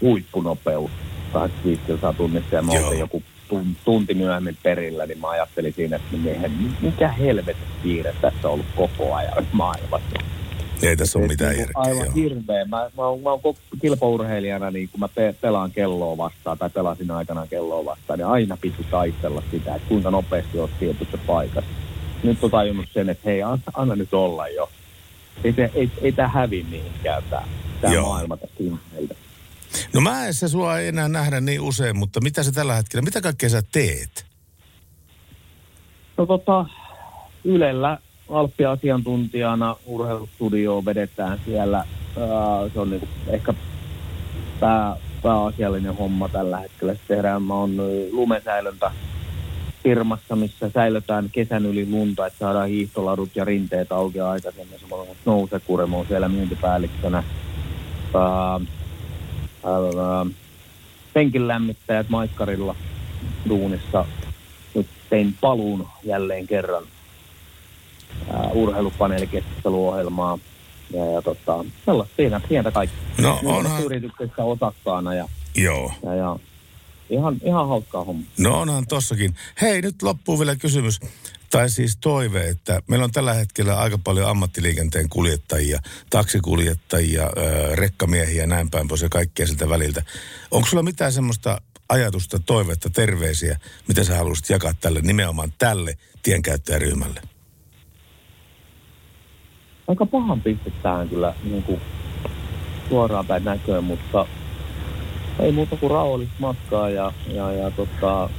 huippunopeus 0.00 0.90
85 1.32 1.82
kilsaa 1.86 2.12
tunnissa 2.12 2.54
ja 2.56 2.62
mä 2.62 2.72
oltiin 2.84 3.00
joku 3.00 3.22
tun- 3.48 3.76
tunti 3.84 4.14
myöhemmin 4.14 4.56
perillä, 4.62 5.06
niin 5.06 5.18
mä 5.20 5.30
ajattelin 5.30 5.72
siinä, 5.72 5.96
että 5.96 6.16
mikä 6.80 7.08
helvetin 7.08 7.62
kiire 7.82 8.14
tässä 8.20 8.48
on 8.48 8.54
ollut 8.54 8.66
koko 8.76 9.14
ajan 9.14 9.46
maailmassa. 9.52 10.16
Ei 10.82 10.96
tässä 10.96 11.18
ole 11.18 11.28
mitään 11.28 11.50
niinku 11.50 11.72
järkeä. 11.76 11.92
Aivan 11.92 12.06
joo. 12.06 12.14
hirveä. 12.14 12.64
Mä, 12.64 12.90
mä, 12.96 13.06
oon, 13.06 13.20
mä 13.20 13.30
oon 13.30 13.40
kilpaurheilijana, 13.80 14.70
niin 14.70 14.88
kun 14.88 15.00
mä 15.00 15.08
pe- 15.08 15.34
pelaan 15.40 15.70
kelloa 15.70 16.16
vastaan 16.16 16.58
tai 16.58 16.70
pelasin 16.70 17.10
aikanaan 17.10 17.48
kelloa 17.48 17.84
vastaan, 17.84 18.18
niin 18.18 18.26
aina 18.26 18.56
piti 18.56 18.86
taistella 18.90 19.42
sitä, 19.50 19.74
että 19.74 19.88
kuinka 19.88 20.10
nopeasti 20.10 20.58
olet 20.58 20.78
tietyssä 20.78 21.18
paikassa. 21.26 21.70
Nyt 22.22 22.44
on 22.44 22.50
tajunnut 22.50 22.86
sen, 22.92 23.08
että 23.08 23.22
hei, 23.24 23.42
anna, 23.42 23.64
anna 23.74 23.96
nyt 23.96 24.14
olla 24.14 24.48
jo. 24.48 24.70
Ei, 25.44 25.52
se, 25.52 25.70
ei, 25.74 25.90
ei 26.02 26.12
tämä 26.12 26.28
hävi 26.28 26.66
mihinkään 26.70 27.22
tämä, 27.30 27.42
tämä 27.80 27.94
Joo. 27.94 28.08
maailma 28.08 28.36
tästä 28.36 28.56
ihmiseltä. 28.60 29.14
No 29.92 30.00
mäessä 30.00 30.48
sua 30.48 30.78
ei 30.78 30.88
enää 30.88 31.08
nähdä 31.08 31.40
niin 31.40 31.60
usein, 31.60 31.96
mutta 31.96 32.20
mitä 32.20 32.42
sä 32.42 32.52
tällä 32.52 32.74
hetkellä, 32.74 33.02
mitä 33.02 33.20
kaikkea 33.20 33.48
sä 33.48 33.62
teet? 33.72 34.26
No 36.16 36.26
tota, 36.26 36.66
Ylellä 37.44 37.98
Alppi-asiantuntijana 38.28 39.76
urheilustudio 39.86 40.84
vedetään 40.84 41.40
siellä. 41.44 41.78
Ää, 41.78 42.68
se 42.74 42.80
on 42.80 42.90
niinku 42.90 43.08
ehkä 43.26 43.54
pää, 44.60 44.96
pääasiallinen 45.22 45.96
homma 45.96 46.28
tällä 46.28 46.58
hetkellä. 46.58 46.94
Sitten 46.94 47.16
tehdään, 47.16 47.42
mä 47.42 47.54
oon 47.54 47.76
lumesäilöntä 48.12 48.90
firmassa, 49.82 50.36
missä 50.36 50.70
säilötään 50.70 51.30
kesän 51.32 51.66
yli 51.66 51.90
lunta, 51.90 52.26
että 52.26 52.38
saadaan 52.38 52.68
hiihtoladut 52.68 53.36
ja 53.36 53.44
rinteet 53.44 53.92
auki 53.92 54.20
aikaisemmin. 54.20 54.78
Samalla 54.80 55.06
Nousekuremo 55.24 55.98
on 56.00 56.06
siellä 56.06 56.28
myyntipäällikkönä. 56.28 57.24
Ää, 58.14 58.60
ää, 59.64 60.26
penkin 61.12 61.48
lämmittäjät 61.48 62.08
Maikkarilla 62.08 62.76
duunissa. 63.48 64.04
Nyt 64.74 64.86
tein 65.10 65.34
paluun 65.40 65.88
jälleen 66.04 66.46
kerran 66.46 66.82
ää, 68.30 68.50
urheilupaneelikeskusteluohjelmaa. 68.52 70.38
Ja, 70.90 71.04
ja 71.04 71.22
tota, 71.22 71.64
sellaista 71.84 72.16
siinä, 72.16 72.40
pientä 72.48 72.70
kaikki. 72.70 72.96
No, 73.18 73.40
onhan... 73.44 73.82
Yrityksestä 73.84 74.44
osakkaana 74.44 75.14
ja, 75.14 75.28
Joo. 75.54 75.92
ja, 76.02 76.14
ja 76.14 76.36
ihan, 77.10 77.36
ihan 77.44 77.68
hauskaa 77.68 78.04
homma. 78.04 78.22
No 78.38 78.60
onhan 78.60 78.86
tossakin. 78.86 79.34
Hei, 79.60 79.82
nyt 79.82 80.02
loppuu 80.02 80.38
vielä 80.38 80.56
kysymys, 80.56 81.00
tai 81.50 81.70
siis 81.70 81.96
toive, 82.00 82.48
että 82.48 82.82
meillä 82.88 83.04
on 83.04 83.12
tällä 83.12 83.34
hetkellä 83.34 83.78
aika 83.78 83.98
paljon 83.98 84.28
ammattiliikenteen 84.28 85.08
kuljettajia, 85.08 85.80
taksikuljettajia, 86.10 87.22
ö, 87.22 87.76
rekkamiehiä 87.76 88.42
ja 88.42 88.46
näin 88.46 88.70
päin 88.70 88.88
pois 88.88 89.02
ja 89.02 89.08
kaikkea 89.08 89.46
siltä 89.46 89.68
väliltä. 89.68 90.02
Onko 90.50 90.68
sulla 90.68 90.82
mitään 90.82 91.12
semmoista 91.12 91.60
ajatusta, 91.88 92.38
toivetta, 92.38 92.90
terveisiä, 92.90 93.58
mitä 93.88 94.04
sä 94.04 94.16
haluaisit 94.16 94.50
jakaa 94.50 94.72
tälle, 94.80 95.00
nimenomaan 95.00 95.52
tälle 95.58 95.94
tienkäyttäjäryhmälle? 96.22 97.22
Aika 99.88 100.06
pahan 100.06 100.40
pistetään 100.40 101.08
kyllä 101.08 101.34
niin 101.44 101.62
kuin 101.62 101.80
suoraan 102.88 103.26
päin 103.26 103.44
näköön, 103.44 103.84
mutta 103.84 104.26
ei 105.38 105.52
muuta 105.52 105.76
kuin 105.76 105.90
rauhallista 105.90 106.34
matkaa 106.38 106.90
ja, 106.90 107.12
ja, 107.26 107.52
ja 107.52 107.70
tota, 107.70 108.30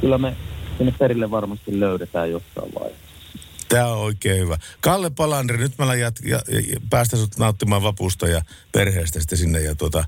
kyllä 0.00 0.18
me 0.18 0.36
sinne 0.78 0.94
perille 0.98 1.30
varmasti 1.30 1.80
löydetään 1.80 2.30
jossain 2.30 2.74
vaiheessa. 2.74 3.08
Tämä 3.68 3.86
on 3.86 3.98
oikein 3.98 4.40
hyvä. 4.40 4.58
Kalle 4.80 5.10
Palandri, 5.10 5.58
nyt 5.58 5.78
mä 5.78 5.84
jat- 5.84 6.28
ja, 6.28 6.40
ja, 6.48 6.60
ja 6.60 6.80
päästä 6.90 7.16
sut 7.16 7.38
nauttimaan 7.38 7.82
vapusta 7.82 8.28
ja 8.28 8.42
perheestä 8.72 9.20
sitten 9.20 9.38
sinne. 9.38 9.60
Ja 9.60 9.74
tota, 9.74 10.04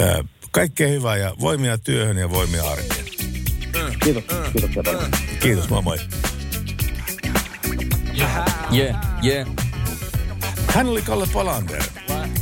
ää, 0.00 0.24
kaikkea 0.50 0.88
hyvää 0.88 1.16
ja 1.16 1.34
voimia 1.40 1.78
työhön 1.78 2.16
ja 2.16 2.30
voimia 2.30 2.70
arkeen. 2.70 3.04
Kiitos, 4.02 4.24
paljon. 4.84 5.10
Kiitos, 5.40 5.68
moi 5.68 5.82
moi. 5.82 5.98
Yeah, 8.72 8.96
yeah. 9.24 9.61
Hän 10.74 10.88
oli 10.88 11.02
Kalle 11.02 11.26
Palander. 11.32 11.82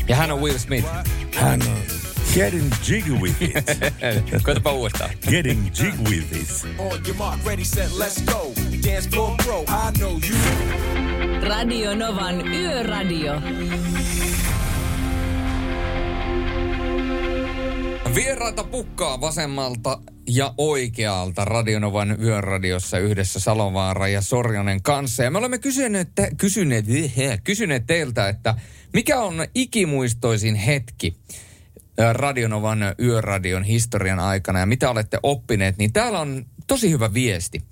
Ja 0.09 0.17
hän 0.17 0.31
on 0.31 0.41
Will 0.41 0.59
Smith. 0.59 0.89
Hän 1.35 1.63
on 1.63 1.77
Getting 2.35 2.73
Jiggy 2.89 3.13
With 3.13 3.43
It. 3.43 3.53
Koetapa 4.45 4.73
uudestaan. 4.73 5.11
Getting 5.31 5.67
Jig 5.67 5.95
With 6.11 6.33
It. 6.33 6.67
On 6.79 7.01
your 7.07 7.17
mark, 7.17 7.47
ready, 7.47 7.65
set, 7.65 7.91
let's 7.99 8.23
go. 8.33 8.53
Dance 8.87 9.09
floor 9.09 9.37
pro, 9.45 9.61
I 9.63 9.99
know 9.99 10.11
you. 10.11 10.37
Radio 11.49 11.95
Novan 11.95 12.47
Yöradio. 12.55 13.33
Vieraita 18.15 18.65
pukkaa 18.65 19.21
vasemmalta 19.21 19.99
ja 20.29 20.55
oikealta 20.59 21.45
Radionovan 21.45 22.23
yöradiossa 22.23 22.99
yhdessä 22.99 23.41
Salovaara 23.41 24.09
ja 24.09 24.21
Sorjonen 24.21 24.83
kanssa. 24.83 25.23
Ja 25.23 25.31
me 25.31 25.39
olemme 25.39 25.59
kysyneet, 25.59 26.09
kysyneet, 26.39 26.85
kysyneet 27.45 27.87
teiltä, 27.87 28.29
että 28.29 28.55
mikä 28.93 29.21
on 29.21 29.35
ikimuistoisin 29.55 30.55
hetki 30.55 31.17
ä, 32.01 32.13
Radionovan 32.13 32.81
yöradion 33.01 33.63
historian 33.63 34.21
aikana 34.21 34.59
ja 34.61 34.67
mitä 34.67 34.91
olette 34.91 35.19
oppineet, 35.23 35.79
niin 35.79 35.93
täällä 35.93 36.21
on 36.21 36.47
tosi 36.67 36.91
hyvä 36.91 37.15
viesti. 37.15 37.63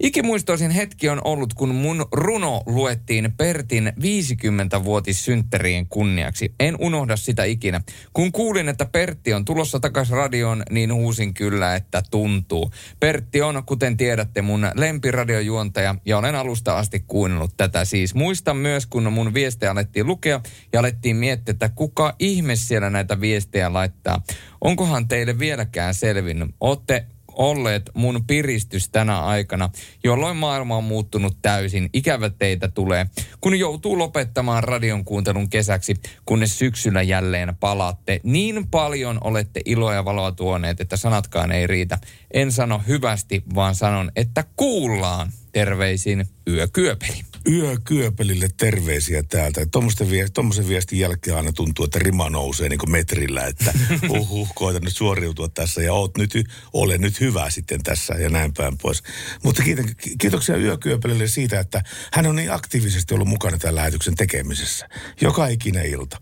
Ikimuistoisin 0.00 0.70
hetki 0.70 1.08
on 1.08 1.20
ollut, 1.24 1.54
kun 1.54 1.74
mun 1.74 2.06
runo 2.12 2.62
luettiin 2.66 3.32
Pertin 3.36 3.92
50-vuotissynttärien 4.00 5.86
kunniaksi. 5.88 6.54
En 6.60 6.76
unohda 6.78 7.16
sitä 7.16 7.44
ikinä. 7.44 7.80
Kun 8.12 8.32
kuulin, 8.32 8.68
että 8.68 8.84
Pertti 8.84 9.32
on 9.32 9.44
tulossa 9.44 9.80
takaisin 9.80 10.16
radioon, 10.16 10.62
niin 10.70 10.94
huusin 10.94 11.34
kyllä, 11.34 11.76
että 11.76 12.02
tuntuu. 12.10 12.70
Pertti 13.00 13.42
on, 13.42 13.62
kuten 13.66 13.96
tiedätte, 13.96 14.42
mun 14.42 14.66
lempiradiojuontaja 14.74 15.94
ja 16.04 16.18
olen 16.18 16.34
alusta 16.34 16.78
asti 16.78 17.04
kuunnellut 17.06 17.56
tätä. 17.56 17.84
Siis 17.84 18.14
muistan 18.14 18.56
myös, 18.56 18.86
kun 18.86 19.12
mun 19.12 19.34
viestejä 19.34 19.70
alettiin 19.70 20.06
lukea 20.06 20.40
ja 20.72 20.80
alettiin 20.80 21.16
miettiä, 21.16 21.52
että 21.52 21.68
kuka 21.68 22.14
ihme 22.18 22.56
siellä 22.56 22.90
näitä 22.90 23.20
viestejä 23.20 23.72
laittaa. 23.72 24.22
Onkohan 24.60 25.08
teille 25.08 25.38
vieläkään 25.38 25.94
selvinnyt? 25.94 26.54
Olette 26.60 27.06
olleet 27.40 27.90
mun 27.94 28.24
piristys 28.26 28.88
tänä 28.88 29.20
aikana, 29.20 29.70
jolloin 30.04 30.36
maailma 30.36 30.76
on 30.76 30.84
muuttunut 30.84 31.36
täysin. 31.42 31.90
Ikävä 31.92 32.30
teitä 32.30 32.68
tulee, 32.68 33.06
kun 33.40 33.58
joutuu 33.58 33.98
lopettamaan 33.98 34.64
radion 34.64 35.04
kuuntelun 35.04 35.50
kesäksi, 35.50 35.94
kunnes 36.24 36.58
syksyllä 36.58 37.02
jälleen 37.02 37.56
palaatte. 37.60 38.20
Niin 38.22 38.66
paljon 38.70 39.18
olette 39.24 39.60
iloa 39.64 39.94
ja 39.94 40.04
valoa 40.04 40.32
tuoneet, 40.32 40.80
että 40.80 40.96
sanatkaan 40.96 41.52
ei 41.52 41.66
riitä. 41.66 41.98
En 42.30 42.52
sano 42.52 42.82
hyvästi, 42.88 43.42
vaan 43.54 43.74
sanon, 43.74 44.12
että 44.16 44.44
kuullaan. 44.56 45.32
Terveisin 45.52 46.28
Yökyöpeli. 46.48 47.24
Yökyöpelille 47.48 48.48
terveisiä 48.56 49.22
täältä. 49.22 49.66
Tuommoisen 49.66 50.10
viestin, 50.10 50.32
tommosen 50.32 50.68
viestin 50.68 50.98
jälkeen 50.98 51.36
aina 51.36 51.52
tuntuu, 51.52 51.84
että 51.84 51.98
rima 51.98 52.30
nousee 52.30 52.68
niin 52.68 52.78
kuin 52.78 52.90
metrillä, 52.90 53.46
että 53.46 53.72
uhuh, 54.08 54.48
koita 54.54 54.80
nyt 54.80 54.96
suoriutua 54.96 55.48
tässä 55.48 55.82
ja 55.82 55.92
oot 55.92 56.16
nyt, 56.16 56.34
ole 56.72 56.98
nyt 56.98 57.20
hyvä 57.20 57.50
sitten 57.50 57.82
tässä 57.82 58.14
ja 58.14 58.28
näin 58.28 58.54
päin 58.54 58.78
pois. 58.78 59.02
Mutta 59.42 59.62
kiitän, 59.62 59.84
kiitoksia 60.18 60.56
Yökyöpelille 60.56 61.28
siitä, 61.28 61.60
että 61.60 61.82
hän 62.12 62.26
on 62.26 62.36
niin 62.36 62.52
aktiivisesti 62.52 63.14
ollut 63.14 63.28
mukana 63.28 63.58
tämän 63.58 63.74
lähetyksen 63.74 64.14
tekemisessä. 64.14 64.88
Joka 65.20 65.46
ikinen 65.46 65.86
ilta. 65.86 66.20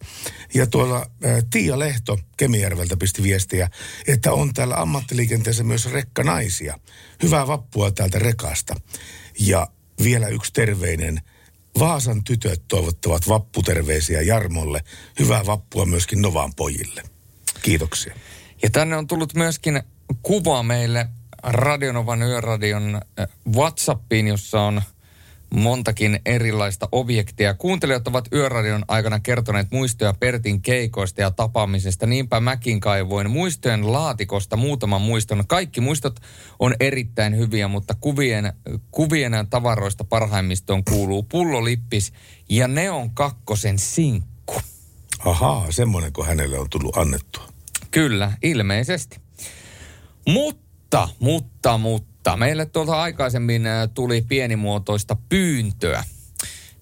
Ja 0.55 0.67
tuolla 0.67 1.11
ä, 1.25 1.43
Tiia 1.51 1.79
Lehto 1.79 2.19
Kemijärveltä 2.37 2.97
pisti 2.97 3.23
viestiä, 3.23 3.71
että 4.07 4.33
on 4.33 4.55
täällä 4.55 4.75
ammattiliikenteessä 4.75 5.65
myös 5.65 5.93
rekkanaisia. 5.93 6.79
Hyvää 7.23 7.47
vappua 7.47 7.91
täältä 7.91 8.19
rekasta. 8.19 8.75
Ja 9.39 9.67
vielä 10.05 10.29
yksi 10.29 10.53
terveinen. 10.53 11.21
Vaasan 11.79 12.25
tytöt 12.25 12.63
toivottavat 12.69 13.29
vapputerveisiä 13.29 14.23
Jarmolle. 14.23 14.81
Hyvää 15.19 15.47
vappua 15.47 15.87
myöskin 15.87 16.23
Novan 16.23 16.55
pojille. 16.55 17.03
Kiitoksia. 17.63 18.15
Ja 18.63 18.71
tänne 18.71 18.97
on 18.97 19.07
tullut 19.07 19.35
myöskin 19.35 19.83
kuva 20.23 20.63
meille 20.63 21.09
Radionovan 21.43 22.23
yöradion 22.23 23.01
äh, 23.21 23.27
Whatsappiin, 23.57 24.29
jossa 24.29 24.61
on 24.61 24.83
montakin 25.55 26.21
erilaista 26.27 26.89
objektia. 26.93 27.55
Kuuntelijat 27.55 28.09
ovat 28.09 28.29
yöradion 28.33 28.85
aikana 28.89 29.21
kertoneet 29.21 29.71
muistoja 29.71 30.15
Pertin 30.21 30.63
keikoista 30.63 31.21
ja 31.21 31.31
tapaamisesta. 31.31 32.07
Niinpä 32.07 32.41
mäkin 32.41 32.81
kaivoin 32.81 33.31
muistojen 33.31 33.93
laatikosta 33.93 34.57
muutaman 34.57 35.03
muiston. 35.03 35.47
Kaikki 35.47 35.81
muistot 35.81 36.21
on 36.59 36.75
erittäin 36.81 37.37
hyviä, 37.37 37.69
mutta 37.69 37.95
kuvien, 38.01 38.53
kuvien 38.91 39.33
tavaroista 39.51 40.05
parhaimmistoon 40.05 40.85
kuuluu 40.85 41.23
pullolippis 41.23 42.13
ja 42.49 42.69
Neon 42.69 43.11
kakkosen 43.11 43.79
sinkku. 43.79 44.55
Ahaa, 45.25 45.67
semmoinen 45.73 46.13
kuin 46.13 46.27
hänelle 46.27 46.59
on 46.59 46.71
tullut 46.71 46.97
annettua. 46.97 47.49
Kyllä, 47.91 48.33
ilmeisesti. 48.43 49.21
Mutta, 50.27 51.09
mutta, 51.21 51.79
mutta, 51.79 52.08
meille 52.37 52.67
tuolta 52.67 53.03
aikaisemmin 53.03 53.67
äh, 53.67 53.89
tuli 53.95 54.25
pienimuotoista 54.29 55.17
pyyntöä. 55.29 56.05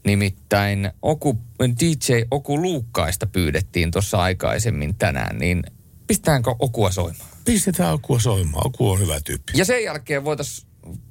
Nimittäin 0.04 0.90
Oku, 1.02 1.38
DJ 1.80 2.12
Oku 2.30 2.62
Luukkaista 2.62 3.26
pyydettiin 3.26 3.90
tuossa 3.90 4.18
aikaisemmin 4.18 4.94
tänään, 4.94 5.38
niin 5.38 5.62
pistetäänkö 6.06 6.54
Okua 6.58 6.90
soimaan? 6.90 7.30
Pistetään 7.44 7.94
Okua 7.94 8.20
soimaan. 8.20 8.66
Oku 8.66 8.90
on 8.90 9.00
hyvä 9.00 9.20
tyyppi. 9.20 9.52
Ja 9.56 9.64
sen 9.64 9.84
jälkeen 9.84 10.24
voitaisiin 10.24 10.68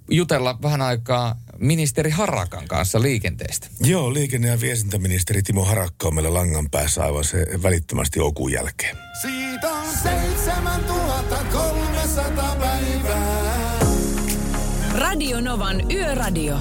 jutella 0.09 0.57
vähän 0.61 0.81
aikaa 0.81 1.35
ministeri 1.57 2.09
Harakan 2.09 2.67
kanssa 2.67 3.01
liikenteestä. 3.01 3.67
Joo, 3.79 4.13
liikenne- 4.13 4.47
ja 4.47 4.61
viestintäministeri 4.61 5.41
Timo 5.41 5.65
Harakka 5.65 6.07
on 6.07 6.15
meillä 6.15 6.33
langan 6.33 6.69
päässä 6.69 7.03
aivan 7.03 7.23
se 7.23 7.45
välittömästi 7.63 8.19
Okun 8.19 8.51
jälkeen. 8.51 8.97
Siitä 9.21 9.73
on 9.73 9.85
7300 10.03 12.55
päivää. 12.55 13.04
Radio 14.97 15.41
Novan 15.41 15.91
Yöradio. 15.91 16.57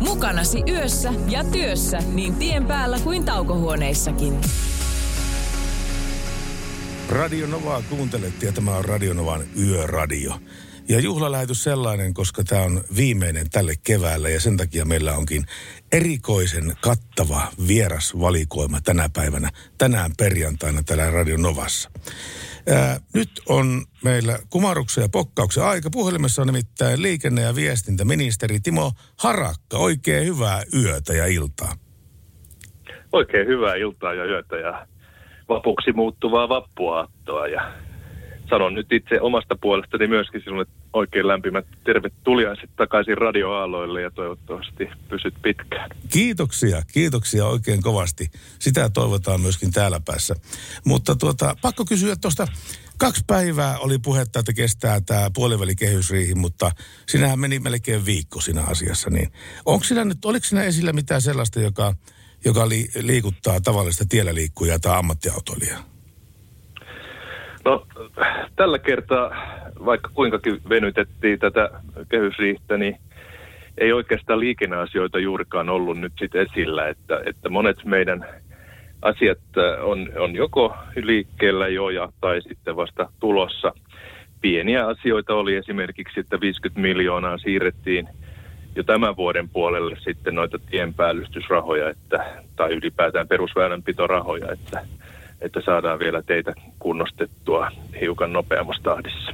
Mukanasi 0.00 0.62
yössä 0.68 1.12
ja 1.28 1.44
työssä 1.44 1.98
niin 1.98 2.34
tien 2.34 2.66
päällä 2.66 2.98
kuin 2.98 3.24
taukohuoneissakin. 3.24 4.40
Radio 7.08 7.46
Novaa 7.46 7.82
kuuntelette 7.82 8.46
ja 8.46 8.52
tämä 8.52 8.76
on 8.76 8.84
Radio 8.84 9.14
Novan 9.14 9.42
yöradio. 9.58 10.40
Ja 10.88 11.00
juhlalähetys 11.00 11.64
sellainen, 11.64 12.14
koska 12.14 12.44
tämä 12.44 12.62
on 12.62 12.84
viimeinen 12.96 13.50
tälle 13.50 13.74
keväällä 13.84 14.28
ja 14.28 14.40
sen 14.40 14.56
takia 14.56 14.84
meillä 14.84 15.16
onkin 15.16 15.46
erikoisen 15.92 16.76
kattava 16.80 17.52
vierasvalikoima 17.68 18.80
tänä 18.80 19.08
päivänä, 19.08 19.50
tänään 19.78 20.12
perjantaina 20.18 20.82
täällä 20.82 21.10
Radio 21.10 21.36
Novassa. 21.36 21.90
Ää, 22.68 23.00
nyt 23.14 23.30
on 23.48 23.84
meillä 24.04 24.38
kumaruksen 24.50 25.02
ja 25.02 25.08
pokkauksen 25.08 25.64
aika. 25.64 25.90
Puhelimessa 25.92 26.42
on 26.42 26.46
nimittäin 26.46 27.02
liikenne- 27.02 27.42
ja 27.42 27.54
viestintäministeri 27.54 28.60
Timo 28.60 28.92
Harakka. 29.18 29.78
Oikein 29.78 30.26
hyvää 30.26 30.62
yötä 30.74 31.12
ja 31.12 31.26
iltaa. 31.26 31.72
Oikein 33.12 33.46
hyvää 33.46 33.74
iltaa 33.74 34.14
ja 34.14 34.24
yötä 34.24 34.56
ja 34.56 34.86
vapuksi 35.48 35.92
muuttuvaa 35.92 36.48
vappuaattoa 36.48 37.46
ja 37.46 37.72
sanon 38.52 38.74
nyt 38.74 38.92
itse 38.92 39.20
omasta 39.20 39.56
puolestani 39.60 40.06
myöskin 40.06 40.40
sinulle 40.44 40.66
oikein 40.92 41.28
lämpimät 41.28 41.66
tervetuliaiset 41.84 42.70
takaisin 42.76 43.18
radioaaloille 43.18 44.02
ja 44.02 44.10
toivottavasti 44.10 44.88
pysyt 45.08 45.34
pitkään. 45.42 45.90
Kiitoksia, 46.08 46.82
kiitoksia 46.92 47.46
oikein 47.46 47.82
kovasti. 47.82 48.30
Sitä 48.58 48.90
toivotaan 48.90 49.40
myöskin 49.40 49.72
täällä 49.72 50.00
päässä. 50.04 50.34
Mutta 50.84 51.16
tuota, 51.16 51.54
pakko 51.62 51.84
kysyä 51.84 52.16
tuosta, 52.16 52.46
kaksi 52.98 53.24
päivää 53.26 53.78
oli 53.78 53.98
puhetta, 53.98 54.38
että 54.38 54.52
kestää 54.52 55.00
tämä 55.00 55.30
puolivälikehysriihi, 55.34 56.34
mutta 56.34 56.70
sinähän 57.08 57.38
meni 57.38 57.58
melkein 57.58 58.06
viikko 58.06 58.40
siinä 58.40 58.62
asiassa. 58.62 59.10
Niin 59.10 59.32
onko 59.66 59.84
siinä 59.84 60.04
nyt, 60.04 60.24
oliko 60.24 60.46
siinä 60.46 60.64
esillä 60.64 60.92
mitään 60.92 61.22
sellaista, 61.22 61.60
joka, 61.60 61.94
joka 62.44 62.68
li, 62.68 62.88
liikuttaa 63.00 63.60
tavallista 63.60 64.04
tiellä 64.08 64.34
liikkujaa 64.34 64.78
tai 64.78 64.98
ammattiautoilijaa? 64.98 65.91
No 67.64 67.86
tällä 68.56 68.78
kertaa, 68.78 69.30
vaikka 69.84 70.10
kuinkakin 70.14 70.60
venytettiin 70.68 71.38
tätä 71.38 71.70
kehysriihtä, 72.08 72.76
niin 72.76 72.96
ei 73.78 73.92
oikeastaan 73.92 74.40
liikenneasioita 74.40 75.18
juurikaan 75.18 75.68
ollut 75.68 75.98
nyt 75.98 76.12
sit 76.18 76.34
esillä, 76.34 76.88
että, 76.88 77.20
että 77.26 77.48
monet 77.48 77.84
meidän 77.84 78.26
asiat 79.02 79.38
äh, 79.58 79.84
on, 79.84 80.08
on 80.18 80.34
joko 80.34 80.76
liikkeellä 81.02 81.68
jo 81.68 81.90
ja, 81.90 82.08
tai 82.20 82.42
sitten 82.42 82.76
vasta 82.76 83.08
tulossa. 83.20 83.72
Pieniä 84.40 84.86
asioita 84.86 85.34
oli 85.34 85.56
esimerkiksi, 85.56 86.20
että 86.20 86.40
50 86.40 86.80
miljoonaa 86.80 87.38
siirrettiin 87.38 88.08
jo 88.76 88.82
tämän 88.82 89.16
vuoden 89.16 89.48
puolelle 89.48 89.96
sitten 90.00 90.34
noita 90.34 90.58
tienpäällystysrahoja 90.58 91.90
että, 91.90 92.24
tai 92.56 92.72
ylipäätään 92.72 93.28
perusväylänpitorahoja, 93.28 94.52
että 94.52 94.86
että 95.44 95.60
saadaan 95.64 95.98
vielä 95.98 96.22
teitä 96.22 96.52
kunnostettua 96.78 97.70
hiukan 98.00 98.32
nopeammassa 98.32 98.82
tahdissa. 98.82 99.32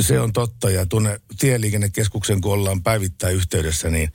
Se 0.00 0.20
on 0.20 0.32
totta 0.32 0.70
ja 0.70 0.86
tuonne 0.86 1.20
tieliikennekeskuksen, 1.40 2.40
kun 2.40 2.52
ollaan 2.52 2.82
päivittäin 2.82 3.36
yhteydessä, 3.36 3.90
niin 3.90 4.08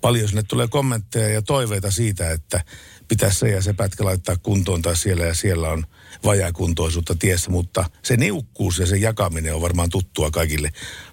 paljon 0.00 0.28
sinne 0.28 0.42
tulee 0.48 0.66
kommentteja 0.70 1.28
ja 1.28 1.42
toiveita 1.42 1.90
siitä, 1.90 2.30
että 2.30 2.60
pitäisi 3.08 3.38
se 3.38 3.48
ja 3.48 3.62
se 3.62 3.72
pätkä 3.72 4.04
laittaa 4.04 4.36
kuntoon 4.42 4.82
tai 4.82 4.96
siellä 4.96 5.24
ja 5.24 5.34
siellä 5.34 5.68
on 5.68 5.84
vajakuntoisuutta 6.24 7.14
tiessä, 7.18 7.50
mutta 7.50 7.84
se 8.02 8.16
niukkuus 8.16 8.78
ja 8.78 8.86
se 8.86 8.96
jakaminen 8.96 9.54
on 9.54 9.62
varmaan 9.62 9.90
tuttua 9.90 10.30
kaikille 10.30 10.70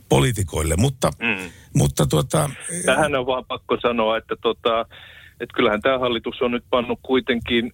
poliitikoille, 0.10 0.76
mutta, 0.78 1.12
mm. 1.20 1.52
mutta 1.76 2.06
tuota... 2.06 2.50
Tähän 2.86 3.16
on 3.16 3.26
vaan 3.26 3.46
pakko 3.46 3.78
sanoa, 3.82 4.18
että, 4.18 4.36
tota, 4.42 4.86
että 5.40 5.56
kyllähän 5.56 5.82
tämä 5.82 6.00
hallitus 6.00 6.42
on 6.42 6.52
nyt 6.52 6.64
pannut 6.70 7.00
kuitenkin 7.02 7.74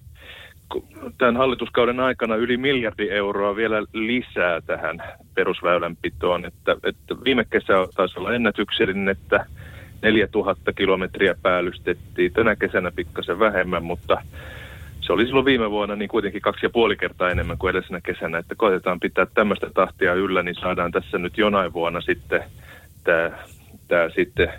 tämän 1.18 1.38
hallituskauden 1.38 2.00
aikana 2.00 2.36
yli 2.36 2.58
miljardi 2.58 3.10
euroa 3.10 3.56
vielä 3.56 3.84
lisää 3.94 4.62
tähän 4.62 5.04
perusväylänpitoon. 5.36 6.46
Että, 6.46 6.76
että 6.84 7.16
viime 7.24 7.46
kesä 7.50 7.74
taisi 7.96 8.20
olla 8.20 8.34
ennätyksellinen, 8.34 9.10
että 9.10 9.46
4000 10.02 10.74
kilometriä 10.74 11.36
päällystettiin. 11.42 12.34
Tänä 12.34 12.56
kesänä 12.56 12.92
pikkasen 12.92 13.40
vähemmän, 13.40 13.84
mutta 13.84 14.22
se 15.02 15.14
oli 15.14 15.26
silloin 15.26 15.46
viime 15.46 15.72
vuonna 15.72 15.96
niin 15.96 16.10
kuitenkin 16.10 16.42
kaksi 16.42 16.66
ja 16.66 16.70
puoli 16.70 16.96
kertaa 16.96 17.30
enemmän 17.30 17.58
kuin 17.58 17.70
edellisenä 17.70 18.02
kesänä. 18.02 18.38
Että 18.38 18.56
koetetaan 18.56 19.00
pitää 19.00 19.28
tämmöistä 19.34 19.68
tahtia 19.74 20.14
yllä, 20.14 20.44
niin 20.44 20.56
saadaan 20.56 20.92
tässä 20.92 21.18
nyt 21.18 21.38
jonain 21.38 21.74
vuonna 21.74 22.02
sitten 22.02 22.44
tämä, 23.04 23.32
tämä 23.88 24.10
sitten 24.10 24.54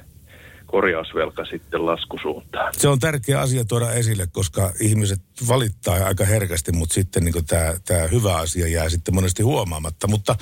korjausvelka 0.71 1.45
sitten 1.45 1.87
laskusuuntaan. 1.87 2.75
Se 2.77 2.89
on 2.89 2.99
tärkeä 2.99 3.41
asia 3.41 3.65
tuoda 3.65 3.93
esille, 3.93 4.27
koska 4.33 4.73
ihmiset 4.81 5.21
valittaa 5.49 5.95
aika 5.95 6.25
herkästi, 6.25 6.73
mutta 6.73 6.95
sitten 6.95 7.25
niin 7.25 7.47
tämä 7.85 8.07
hyvä 8.07 8.37
asia 8.37 8.69
jää 8.69 8.89
sitten 8.89 9.15
monesti 9.15 9.43
huomaamatta. 9.43 10.09
Mutta 10.09 10.37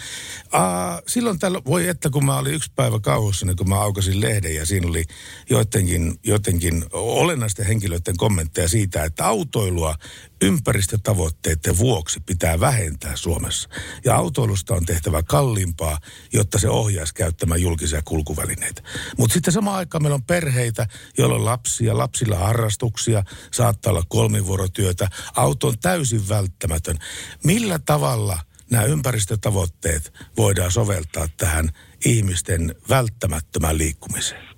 aa, 0.52 1.00
silloin 1.06 1.38
tällä, 1.38 1.62
voi 1.66 1.88
että 1.88 2.10
kun 2.10 2.24
mä 2.24 2.38
olin 2.38 2.54
yksi 2.54 2.72
päivä 2.76 3.00
kauhussa, 3.00 3.46
niin 3.46 3.56
kun 3.56 3.68
mä 3.68 3.80
aukasin 3.80 4.20
lehden 4.20 4.54
ja 4.54 4.66
siinä 4.66 4.88
oli 4.88 5.04
jotenkin, 5.50 6.14
jotenkin 6.24 6.84
olennaisten 6.92 7.66
henkilöiden 7.66 8.16
kommentteja 8.16 8.68
siitä, 8.68 9.04
että 9.04 9.26
autoilua 9.26 9.94
ympäristötavoitteiden 10.42 11.78
vuoksi 11.78 12.20
pitää 12.20 12.60
vähentää 12.60 13.16
Suomessa. 13.16 13.68
Ja 14.04 14.16
autoilusta 14.16 14.74
on 14.74 14.86
tehtävä 14.86 15.22
kalliimpaa, 15.22 15.98
jotta 16.32 16.58
se 16.58 16.68
ohjaisi 16.68 17.14
käyttämään 17.14 17.62
julkisia 17.62 18.02
kulkuvälineitä. 18.04 18.82
Mutta 19.18 19.34
sitten 19.34 19.52
samaan 19.52 19.76
aikaan 19.76 20.02
meillä 20.02 20.14
on 20.14 20.22
perheitä, 20.22 20.86
joilla 21.18 21.34
on 21.34 21.44
lapsia, 21.44 21.98
lapsilla 21.98 22.38
harrastuksia, 22.38 23.24
saattaa 23.52 23.90
olla 23.90 24.04
kolmivuorotyötä. 24.08 25.08
Auto 25.36 25.68
on 25.68 25.78
täysin 25.78 26.28
välttämätön. 26.28 26.98
Millä 27.44 27.78
tavalla 27.78 28.38
nämä 28.70 28.84
ympäristötavoitteet 28.84 30.12
voidaan 30.36 30.72
soveltaa 30.72 31.28
tähän 31.36 31.70
ihmisten 32.04 32.74
välttämättömään 32.88 33.78
liikkumiseen? 33.78 34.55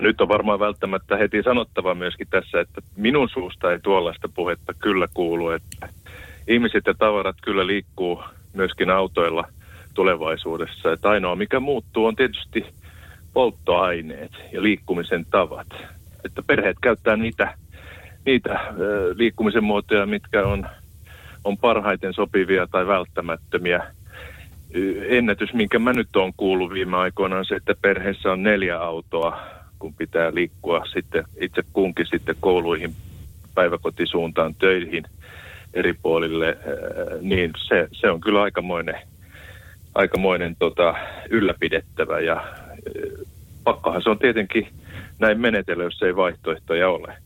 Nyt 0.00 0.20
on 0.20 0.28
varmaan 0.28 0.60
välttämättä 0.60 1.16
heti 1.16 1.42
sanottava 1.42 1.94
myöskin 1.94 2.26
tässä, 2.30 2.60
että 2.60 2.80
minun 2.96 3.28
suusta 3.28 3.72
ei 3.72 3.78
tuollaista 3.78 4.28
puhetta 4.34 4.74
kyllä 4.74 5.08
kuulu, 5.14 5.50
että 5.50 5.88
ihmiset 6.48 6.86
ja 6.86 6.94
tavarat 6.98 7.36
kyllä 7.42 7.66
liikkuu 7.66 8.22
myöskin 8.52 8.90
autoilla 8.90 9.44
tulevaisuudessa. 9.94 10.92
Että 10.92 11.08
ainoa 11.08 11.36
mikä 11.36 11.60
muuttuu 11.60 12.06
on 12.06 12.16
tietysti 12.16 12.66
polttoaineet 13.32 14.32
ja 14.52 14.62
liikkumisen 14.62 15.26
tavat. 15.30 15.66
Että 16.24 16.42
perheet 16.42 16.76
käyttää 16.82 17.16
niitä, 17.16 17.54
niitä 18.26 18.60
liikkumisen 19.14 19.64
muotoja, 19.64 20.06
mitkä 20.06 20.46
on, 20.46 20.66
on 21.44 21.58
parhaiten 21.58 22.14
sopivia 22.14 22.66
tai 22.66 22.86
välttämättömiä. 22.86 23.82
Ennätys, 25.08 25.54
minkä 25.54 25.78
mä 25.78 25.92
nyt 25.92 26.16
on 26.16 26.32
kuullut 26.36 26.72
viime 26.72 26.96
aikoina, 26.96 27.36
on 27.36 27.44
se, 27.44 27.54
että 27.54 27.74
perheessä 27.82 28.32
on 28.32 28.42
neljä 28.42 28.78
autoa 28.78 29.59
kun 29.80 29.94
pitää 29.94 30.34
liikkua 30.34 30.84
sitten 30.92 31.24
itse 31.40 31.62
kunkin 31.72 32.06
sitten 32.06 32.36
kouluihin, 32.40 32.94
päiväkotisuuntaan, 33.54 34.54
töihin 34.54 35.04
eri 35.74 35.92
puolille, 36.02 36.58
niin 37.20 37.50
se, 37.68 37.88
se 37.92 38.10
on 38.10 38.20
kyllä 38.20 38.42
aikamoinen, 38.42 39.00
aikamoinen 39.94 40.56
tota, 40.58 40.94
ylläpidettävä 41.30 42.20
ja 42.20 42.44
pakkahan 43.64 44.02
se 44.02 44.10
on 44.10 44.18
tietenkin 44.18 44.68
näin 45.18 45.40
menetellä, 45.40 45.84
jos 45.84 46.02
ei 46.02 46.16
vaihtoehtoja 46.16 46.88
ole. 46.88 47.16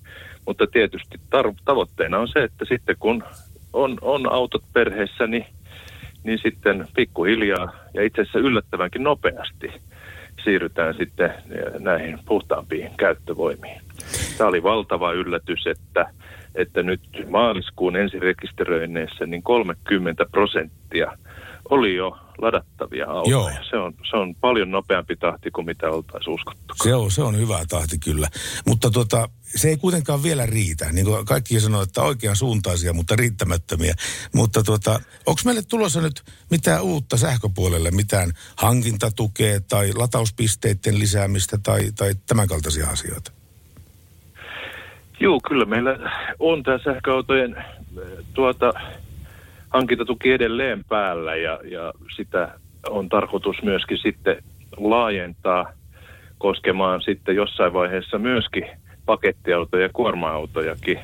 Mutta 0.47 0.67
tietysti 0.67 1.19
tar- 1.37 1.63
tavoitteena 1.65 2.19
on 2.19 2.29
se, 2.29 2.43
että 2.43 2.65
sitten 2.69 2.97
kun 2.99 3.25
on, 3.73 3.99
on 4.01 4.33
autot 4.33 4.63
perheessä, 4.73 5.27
niin, 5.27 5.47
niin 6.25 6.39
sitten 6.43 6.87
pikkuhiljaa 6.97 7.73
ja 7.95 8.03
itse 8.03 8.21
asiassa 8.21 8.39
yllättävänkin 8.39 9.03
nopeasti– 9.03 9.73
siirrytään 10.45 10.95
sitten 10.95 11.35
näihin 11.79 12.19
puhtaampiin 12.27 12.91
käyttövoimiin. 12.97 13.81
Tämä 14.39 14.49
oli 14.49 14.63
valtava 14.63 15.13
yllätys, 15.13 15.67
että, 15.67 16.11
että 16.55 16.83
nyt 16.83 17.01
maaliskuun 17.29 17.97
ensirekisteröinneissä 17.97 19.27
niin 19.27 19.43
30 19.43 20.27
prosenttia 20.31 21.19
oli 21.71 21.95
jo 21.95 22.19
ladattavia 22.39 23.07
autoja. 23.07 23.31
Joo. 23.31 23.51
Se, 23.71 23.77
on, 23.77 23.95
se 24.11 24.17
on 24.17 24.35
paljon 24.35 24.71
nopeampi 24.71 25.17
tahti 25.17 25.51
kuin 25.51 25.67
mitä 25.67 25.91
oltaisiin 25.91 26.35
uskottu. 26.35 26.75
Se 26.83 26.95
on, 26.95 27.11
se 27.11 27.23
on 27.23 27.39
hyvä 27.39 27.59
tahti 27.69 27.99
kyllä. 27.99 28.29
Mutta 28.67 28.91
tota, 28.91 29.29
se 29.57 29.69
ei 29.69 29.77
kuitenkaan 29.77 30.23
vielä 30.23 30.47
riitä. 30.47 30.93
Niin 30.93 31.07
kuin 31.07 31.25
kaikki 31.25 31.61
sanoo, 31.61 31.83
että 31.83 32.03
oikean 32.03 32.37
suuntaisia, 32.37 32.93
mutta 32.93 33.17
riittämättömiä. 33.17 33.95
Mutta 34.35 34.63
tota, 34.63 35.01
onko 35.27 35.41
meille 35.45 35.63
tulossa 35.63 36.01
nyt 36.01 36.23
mitään 36.51 36.83
uutta 36.83 37.17
sähköpuolelle, 37.17 37.91
mitään 37.91 38.31
hankintatukea 38.57 39.61
tai 39.61 39.93
latauspisteiden 39.93 40.99
lisäämistä 40.99 41.59
tai, 41.63 41.93
tai 41.97 42.15
tämän 42.27 42.49
kaltaisia 42.49 42.89
asioita? 42.89 43.33
Joo, 45.21 45.41
kyllä 45.49 45.65
meillä 45.65 45.91
on 46.39 46.63
tämä 46.63 46.79
sähköautojen 46.85 47.65
tuota, 48.35 48.73
hankintatuki 49.75 50.33
edelleen 50.33 50.85
päällä 50.89 51.37
ja, 51.37 51.61
ja 51.65 51.93
sitä 52.17 52.59
on 52.91 53.09
tarkoitus 53.09 53.63
myöskin 53.63 53.99
sitten 53.99 54.37
laajentaa 54.77 55.73
koskemaan 56.39 57.03
sitten 57.03 57.37
jossain 57.37 57.73
vaiheessa 57.73 58.19
myöskin 58.19 58.67
pakettiautoja 59.07 59.83
ja 59.83 59.91
kuorma-autojakin. 59.93 60.99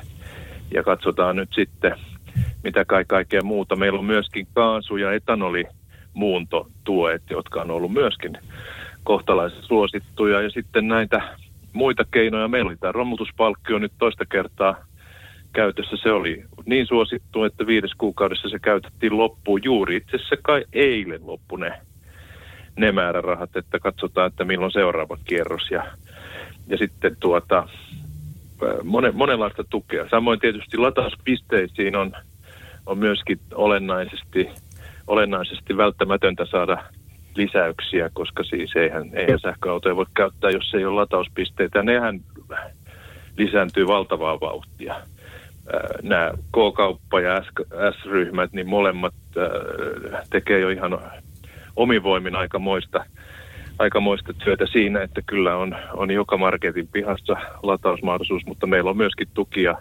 Ja 0.75 0.83
katsotaan 0.83 1.37
nyt 1.37 1.49
sitten 1.55 1.97
mitä 2.65 2.85
kai 2.85 3.05
kaikkea 3.05 3.43
muuta. 3.43 3.77
Meillä 3.77 3.99
on 3.99 4.05
myöskin 4.05 4.47
kaasu- 4.55 4.97
ja 4.97 5.13
etanolimuuntotuet, 5.13 7.23
jotka 7.31 7.61
on 7.61 7.71
ollut 7.71 7.93
myöskin 7.93 8.39
kohtalaisen 9.05 9.63
suosittuja. 9.63 10.41
Ja 10.41 10.51
sitten 10.51 10.89
näitä 10.89 11.37
muita 11.73 12.05
keinoja. 12.11 12.49
Meillä 12.49 12.69
oli 12.69 12.77
tämä 12.77 12.93
romutuspalkkio 12.93 13.79
nyt 13.79 13.93
toista 13.99 14.27
kertaa 14.27 14.90
käytössä. 15.53 15.97
Se 15.97 16.13
oli 16.13 16.45
niin 16.67 16.87
suosittu, 16.87 17.45
että 17.45 17.67
viides 17.67 17.95
kuukaudessa 17.99 18.49
se 18.49 18.59
käytettiin 18.59 19.17
loppuun 19.17 19.61
juuri. 19.65 19.97
Itse 19.97 20.17
asiassa 20.17 20.37
kai 20.43 20.65
eilen 20.73 21.27
loppu 21.27 21.57
ne, 21.57 21.73
ne 22.77 22.93
määrärahat, 22.93 23.57
että 23.57 23.79
katsotaan, 23.79 24.27
että 24.27 24.45
milloin 24.45 24.73
seuraava 24.73 25.19
kierros. 25.25 25.71
Ja, 25.71 25.87
ja 26.67 26.79
sitten 26.79 27.17
tuota, 27.21 27.69
monen, 28.85 29.17
monenlaista 29.17 29.65
tukea. 29.71 30.09
Samoin 30.11 30.41
tietysti 30.41 30.77
latauspisteisiin 30.77 31.97
on, 31.97 32.13
on 32.87 32.99
myöskin 32.99 33.41
olennaisesti, 33.55 34.49
olennaisesti 35.07 35.77
välttämätöntä 35.77 36.47
saada 36.47 36.85
lisäyksiä, 37.37 38.11
koska 38.13 38.45
siis 38.45 38.77
eihän, 38.77 39.11
eihän 39.13 39.41
sähköautoja 39.41 39.97
voi 39.97 40.07
käyttää, 40.17 40.51
jos 40.51 40.75
ei 40.75 40.85
ole 40.85 40.95
latauspisteitä. 40.95 41.83
Nehän 41.83 42.21
lisääntyy 43.37 43.87
valtavaa 43.87 44.41
vauhtia. 44.41 44.95
Nämä 46.03 46.31
K-kauppa 46.53 47.21
ja 47.21 47.43
S-ryhmät, 47.93 48.53
niin 48.53 48.69
molemmat 48.69 49.15
tekee 50.31 50.61
jo 50.61 50.69
ihan 50.69 50.99
omivoimin 51.77 52.37
aikamoista, 52.37 53.05
aikamoista 53.79 54.33
työtä 54.33 54.67
siinä, 54.67 55.03
että 55.03 55.23
kyllä 55.27 55.57
on, 55.57 55.77
on 55.93 56.11
joka 56.11 56.37
marketin 56.37 56.89
pihassa 56.89 57.37
latausmahdollisuus, 57.63 58.47
mutta 58.47 58.67
meillä 58.67 58.91
on 58.91 58.97
myöskin 58.97 59.29
tukia, 59.35 59.75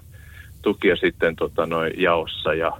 tukia 0.61 0.95
sitten 0.95 1.35
tota 1.35 1.65
noin 1.65 1.93
jaossa 1.97 2.53
ja, 2.53 2.71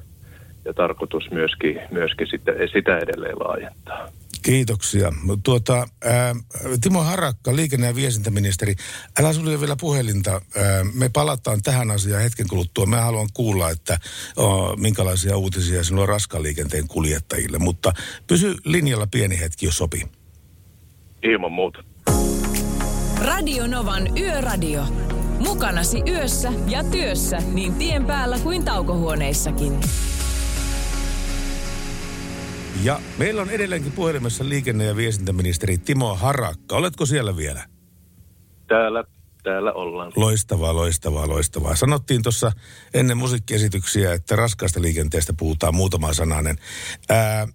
ja 0.66 0.74
tarkoitus 0.74 1.32
myöskin, 1.32 1.82
myöskin 1.92 2.28
sitä, 2.28 2.52
sitä 2.74 2.98
edelleen 2.98 3.40
laajentaa. 3.40 4.19
Kiitoksia. 4.50 5.14
Tuota, 5.44 5.88
ää, 6.04 6.36
Timo 6.82 7.04
Harakka, 7.04 7.56
liikenne- 7.56 7.88
ja 7.88 7.96
viestintäministeri, 7.96 8.76
älä 9.20 9.34
sulle 9.34 9.60
vielä 9.60 9.76
puhelinta. 9.76 10.32
Ää, 10.32 10.84
me 10.94 11.10
palataan 11.10 11.62
tähän 11.62 11.92
asiaan 11.92 12.22
hetken 12.22 12.48
kuluttua. 12.48 12.86
Mä 12.86 13.02
haluan 13.02 13.28
kuulla, 13.34 13.70
että 13.70 14.00
o, 14.38 14.76
minkälaisia 14.76 15.38
uutisia 15.38 15.84
sinulla 15.84 16.04
on 16.04 16.10
raskaan 16.10 16.44
liikenteen 16.44 16.88
kuljettajille. 16.88 17.58
Mutta 17.58 17.94
pysy 18.28 18.56
linjalla 18.66 19.08
pieni 19.08 19.40
hetki, 19.40 19.66
jos 19.66 19.78
sopii. 19.78 20.04
Ilman 21.24 21.52
muuta. 21.52 21.84
Radio 23.22 23.68
Novan 23.68 24.18
Yöradio. 24.18 24.84
Mukanasi 25.40 26.02
yössä 26.08 26.52
ja 26.68 26.84
työssä 26.84 27.38
niin 27.54 27.74
tien 27.74 28.06
päällä 28.06 28.40
kuin 28.40 28.66
taukohuoneissakin. 28.66 29.80
Ja 32.84 33.00
meillä 33.18 33.42
on 33.42 33.50
edelleenkin 33.50 33.92
puhelimessa 33.92 34.50
liikenne- 34.50 34.86
ja 34.86 34.96
viestintäministeri 34.96 35.78
Timo 35.78 36.16
Harakka. 36.16 36.76
Oletko 36.76 37.06
siellä 37.06 37.38
vielä? 37.38 37.66
Täällä, 38.68 39.04
täällä 39.44 39.74
ollaan. 39.74 40.12
Loistavaa, 40.16 40.76
loistavaa, 40.76 41.28
loistavaa. 41.28 41.76
Sanottiin 41.76 42.24
tuossa 42.24 42.52
ennen 42.94 43.18
musiikkiesityksiä, 43.18 44.14
että 44.14 44.36
raskaasta 44.36 44.82
liikenteestä 44.82 45.34
puhutaan 45.40 45.76
muutama 45.76 46.14
sananen. 46.14 46.56
Ää, 47.10 47.48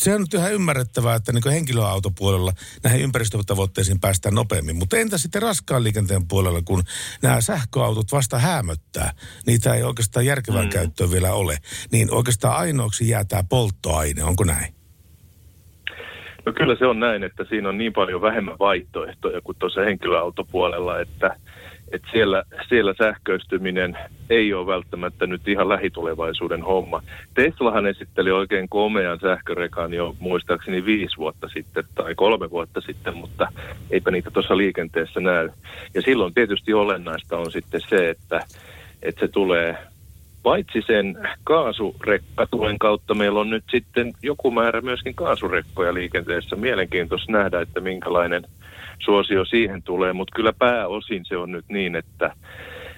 se 0.00 0.14
on 0.14 0.20
nyt 0.20 0.34
ihan 0.34 0.52
ymmärrettävää, 0.52 1.14
että 1.14 1.32
niin 1.32 1.52
henkilöautopuolella 1.52 2.52
näihin 2.84 3.02
ympäristötavoitteisiin 3.02 4.00
päästään 4.00 4.34
nopeammin. 4.34 4.76
Mutta 4.76 4.96
entä 4.96 5.18
sitten 5.18 5.42
raskaan 5.42 5.84
liikenteen 5.84 6.28
puolella, 6.28 6.62
kun 6.62 6.82
nämä 7.22 7.40
sähköautot 7.40 8.12
vasta 8.12 8.38
hämöttää, 8.38 9.12
niitä 9.46 9.74
ei 9.74 9.82
oikeastaan 9.82 10.26
järkevän 10.26 10.64
mm. 10.64 10.70
käyttöön 10.70 11.10
vielä 11.10 11.32
ole, 11.32 11.56
niin 11.92 12.10
oikeastaan 12.10 12.56
ainoaksi 12.56 13.08
jää 13.08 13.24
tämä 13.24 13.42
polttoaine, 13.48 14.24
onko 14.24 14.44
näin? 14.44 14.74
No 16.46 16.52
kyllä 16.52 16.76
se 16.78 16.86
on 16.86 17.00
näin, 17.00 17.22
että 17.22 17.44
siinä 17.48 17.68
on 17.68 17.78
niin 17.78 17.92
paljon 17.92 18.22
vähemmän 18.22 18.58
vaihtoehtoja 18.58 19.40
kuin 19.40 19.56
tuossa 19.58 19.80
henkilöautopuolella, 19.80 21.00
että 21.00 21.36
että 21.90 22.08
siellä, 22.12 22.42
siellä 22.68 22.94
sähköistyminen 22.98 23.98
ei 24.30 24.54
ole 24.54 24.66
välttämättä 24.66 25.26
nyt 25.26 25.48
ihan 25.48 25.68
lähitulevaisuuden 25.68 26.62
homma. 26.62 27.02
Teslahan 27.34 27.86
esitteli 27.86 28.30
oikein 28.30 28.68
komean 28.68 29.20
sähkörekan 29.20 29.94
jo 29.94 30.16
muistaakseni 30.18 30.84
viisi 30.84 31.16
vuotta 31.16 31.48
sitten 31.48 31.84
tai 31.94 32.14
kolme 32.14 32.50
vuotta 32.50 32.80
sitten, 32.80 33.16
mutta 33.16 33.48
eipä 33.90 34.10
niitä 34.10 34.30
tuossa 34.30 34.56
liikenteessä 34.56 35.20
näy. 35.20 35.50
Ja 35.94 36.02
silloin 36.02 36.34
tietysti 36.34 36.74
olennaista 36.74 37.38
on 37.38 37.52
sitten 37.52 37.80
se, 37.88 38.10
että, 38.10 38.40
että 39.02 39.20
se 39.20 39.28
tulee 39.28 39.76
paitsi 40.42 40.82
sen 40.86 41.18
kaasurekkatuen 41.44 42.78
kautta 42.78 43.14
meillä 43.14 43.40
on 43.40 43.50
nyt 43.50 43.64
sitten 43.70 44.12
joku 44.22 44.50
määrä 44.50 44.80
myöskin 44.80 45.14
kaasurekkoja 45.14 45.94
liikenteessä. 45.94 46.56
Mielenkiintoista 46.56 47.32
nähdä, 47.32 47.60
että 47.60 47.80
minkälainen– 47.80 48.42
suosio 49.00 49.44
siihen 49.44 49.82
tulee, 49.82 50.12
mutta 50.12 50.36
kyllä 50.36 50.52
pääosin 50.52 51.24
se 51.24 51.36
on 51.36 51.52
nyt 51.52 51.64
niin, 51.68 51.96
että 51.96 52.34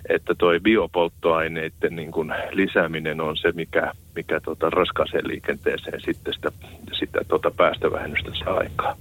että 0.09 0.35
toi 0.35 0.61
biopolttoaineiden 0.61 1.97
niin 1.97 2.13
kuin 2.13 2.33
lisääminen 2.51 3.21
on 3.21 3.37
se, 3.37 3.53
mikä, 3.53 3.93
mikä 4.17 4.41
tota 4.41 4.71
raskaaseen 4.71 5.29
liikenteeseen 5.29 6.01
sitten 6.05 6.35
sitä, 6.35 6.53
sitä 6.99 7.21
tota 7.29 7.51
päästövähennystä 7.51 8.31
saa 8.45 8.55
aikaa. 8.55 8.97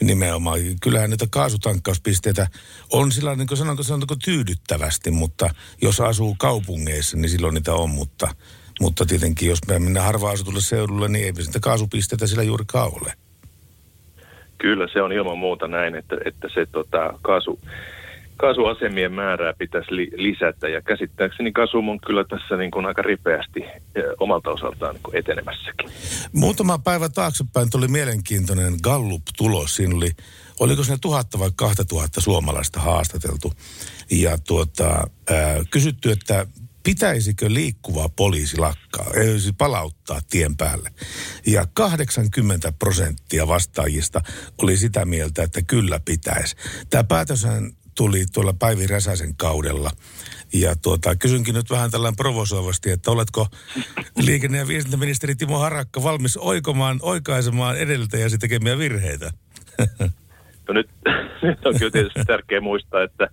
Nimenomaan. 0.00 0.60
Kyllähän 0.82 1.10
näitä 1.10 1.26
kaasutankkauspisteitä 1.30 2.46
on 2.92 3.12
sillä 3.12 3.36
niin 3.36 3.46
kuin 3.46 3.58
sanonko, 3.58 3.82
sanonko 3.82 4.16
tyydyttävästi, 4.24 5.10
mutta 5.10 5.50
jos 5.82 6.00
asuu 6.00 6.36
kaupungeissa, 6.38 7.16
niin 7.16 7.28
silloin 7.28 7.54
niitä 7.54 7.74
on, 7.74 7.90
mutta, 7.90 8.28
mutta 8.80 9.06
tietenkin 9.06 9.48
jos 9.48 9.58
me 9.68 9.78
mennään 9.78 10.06
harvaan 10.06 10.34
asutulle 10.34 10.60
seudulle, 10.60 11.08
niin 11.08 11.24
ei 11.24 11.44
sitä 11.44 11.60
kaasupisteitä 11.60 12.26
sillä 12.26 12.42
juurikaan 12.42 12.92
ole. 13.00 13.12
Kyllä 14.60 14.88
se 14.92 15.02
on 15.02 15.12
ilman 15.12 15.38
muuta 15.38 15.68
näin, 15.68 15.94
että, 15.94 16.16
että 16.24 16.48
se 16.54 16.66
tota, 16.72 17.14
kaasu, 17.22 17.60
kaasuasemien 18.36 19.12
määrää 19.12 19.52
pitäisi 19.58 19.96
li, 19.96 20.10
lisätä 20.16 20.68
ja 20.68 20.82
käsittääkseni 20.82 21.52
Kasum 21.52 21.88
on 21.88 22.00
kyllä 22.00 22.24
tässä 22.24 22.56
niin 22.56 22.70
kuin 22.70 22.86
aika 22.86 23.02
ripeästi 23.02 23.64
omalta 24.20 24.50
osaltaan 24.50 24.94
niin 24.94 25.02
kuin 25.02 25.16
etenemässäkin. 25.16 25.90
Muutama 26.32 26.78
päivä 26.78 27.08
taaksepäin 27.08 27.70
tuli 27.70 27.88
mielenkiintoinen 27.88 28.74
Gallup-tulos. 28.82 29.76
Siinä 29.76 29.96
oli, 29.96 30.10
oliko 30.60 30.84
se 30.84 30.96
tuhatta 31.00 31.38
vai 31.38 31.50
kahta 31.56 31.84
tuhatta 31.84 32.20
suomalaista 32.20 32.80
haastateltu 32.80 33.52
ja 34.10 34.38
tuota, 34.46 34.88
ää, 35.30 35.56
kysytty, 35.70 36.10
että 36.10 36.46
pitäisikö 36.82 37.52
liikkuva 37.52 38.08
poliisi 38.08 38.58
lakkaa, 38.58 39.06
siis 39.38 39.54
palauttaa 39.58 40.20
tien 40.30 40.56
päälle. 40.56 40.90
Ja 41.46 41.66
80 41.74 42.72
prosenttia 42.72 43.48
vastaajista 43.48 44.20
oli 44.62 44.76
sitä 44.76 45.04
mieltä, 45.04 45.42
että 45.42 45.62
kyllä 45.62 46.00
pitäisi. 46.04 46.56
Tämä 46.90 47.04
päätöshän 47.04 47.72
tuli 47.94 48.24
tuolla 48.32 48.52
Päivi 48.52 48.86
Räsäsen 48.86 49.36
kaudella. 49.36 49.90
Ja 50.52 50.76
tuota, 50.76 51.16
kysynkin 51.16 51.54
nyt 51.54 51.70
vähän 51.70 51.90
tällainen 51.90 52.16
provosoivasti, 52.16 52.90
että 52.90 53.10
oletko 53.10 53.46
liikenne- 54.16 54.58
ja 54.58 54.68
viestintäministeri 54.68 55.34
Timo 55.34 55.58
Harakka 55.58 56.02
valmis 56.02 56.36
oikomaan, 56.36 56.98
oikaisemaan 57.02 57.76
edeltäjäsi 57.76 58.38
tekemiä 58.38 58.78
virheitä? 58.78 59.30
No 60.70 60.74
nyt, 60.74 60.88
nyt 61.42 61.66
on 61.66 61.74
kyllä 61.78 61.90
tietysti 61.90 62.24
tärkeää 62.26 62.60
muistaa, 62.60 63.02
että 63.02 63.28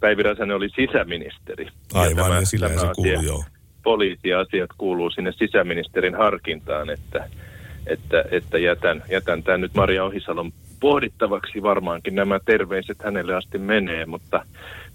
Päivi 0.00 0.22
Räsänen 0.22 0.56
oli 0.56 0.68
sisäministeri. 0.68 1.66
Aivan, 1.94 2.16
ja, 2.16 2.24
tämä, 2.24 2.40
ja 2.40 2.46
sillä 2.46 2.68
se 2.68 2.86
kuuluu, 2.94 3.22
joo. 3.22 3.44
Poliisiasiat 3.82 4.70
kuuluu 4.78 5.10
sinne 5.10 5.32
sisäministerin 5.32 6.14
harkintaan, 6.14 6.90
että, 6.90 7.28
että, 7.86 8.24
että 8.30 8.58
jätän, 8.58 9.02
jätän 9.10 9.42
tämän 9.42 9.60
nyt 9.60 9.74
Maria 9.74 10.04
Ohisalon 10.04 10.52
pohdittavaksi 10.80 11.62
varmaankin 11.62 12.14
nämä 12.14 12.40
terveiset 12.44 13.02
hänelle 13.04 13.34
asti 13.34 13.58
menee, 13.58 14.06
mutta 14.06 14.44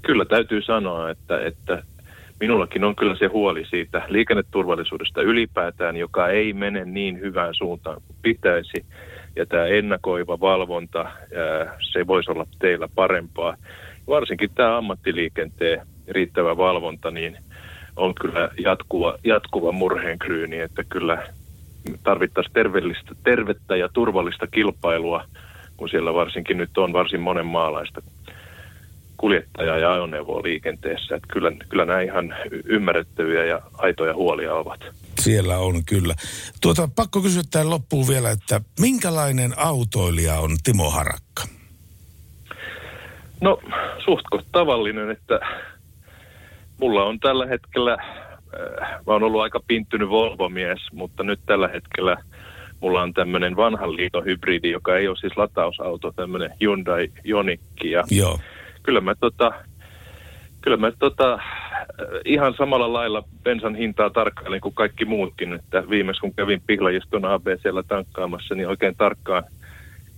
kyllä 0.02 0.26
täytyy 0.26 0.62
sanoa, 0.62 1.10
että, 1.10 1.46
että 1.46 1.84
minullakin 2.40 2.84
on 2.84 2.96
kyllä 2.96 3.16
se 3.16 3.26
huoli 3.26 3.66
siitä 3.66 4.02
liikenneturvallisuudesta 4.08 5.22
ylipäätään, 5.22 5.98
joka 5.98 6.30
ei 6.30 6.54
mene 6.54 6.86
niin 6.86 7.20
hyvään 7.20 7.56
suuntaan 7.56 8.02
kuin 8.08 8.18
pitäisi 8.22 8.86
ja 9.36 9.46
tämä 9.46 9.66
ennakoiva 9.66 10.40
valvonta, 10.40 11.12
se 11.92 12.08
voisi 12.08 12.32
olla 12.32 12.46
teillä 12.60 12.88
parempaa. 12.96 13.56
Varsinkin 14.08 14.50
tämä 14.56 14.78
ammattiliikenteen 14.78 15.82
riittävä 16.08 16.58
valvonta, 16.58 17.12
niin 17.12 17.38
on 17.96 18.16
kyllä 18.16 18.50
jatkuva, 18.58 19.18
jatkuva 19.24 19.72
murheenkryyni, 19.72 20.60
että 20.60 20.84
kyllä 20.90 21.28
tarvittaisiin 22.04 22.54
terveellistä, 22.54 23.16
tervettä 23.24 23.76
ja 23.76 23.90
turvallista 23.94 24.48
kilpailua, 24.48 25.24
kun 25.78 25.90
siellä 25.90 26.14
varsinkin 26.14 26.58
nyt 26.58 26.78
on 26.78 26.94
varsin 26.94 27.22
monen 27.22 27.46
maalaista 27.46 28.02
kuljettajaa 29.24 29.78
ja 29.78 29.94
ajoneuvoa 29.94 30.44
liikenteessä. 30.44 31.16
Että 31.16 31.28
kyllä, 31.34 31.52
kyllä 31.70 31.86
nämä 31.86 32.02
ihan 32.02 32.36
ymmärrettäviä 32.66 33.46
ja 33.46 33.62
aitoja 33.74 34.14
huolia 34.14 34.54
ovat. 34.54 34.80
Siellä 35.20 35.58
on 35.58 35.86
kyllä. 35.86 36.14
Tuota, 36.62 36.90
pakko 36.96 37.22
kysyä 37.22 37.42
tähän 37.52 37.70
loppuun 37.70 38.08
vielä, 38.08 38.32
että 38.32 38.62
minkälainen 38.80 39.54
autoilija 39.58 40.34
on 40.34 40.52
Timo 40.64 40.90
Harakka? 40.90 41.44
No, 43.42 43.60
suht 44.06 44.26
tavallinen, 44.52 45.12
että 45.12 45.40
mulla 46.82 47.04
on 47.04 47.20
tällä 47.20 47.46
hetkellä 47.46 47.94
äh, 47.94 48.90
mä 48.92 49.14
oon 49.14 49.24
ollut 49.24 49.42
aika 49.42 49.60
pinttynyt 49.68 50.10
Volvo-mies, 50.10 50.80
mutta 50.94 51.24
nyt 51.24 51.40
tällä 51.46 51.68
hetkellä 51.68 52.18
mulla 52.80 53.02
on 53.02 53.14
tämmöinen 53.14 53.56
vanhan 53.56 53.96
liiton 53.96 54.26
hybridi, 54.26 54.72
joka 54.72 54.98
ei 54.98 55.08
ole 55.08 55.18
siis 55.18 55.38
latausauto, 55.38 56.12
tämmöinen 56.12 56.50
Hyundai 56.62 57.12
Jonikki. 57.24 57.92
Ja 57.92 58.04
Joo. 58.12 58.40
Kyllä 58.84 59.02
mä 59.02 59.16
tota, 59.16 59.52
kyllä 60.62 60.78
mä 60.78 60.92
tota, 61.00 61.40
ihan 62.26 62.54
samalla 62.58 62.94
lailla 62.94 63.24
bensan 63.44 63.76
hintaa 63.76 64.10
tarkkailin 64.10 64.62
kuin 64.62 64.76
kaikki 64.76 65.06
muutkin, 65.06 65.54
että 65.54 65.90
viimeksi 65.90 66.22
kun 66.22 66.34
kävin 66.34 66.62
Pihlajiston 66.68 67.26
ABC-llä 67.26 67.84
tankkaamassa, 67.84 68.56
niin 68.56 68.68
oikein 68.68 68.96
tarkkaan 68.96 69.44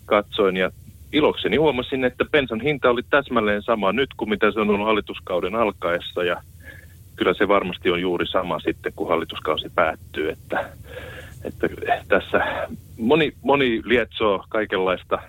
katsoin 0.05 0.57
ja 0.57 0.71
ilokseni 1.13 1.57
huomasin, 1.57 2.05
että 2.05 2.25
bensan 2.25 2.61
hinta 2.61 2.89
oli 2.89 3.01
täsmälleen 3.09 3.63
sama 3.63 3.91
nyt 3.91 4.09
kuin 4.17 4.29
mitä 4.29 4.51
se 4.51 4.59
on 4.59 4.69
ollut 4.69 4.85
hallituskauden 4.87 5.55
alkaessa 5.55 6.23
ja 6.23 6.41
kyllä 7.15 7.33
se 7.33 7.47
varmasti 7.47 7.89
on 7.89 8.01
juuri 8.01 8.27
sama 8.27 8.59
sitten, 8.59 8.93
kun 8.95 9.09
hallituskausi 9.09 9.71
päättyy, 9.75 10.29
että, 10.29 10.69
että 11.43 11.67
tässä 12.07 12.67
moni, 12.97 13.33
moni 13.41 13.81
lietsoo 13.85 14.45
kaikenlaista 14.49 15.19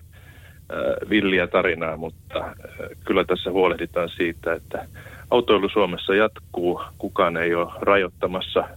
villiä 1.11 1.47
tarinaa, 1.47 1.97
mutta 1.97 2.39
äh, 2.39 2.55
kyllä 3.05 3.25
tässä 3.25 3.51
huolehditaan 3.51 4.09
siitä, 4.09 4.53
että 4.53 4.87
autoilu 5.31 5.69
Suomessa 5.69 6.15
jatkuu, 6.15 6.83
kukaan 6.99 7.37
ei 7.37 7.55
ole 7.55 7.73
rajoittamassa 7.81 8.69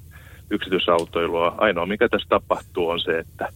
yksityisautoilua. 0.50 1.56
Ainoa 1.58 1.86
mikä 1.86 2.10
tässä 2.10 2.30
tapahtuu 2.30 2.90
on 2.90 3.00
se, 3.00 3.20
että 3.20 3.50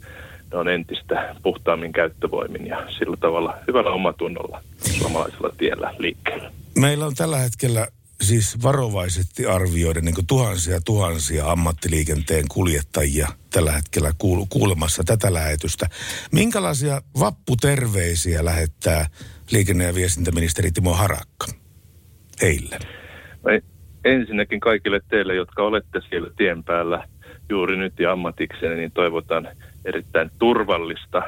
ne 0.52 0.58
on 0.58 0.68
entistä 0.68 1.36
puhtaammin 1.44 1.92
käyttövoimin 1.92 2.68
ja 2.68 2.84
sillä 3.00 3.18
tavalla 3.20 3.58
hyvällä 3.68 3.90
omatunnolla 3.90 4.62
suomalaisella 4.78 5.50
tiellä 5.58 5.94
liikkeellä. 5.98 6.52
Meillä 6.80 7.06
on 7.06 7.16
tällä 7.16 7.38
hetkellä 7.38 7.88
siis 8.24 8.64
varovaisesti 8.64 9.46
arvioiden 9.46 10.06
niin 10.06 10.28
tuhansia 10.28 10.80
tuhansia 10.86 11.52
ammattiliikenteen 11.52 12.46
kuljettajia 12.48 13.28
tällä 13.54 13.72
hetkellä 13.72 14.10
kuul- 14.10 14.46
kuulemassa 14.50 15.04
tätä 15.04 15.34
lähetystä. 15.34 15.86
Minkälaisia 16.32 17.02
vapputerveisiä 17.20 18.46
lähettää 18.46 19.08
liikenne- 19.52 19.86
ja 19.86 19.96
viestintäministeri 19.96 20.72
Timo 20.72 20.94
Harakka 20.94 21.48
heille? 22.42 22.80
Ensinnäkin 24.06 24.60
kaikille 24.60 25.00
teille, 25.10 25.36
jotka 25.36 25.64
olette 25.64 26.02
siellä 26.10 26.30
tien 26.38 26.64
päällä 26.64 27.08
juuri 27.50 27.78
nyt 27.78 28.00
ja 28.00 28.12
ammatikseni, 28.12 28.76
niin 28.76 28.92
toivotan 28.92 29.48
erittäin 29.86 30.32
turvallista 30.40 31.22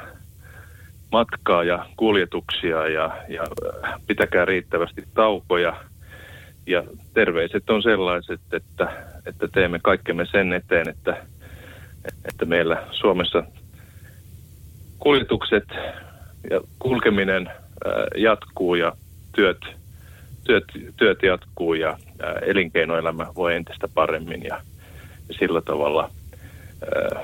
matkaa 1.11 1.63
ja 1.63 1.85
kuljetuksia 1.97 2.87
ja, 2.87 3.17
ja 3.27 3.43
äh, 3.85 3.93
pitäkää 4.07 4.45
riittävästi 4.45 5.03
taukoja. 5.13 5.83
Ja 6.67 6.83
terveiset 7.13 7.69
on 7.69 7.83
sellaiset, 7.83 8.41
että, 8.53 9.05
että 9.25 9.47
teemme 9.47 9.79
kaikkemme 9.79 10.25
sen 10.31 10.53
eteen, 10.53 10.89
että, 10.89 11.25
että 12.25 12.45
meillä 12.45 12.87
Suomessa 12.91 13.43
kuljetukset 14.99 15.63
ja 16.49 16.61
kulkeminen 16.79 17.47
ää, 17.47 17.93
jatkuu 18.17 18.75
ja 18.75 18.93
työt, 19.35 19.57
työt, 20.43 20.63
työt 20.97 21.23
jatkuu 21.23 21.73
ja 21.73 21.89
ää, 21.89 22.33
elinkeinoelämä 22.41 23.27
voi 23.35 23.55
entistä 23.55 23.87
paremmin 23.87 24.43
ja, 24.43 24.61
ja 25.29 25.35
sillä 25.39 25.61
tavalla 25.61 26.11
ää, 26.81 27.23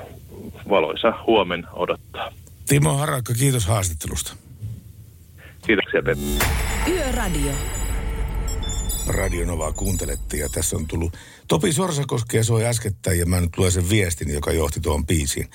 valoisa 0.68 1.12
huomen 1.26 1.66
odottaa. 1.72 2.32
Timo 2.68 2.96
Harakka, 2.96 3.34
kiitos 3.34 3.66
haastattelusta. 3.66 4.36
Kiitoksia 5.66 6.02
Petteri. 6.02 6.50
Yöradio. 6.88 7.52
Radio 9.12 9.46
Novaa 9.46 9.72
kuuntelette 9.72 10.36
ja 10.36 10.48
tässä 10.48 10.76
on 10.76 10.86
tullut 10.86 11.16
Topi 11.48 11.72
Sorsakoski 11.72 12.36
ja 12.36 12.44
soi 12.44 12.64
äskettäin 12.64 13.18
ja 13.18 13.26
mä 13.26 13.40
nyt 13.40 13.58
luen 13.58 13.72
sen 13.72 13.90
viestin, 13.90 14.30
joka 14.34 14.52
johti 14.52 14.80
tuohon 14.80 15.06
biisiin. 15.06 15.50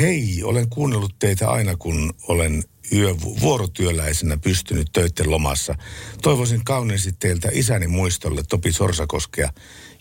Hei, 0.00 0.40
olen 0.44 0.68
kuunnellut 0.68 1.18
teitä 1.18 1.50
aina 1.50 1.76
kun 1.76 2.14
olen 2.28 2.64
yö, 2.92 3.14
vuorotyöläisenä 3.40 4.36
pystynyt 4.36 4.88
töitten 4.92 5.30
lomassa. 5.30 5.74
Toivoisin 6.22 6.64
kauniisti 6.64 7.12
teiltä 7.12 7.48
isäni 7.52 7.86
muistolle 7.86 8.42
Topi 8.48 8.72
Sorsakoskea. 8.72 9.52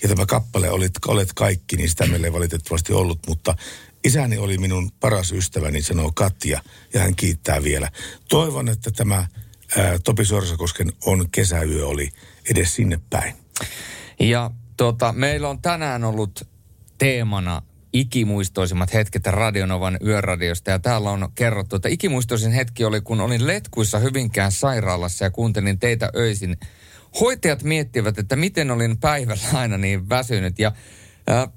Ja 0.03 0.09
tämä 0.09 0.25
kappale 0.25 0.69
Olet, 0.69 0.91
olet 1.07 1.33
kaikki, 1.33 1.77
niin 1.77 1.89
sitä 1.89 2.07
meillä 2.07 2.27
ei 2.27 2.33
valitettavasti 2.33 2.93
ollut, 2.93 3.19
mutta 3.27 3.55
isäni 4.03 4.37
oli 4.37 4.57
minun 4.57 4.91
paras 4.99 5.31
ystäväni, 5.31 5.81
sanoo 5.81 6.11
Katja, 6.15 6.61
ja 6.93 6.99
hän 6.99 7.15
kiittää 7.15 7.63
vielä. 7.63 7.91
Toivon, 8.29 8.69
että 8.69 8.91
tämä 8.91 9.27
ää, 9.77 9.99
Topi 10.03 10.25
Sorsakosken 10.25 10.93
on 11.05 11.29
kesäyö 11.31 11.87
oli 11.87 12.09
edes 12.51 12.75
sinne 12.75 12.99
päin. 13.09 13.33
Ja 14.19 14.51
tota, 14.77 15.13
meillä 15.13 15.49
on 15.49 15.61
tänään 15.61 16.03
ollut 16.03 16.47
teemana 16.97 17.61
ikimuistoisimmat 17.93 18.93
hetket 18.93 19.27
Radionovan 19.27 19.97
yöradiosta. 20.05 20.71
Ja 20.71 20.79
täällä 20.79 21.11
on 21.11 21.29
kerrottu, 21.35 21.75
että 21.75 21.89
ikimuistoisin 21.89 22.51
hetki 22.51 22.85
oli, 22.85 23.01
kun 23.01 23.21
olin 23.21 23.47
letkuissa 23.47 23.99
Hyvinkään 23.99 24.51
sairaalassa 24.51 25.25
ja 25.25 25.31
kuuntelin 25.31 25.79
teitä 25.79 26.09
öisin. 26.15 26.57
Hoitajat 27.19 27.63
miettivät, 27.63 28.19
että 28.19 28.35
miten 28.35 28.71
olin 28.71 28.97
päivällä 28.97 29.47
aina 29.53 29.77
niin 29.77 30.09
väsynyt. 30.09 30.59
Ja 30.59 30.71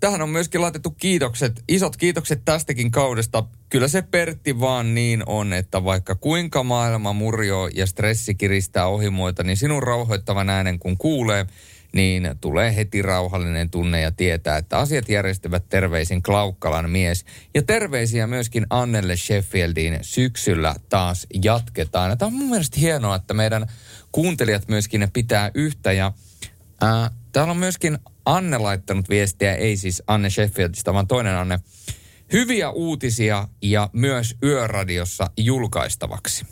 tähän 0.01 0.23
on 0.23 0.29
myöskin 0.29 0.63
laitettu 0.63 0.91
kiitokset, 0.91 1.65
isot 1.69 1.97
kiitokset 1.97 2.43
tästäkin 2.45 2.91
kaudesta. 2.91 3.45
Kyllä 3.69 3.89
se 3.89 4.03
Pertti 4.03 4.61
vaan 4.61 4.95
niin 4.95 5.23
on, 5.27 5.53
että 5.53 5.85
vaikka 5.85 6.15
kuinka 6.15 6.63
maailma 6.63 7.13
murjoo 7.13 7.69
ja 7.75 7.87
stressi 7.87 8.35
kiristää 8.35 8.87
ohimoita, 8.87 9.43
niin 9.43 9.57
sinun 9.57 9.83
rauhoittavan 9.83 10.51
äänen 10.51 10.79
kun 10.79 10.99
kuulee, 10.99 11.47
niin 11.93 12.31
tulee 12.41 12.77
heti 12.77 13.03
rauhallinen 13.03 13.71
tunne 13.71 14.01
ja 14.01 14.13
tietää, 14.13 14.57
että 14.57 14.79
asiat 14.79 15.09
järjestävät 15.09 15.69
terveisin 15.69 16.23
Klaukkalan 16.23 16.91
mies. 16.91 17.25
Ja 17.55 17.63
terveisiä 17.63 18.27
myöskin 18.27 18.67
Annelle 18.71 19.17
Sheffieldiin 19.17 19.99
syksyllä 20.03 20.75
taas 20.89 21.27
jatketaan. 21.43 22.11
Ja 22.11 22.17
tämä 22.17 22.27
on 22.27 22.33
mun 22.33 22.51
mielestä 22.51 22.81
hienoa, 22.81 23.17
että 23.17 23.35
meidän 23.35 23.67
kuuntelijat 24.13 24.69
myöskin 24.69 25.09
pitää 25.13 25.51
yhtä. 25.55 25.93
Ja 25.93 26.13
ää, 26.81 27.11
täällä 27.39 27.51
on 27.51 27.57
myöskin 27.57 27.99
Anne 28.25 28.59
laittanut 28.59 29.09
viestiä, 29.09 29.55
ei 29.55 29.77
siis 29.77 30.03
Anne 30.07 30.31
Sheffieldista, 30.31 30.95
vaan 30.95 31.07
toinen 31.07 31.37
Anne. 31.37 31.59
Hyviä 32.33 32.71
uutisia 32.71 33.49
ja 33.63 33.91
myös 33.93 34.37
yöradiossa 34.43 35.31
julkaistavaksi. 35.37 36.47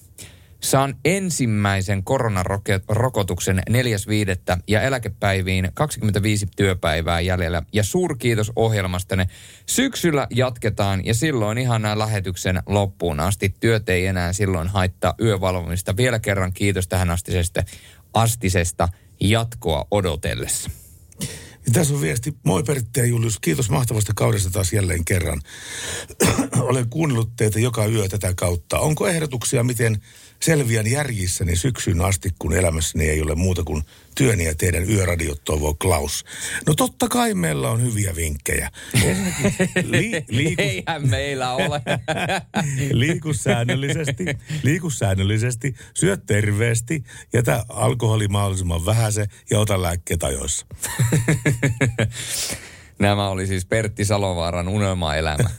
Saan 0.61 0.95
ensimmäisen 1.05 2.05
koronarokotuksen 2.05 3.63
4.5. 3.71 4.63
ja 4.69 4.83
eläkepäiviin 4.83 5.69
25 5.75 6.47
työpäivää 6.57 7.21
jäljellä. 7.21 7.63
Ja 7.73 7.83
suurkiitos 7.83 8.53
ohjelmastanne. 8.57 9.27
Syksyllä 9.67 10.27
jatketaan 10.31 11.07
ja 11.07 11.15
silloin 11.15 11.59
ihan 11.59 11.83
näin 11.83 11.99
lähetyksen 11.99 12.63
loppuun 12.67 13.21
asti. 13.21 13.55
Työt 13.61 13.89
ei 13.89 14.07
enää 14.07 14.33
silloin 14.33 14.69
haittaa 14.69 15.15
yövalvomista. 15.21 15.97
Vielä 15.97 16.19
kerran 16.19 16.53
kiitos 16.53 16.89
tähän 16.89 17.11
astisesta, 17.11 17.63
astisesta 18.15 18.89
jatkoa 19.21 19.87
odotellessa. 19.91 20.71
Ja 21.67 21.73
tässä 21.73 21.95
on 21.95 22.01
viesti. 22.01 22.35
Moi 22.43 22.63
Pertti 22.63 23.01
ja 23.01 23.07
Julius. 23.07 23.39
Kiitos 23.41 23.71
mahtavasta 23.71 24.13
kaudesta 24.17 24.51
taas 24.51 24.73
jälleen 24.73 25.05
kerran. 25.05 25.43
Olen 26.61 26.91
kuunnellut 26.91 27.37
teitä 27.37 27.61
joka 27.61 27.87
yö 27.87 28.09
tätä 28.09 28.35
kautta. 28.37 28.79
Onko 28.79 29.07
ehdotuksia, 29.07 29.65
miten 29.65 30.03
selviän 30.41 30.87
järjissäni 30.87 31.57
syksyn 31.57 32.01
asti, 32.01 32.31
kun 32.39 32.53
elämässäni 32.53 33.09
ei 33.09 33.23
ole 33.23 33.35
muuta 33.35 33.65
kuin 33.65 33.83
työni 34.15 34.45
ja 34.45 34.55
teidän 34.55 34.91
yöradiot, 34.91 35.45
toivoo 35.45 35.75
Klaus. 35.75 36.25
No 36.67 36.75
totta 36.75 37.09
kai 37.09 37.35
meillä 37.35 37.71
on 37.71 37.83
hyviä 37.83 38.17
vinkkejä. 38.17 38.71
Li, 39.85 40.25
liiku... 40.29 40.63
Eihän 40.63 41.09
meillä 41.09 41.53
ole. 41.53 41.83
liiku 42.93 43.35
säännöllisesti, 43.35 44.25
liiku 44.63 44.91
säännöllisesti, 44.91 45.75
syö 45.95 46.17
terveesti, 46.17 47.05
jätä 47.33 47.65
alkoholi 47.69 48.29
mahdollisimman 48.29 48.87
vähäse 48.87 49.27
ja 49.51 49.59
ota 49.61 49.83
lääkkeet 49.83 50.23
ajoissa. 50.23 50.67
Nämä 52.99 53.29
oli 53.29 53.47
siis 53.47 53.65
Pertti 53.65 54.05
Salovaaran 54.05 54.69
unelmaelämä. 54.69 55.51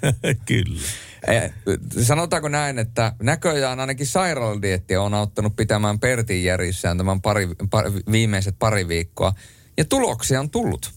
Kyllä. 0.45 0.81
Eh, 1.27 1.53
sanotaanko 2.02 2.49
näin, 2.49 2.80
että 2.80 3.14
näköjään 3.22 3.80
ainakin 3.80 4.07
sairaaladietti 4.07 4.98
on 4.98 5.14
auttanut 5.14 5.56
pitämään 5.56 5.99
Pertin 5.99 6.44
järjissään 6.44 6.98
tämän 6.98 7.22
pari, 7.22 7.48
pari, 7.69 7.91
viimeiset 8.11 8.56
pari 8.60 8.88
viikkoa. 8.88 9.34
Ja 9.77 9.85
tuloksia 9.85 10.39
on 10.39 10.49
tullut. 10.49 10.94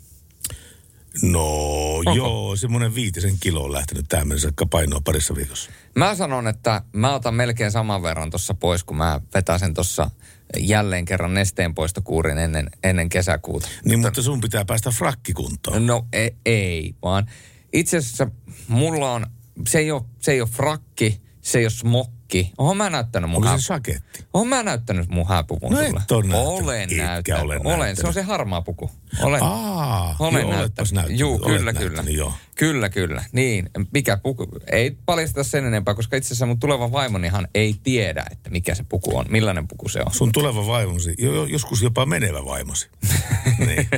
No 1.22 1.46
Onko? 1.94 2.12
joo, 2.12 2.56
semmoinen 2.56 2.94
viitisen 2.94 3.34
kilo 3.40 3.64
on 3.64 3.72
lähtenyt 3.72 4.06
tähän 4.08 4.28
mennessä 4.28 4.52
painoa 4.70 5.00
parissa 5.04 5.34
viikossa. 5.34 5.70
Mä 5.96 6.14
sanon, 6.14 6.48
että 6.48 6.82
mä 6.92 7.14
otan 7.14 7.34
melkein 7.34 7.70
saman 7.70 8.02
verran 8.02 8.30
tuossa 8.30 8.54
pois, 8.54 8.84
kun 8.84 8.96
mä 8.96 9.20
vetäsen 9.34 9.74
tuossa 9.74 10.10
jälleen 10.58 11.04
kerran 11.04 11.34
nesteenpoistokuurin 11.34 12.38
ennen, 12.38 12.70
ennen 12.84 13.08
kesäkuuta. 13.08 13.68
Niin, 13.84 13.98
mutta, 13.98 14.08
mutta 14.08 14.22
sun 14.22 14.40
pitää 14.40 14.64
päästä 14.64 14.90
frakkikuntoon. 14.90 15.86
No 15.86 16.06
ei, 16.12 16.34
ei 16.46 16.94
vaan 17.02 17.30
itse 17.72 17.96
asiassa 17.96 18.28
mulla 18.68 19.12
on, 19.12 19.26
se 19.68 19.78
ei 19.78 19.90
ole, 19.90 20.02
se 20.20 20.32
ei 20.32 20.40
ole 20.40 20.48
frakki, 20.48 21.20
se 21.40 21.58
ei 21.58 21.64
ole 21.64 21.70
smokki. 21.70 22.52
Oon 22.58 22.76
mä 22.76 22.90
näyttänyt 22.90 23.30
mun 23.30 23.46
Onko 23.46 23.58
se 23.58 23.64
saketti? 23.64 24.24
Oon 24.34 24.48
mä 24.48 24.62
näyttänyt 24.62 25.08
mun 25.08 25.28
hääpuvun 25.28 25.72
No 25.72 25.76
sulle. 25.76 25.86
oo 25.88 25.92
näyttänyt. 26.22 26.36
Olen 26.64 26.82
Etkä 26.82 27.04
näyttänyt. 27.04 27.42
ole 27.42 27.56
Olen. 27.56 27.70
Se 27.72 27.76
näyttänyt. 27.78 28.06
on 28.08 28.14
se 28.14 28.22
harmaa 28.22 28.62
puku. 28.62 28.90
Olen. 29.22 29.42
Aa, 29.42 30.16
Olen 30.18 30.40
joo, 30.48 30.58
oletpas 30.58 30.92
näyttänyt. 30.92 31.20
Juu, 31.20 31.38
kyllä, 31.38 31.72
kyllä. 31.72 31.72
näyttänyt, 31.72 32.14
joo. 32.14 32.34
Kyllä, 32.56 32.88
kyllä. 32.88 33.24
Niin, 33.32 33.70
mikä 33.92 34.16
puku? 34.16 34.46
Ei 34.72 34.96
paljasta 35.06 35.44
sen 35.44 35.64
enempää, 35.64 35.94
koska 35.94 36.16
itse 36.16 36.26
asiassa 36.28 36.46
mun 36.46 36.58
tuleva 36.60 36.92
vaimonihan 36.92 37.48
ei 37.54 37.74
tiedä, 37.82 38.24
että 38.30 38.50
mikä 38.50 38.74
se 38.74 38.84
puku 38.88 39.16
on, 39.18 39.26
millainen 39.28 39.68
puku 39.68 39.88
se 39.88 40.00
on. 40.06 40.12
Sun 40.14 40.32
tuleva 40.32 40.66
vaimosi, 40.66 41.14
jo- 41.18 41.44
joskus 41.46 41.82
jopa 41.82 42.06
menevä 42.06 42.44
vaimosi. 42.44 42.88
niin. 43.66 43.88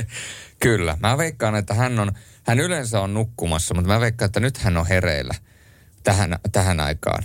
Kyllä. 0.59 0.97
Mä 0.99 1.17
veikkaan, 1.17 1.55
että 1.55 1.73
hän 1.73 1.99
on, 1.99 2.11
hän 2.47 2.59
yleensä 2.59 3.01
on 3.01 3.13
nukkumassa, 3.13 3.73
mutta 3.73 3.87
mä 3.87 3.99
veikkaan, 3.99 4.25
että 4.25 4.39
nyt 4.39 4.57
hän 4.57 4.77
on 4.77 4.87
hereillä 4.87 5.35
tähän, 6.03 6.39
tähän 6.51 6.79
aikaan. 6.79 7.23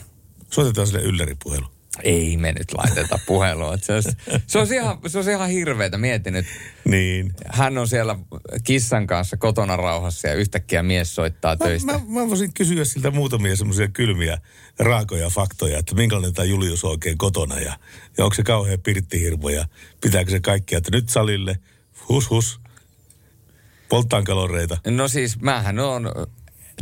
Soitetaan 0.51 0.87
sille 0.87 1.03
ylläripuhelu. 1.03 1.67
Ei 2.03 2.37
me 2.37 2.53
nyt 2.53 2.73
laiteta 2.73 3.19
puhelua. 3.27 3.77
Se 3.77 3.95
olisi, 3.95 4.11
se 4.47 4.59
olisi 4.59 4.75
ihan, 4.75 4.99
se 5.07 5.19
olisi 5.19 5.31
ihan 5.31 5.49
hirveetä. 5.49 5.99
Mietin 5.99 6.33
nyt. 6.33 6.47
Niin. 6.85 7.35
Hän 7.47 7.79
on 7.79 7.89
siellä 7.89 8.19
kissan 8.65 9.07
kanssa 9.07 9.37
kotona 9.37 9.77
rauhassa 9.77 10.29
ja 10.29 10.35
yhtäkkiä 10.35 10.83
mies 10.83 11.15
soittaa 11.15 11.57
töistä. 11.57 11.93
Mä, 11.93 12.01
mä 12.09 12.29
voisin 12.29 12.55
kysyä 12.55 12.85
siltä 12.85 13.11
muutamia 13.11 13.57
semmoisia 13.57 13.89
kylmiä, 13.89 14.39
raakoja 14.79 15.31
faktoja, 15.31 15.79
että 15.79 15.95
minkälainen 15.95 16.35
tämä 16.35 16.47
Julius 16.47 16.85
on 16.85 16.91
oikein 16.91 17.19
kotona 17.19 17.61
ja, 17.61 17.79
ja 18.19 18.25
onko 18.25 18.35
se 18.35 18.43
kauhean 18.43 18.81
pirttihirmo 18.81 19.49
ja 19.49 19.67
pitääkö 20.01 20.31
se 20.31 20.41
kaikkia, 20.41 20.79
että 20.79 20.91
nyt 20.93 21.09
salille, 21.09 21.59
hus 22.09 22.31
hus, 22.31 22.61
polttaan 23.89 24.25
kaloreita. 24.25 24.79
No 24.87 25.09
siis 25.09 25.41
mähän 25.41 25.79
on, 25.79 26.13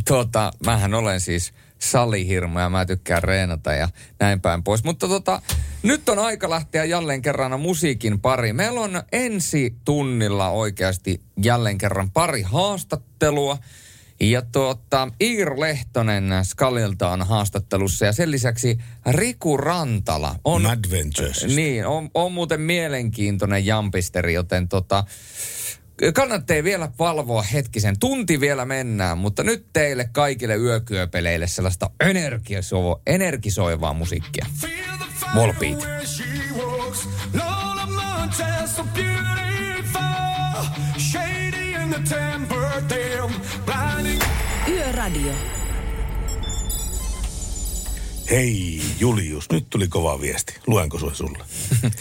tuota, 0.07 0.51
mähän 0.65 0.93
olen 0.93 1.21
siis 1.21 1.53
salihirmo 1.79 2.59
ja 2.59 2.69
mä 2.69 2.85
tykkään 2.85 3.23
reenata 3.23 3.73
ja 3.73 3.89
näin 4.19 4.41
päin 4.41 4.63
pois. 4.63 4.83
Mutta 4.83 5.07
tota, 5.07 5.41
nyt 5.83 6.09
on 6.09 6.19
aika 6.19 6.49
lähteä 6.49 6.85
jälleen 6.85 7.21
kerran 7.21 7.59
musiikin 7.59 8.19
pari. 8.19 8.53
Meillä 8.53 8.81
on 8.81 9.03
ensi 9.11 9.75
tunnilla 9.85 10.49
oikeasti 10.49 11.21
jälleen 11.43 11.77
kerran 11.77 12.11
pari 12.11 12.41
haastattelua. 12.41 13.57
Ja 14.19 14.41
tuota, 14.41 15.07
Iir 15.21 15.59
Lehtonen 15.59 16.29
Skalilta 16.43 17.09
on 17.09 17.27
haastattelussa 17.27 18.05
ja 18.05 18.13
sen 18.13 18.31
lisäksi 18.31 18.77
Riku 19.05 19.57
Rantala 19.57 20.35
on... 20.43 20.65
Adventures. 20.65 21.45
Niin, 21.55 21.87
on, 21.87 22.09
on 22.13 22.31
muuten 22.31 22.61
mielenkiintoinen 22.61 23.65
jampisteri, 23.65 24.33
joten 24.33 24.67
tota, 24.67 25.03
kannattaa 26.13 26.63
vielä 26.63 26.91
valvoa 26.99 27.41
hetkisen. 27.41 27.99
Tunti 27.99 28.39
vielä 28.39 28.65
mennään, 28.65 29.17
mutta 29.17 29.43
nyt 29.43 29.65
teille 29.73 30.09
kaikille 30.11 30.55
yökyöpeleille 30.55 31.47
sellaista 31.47 31.89
energisoivaa, 31.99 33.01
energisoivaa 33.07 33.93
musiikkia. 33.93 34.45
Volbeat. 35.35 35.87
Yöradio. 44.67 45.66
Hei 48.29 48.81
Julius, 48.99 49.51
nyt 49.51 49.69
tuli 49.69 49.87
kova 49.87 50.21
viesti. 50.21 50.55
Luenko 50.67 50.99
se 50.99 51.15
sulle? 51.15 51.43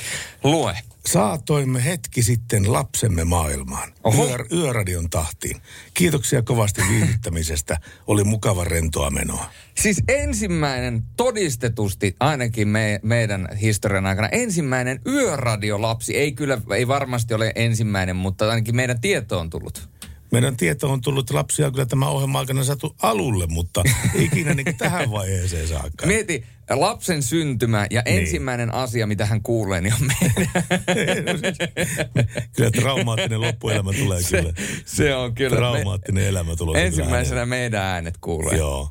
Lue. 0.44 0.78
Saatoimme 1.06 1.84
hetki 1.84 2.22
sitten 2.22 2.72
lapsemme 2.72 3.24
maailmaan. 3.24 3.92
Yö, 4.18 4.58
yöradion 4.58 5.10
tahtiin. 5.10 5.60
Kiitoksia 5.94 6.42
kovasti 6.42 6.82
viihdyttämisestä. 6.90 7.80
Oli 8.06 8.24
mukava 8.24 8.64
rentoa 8.64 9.10
menoa. 9.10 9.50
Siis 9.74 10.02
ensimmäinen 10.08 11.02
todistetusti, 11.16 12.16
ainakin 12.20 12.68
me, 12.68 13.00
meidän 13.02 13.48
historian 13.60 14.06
aikana, 14.06 14.28
ensimmäinen 14.28 15.00
yöradiolapsi. 15.06 16.16
Ei 16.16 16.32
kyllä, 16.32 16.58
ei 16.74 16.88
varmasti 16.88 17.34
ole 17.34 17.52
ensimmäinen, 17.54 18.16
mutta 18.16 18.50
ainakin 18.50 18.76
meidän 18.76 19.00
tieto 19.00 19.38
on 19.40 19.50
tullut. 19.50 19.88
Meidän 20.32 20.56
tieto 20.56 20.92
on 20.92 21.00
tullut 21.00 21.30
lapsia 21.30 21.70
kyllä 21.70 21.86
tämä 21.86 22.08
ohjelma 22.08 22.38
aikana 22.38 22.64
saatu 22.64 22.96
alulle, 23.02 23.46
mutta 23.46 23.82
ikinä 24.14 24.54
niin 24.54 24.76
tähän 24.78 25.10
vaiheeseen 25.10 25.68
saakka. 25.68 26.06
Mieti, 26.06 26.44
lapsen 26.70 27.22
syntymä 27.22 27.86
ja 27.90 28.02
Niin. 28.06 28.18
ensimmäinen 28.18 28.74
asia, 28.74 29.06
mitä 29.06 29.26
hän 29.26 29.42
kuulee, 29.42 29.80
niin 29.80 29.94
on 29.94 30.00
meidän. 30.06 30.48
Kyllä 32.56 32.70
traumaattinen 32.70 33.40
loppuelämä 33.40 33.92
tulee 33.92 34.22
Se- 34.22 34.36
kyllä. 34.38 34.52
se 34.84 35.14
on 35.14 35.34
kyllä. 35.34 35.56
Traumaattinen 35.56 36.26
elämä 36.26 36.56
tulee. 36.56 36.86
Ensimmäisenä 36.86 37.46
meidän 37.46 37.82
äänet 37.82 38.14
kuulee. 38.20 38.58
Joo. 38.58 38.90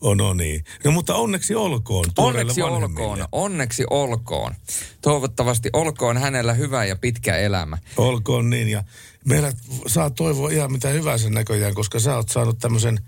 Oh, 0.00 0.16
no 0.16 0.34
niin. 0.34 0.64
No 0.84 0.90
mutta 0.90 1.14
onneksi 1.14 1.54
olkoon 1.54 2.04
Onneksi 2.18 2.62
olkoon, 2.62 3.24
onneksi 3.32 3.84
olkoon. 3.90 4.54
Toivottavasti 5.02 5.70
olkoon 5.72 6.16
hänellä 6.16 6.52
hyvä 6.52 6.84
ja 6.84 6.96
pitkä 6.96 7.36
elämä. 7.36 7.78
Olkoon 7.96 8.50
niin 8.50 8.68
ja 8.68 8.84
meillä 9.24 9.52
saa 9.86 10.10
toivoa 10.10 10.50
ihan 10.50 10.72
mitä 10.72 10.88
hyvänsä 10.88 11.30
näköjään, 11.30 11.74
koska 11.74 12.00
sä 12.00 12.16
oot 12.16 12.28
saanut 12.28 12.58
tämmöisen 12.58 12.98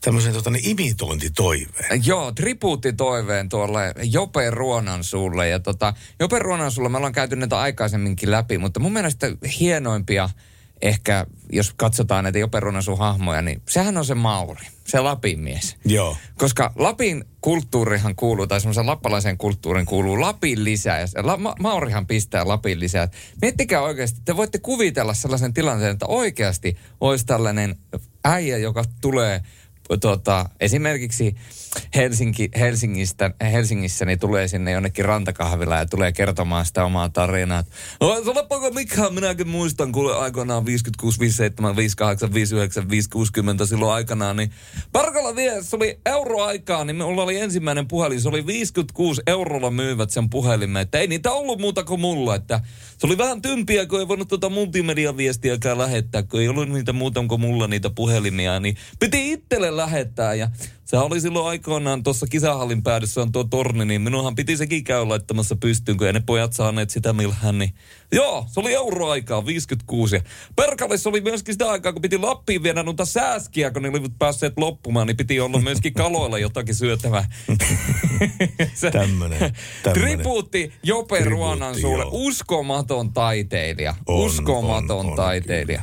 tämmöisen 0.00 0.32
tota, 0.32 0.50
niin 0.50 0.70
imitointitoiveen. 0.70 2.06
Joo, 2.06 2.32
tribuuttitoiveen 2.32 3.48
tuolle 3.48 3.94
Jope 4.02 4.50
Ruonan 4.50 5.04
sulle. 5.04 5.48
Ja 5.48 5.60
tota, 5.60 5.94
Jope 6.20 6.38
Ruonan 6.38 6.70
sulle 6.70 6.88
me 6.88 6.96
ollaan 6.96 7.12
käyty 7.12 7.36
näitä 7.36 7.60
aikaisemminkin 7.60 8.30
läpi, 8.30 8.58
mutta 8.58 8.80
mun 8.80 8.92
mielestä 8.92 9.26
hienoimpia 9.60 10.30
ehkä, 10.82 11.26
jos 11.52 11.72
katsotaan 11.76 12.24
näitä 12.24 12.38
Jope 12.38 12.60
Ruonan 12.60 12.82
sun 12.82 12.98
hahmoja, 12.98 13.42
niin 13.42 13.62
sehän 13.68 13.96
on 13.96 14.04
se 14.04 14.14
Mauri, 14.14 14.66
se 14.84 15.00
Lapin 15.00 15.40
mies. 15.40 15.76
Joo. 15.84 16.16
Koska 16.38 16.72
Lapin 16.76 17.24
kulttuurihan 17.40 18.16
kuuluu, 18.16 18.46
tai 18.46 18.60
semmoisen 18.60 18.86
lappalaisen 18.86 19.38
kulttuurin 19.38 19.86
kuuluu 19.86 20.20
Lapin 20.20 20.64
lisää. 20.64 21.00
Ja 21.00 21.06
La, 21.22 21.36
Ma, 21.36 21.54
Maurihan 21.60 22.06
pistää 22.06 22.48
Lapin 22.48 22.80
lisää. 22.80 23.08
Miettikää 23.42 23.80
oikeasti, 23.80 24.20
te 24.24 24.36
voitte 24.36 24.58
kuvitella 24.58 25.14
sellaisen 25.14 25.54
tilanteen, 25.54 25.92
että 25.92 26.06
oikeasti 26.06 26.76
olisi 27.00 27.26
tällainen 27.26 27.76
äijä, 28.24 28.58
joka 28.58 28.84
tulee 29.00 29.42
tuota, 29.96 30.48
esimerkiksi 30.60 31.34
Helsinki, 31.94 32.50
Helsingistä, 32.58 33.30
Helsingissä, 33.52 34.04
niin 34.04 34.18
tulee 34.18 34.48
sinne 34.48 34.70
jonnekin 34.72 35.04
rantakahvilaan 35.04 35.80
ja 35.80 35.86
tulee 35.86 36.12
kertomaan 36.12 36.66
sitä 36.66 36.84
omaa 36.84 37.08
tarinaa. 37.08 37.64
"Oi, 38.00 38.24
Sanopako 38.24 38.70
mikä 38.70 39.10
minäkin 39.10 39.48
muistan, 39.48 39.92
kuule 39.92 40.16
aikoinaan 40.16 40.66
56, 40.66 41.20
57, 41.20 41.76
58, 41.76 42.34
59, 42.34 42.90
560 42.90 43.66
silloin 43.66 43.92
aikanaan, 43.92 44.36
niin 44.36 44.50
Parkalla 44.92 45.36
vie, 45.36 45.62
se 45.62 45.76
oli 45.76 45.98
euroaikaa, 46.06 46.84
niin 46.84 46.96
minulla 46.96 47.22
oli 47.22 47.40
ensimmäinen 47.40 47.88
puhelin, 47.88 48.20
se 48.20 48.28
oli 48.28 48.46
56 48.46 49.22
eurolla 49.26 49.70
myyvät 49.70 50.10
sen 50.10 50.30
puhelimen, 50.30 50.82
että 50.82 50.98
ei 50.98 51.06
niitä 51.06 51.30
ollut 51.32 51.60
muuta 51.60 51.84
kuin 51.84 52.00
mulla, 52.00 52.34
että 52.34 52.60
se 52.98 53.06
oli 53.06 53.18
vähän 53.18 53.42
tympiä, 53.42 53.86
kun 53.86 54.00
ei 54.00 54.08
voinut 54.08 54.28
tuota 54.28 54.48
multimediaviestiäkään 54.48 55.78
lähettää, 55.78 56.22
kun 56.22 56.40
ei 56.40 56.48
ollut 56.48 56.68
niitä 56.68 56.92
muuta 56.92 57.24
kuin 57.28 57.40
mulla 57.40 57.66
niitä 57.66 57.90
puhelimia, 57.90 58.60
niin 58.60 58.76
piti 59.00 59.32
itselle 59.32 59.76
lähettää 59.82 60.34
ja 60.34 60.48
se 60.84 60.96
oli 60.98 61.20
silloin 61.20 61.46
aikoinaan 61.46 62.02
tuossa 62.02 62.26
kisahallin 62.26 62.82
päädyssä 62.82 63.22
on 63.22 63.32
tuo 63.32 63.44
torni, 63.44 63.84
niin 63.84 64.00
minunhan 64.00 64.34
piti 64.34 64.56
sekin 64.56 64.84
käydä 64.84 65.08
laittamassa 65.08 65.56
pystyyn, 65.56 65.98
kun 65.98 66.06
ei 66.06 66.12
ne 66.12 66.22
pojat 66.26 66.52
saaneet 66.52 66.90
sitä 66.90 67.12
milhän, 67.12 67.58
niin 67.58 67.74
joo, 68.12 68.44
se 68.48 68.60
oli 68.60 68.74
euroaikaa, 68.74 69.46
56. 69.46 70.16
Ja 70.16 70.22
Perkalissa 70.56 71.10
oli 71.10 71.20
myöskin 71.20 71.54
sitä 71.54 71.70
aikaa, 71.70 71.92
kun 71.92 72.02
piti 72.02 72.18
Lappiin 72.18 72.62
viedä 72.62 72.82
noita 72.82 73.04
sääskiä, 73.04 73.70
kun 73.70 73.82
ne 73.82 73.88
olivat 73.88 74.12
päässeet 74.18 74.52
loppumaan, 74.56 75.06
niin 75.06 75.16
piti 75.16 75.40
olla 75.40 75.58
myöskin 75.60 75.94
kaloilla 75.94 76.38
jotakin 76.38 76.74
syötävää. 76.74 77.24
Se- 78.74 78.90
Tämmönen, 78.90 79.52
tämmönen. 79.82 80.02
Tribuutti 80.16 80.72
Jope 80.82 81.24
Ruonan 81.24 81.80
suulle. 81.80 82.02
joo. 82.02 82.10
Uskomaton 82.12 83.12
taiteilija. 83.12 83.94
On, 84.06 84.26
Uskomaton 84.26 84.98
on, 84.98 85.06
on, 85.10 85.16
taiteilija. 85.16 85.82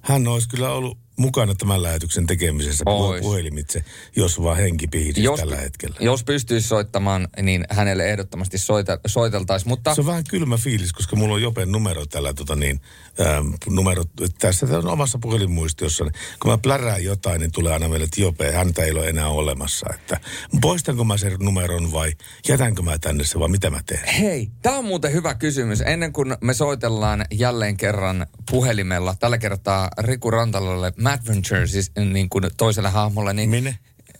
Hän 0.00 0.28
olisi 0.28 0.48
kyllä 0.48 0.70
ollut 0.72 0.98
mukana 1.18 1.54
tämän 1.54 1.82
lähetyksen 1.82 2.26
tekemisessä 2.26 2.84
Ois. 2.86 3.22
puhelimitse, 3.22 3.84
jos 4.16 4.42
vaan 4.42 4.56
henki 4.56 4.88
Jos- 5.16 5.40
tällä 5.40 5.56
hetkellä. 5.56 5.96
Jos 6.00 6.24
pystyisi 6.24 6.68
soittamaan, 6.68 7.28
niin 7.42 7.64
hänelle 7.70 8.10
ehdottomasti 8.10 8.58
soita, 8.58 9.00
soiteltaisiin. 9.06 9.68
Mutta 9.68 9.94
Se 9.94 10.00
on 10.00 10.06
vähän 10.06 10.24
kylmä 10.30 10.56
fiilis, 10.56 10.92
koska 10.92 11.16
mulla 11.16 11.34
on 11.34 11.42
Jopen 11.42 11.72
numero 11.72 12.06
tällä 12.06 12.34
tota 12.34 12.56
niin, 12.56 12.80
ähm, 13.20 13.46
numero 13.68 14.04
tässä 14.38 14.66
on 14.78 14.86
omassa 14.86 15.18
puhelinmuistiossa. 15.18 16.04
Kun 16.42 16.50
mä 16.50 16.58
plärään 16.58 17.04
jotain, 17.04 17.40
niin 17.40 17.52
tulee 17.52 17.72
aina 17.72 17.88
meille, 17.88 18.04
että 18.04 18.20
Jope, 18.20 18.52
häntä 18.52 18.84
ei 18.84 18.92
ole 18.92 19.08
enää 19.08 19.28
olemassa. 19.28 19.86
Että 19.94 20.20
poistanko 20.60 21.04
mä 21.04 21.16
sen 21.16 21.36
numeron 21.40 21.92
vai 21.92 22.12
jätänkö 22.48 22.82
mä 22.82 22.98
tänne 22.98 23.24
se 23.24 23.38
vai 23.38 23.48
mitä 23.48 23.70
mä 23.70 23.80
teen? 23.86 24.04
Hei, 24.20 24.50
tämä 24.62 24.78
on 24.78 24.84
muuten 24.84 25.12
hyvä 25.12 25.34
kysymys. 25.34 25.80
Ennen 25.80 26.12
kuin 26.12 26.36
me 26.40 26.54
soitellaan 26.54 27.24
jälleen 27.30 27.76
kerran 27.76 28.26
puhelimella, 28.50 29.14
tällä 29.20 29.38
kertaa 29.38 29.88
Riku 29.98 30.30
Rantalalle 30.30 30.92
Madventure, 31.10 31.66
siis 31.66 31.92
niin 32.12 32.28
kuin 32.28 32.44
toiselle 32.56 32.90
hahmolle, 32.90 33.32
niin... 33.32 33.50
Minne? 33.50 33.78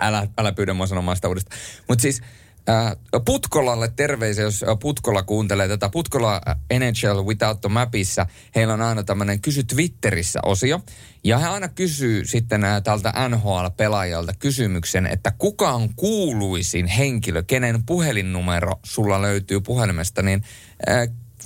älä, 0.00 0.26
älä 0.38 0.52
pyydä 0.52 0.74
mua 0.74 0.86
sanomaan 0.86 1.16
sitä 1.16 1.28
uudestaan. 1.28 1.60
Mutta 1.88 2.02
siis 2.02 2.22
Äh, 2.68 2.96
Putkolalle 3.24 3.92
terveisiä, 3.96 4.44
jos 4.44 4.62
äh, 4.62 4.78
Putkola 4.80 5.22
kuuntelee 5.22 5.68
tätä. 5.68 5.88
Putkola 5.88 6.40
äh, 6.48 6.56
NHL 6.90 7.26
Without 7.26 7.60
the 7.60 7.68
Mapissa, 7.68 8.26
heillä 8.54 8.74
on 8.74 8.82
aina 8.82 9.02
tämmöinen 9.02 9.40
kysy 9.40 9.64
Twitterissä 9.64 10.40
osio. 10.42 10.80
Ja 11.24 11.38
he 11.38 11.46
aina 11.46 11.68
kysyy 11.68 12.24
sitten 12.24 12.62
tältä 12.84 13.12
NHL-pelaajalta 13.28 14.32
kysymyksen, 14.38 15.06
että 15.06 15.32
kuka 15.38 15.72
on 15.72 15.94
kuuluisin 15.94 16.86
henkilö, 16.86 17.42
kenen 17.42 17.82
puhelinnumero 17.86 18.72
sulla 18.82 19.22
löytyy 19.22 19.60
puhelimesta, 19.60 20.22
niin 20.22 20.42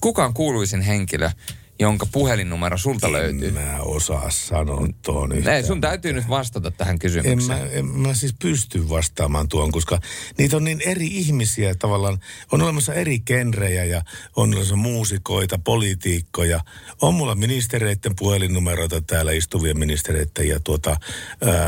kuka 0.00 0.24
on 0.24 0.34
kuuluisin 0.34 0.80
henkilö, 0.80 1.30
jonka 1.78 2.06
puhelinnumero 2.12 2.78
sulta 2.78 3.06
en 3.06 3.12
löytyy? 3.12 3.50
mä 3.50 3.76
osaa 3.80 4.30
sanoa 4.30 4.88
tuon 5.02 5.48
Ei, 5.48 5.62
sun 5.62 5.80
täytyy 5.80 6.12
nyt 6.12 6.28
vastata 6.28 6.70
tähän 6.70 6.92
En 6.92 6.98
kysymykseen. 6.98 7.58
mä, 7.58 7.66
en 7.66 7.86
mä 7.86 8.14
siis 8.14 8.34
pysty 8.42 8.88
vastaamaan 8.88 9.48
tuon, 9.48 9.72
koska 9.72 9.98
niitä 10.38 10.56
on 10.56 10.64
niin 10.64 10.80
eri 10.86 11.06
ihmisiä 11.06 11.74
tavallaan. 11.74 12.18
On 12.52 12.62
olemassa 12.62 12.94
eri 12.94 13.20
genrejä 13.20 13.84
ja 13.84 14.02
on 14.36 14.50
olemassa 14.50 14.76
muusikoita, 14.76 15.58
poliitikkoja. 15.58 16.60
On 17.02 17.14
mulla 17.14 17.34
ministereiden 17.34 18.16
puhelinnumeroita 18.16 19.00
täällä 19.00 19.32
istuvien 19.32 19.78
ministereiden 19.78 20.48
ja 20.48 20.60
tuota, 20.60 20.96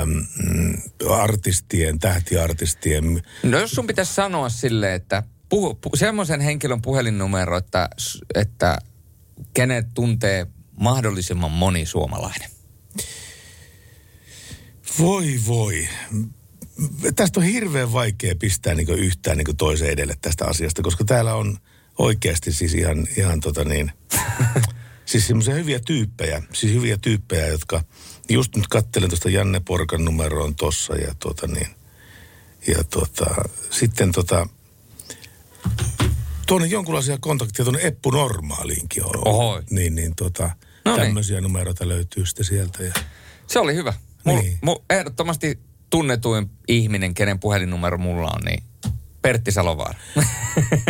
äm, 0.02 0.26
artistien, 1.10 1.98
tähtiartistien. 1.98 3.22
No 3.42 3.58
jos 3.58 3.70
sun 3.70 3.86
pitäisi 3.86 4.14
sanoa 4.14 4.48
sille, 4.48 4.94
että 4.94 5.22
puhu, 5.48 5.74
pu, 5.74 5.90
semmoisen 5.94 6.40
henkilön 6.40 6.82
puhelinnumero, 6.82 7.56
että, 7.56 7.88
että 8.34 8.78
kenet 9.54 9.86
tuntee 9.94 10.46
mahdollisimman 10.80 11.50
moni 11.50 11.86
suomalainen. 11.86 12.50
Voi 14.98 15.40
voi. 15.46 15.88
Tästä 17.16 17.40
on 17.40 17.46
hirveän 17.46 17.92
vaikea 17.92 18.34
pistää 18.38 18.74
niin 18.74 18.88
yhtään 18.88 19.38
niin 19.38 19.56
toisen 19.56 19.90
edelle 19.90 20.16
tästä 20.20 20.46
asiasta, 20.46 20.82
koska 20.82 21.04
täällä 21.04 21.34
on 21.34 21.58
oikeasti 21.98 22.52
siis 22.52 22.74
ihan, 22.74 23.06
ihan 23.16 23.40
tota 23.40 23.64
niin, 23.64 23.92
siis 25.06 25.26
semmoisia 25.26 25.54
hyviä 25.54 25.80
tyyppejä, 25.80 26.42
siis 26.52 26.72
hyviä 26.72 26.98
tyyppejä, 26.98 27.46
jotka 27.46 27.84
just 28.28 28.56
nyt 28.56 28.68
kattelen 28.68 29.08
tuosta 29.08 29.30
Janne 29.30 29.60
Porkan 29.60 30.04
numeroon 30.04 30.54
tossa 30.54 30.96
ja 30.96 31.14
tota 31.18 31.46
niin, 31.46 31.68
ja 32.66 32.84
tota, 32.84 33.26
sitten 33.70 34.12
tota, 34.12 34.46
tuonne 36.48 36.66
jonkunlaisia 36.68 37.18
kontakteja 37.20 37.64
tuonne 37.64 37.80
Eppu 37.86 38.10
Normaaliinkin 38.10 39.04
on. 39.04 39.28
Oho. 39.28 39.62
Niin, 39.70 39.94
niin 39.94 40.14
tota, 40.16 40.50
No 40.84 40.96
niin. 40.96 41.04
tämmöisiä 41.06 41.40
numeroita 41.40 41.88
löytyy 41.88 42.26
sitten 42.26 42.44
sieltä 42.46 42.82
ja 42.82 42.92
Se 43.46 43.58
oli 43.58 43.74
hyvä. 43.74 43.92
Mul, 44.24 44.40
Niin. 44.40 44.58
mul, 44.62 44.76
ehdottomasti 44.90 45.58
tunnetuin 45.90 46.50
ihminen, 46.68 47.14
kenen 47.14 47.38
puhelinnumero 47.40 47.98
mulla 47.98 48.30
on, 48.30 48.40
niin 48.44 48.62
Pertti 49.22 49.52
Salovaara. 49.52 49.98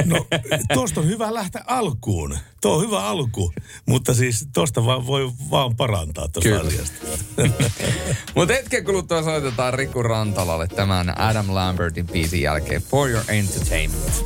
No, 0.05 0.27
tuosta 0.75 1.01
on 1.01 1.07
hyvä 1.07 1.35
lähteä 1.35 1.63
alkuun. 1.67 2.39
Tuo 2.61 2.77
on 2.77 2.83
hyvä 2.87 3.05
alku, 3.05 3.53
mutta 3.87 4.15
siis 4.15 4.49
tuosta 4.55 4.85
vaan 4.85 5.07
voi 5.07 5.31
vaan 5.51 5.77
parantaa 5.77 6.29
tuosta 6.29 6.49
Kyllä. 6.49 6.69
asiasta. 6.69 7.07
Mutta 8.35 8.55
hetken 8.55 8.85
kuluttua 8.85 9.23
soitetaan 9.23 9.75
Riku 9.75 10.03
Rantalalle 10.03 10.67
tämän 10.69 11.21
Adam 11.21 11.55
Lambertin 11.55 12.07
biisin 12.07 12.43
jälkeen 12.43 12.83
For 12.83 13.09
Your 13.11 13.25
Entertainment. 13.29 14.25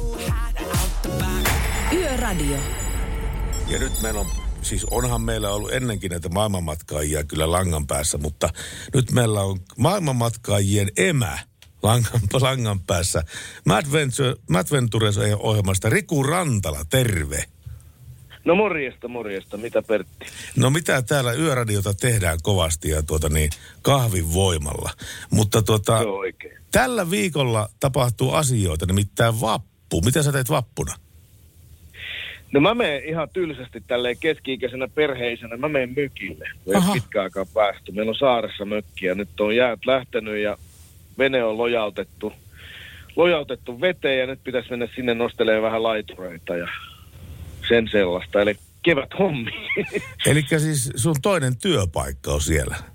Yöradio. 2.32 2.58
Ja 3.68 3.78
nyt 3.78 3.92
meillä 4.02 4.20
on, 4.20 4.26
siis 4.62 4.84
onhan 4.84 5.20
meillä 5.20 5.50
ollut 5.50 5.72
ennenkin 5.72 6.10
näitä 6.10 6.28
maailmanmatkaajia 6.28 7.24
kyllä 7.24 7.50
langan 7.50 7.86
päässä, 7.86 8.18
mutta 8.18 8.48
nyt 8.94 9.12
meillä 9.12 9.40
on 9.40 9.60
maailmanmatkaajien 9.78 10.90
emä 10.96 11.38
langan, 11.82 12.20
langan 12.40 12.80
päässä. 12.80 13.22
Matt, 13.66 13.92
Venture, 13.92 14.34
Matt 14.50 14.72
Ventures 14.72 15.18
ohjelmasta 15.38 15.90
Riku 15.90 16.22
Rantala, 16.22 16.84
terve. 16.90 17.44
No 18.44 18.54
morjesta, 18.54 19.08
morjesta. 19.08 19.56
Mitä 19.56 19.82
Pertti? 19.82 20.26
No 20.56 20.70
mitä 20.70 21.02
täällä 21.02 21.32
yöradiota 21.32 21.94
tehdään 21.94 22.38
kovasti 22.42 22.88
ja 22.88 23.02
tuota 23.02 23.28
niin 23.28 23.50
kahvin 23.82 24.32
voimalla. 24.32 24.90
Mutta 25.30 25.62
tuota, 25.62 26.00
tällä 26.70 27.10
viikolla 27.10 27.68
tapahtuu 27.80 28.32
asioita, 28.32 28.86
nimittäin 28.86 29.40
vappu. 29.40 30.00
Mitä 30.04 30.22
sä 30.22 30.32
teet 30.32 30.50
vappuna? 30.50 31.01
No 32.52 32.60
mä 32.60 32.74
menen 32.74 33.04
ihan 33.04 33.28
tylsästi 33.32 33.82
tälleen 33.86 34.16
keski-ikäisenä 34.20 34.88
perheisenä. 34.88 35.56
Mä 35.56 35.68
menen 35.68 35.94
mökille. 35.96 36.48
Me 36.66 36.74
ei 36.74 36.92
pitkään 36.92 37.24
aikaa 37.24 37.46
päästy. 37.54 37.92
Meillä 37.92 38.10
on 38.10 38.16
saaressa 38.16 38.64
mökki 38.64 39.06
ja 39.06 39.14
nyt 39.14 39.40
on 39.40 39.56
jäät 39.56 39.86
lähtenyt 39.86 40.36
ja 40.36 40.58
vene 41.18 41.44
on 41.44 41.58
lojautettu, 41.58 42.32
lojautettu 43.16 43.80
veteen 43.80 44.18
ja 44.18 44.26
nyt 44.26 44.44
pitäisi 44.44 44.70
mennä 44.70 44.88
sinne 44.94 45.14
nostelemaan 45.14 45.62
vähän 45.62 45.82
laitureita 45.82 46.56
ja 46.56 46.68
sen 47.68 47.88
sellaista. 47.88 48.40
Eli 48.40 48.56
kevät 48.82 49.10
hommi. 49.18 49.52
Eli 50.26 50.44
siis 50.58 50.90
sun 50.96 51.16
toinen 51.22 51.56
työpaikka 51.56 52.32
on 52.32 52.40
siellä. 52.40 52.91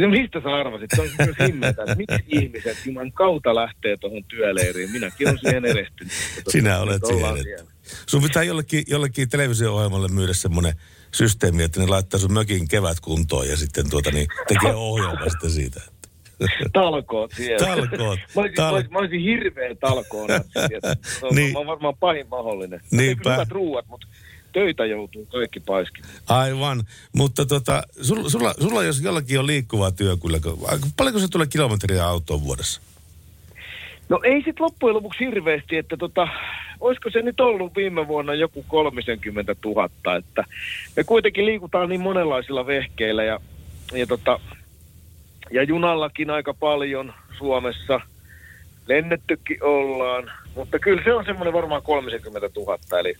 No 0.00 0.08
mistä 0.08 0.40
sä 0.40 0.54
arvasit? 0.54 0.90
Se 0.96 1.02
on 1.02 1.08
myös 1.18 1.36
himmetä, 1.48 1.82
että 1.82 1.94
miksi 1.94 2.24
ihmiset 2.28 2.78
Juman 2.86 3.12
kautta 3.12 3.54
lähtee 3.54 3.96
tuohon 3.96 4.24
työleiriin. 4.24 4.90
Minäkin 4.90 5.28
olen 5.28 5.38
siihen 5.38 5.64
erehtynyt. 5.64 6.12
Sinä 6.48 6.78
olet 6.78 7.02
siihen. 7.06 7.42
siellä. 7.42 7.70
Sun 8.06 8.22
pitää 8.22 8.42
jollekin, 8.42 8.84
jollekin 8.86 9.28
televisio-ohjelmalle 9.28 10.08
myydä 10.08 10.34
semmoinen 10.34 10.72
systeemi, 11.14 11.62
että 11.62 11.80
ne 11.80 11.86
laittaa 11.86 12.20
sun 12.20 12.32
mökin 12.32 12.68
kevät 12.68 13.00
kuntoon 13.00 13.48
ja 13.48 13.56
sitten 13.56 13.90
tuota 13.90 14.10
niin, 14.10 14.26
tekee 14.48 14.74
ohjelma 14.74 15.28
sitten 15.28 15.50
siitä. 15.50 15.80
Talkoot 16.72 17.30
siellä. 17.36 17.66
Talkoot. 17.66 18.18
Mä 18.34 18.40
olisin, 18.40 18.56
Tal- 18.56 18.62
mä 18.62 18.68
olisin, 18.68 18.92
mä 18.92 18.98
olisin 18.98 19.20
hirveä 19.20 19.74
talkoon. 19.74 20.28
niin. 21.34 21.52
Mä 21.52 21.58
oon 21.58 21.66
varmaan 21.66 21.94
pahin 22.00 22.28
mahdollinen. 22.28 22.80
Niinpä. 22.80 22.96
Niinpä. 22.96 23.32
Hyvät 23.32 23.50
ruuat, 23.50 23.86
mutta 23.88 24.06
töitä 24.52 24.86
joutuu 24.86 25.26
kaikki 25.26 25.60
paiskin. 25.60 26.04
Aivan, 26.28 26.84
mutta 27.12 27.46
tota, 27.46 27.82
sulla, 28.00 28.30
sulla, 28.30 28.54
sulla 28.60 28.84
jos 28.84 29.00
jollakin 29.00 29.38
on 29.38 29.46
liikkuva 29.46 29.90
työ 29.90 30.16
kyllä, 30.16 30.38
paljonko 30.96 31.20
se 31.20 31.28
tulee 31.28 31.46
kilometriä 31.46 32.06
autoon 32.06 32.44
vuodessa? 32.44 32.80
No 34.08 34.20
ei 34.24 34.42
sit 34.42 34.60
loppujen 34.60 34.96
lopuksi 34.96 35.20
hirveästi, 35.20 35.76
että 35.76 35.96
tota, 35.96 36.28
olisiko 36.80 37.10
se 37.10 37.22
nyt 37.22 37.40
ollut 37.40 37.76
viime 37.76 38.08
vuonna 38.08 38.34
joku 38.34 38.64
30 38.68 39.56
000, 39.64 40.16
että 40.16 40.44
me 40.96 41.04
kuitenkin 41.04 41.46
liikutaan 41.46 41.88
niin 41.88 42.00
monenlaisilla 42.00 42.66
vehkeillä 42.66 43.24
ja, 43.24 43.40
ja, 43.92 44.06
tota, 44.06 44.40
ja 45.50 45.62
junallakin 45.62 46.30
aika 46.30 46.54
paljon 46.54 47.12
Suomessa. 47.38 48.00
Lennettykin 48.86 49.64
ollaan, 49.64 50.30
mutta 50.54 50.78
kyllä 50.78 51.04
se 51.04 51.12
on 51.12 51.24
semmoinen 51.24 51.52
varmaan 51.52 51.82
30 51.82 52.50
000, 52.56 52.78
eli 53.00 53.14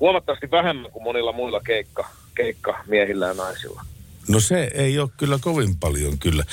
huomattavasti 0.00 0.50
vähemmän 0.50 0.92
kuin 0.92 1.02
monilla 1.02 1.32
muilla 1.32 1.60
keikka, 1.60 2.08
keikkamiehillä 2.34 3.26
ja 3.26 3.34
naisilla. 3.34 3.84
No 4.28 4.40
se 4.40 4.70
ei 4.74 4.98
ole 4.98 5.10
kyllä 5.16 5.38
kovin 5.40 5.76
paljon 5.76 6.18
kyllä. 6.18 6.44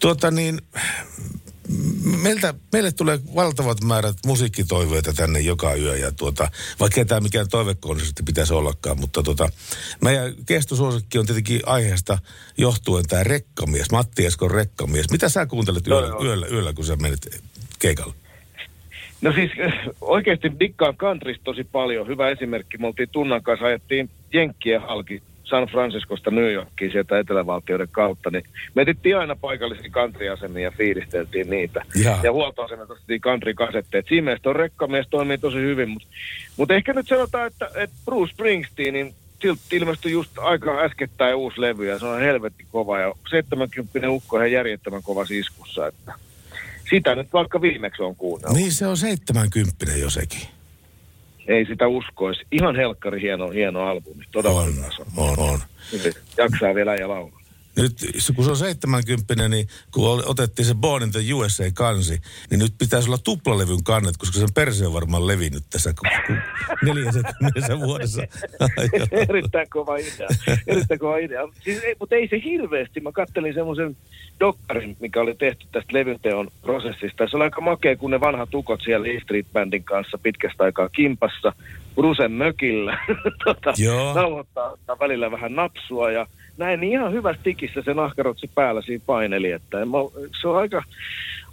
Tuota 0.00 0.30
niin, 0.30 0.60
meiltä, 2.22 2.54
meille 2.72 2.92
tulee 2.92 3.18
valtavat 3.34 3.84
määrät 3.84 4.16
musiikkitoiveita 4.26 5.12
tänne 5.12 5.40
joka 5.40 5.74
yö 5.74 5.96
ja 5.96 6.12
tuota, 6.12 6.50
vaikka 6.80 7.04
tämä 7.04 7.20
mikään 7.20 7.48
toivekonsertti 7.48 8.22
pitäisi 8.22 8.54
ollakaan, 8.54 9.00
mutta 9.00 9.22
tuota, 9.22 9.48
meidän 10.00 10.34
kestosuosikki 10.46 11.18
on 11.18 11.26
tietenkin 11.26 11.60
aiheesta 11.66 12.18
johtuen 12.58 13.06
tämä 13.08 13.24
rekkamies, 13.24 13.90
Matti 13.90 14.26
Eskon 14.26 14.50
rekkamies. 14.50 15.10
Mitä 15.10 15.28
sä 15.28 15.46
kuuntelet 15.46 15.86
Joo, 15.86 16.00
yöllä, 16.00 16.14
joo. 16.14 16.24
yöllä, 16.24 16.46
yöllä, 16.46 16.72
kun 16.72 16.84
sä 16.84 16.96
menet 16.96 17.42
keikalle? 17.78 18.14
No 19.22 19.32
siis 19.32 19.50
oikeasti 20.00 20.52
dikkaan 20.60 20.96
countrysta 20.96 21.44
tosi 21.44 21.64
paljon. 21.72 22.06
Hyvä 22.06 22.28
esimerkki. 22.28 22.78
Me 22.78 22.86
oltiin 22.86 23.08
Tunnan 23.12 23.42
kanssa, 23.42 23.66
ajettiin 23.66 24.10
Jenkkien 24.32 24.80
halki 24.80 25.22
San 25.44 25.66
Franciscosta 25.66 26.30
New 26.30 26.52
Yorkiin 26.52 26.92
sieltä 26.92 27.18
etelävaltioiden 27.18 27.88
kautta. 27.90 28.30
Niin 28.30 28.44
me 28.74 28.82
etittiin 28.82 29.18
aina 29.18 29.36
paikallisia 29.36 29.90
country-asemia 29.90 30.62
ja 30.62 30.70
fiilisteltiin 30.70 31.50
niitä. 31.50 31.82
Jaa. 32.04 32.20
Ja 32.22 32.32
huoltoasemia 32.32 32.86
ostettiin 32.88 33.20
country-kasetteet. 33.20 34.06
Siinä 34.08 34.24
mielessä 34.24 34.50
on 34.50 34.56
rekkamies 34.56 35.06
toimii 35.10 35.38
tosi 35.38 35.56
hyvin. 35.56 35.88
Mutta 35.88 36.08
mut 36.56 36.70
ehkä 36.70 36.92
nyt 36.92 37.08
sanotaan, 37.08 37.46
että, 37.46 37.70
että 37.74 37.96
Bruce 38.04 38.32
Springsteenin 38.32 39.14
siltä 39.42 39.60
ilmestyi 39.72 40.12
just 40.12 40.38
aika 40.38 40.80
äskettäin 40.80 41.34
uusi 41.34 41.60
levy 41.60 41.88
ja 41.88 41.98
se 41.98 42.06
on 42.06 42.20
helvetti 42.20 42.64
kova. 42.72 42.98
Ja 42.98 43.14
70 43.30 44.10
ukko 44.10 44.36
on 44.36 44.42
ihan 44.42 44.52
järjettömän 44.52 45.02
kova 45.02 45.26
iskussa, 45.30 45.86
että 45.86 46.14
sitä 46.90 47.14
nyt 47.14 47.32
vaikka 47.32 47.60
viimeksi 47.60 48.02
on 48.02 48.16
kuunnellut. 48.16 48.58
Niin 48.58 48.72
se 48.72 48.86
on 48.86 48.96
70 48.96 49.86
jo 49.96 50.10
sekin. 50.10 50.48
Ei 51.46 51.66
sitä 51.66 51.88
uskoisi. 51.88 52.42
Ihan 52.52 52.76
helkkari 52.76 53.20
hieno, 53.20 53.48
hieno 53.48 53.80
albumi. 53.80 54.24
Todella 54.32 54.60
On, 54.60 54.68
on, 55.16 55.38
on. 55.38 55.58
Jaksaa 56.36 56.74
vielä 56.74 56.94
ja 56.94 57.08
laulaa. 57.08 57.39
Nyt 57.76 57.92
kun 58.36 58.44
se 58.44 58.50
on 58.50 58.56
70, 58.56 59.48
niin 59.48 59.68
kun 59.90 60.22
otettiin 60.26 60.66
se 60.66 60.74
Born 60.74 61.02
in 61.02 61.12
the 61.12 61.34
USA-kansi, 61.34 62.20
niin 62.50 62.58
nyt 62.58 62.74
pitäisi 62.78 63.08
olla 63.08 63.18
tuplalevyn 63.18 63.84
kannet, 63.84 64.16
koska 64.16 64.38
sen 64.38 64.48
perse 64.54 64.86
on 64.86 64.92
varmaan 64.92 65.26
levinnyt 65.26 65.64
tässä 65.70 65.92
ku- 65.92 66.08
ku- 66.26 66.92
40 66.92 67.32
vuodessa. 67.80 68.22
Erittäin 69.28 69.66
kova 69.70 69.96
idea. 69.96 70.28
Erittäin 70.66 71.00
kova 71.00 71.16
idea. 71.16 71.48
Siis 71.64 71.82
ei, 71.82 71.96
mutta 72.00 72.14
ei 72.14 72.28
se 72.28 72.40
hirveästi. 72.44 73.00
Mä 73.00 73.12
kattelin 73.12 73.54
semmoisen 73.54 73.96
dokkarin, 74.40 74.96
mikä 75.00 75.20
oli 75.20 75.34
tehty 75.34 75.66
tästä 75.72 75.92
levyteon 75.92 76.48
prosessista. 76.62 77.28
Se 77.28 77.36
oli 77.36 77.44
aika 77.44 77.60
makea, 77.60 77.96
kun 77.96 78.10
ne 78.10 78.20
vanhat 78.20 78.54
ukot 78.54 78.80
siellä 78.84 79.08
E 79.08 79.20
Street 79.20 79.46
Bandin 79.52 79.84
kanssa 79.84 80.18
pitkästä 80.18 80.64
aikaa 80.64 80.88
kimpassa 80.88 81.52
Rusen 81.96 82.32
mökillä. 82.32 82.98
tota, 83.44 83.72
Joo. 83.78 84.44
välillä 85.00 85.30
vähän 85.30 85.54
napsua 85.54 86.10
ja 86.10 86.26
näin 86.56 86.80
niin 86.80 86.92
ihan 86.92 87.12
hyvässä 87.12 87.42
tikissä 87.42 87.82
se 87.84 87.94
nahkarotsi 87.94 88.50
päällä 88.54 88.82
siinä 88.82 89.04
paineli. 89.06 89.52
Että 89.52 89.76
mä, 89.76 89.98
se 90.40 90.48
on 90.48 90.56
aika, 90.56 90.82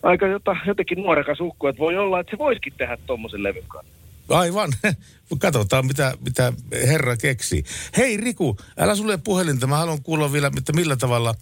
aika 0.04 0.28
jota, 0.28 0.56
jotenkin 0.66 1.02
nuorekas 1.02 1.40
ukko, 1.42 1.70
että 1.70 1.80
voi 1.80 1.98
olla, 1.98 2.20
että 2.20 2.32
se 2.32 2.38
voisikin 2.38 2.74
tehdä 2.78 2.98
tuommoisen 3.06 3.44
levyn 3.44 3.64
kanssa. 3.68 3.98
Aivan. 4.30 4.74
Katsotaan, 5.40 5.86
mitä, 5.86 6.14
mitä 6.26 6.54
herra 6.88 7.18
keksii. 7.18 7.64
Hei 7.98 8.18
Riku, 8.18 8.58
älä 8.78 8.96
sulle 8.96 9.18
puhelinta. 9.18 9.68
Mä 9.68 9.78
haluan 9.78 10.04
kuulla 10.04 10.32
vielä, 10.32 10.52
että 10.58 10.74
millä 10.74 10.96
tavalla 10.96 11.36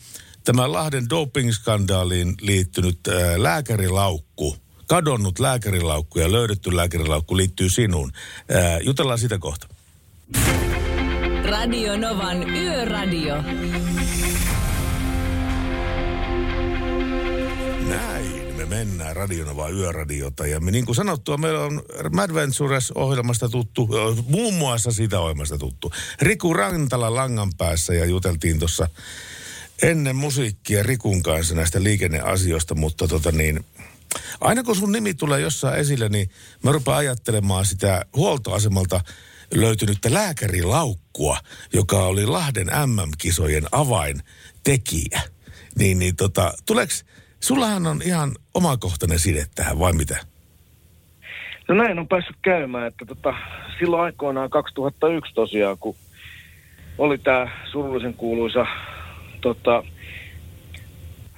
tämä 0.43 0.71
Lahden 0.71 1.05
doping-skandaaliin 1.09 2.35
liittynyt 2.41 2.99
ää, 3.07 3.43
lääkärilaukku, 3.43 4.55
kadonnut 4.87 5.39
lääkärilaukku 5.39 6.19
ja 6.19 6.31
löydetty 6.31 6.75
lääkärilaukku 6.75 7.37
liittyy 7.37 7.69
sinuun. 7.69 8.11
Ää, 8.49 8.79
jutellaan 8.79 9.19
sitä 9.19 9.37
kohta. 9.37 9.67
Radio 11.49 11.97
Novan 11.97 12.49
Yöradio. 12.49 13.41
Näin 17.89 18.55
me 18.57 18.65
mennään 18.65 19.15
Radionova 19.15 19.69
Yöradiota. 19.69 20.47
Ja 20.47 20.59
me, 20.59 20.71
niin 20.71 20.85
kuin 20.85 20.95
sanottua, 20.95 21.37
meillä 21.37 21.59
on 21.59 21.81
Mad 22.11 22.33
Ventures-ohjelmasta 22.33 23.49
tuttu, 23.49 23.89
muun 24.27 24.53
muassa 24.53 24.91
sitä 24.91 25.19
ohjelmasta 25.19 25.57
tuttu. 25.57 25.91
Riku 26.21 26.53
Rantala 26.53 27.15
langan 27.15 27.49
päässä 27.57 27.93
ja 27.93 28.05
juteltiin 28.05 28.59
tuossa 28.59 28.89
ennen 29.81 30.15
musiikkia 30.15 30.83
Rikun 30.83 31.23
kanssa 31.23 31.55
näistä 31.55 31.83
liikenneasioista, 31.83 32.75
mutta 32.75 33.07
tota 33.07 33.31
niin, 33.31 33.65
aina 34.41 34.63
kun 34.63 34.75
sun 34.75 34.91
nimi 34.91 35.13
tulee 35.13 35.39
jossain 35.39 35.79
esille, 35.79 36.09
niin 36.09 36.29
mä 36.63 36.71
rupean 36.71 36.97
ajattelemaan 36.97 37.65
sitä 37.65 38.05
huoltoasemalta 38.15 39.01
löytynyttä 39.53 40.13
lääkärilaukkua, 40.13 41.37
joka 41.73 42.03
oli 42.05 42.25
Lahden 42.25 42.67
MM-kisojen 42.67 43.63
avaintekijä. 43.71 45.21
Niin, 45.79 45.99
niin 45.99 46.15
tota, 46.15 46.53
tuleks, 46.65 47.05
sullahan 47.39 47.87
on 47.87 48.01
ihan 48.05 48.31
omakohtainen 48.53 49.19
side 49.19 49.45
tähän, 49.55 49.79
vai 49.79 49.93
mitä? 49.93 50.17
No 51.67 51.75
näin 51.75 51.99
on 51.99 52.07
päässyt 52.07 52.35
käymään, 52.41 52.87
että 52.87 53.05
tota, 53.05 53.33
silloin 53.79 54.03
aikoinaan 54.03 54.49
2001 54.49 55.33
tosiaan, 55.33 55.77
kun 55.77 55.95
oli 56.97 57.17
tämä 57.17 57.47
surullisen 57.71 58.13
kuuluisa, 58.13 58.65
tota, 59.41 59.83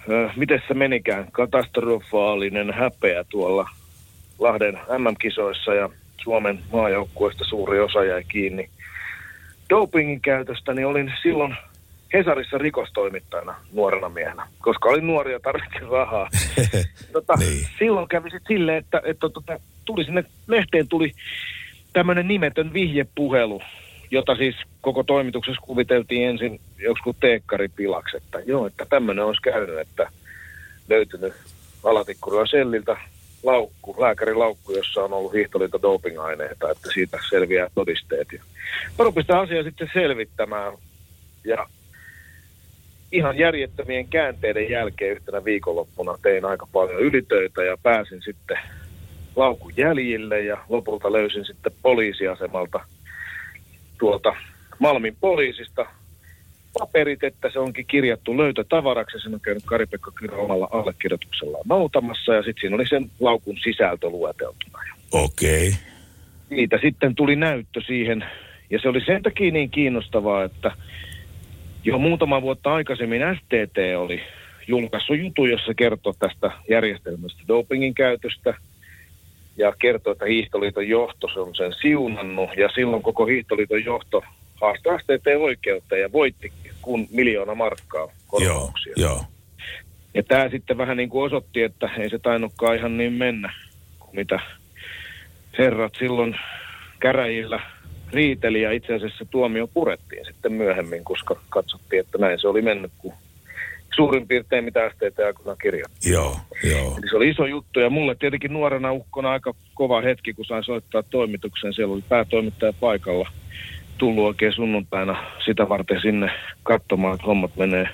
ö, 0.09 0.29
miten 0.35 0.61
se 0.67 0.73
menikään, 0.73 1.31
katastrofaalinen 1.31 2.73
häpeä 2.73 3.23
tuolla 3.23 3.69
Lahden 4.39 4.73
MM-kisoissa 4.73 5.73
ja 5.73 5.89
Suomen 6.23 6.59
maajoukkueesta 6.71 7.45
suuri 7.45 7.79
osa 7.79 8.03
jäi 8.03 8.23
kiinni 8.23 8.69
dopingin 9.69 10.21
käytöstä, 10.21 10.73
niin 10.73 10.87
olin 10.87 11.13
silloin 11.21 11.55
Hesarissa 12.13 12.57
rikostoimittajana 12.57 13.55
nuorena 13.73 14.09
miehenä, 14.09 14.47
koska 14.59 14.89
olin 14.89 15.07
nuori 15.07 15.31
ja 15.31 15.39
tarvitsin 15.39 15.87
rahaa. 15.87 16.29
tota, 17.13 17.33
niin. 17.35 17.67
Silloin 17.79 18.07
kävi 18.07 18.29
sitten 18.29 18.57
silleen, 18.57 18.77
että, 18.77 19.01
että 19.05 19.29
tota, 19.29 19.59
tuli 19.85 20.05
sinne 20.05 20.23
lehteen 20.47 20.87
tuli 20.87 21.11
tämmöinen 21.93 22.27
nimetön 22.27 22.73
vihjepuhelu, 22.73 23.61
jota 24.11 24.35
siis 24.35 24.55
koko 24.81 25.03
toimituksessa 25.03 25.61
kuviteltiin 25.61 26.29
ensin 26.29 26.61
joku 26.77 27.15
teekkaripilaksi, 27.19 28.17
että 28.17 28.39
joo, 28.45 28.67
että 28.67 28.85
tämmöinen 28.85 29.25
olisi 29.25 29.41
käynyt, 29.41 29.79
että 29.79 30.11
löytynyt 30.89 31.33
alatikkurilla 31.83 32.45
selliltä 32.45 32.97
laukku, 33.43 33.95
lääkärilaukku, 33.99 34.71
jossa 34.71 35.03
on 35.03 35.13
ollut 35.13 35.33
hiihtoliiton 35.33 35.81
dopingaineita, 35.81 36.71
että 36.71 36.89
siitä 36.93 37.19
selviää 37.29 37.69
todisteet. 37.75 38.27
Ja 38.31 38.43
mä 38.97 39.21
sitä 39.21 39.39
asiaa 39.39 39.63
sitten 39.63 39.89
selvittämään 39.93 40.73
ja 41.43 41.67
ihan 43.11 43.37
järjettömien 43.37 44.07
käänteiden 44.07 44.69
jälkeen 44.69 45.11
yhtenä 45.11 45.43
viikonloppuna 45.45 46.17
tein 46.21 46.45
aika 46.45 46.67
paljon 46.71 47.01
ylitöitä 47.01 47.63
ja 47.63 47.77
pääsin 47.83 48.21
sitten 48.21 48.57
laukun 49.35 49.73
jäljille 49.77 50.41
ja 50.41 50.57
lopulta 50.69 51.11
löysin 51.11 51.45
sitten 51.45 51.71
poliisiasemalta 51.81 52.79
tuolta 53.99 54.35
Malmin 54.79 55.17
poliisista 55.19 55.85
paperit, 56.79 57.23
että 57.23 57.49
se 57.53 57.59
onkin 57.59 57.85
kirjattu 57.85 58.37
löytötavaraksi 58.37 59.17
ja 59.17 59.21
sen 59.21 59.33
on 59.33 59.39
käynyt 59.39 59.63
Kari-Pekka 59.65 60.11
Kyrö 60.15 60.35
omalla 60.35 60.67
allekirjoituksellaan 60.71 61.63
noutamassa 61.69 62.33
ja 62.33 62.43
sitten 62.43 62.61
siinä 62.61 62.75
oli 62.75 62.87
sen 62.87 63.11
laukun 63.19 63.57
sisältö 63.63 64.09
lueteltuna. 64.09 64.79
Okei. 65.11 65.67
Okay. 65.67 65.79
Siitä 66.49 66.79
sitten 66.81 67.15
tuli 67.15 67.35
näyttö 67.35 67.81
siihen 67.81 68.25
ja 68.69 68.79
se 68.79 68.89
oli 68.89 69.01
sen 69.05 69.23
takia 69.23 69.51
niin 69.51 69.69
kiinnostavaa, 69.69 70.43
että 70.43 70.71
jo 71.83 71.97
muutama 71.97 72.41
vuotta 72.41 72.73
aikaisemmin 72.73 73.21
STT 73.35 73.77
oli 73.97 74.21
julkaissut 74.67 75.19
jutun, 75.19 75.49
jossa 75.49 75.73
kertoo 75.73 76.13
tästä 76.19 76.51
järjestelmästä 76.69 77.41
dopingin 77.47 77.93
käytöstä 77.93 78.53
ja 79.57 79.73
kertoo, 79.79 80.11
että 80.11 80.25
Hiihtoliiton 80.25 80.87
johto 80.87 81.27
se 81.33 81.39
on 81.39 81.55
sen 81.55 81.73
siunannut 81.81 82.49
ja 82.57 82.69
silloin 82.75 83.03
koko 83.03 83.25
Hiihtoliiton 83.25 83.85
johto 83.85 84.23
haastoi 84.61 84.99
STT 84.99 85.27
oikeuteen 85.39 86.01
ja 86.01 86.11
voitti 86.11 86.51
kun 86.87 87.07
miljoona 87.11 87.55
markkaa 87.55 88.07
korvauksia. 88.27 88.93
Joo, 88.97 89.09
joo. 89.09 89.23
Ja 90.13 90.23
tämä 90.23 90.49
sitten 90.49 90.77
vähän 90.77 90.97
niin 90.97 91.09
kuin 91.09 91.25
osoitti, 91.25 91.61
että 91.61 91.89
ei 91.97 92.09
se 92.09 92.19
tainnutkaan 92.19 92.75
ihan 92.75 92.97
niin 92.97 93.13
mennä 93.13 93.53
kuin 93.99 94.15
mitä 94.15 94.39
herrat 95.57 95.93
silloin 95.99 96.35
käräjillä 96.99 97.59
riiteli 98.11 98.61
ja 98.61 98.71
itse 98.71 98.93
asiassa 98.93 99.25
tuomio 99.25 99.67
purettiin 99.67 100.25
sitten 100.25 100.53
myöhemmin, 100.53 101.03
koska 101.03 101.35
katsottiin, 101.49 101.99
että 101.99 102.17
näin 102.17 102.39
se 102.39 102.47
oli 102.47 102.61
mennyt, 102.61 102.91
kun 102.97 103.13
suurin 103.95 104.27
piirtein 104.27 104.63
mitä 104.63 104.89
STT 104.89 105.19
aikoinaan 105.19 105.57
kirjoitti. 105.61 106.11
Joo, 106.11 106.37
joo. 106.63 106.97
Eli 106.97 107.09
se 107.09 107.15
oli 107.15 107.29
iso 107.29 107.45
juttu 107.45 107.79
ja 107.79 107.89
mulle 107.89 108.15
tietenkin 108.15 108.53
nuorena 108.53 108.93
ukkona 108.93 109.31
aika 109.31 109.53
kova 109.73 110.01
hetki, 110.01 110.33
kun 110.33 110.45
sain 110.45 110.63
soittaa 110.63 111.03
toimituksen. 111.03 111.73
Siellä 111.73 111.93
oli 111.93 112.03
päätoimittaja 112.09 112.73
paikalla 112.73 113.29
tullut 113.97 114.25
oikein 114.25 114.53
sunnuntaina 114.53 115.31
sitä 115.45 115.69
varten 115.69 116.01
sinne 116.01 116.31
katsomaan, 116.63 117.13
että 117.13 117.27
hommat 117.27 117.55
menee 117.55 117.89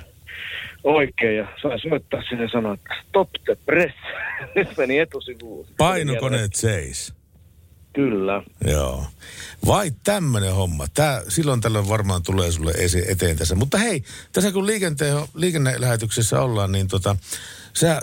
oikein. 0.83 1.37
Ja 1.37 1.47
sain 1.61 1.79
soittaa 1.89 2.21
sinne 2.29 2.49
sanoa, 2.51 2.73
että 2.73 2.95
stop 3.07 3.29
the 3.45 3.57
press. 3.65 3.95
Nyt 4.55 4.77
meni 4.77 4.99
etusivuun. 4.99 5.67
Painokoneet 5.77 6.53
seis. 6.53 7.13
Kyllä. 7.93 8.43
Joo. 8.67 9.05
Vai 9.67 9.91
tämmöinen 10.03 10.53
homma. 10.53 10.85
Tää, 10.93 11.21
silloin 11.27 11.61
tällöin 11.61 11.89
varmaan 11.89 12.23
tulee 12.23 12.51
sulle 12.51 12.71
esi- 12.71 13.11
eteen 13.11 13.37
tässä. 13.37 13.55
Mutta 13.55 13.77
hei, 13.77 14.03
tässä 14.31 14.51
kun 14.51 14.65
liikenteen, 14.65 15.15
liikennelähetyksessä 15.35 16.41
ollaan, 16.41 16.71
niin 16.71 16.87
tota, 16.87 17.15
sä 17.73 18.01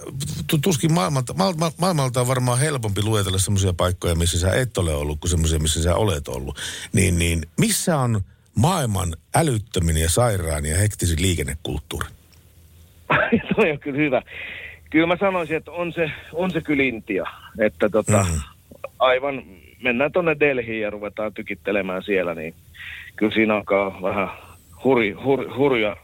tu- 0.50 0.58
tuskin 0.58 0.92
maailmalta, 0.92 1.34
ma- 1.34 1.72
maailmalta 1.78 2.20
on 2.20 2.28
varmaan 2.28 2.58
helpompi 2.58 3.02
luetella 3.02 3.38
semmoisia 3.38 3.72
paikkoja, 3.72 4.14
missä 4.14 4.38
sä 4.38 4.52
et 4.52 4.78
ole 4.78 4.94
ollut, 4.94 5.20
kuin 5.20 5.30
semmoisia, 5.30 5.58
missä 5.58 5.82
sä 5.82 5.96
olet 5.96 6.28
ollut. 6.28 6.58
Niin, 6.92 7.18
niin 7.18 7.42
missä 7.58 7.98
on 7.98 8.20
maailman 8.54 9.14
älyttömin 9.34 9.96
ja 9.96 10.10
sairaan 10.10 10.66
ja 10.66 10.78
hektisin 10.78 11.22
liikennekulttuuri? 11.22 12.08
Toi 13.56 13.70
on 13.70 13.78
kyllä 13.78 13.98
hyvä. 13.98 14.22
Kyllä 14.90 15.06
mä 15.06 15.16
sanoisin, 15.20 15.56
että 15.56 15.70
on 15.70 15.92
se, 15.92 16.10
on 16.32 16.50
se 16.50 16.60
kyllä 16.60 16.82
Intia. 16.82 17.24
Että 17.58 17.88
tota, 17.88 18.26
mm. 18.30 18.40
aivan, 18.98 19.42
mennään 19.82 20.12
tuonne 20.12 20.36
Delhiin 20.40 20.80
ja 20.80 20.90
ruvetaan 20.90 21.34
tykittelemään 21.34 22.02
siellä, 22.02 22.34
niin 22.34 22.54
kyllä 23.16 23.32
siinä 23.32 23.54
alkaa 23.54 24.02
vähän 24.02 24.28
huri, 24.84 25.12
hur, 25.12 25.56
hurja, 25.56 25.96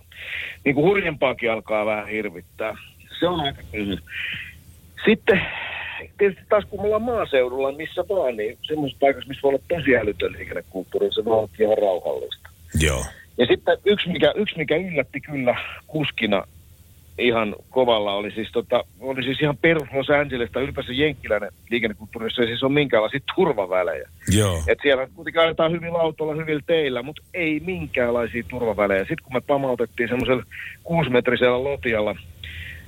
niin 0.64 0.74
kuin 0.74 0.86
hurjempaakin 0.86 1.52
alkaa 1.52 1.86
vähän 1.86 2.08
hirvittää. 2.08 2.76
Se 3.20 3.26
on 3.26 3.40
aika. 3.40 3.62
Sitten 5.04 5.40
tietysti 6.18 6.44
taas 6.48 6.64
kun 6.64 6.80
me 6.80 6.84
ollaan 6.84 7.02
maaseudulla, 7.02 7.72
missä 7.72 8.04
vaan, 8.08 8.36
niin 8.36 8.58
semmoisessa 8.62 9.00
paikassa, 9.00 9.28
missä 9.28 9.42
voi 9.42 9.48
olla 9.48 9.62
tosi 9.68 9.96
älytön 9.96 10.32
liikennekulttuuri, 10.32 11.12
se 11.12 11.24
voi 11.24 11.38
olla 11.38 11.48
ihan 11.58 11.78
rauhallista. 11.78 12.48
Joo. 12.80 13.04
Ja 13.38 13.46
sitten 13.46 13.78
yksi 13.84 14.08
mikä, 14.08 14.32
yksi, 14.36 14.56
mikä 14.56 14.76
yllätti 14.76 15.20
kyllä 15.20 15.56
kuskina 15.86 16.46
ihan 17.18 17.54
kovalla. 17.70 18.14
Oli 18.14 18.30
siis, 18.30 18.48
tota, 18.52 18.84
oli 19.00 19.22
siis 19.22 19.40
ihan 19.40 19.56
perus 19.56 19.88
Los 19.92 20.10
Angelesta 20.10 20.60
ylipäänsä 20.60 20.92
jenkkiläinen 20.92 21.50
liikennekulttuuri, 21.70 22.26
jossa 22.26 22.42
ei 22.42 22.48
siis 22.48 22.62
ole 22.62 22.72
minkäänlaisia 22.72 23.20
turvavälejä. 23.36 24.08
Joo. 24.36 24.62
Et 24.68 24.78
siellä 24.82 25.08
kuitenkin 25.14 25.42
ajetaan 25.42 25.72
hyvillä 25.72 25.98
autolla, 25.98 26.34
hyvillä 26.34 26.62
teillä, 26.66 27.02
mutta 27.02 27.22
ei 27.34 27.60
minkäänlaisia 27.60 28.42
turvavälejä. 28.48 29.00
Sitten 29.00 29.24
kun 29.24 29.32
me 29.32 29.40
pamautettiin 29.40 30.08
semmoisella 30.08 30.42
kuusimetrisellä 30.84 31.64
lotialla, 31.64 32.16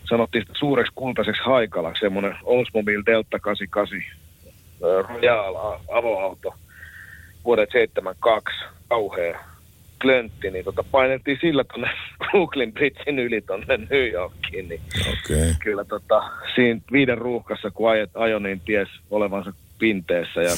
sanottiin 0.09 0.43
sitä 0.43 0.59
suureksi 0.59 0.93
kultaiseksi 0.95 1.43
haikalaksi, 1.45 2.01
semmoinen 2.01 2.35
Oldsmobile 2.43 3.03
Delta 3.07 3.39
88 3.39 3.99
äh, 3.99 5.09
Royal 5.09 5.55
avoauto 5.93 6.55
vuodet 7.45 7.71
72, 7.73 8.65
kauhea 8.89 9.41
klöntti, 10.03 10.51
niin 10.51 10.65
tota 10.65 10.85
painettiin 10.91 11.39
sillä 11.41 11.65
tonne 11.65 11.91
Brooklyn 12.31 12.73
Bridgein 12.73 13.19
yli 13.19 13.41
tonne 13.41 13.77
New 13.91 14.13
Yorkiin, 14.13 14.69
niin 14.69 14.81
okay. 15.01 15.55
kyllä 15.63 15.85
tota, 15.85 16.23
siinä 16.55 16.81
viiden 16.93 17.19
ruuhkassa, 17.19 17.71
kun 17.71 17.91
ajet, 17.91 18.11
ajo, 18.15 18.39
niin 18.39 18.61
ties 18.61 18.89
olevansa 19.11 19.53
pinteessä 19.79 20.43
ja 20.43 20.51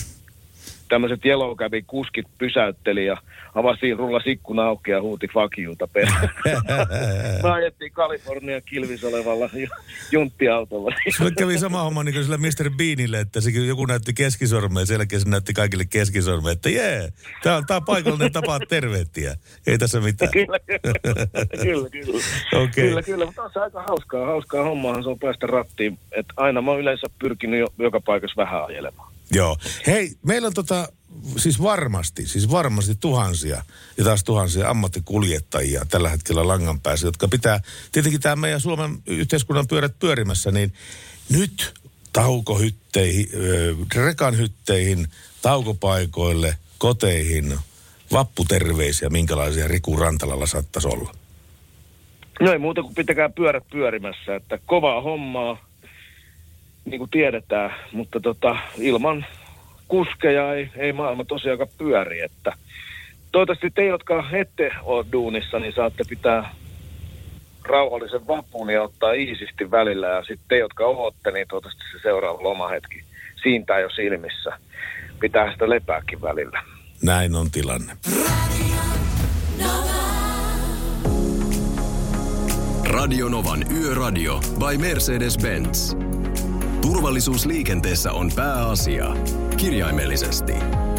tämmöiset 0.90 1.24
Yellow 1.24 1.56
Cabin 1.56 1.84
kuskit 1.86 2.26
pysäytteli 2.38 3.06
ja 3.06 3.16
avasi 3.54 3.94
rulla 3.94 4.20
ikkuna 4.26 4.62
auki 4.62 4.90
ja 4.90 5.02
huuti 5.02 5.28
fuck 5.32 5.58
youta 5.58 5.88
perään. 5.88 6.30
Me 7.42 7.50
ajettiin 7.50 7.92
Kalifornian 7.92 8.62
kilvis 8.64 9.04
olevalla 9.04 9.48
ju- 9.52 9.68
junttiautolla. 10.12 10.90
Sulle 11.16 11.30
kävi 11.38 11.58
sama 11.58 11.82
homma 11.82 12.04
niin 12.04 12.14
kuin 12.14 12.24
sillä 12.24 12.38
Mr. 12.38 12.70
Beanille, 12.76 13.20
että 13.20 13.40
se, 13.40 13.50
joku 13.50 13.86
näytti 13.86 14.14
keskisormea, 14.14 14.86
sen 14.86 14.94
jälkeen 14.94 15.22
se 15.22 15.28
näytti 15.28 15.52
kaikille 15.52 15.84
keskisormea, 15.90 16.52
että 16.52 16.70
jee, 16.70 17.08
tää 17.42 17.56
on, 17.56 17.66
tää 17.66 17.76
on 17.76 17.84
paikallinen 17.84 18.32
tapa 18.32 18.60
tervehtiä. 18.68 19.34
Ei 19.66 19.78
tässä 19.78 20.00
mitään. 20.00 20.30
kyllä, 20.30 20.58
kyllä, 21.62 21.88
kyllä. 21.90 22.18
Okei. 22.62 22.88
Kyllä, 22.88 23.02
kyllä, 23.02 23.26
mutta 23.26 23.42
on 23.42 23.50
se 23.52 23.60
aika 23.60 23.82
hauskaa. 23.82 24.26
Hauskaa 24.26 24.64
hommaahan 24.64 25.02
se 25.02 25.08
on 25.08 25.18
päästä 25.18 25.46
rattiin. 25.46 25.98
Että 26.12 26.34
aina 26.36 26.62
mä 26.62 26.70
oon 26.70 26.80
yleensä 26.80 27.06
pyrkinyt 27.18 27.60
jo, 27.60 27.66
joka 27.78 28.00
paikassa 28.00 28.42
vähän 28.42 28.64
ajelemaan. 28.64 29.09
Joo. 29.30 29.56
Hei, 29.86 30.12
meillä 30.26 30.46
on 30.46 30.54
tota, 30.54 30.88
siis 31.36 31.62
varmasti, 31.62 32.26
siis 32.26 32.50
varmasti 32.50 32.94
tuhansia 32.94 33.64
ja 33.96 34.04
taas 34.04 34.24
tuhansia 34.24 34.70
ammattikuljettajia 34.70 35.86
tällä 35.90 36.08
hetkellä 36.08 36.48
langan 36.48 36.80
päässä, 36.80 37.06
jotka 37.06 37.28
pitää, 37.28 37.60
tietenkin 37.92 38.20
tämä 38.20 38.36
meidän 38.36 38.60
Suomen 38.60 38.98
yhteiskunnan 39.06 39.68
pyörät 39.68 39.98
pyörimässä, 39.98 40.50
niin 40.50 40.72
nyt 41.30 41.74
taukohytteihin, 42.12 43.28
ö, 43.34 43.74
rekan 43.94 44.38
hytteihin, 44.38 45.08
taukopaikoille, 45.42 46.56
koteihin, 46.78 47.58
vapputerveisiä, 48.12 49.08
minkälaisia 49.08 49.68
Riku 49.68 49.96
Rantalalla 49.96 50.46
saattaisi 50.46 50.88
olla. 50.88 51.12
No 52.40 52.52
ei 52.52 52.58
muuta 52.58 52.82
kuin 52.82 52.94
pitäkää 52.94 53.28
pyörät 53.28 53.64
pyörimässä, 53.70 54.36
että 54.36 54.58
kovaa 54.66 55.02
hommaa, 55.02 55.69
niin 56.90 56.98
kuin 56.98 57.10
tiedetään, 57.10 57.74
mutta 57.92 58.20
tota, 58.20 58.56
ilman 58.78 59.26
kuskeja 59.88 60.54
ei, 60.54 60.70
ei 60.76 60.92
maailma 60.92 61.24
tosiaankaan 61.24 61.70
pyöri, 61.78 62.20
että 62.20 62.52
toivottavasti 63.32 63.70
te, 63.70 63.86
jotka 63.86 64.24
ette 64.32 64.70
ole 64.82 65.06
duunissa, 65.12 65.58
niin 65.58 65.72
saatte 65.72 66.04
pitää 66.08 66.54
rauhallisen 67.62 68.26
vapun 68.26 68.70
ja 68.70 68.82
ottaa 68.82 69.12
iisisti 69.12 69.70
välillä, 69.70 70.06
ja 70.06 70.22
sitten 70.22 70.48
te, 70.48 70.58
jotka 70.58 70.84
ootte, 70.84 71.30
niin 71.30 71.48
toivottavasti 71.48 71.84
se 71.92 72.02
seuraava 72.02 72.42
lomahetki 72.42 73.04
siintää 73.42 73.80
jo 73.80 73.90
silmissä. 73.90 74.58
Pitää 75.20 75.52
sitä 75.52 75.70
lepääkin 75.70 76.22
välillä. 76.22 76.62
Näin 77.02 77.34
on 77.34 77.50
tilanne. 77.50 77.92
Radionovan 82.90 83.64
Yöradio 83.72 84.40
by 84.58 84.76
Mercedes-Benz. 84.78 86.09
Turvallisuus 86.82 87.46
liikenteessä 87.46 88.12
on 88.12 88.30
pääasia. 88.36 89.16
Kirjaimellisesti. 89.56 90.52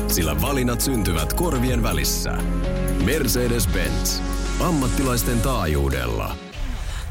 Sillä 0.07 0.41
valinnat 0.41 0.81
syntyvät 0.81 1.33
korvien 1.33 1.83
välissä. 1.83 2.37
Mercedes-Benz. 3.05 4.21
Ammattilaisten 4.59 5.41
taajuudella. 5.41 6.35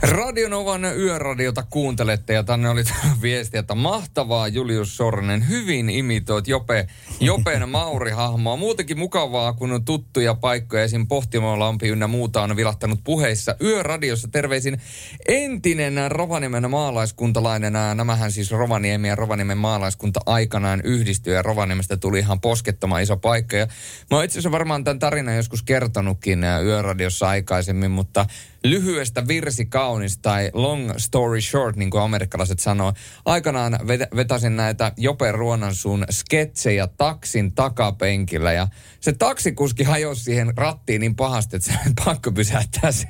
Radionovan 0.02 0.84
yöradiota 0.84 1.62
kuuntelette 1.70 2.32
ja 2.34 2.42
tänne 2.44 2.68
oli 2.68 2.82
viesti, 3.22 3.58
että 3.58 3.74
mahtavaa 3.74 4.48
Julius 4.48 4.96
Sornen, 4.96 5.48
hyvin 5.48 5.90
imitoit 5.90 6.48
Jope, 6.48 6.86
Jopen 7.20 7.68
Mauri-hahmoa. 7.78 8.56
Muutenkin 8.56 8.98
mukavaa, 8.98 9.52
kun 9.52 9.72
on 9.72 9.84
tuttuja 9.84 10.34
paikkoja, 10.34 10.82
esim. 10.82 11.06
Pohtimolampi 11.06 11.88
ynnä 11.88 12.06
muuta 12.06 12.42
on 12.42 12.56
vilahtanut 12.56 13.00
puheissa. 13.04 13.54
Yöradiossa 13.62 14.28
terveisin 14.28 14.80
entinen 15.28 16.10
Rovaniemen 16.10 16.70
maalaiskuntalainen. 16.70 17.72
Nämähän 17.94 18.32
siis 18.32 18.50
Rovaniemi 18.50 19.08
ja 19.08 19.14
Rovaniemen 19.14 19.58
maalaiskunta 19.58 20.20
aikanaan 20.26 20.80
yhdistyi 20.84 21.34
ja 21.34 21.42
Rovaniemestä 21.42 21.96
tuli 21.96 22.18
ihan 22.18 22.40
poskettoman 22.40 23.02
iso 23.02 23.16
paikka. 23.16 23.56
Ja 23.56 23.66
mä 24.10 24.16
oon 24.16 24.24
itse 24.24 24.38
asiassa 24.38 24.52
varmaan 24.52 24.84
tämän 24.84 24.98
tarinan 24.98 25.36
joskus 25.36 25.62
kertonutkin 25.62 26.44
Yöradiossa 26.64 27.28
aikaisemmin, 27.28 27.90
mutta 27.90 28.26
lyhyestä 28.64 29.28
virsi 29.28 29.66
kaunis 29.66 30.18
tai 30.18 30.50
long 30.52 30.90
story 30.96 31.40
short, 31.40 31.76
niin 31.76 31.90
kuin 31.90 32.02
amerikkalaiset 32.02 32.58
sanoo. 32.58 32.92
Aikanaan 33.24 33.72
vet- 33.72 34.16
vetäsin 34.16 34.56
näitä 34.56 34.92
Jope 34.96 35.32
Ruonansuun 35.32 36.04
sketsejä 36.10 36.86
taksin 36.86 37.54
takapenkillä 37.54 38.52
ja 38.52 38.68
se 39.00 39.12
taksikuski 39.12 39.82
hajosi 39.82 40.24
siihen 40.24 40.52
rattiin 40.56 41.00
niin 41.00 41.16
pahasti, 41.16 41.56
että 41.56 41.72
se 41.72 41.78
pakko 42.04 42.32
pysäyttää 42.32 42.92
se 42.92 43.08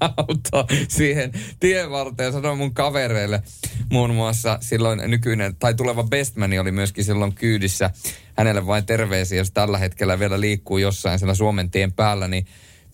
auto 0.00 0.66
siihen 0.88 1.32
tien 1.60 1.90
varteen 1.90 2.26
ja 2.26 2.32
sanoi 2.32 2.56
mun 2.56 2.74
kavereille 2.74 3.42
muun 3.90 4.14
muassa 4.14 4.58
silloin 4.60 5.02
nykyinen 5.06 5.56
tai 5.56 5.74
tuleva 5.74 6.04
bestmani 6.04 6.58
oli 6.58 6.72
myöskin 6.72 7.04
silloin 7.04 7.34
kyydissä 7.34 7.90
hänelle 8.36 8.66
vain 8.66 8.86
terveisiä, 8.86 9.38
jos 9.38 9.50
tällä 9.50 9.78
hetkellä 9.78 10.18
vielä 10.18 10.40
liikkuu 10.40 10.78
jossain 10.78 11.18
siellä 11.18 11.34
Suomen 11.34 11.70
tien 11.70 11.92
päällä, 11.92 12.28
niin 12.28 12.46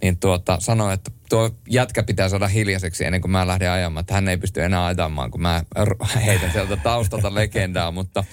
niin 0.02 0.18
tuota, 0.18 0.56
sanoi, 0.60 0.94
että 0.94 1.10
tuo 1.28 1.50
jätkä 1.70 2.02
pitää 2.02 2.28
saada 2.28 2.48
hiljaiseksi 2.48 3.04
ennen 3.04 3.20
kuin 3.20 3.30
mä 3.30 3.46
lähden 3.46 3.70
ajamaan, 3.70 4.00
että 4.00 4.14
hän 4.14 4.28
ei 4.28 4.36
pysty 4.36 4.62
enää 4.64 4.86
ajamaan, 4.86 5.30
kun 5.30 5.40
mä 5.42 5.64
heitän 6.24 6.52
sieltä 6.52 6.76
taustalta 6.76 7.34
legendaa, 7.34 7.90
mutta 7.90 8.24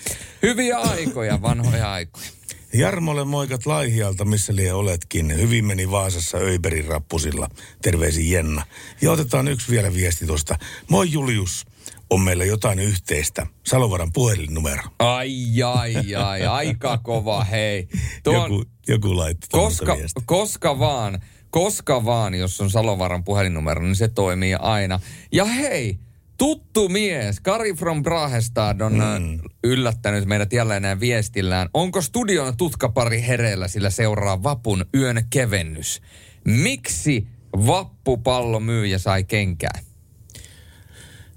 hyviä 0.43 0.77
aikoja, 0.77 1.41
vanhoja 1.41 1.91
aikoja. 1.93 2.27
Jarmolle 2.73 3.23
moikat 3.25 3.65
Laihialta, 3.65 4.25
missä 4.25 4.55
lie 4.55 4.73
oletkin. 4.73 5.37
Hyvin 5.37 5.65
meni 5.65 5.91
Vaasassa 5.91 6.37
Öiberin 6.37 6.85
rappusilla. 6.85 7.49
Terveisin 7.81 8.31
Jenna. 8.31 8.65
Ja 9.01 9.11
otetaan 9.11 9.47
yksi 9.47 9.71
vielä 9.71 9.93
viesti 9.93 10.25
tuosta. 10.25 10.57
Moi 10.89 11.11
Julius. 11.11 11.65
On 12.09 12.21
meillä 12.21 12.45
jotain 12.45 12.79
yhteistä. 12.79 13.47
Salovaran 13.65 14.13
puhelinnumero. 14.13 14.83
Ai, 14.99 15.63
ai, 15.63 16.15
ai, 16.15 16.45
aika 16.45 16.97
kova, 16.97 17.43
hei. 17.43 17.87
Tuo 18.23 18.33
on- 18.43 18.51
Joku, 18.51 18.65
joku 18.87 19.07
tuommoista 19.51 19.85
koska, 19.85 19.97
koska 20.25 20.79
vaan, 20.79 21.21
koska 21.55 22.05
vaan, 22.05 22.33
jos 22.33 22.61
on 22.61 22.69
Salovaran 22.69 23.23
puhelinnumero, 23.23 23.81
niin 23.81 23.95
se 23.95 24.07
toimii 24.07 24.55
aina. 24.59 24.99
Ja 25.31 25.45
hei, 25.45 25.99
tuttu 26.37 26.89
mies, 26.89 27.39
Kari 27.39 27.73
from 27.73 28.03
Brahestad 28.03 28.81
on 28.81 28.93
mm. 28.93 29.39
yllättänyt 29.63 30.25
meidät 30.25 30.53
jälleen 30.53 30.81
näin 30.81 30.99
viestillään. 30.99 31.69
Onko 31.73 32.01
studion 32.01 32.57
tutkapari 32.57 33.21
hereillä, 33.27 33.67
sillä 33.67 33.89
seuraa 33.89 34.43
Vapun 34.43 34.85
yön 34.95 35.23
kevennys? 35.29 36.01
Miksi 36.45 37.27
vappupallo 37.53 38.59
myyjä 38.59 38.97
sai 38.97 39.23
kenkää? 39.23 39.79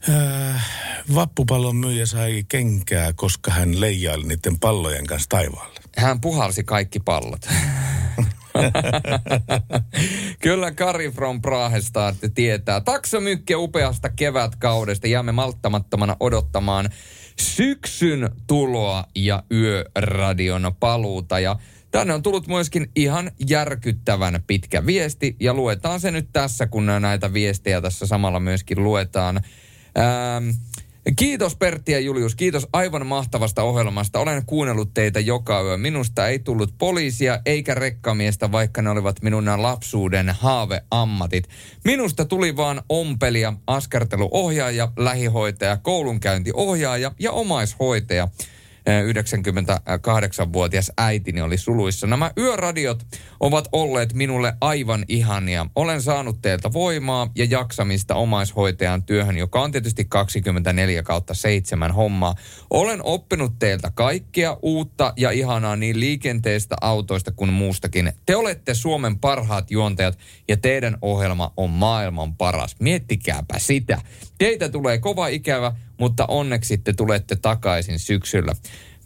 Äh, 0.09 0.71
vappupallon 1.15 1.77
myyjä 1.77 2.07
sai 2.07 2.45
kenkää, 2.49 3.13
koska 3.13 3.51
hän 3.51 3.81
leijaili 3.81 4.27
niiden 4.27 4.59
pallojen 4.59 5.07
kanssa 5.07 5.29
taivaalle. 5.29 5.81
Hän 5.97 6.21
puhalsi 6.21 6.65
kaikki 6.65 7.01
pallot. 7.01 7.49
Kyllä 10.43 10.71
Kari 10.71 11.11
from 11.11 11.43
Prahesta 11.43 12.15
tietää. 12.35 12.81
Taksomykki 12.81 13.55
upeasta 13.55 14.09
kevätkaudesta. 14.09 15.07
Jäämme 15.07 15.33
malttamattomana 15.33 16.17
odottamaan 16.21 16.91
syksyn 17.41 18.31
tuloa 18.47 19.05
ja 19.15 19.43
yöradion 19.53 20.73
paluuta. 20.81 21.41
Ja 21.41 21.57
tänne 21.91 22.15
on 22.15 22.23
tullut 22.23 22.47
myöskin 22.47 22.91
ihan 22.97 23.31
järkyttävän 23.49 24.43
pitkä 24.47 24.87
viesti. 24.87 25.37
Ja 25.41 25.55
luetaan 25.55 26.01
se 26.01 26.11
nyt 26.11 26.29
tässä, 26.33 26.67
kun 26.67 26.87
näitä 27.01 27.33
viestejä 27.33 27.81
tässä 27.81 28.07
samalla 28.07 28.41
myöskin 28.41 28.85
luetaan. 28.85 29.41
Ähm, 29.99 30.49
Kiitos 31.17 31.57
Pertti 31.57 31.93
ja 31.93 32.01
Julius, 32.01 32.35
kiitos 32.35 32.67
aivan 32.73 33.07
mahtavasta 33.07 33.63
ohjelmasta. 33.63 34.19
Olen 34.19 34.47
kuunnellut 34.47 34.95
teitä 34.95 35.21
joka 35.21 35.63
yö. 35.63 35.77
Minusta 35.77 36.29
ei 36.29 36.39
tullut 36.39 36.75
poliisia 36.79 37.41
eikä 37.47 37.75
rekkamiestä, 37.75 38.53
vaikka 38.53 38.83
ne 38.83 38.91
olivat 38.91 39.23
minun 39.23 39.45
lapsuuden 39.57 40.31
haaveammatit. 40.41 41.49
Minusta 41.85 42.25
tuli 42.25 42.57
vaan 42.57 42.83
ompelija, 42.89 43.53
askarteluohjaaja, 43.67 44.93
lähihoitaja, 44.97 45.77
koulunkäyntiohjaaja 45.77 47.13
ja 47.19 47.33
omaishoitaja. 47.33 48.29
Eh, 48.89 49.05
98-vuotias 49.05 50.93
äitini 50.99 51.41
oli 51.41 51.59
suluissa. 51.59 52.07
Nämä 52.07 52.31
yöradiot 52.39 53.07
ovat 53.41 53.69
olleet 53.73 54.13
minulle 54.13 54.55
aivan 54.61 55.05
ihania. 55.09 55.67
Olen 55.77 56.03
saanut 56.03 56.43
teiltä 56.43 56.73
voimaa 56.73 57.31
ja 57.35 57.45
jaksamista 57.45 58.15
omaishoitajan 58.15 59.03
työhön, 59.03 59.37
joka 59.37 59.61
on 59.61 59.73
tietysti 59.73 60.05
24 60.05 61.03
kautta 61.03 61.35
7 61.35 61.93
hommaa. 61.93 62.35
Olen 62.71 63.01
oppinut 63.03 63.59
teiltä 63.59 63.93
kaikkea 63.95 64.57
uutta 64.63 65.13
ja 65.17 65.31
ihanaa 65.31 65.77
niin 65.77 66.01
liikenteestä, 66.01 66.77
autoista 66.81 67.33
kuin 67.33 67.53
muustakin. 67.53 68.13
Te 68.27 68.37
olette 68.37 68.75
Suomen 68.75 69.19
parhaat 69.19 69.71
juontajat 69.71 70.19
ja 70.49 70.57
teidän 70.57 70.99
ohjelma 71.03 71.53
on 71.57 71.71
maailman 71.71 72.35
paras. 72.35 72.77
Miettikääpä 72.81 73.59
sitä. 73.59 73.99
Teitä 74.39 74.69
tulee 74.69 74.99
kova 74.99 75.27
ikävä, 75.27 75.73
mutta 75.99 76.27
onneksi 76.27 76.79
te 76.79 76.93
tulette 76.93 77.37
takaisin 77.37 77.99
syksyllä. 77.99 78.55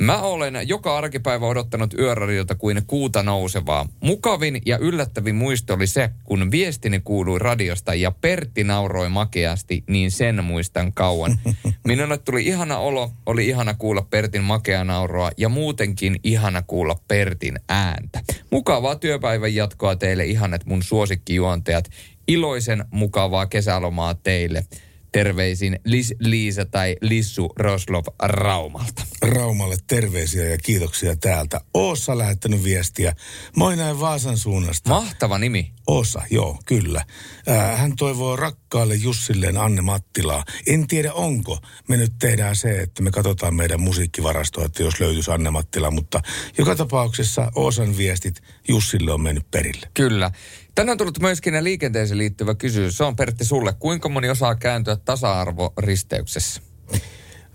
Mä 0.02 0.22
olen 0.22 0.54
joka 0.66 0.96
arkipäivä 0.98 1.46
odottanut 1.46 1.94
yöradiota 1.94 2.54
kuin 2.54 2.82
kuuta 2.86 3.22
nousevaa. 3.22 3.88
Mukavin 4.00 4.62
ja 4.66 4.78
yllättävin 4.78 5.34
muisto 5.34 5.74
oli 5.74 5.86
se, 5.86 6.10
kun 6.24 6.50
viestini 6.50 7.00
kuului 7.00 7.38
radiosta 7.38 7.94
ja 7.94 8.10
Pertti 8.10 8.64
nauroi 8.64 9.08
makeasti, 9.08 9.84
niin 9.86 10.10
sen 10.10 10.44
muistan 10.44 10.92
kauan. 10.92 11.38
Minulle 11.84 12.18
tuli 12.18 12.46
ihana 12.46 12.78
olo, 12.78 13.10
oli 13.26 13.48
ihana 13.48 13.74
kuulla 13.74 14.06
Pertin 14.10 14.42
makea 14.42 14.84
nauroa 14.84 15.30
ja 15.36 15.48
muutenkin 15.48 16.16
ihana 16.24 16.62
kuulla 16.62 16.96
Pertin 17.08 17.58
ääntä. 17.68 18.20
Mukavaa 18.50 18.96
työpäivän 18.96 19.54
jatkoa 19.54 19.96
teille 19.96 20.24
ihanet 20.24 20.66
mun 20.66 20.82
suosikkijuontajat. 20.82 21.90
Iloisen 22.28 22.84
mukavaa 22.90 23.46
kesälomaa 23.46 24.14
teille. 24.14 24.64
Terveisin 25.12 25.78
Lis, 25.84 26.14
Liisa 26.18 26.64
tai 26.64 26.96
Lissu 27.00 27.52
Roslov 27.58 28.04
Raumalta. 28.22 29.02
Raumalle 29.22 29.76
terveisiä 29.86 30.44
ja 30.44 30.58
kiitoksia 30.58 31.16
täältä. 31.16 31.60
Oossa 31.74 32.18
lähettänyt 32.18 32.64
viestiä. 32.64 33.14
Moi 33.56 33.76
näin 33.76 34.00
Vaasan 34.00 34.38
suunnasta. 34.38 34.90
Mahtava 34.90 35.38
nimi. 35.38 35.72
Osa, 35.86 36.22
joo, 36.30 36.58
kyllä. 36.66 37.04
Ää, 37.46 37.76
hän 37.76 37.96
toivoo 37.96 38.36
rakkaalle 38.36 38.94
Jussilleen 38.94 39.56
Anne 39.56 39.80
Mattilaa. 39.82 40.44
En 40.66 40.86
tiedä 40.86 41.12
onko. 41.12 41.58
Me 41.88 41.96
nyt 41.96 42.12
tehdään 42.18 42.56
se, 42.56 42.80
että 42.80 43.02
me 43.02 43.10
katsotaan 43.10 43.54
meidän 43.54 43.80
musiikkivarastoa, 43.80 44.64
että 44.64 44.82
jos 44.82 45.00
löytyisi 45.00 45.30
Anne 45.30 45.50
Mattila. 45.50 45.90
Mutta 45.90 46.20
joka 46.58 46.76
tapauksessa 46.76 47.52
Osan 47.54 47.96
viestit 47.96 48.42
Jussille 48.68 49.12
on 49.12 49.20
mennyt 49.20 49.50
perille. 49.50 49.90
Kyllä. 49.94 50.30
Tänne 50.74 50.92
on 50.92 50.98
tullut 50.98 51.20
myöskin 51.20 51.64
liikenteeseen 51.64 52.18
liittyvä 52.18 52.54
kysymys. 52.54 52.96
Se 52.96 53.04
on 53.04 53.16
Pertti 53.16 53.44
sulle. 53.44 53.72
Kuinka 53.78 54.08
moni 54.08 54.30
osaa 54.30 54.54
kääntyä 54.54 54.96
tasa-arvoristeyksessä? 54.96 56.62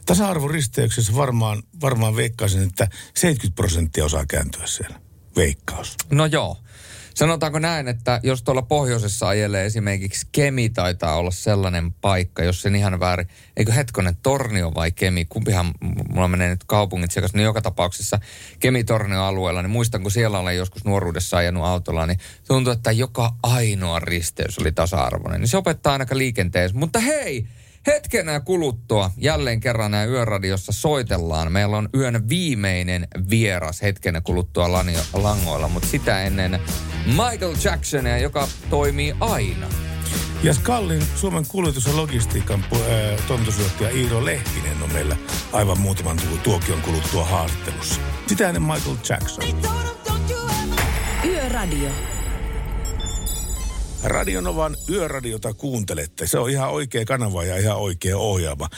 Tasa-arvoristeyksessä 0.05 1.15
varmaan, 1.15 1.63
varmaan 1.81 2.15
veikkaisin, 2.15 2.63
että 2.63 2.87
70 3.13 3.55
prosenttia 3.55 4.05
osaa 4.05 4.25
kääntyä 4.25 4.67
siellä. 4.67 4.99
Veikkaus. 5.35 5.95
No 6.11 6.25
joo. 6.25 6.57
Sanotaanko 7.17 7.59
näin, 7.59 7.87
että 7.87 8.19
jos 8.23 8.43
tuolla 8.43 8.61
pohjoisessa 8.61 9.27
ajelee 9.27 9.65
esimerkiksi 9.65 10.27
Kemi 10.31 10.69
taitaa 10.69 11.15
olla 11.15 11.31
sellainen 11.31 11.93
paikka, 11.93 12.43
jos 12.43 12.61
sen 12.61 12.75
ihan 12.75 12.99
väärin, 12.99 13.27
eikö 13.57 13.73
hetkonen 13.73 14.15
Tornio 14.23 14.73
vai 14.75 14.91
Kemi, 14.91 15.25
kumpihan 15.25 15.71
mulla 16.09 16.27
menee 16.27 16.49
nyt 16.49 16.63
kaupungit 16.63 17.11
sekaisin, 17.11 17.37
niin 17.37 17.45
joka 17.45 17.61
tapauksessa 17.61 18.19
Kemi-Tornio-alueella, 18.59 19.61
niin 19.61 19.69
muistan 19.69 20.01
kun 20.01 20.11
siellä 20.11 20.39
olen 20.39 20.57
joskus 20.57 20.85
nuoruudessa 20.85 21.37
ajanut 21.37 21.65
autolla, 21.65 22.05
niin 22.05 22.19
tuntuu, 22.47 22.73
että 22.73 22.91
joka 22.91 23.33
ainoa 23.43 23.99
risteys 23.99 24.59
oli 24.59 24.71
tasa-arvoinen. 24.71 25.41
Niin 25.41 25.49
se 25.49 25.57
opettaa 25.57 25.93
ainakaan 25.93 26.17
liikenteessä. 26.17 26.77
Mutta 26.77 26.99
hei, 26.99 27.47
Hetkenä 27.87 28.39
kuluttua 28.39 29.11
jälleen 29.17 29.59
kerran 29.59 29.91
nämä 29.91 30.03
yöradiossa 30.03 30.71
soitellaan. 30.71 31.51
Meillä 31.51 31.77
on 31.77 31.89
yön 31.95 32.29
viimeinen 32.29 33.07
vieras 33.29 33.81
hetkenä 33.81 34.21
kuluttua 34.21 34.71
lanio- 34.71 35.03
langoilla, 35.13 35.67
mutta 35.67 35.87
sitä 35.87 36.21
ennen 36.23 36.59
Michael 37.05 37.55
Jacksonia, 37.63 38.17
joka 38.17 38.47
toimii 38.69 39.15
aina. 39.19 39.67
Ja 40.43 40.53
Skallin 40.53 41.03
Suomen 41.15 41.45
kuljetus- 41.47 41.85
ja 41.85 41.95
logistiikan 41.97 42.65
äh, 42.73 43.27
toimitusjohtaja 43.27 43.89
Iiro 43.89 44.25
Lehtinen 44.25 44.83
on 44.83 44.93
meillä 44.93 45.15
aivan 45.53 45.79
muutaman 45.79 46.17
tu- 46.17 46.37
tuokion 46.43 46.81
kuluttua 46.81 47.25
haastattelussa. 47.25 48.01
Sitä 48.27 48.47
ennen 48.47 48.63
Michael 48.63 48.95
Jackson. 49.09 49.43
Yöradio. 51.25 51.89
Radionovan 54.03 54.77
yöradiota 54.89 55.53
kuuntelette. 55.53 56.27
Se 56.27 56.39
on 56.39 56.49
ihan 56.49 56.69
oikea 56.69 57.05
kanava 57.05 57.43
ja 57.43 57.57
ihan 57.57 57.77
oikea 57.77 58.17
ohjelma. 58.17 58.69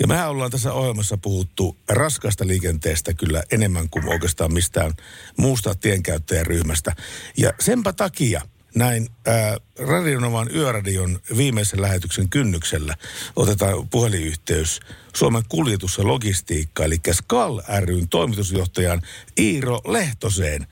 Ja 0.00 0.06
mehän 0.06 0.30
ollaan 0.30 0.50
tässä 0.50 0.72
ohjelmassa 0.72 1.16
puhuttu 1.16 1.76
raskasta 1.88 2.46
liikenteestä 2.46 3.14
kyllä 3.14 3.42
enemmän 3.52 3.90
kuin 3.90 4.08
oikeastaan 4.08 4.52
mistään 4.52 4.92
muusta 5.36 5.74
tienkäyttäjäryhmästä. 5.74 6.92
Ja 7.36 7.52
senpä 7.60 7.92
takia 7.92 8.40
näin 8.74 9.08
ää, 9.26 9.56
Radionovan 9.78 10.48
yöradion 10.54 11.18
viimeisen 11.36 11.82
lähetyksen 11.82 12.28
kynnyksellä 12.28 12.94
otetaan 13.36 13.88
puhelinyhteys 13.88 14.80
Suomen 15.16 15.42
kuljetus 15.48 15.98
ja 15.98 16.06
logistiikka, 16.06 16.84
eli 16.84 16.96
SKAL 17.12 17.60
ryn 17.80 18.08
toimitusjohtajan 18.08 19.02
Iiro 19.38 19.80
Lehtoseen. 19.84 20.66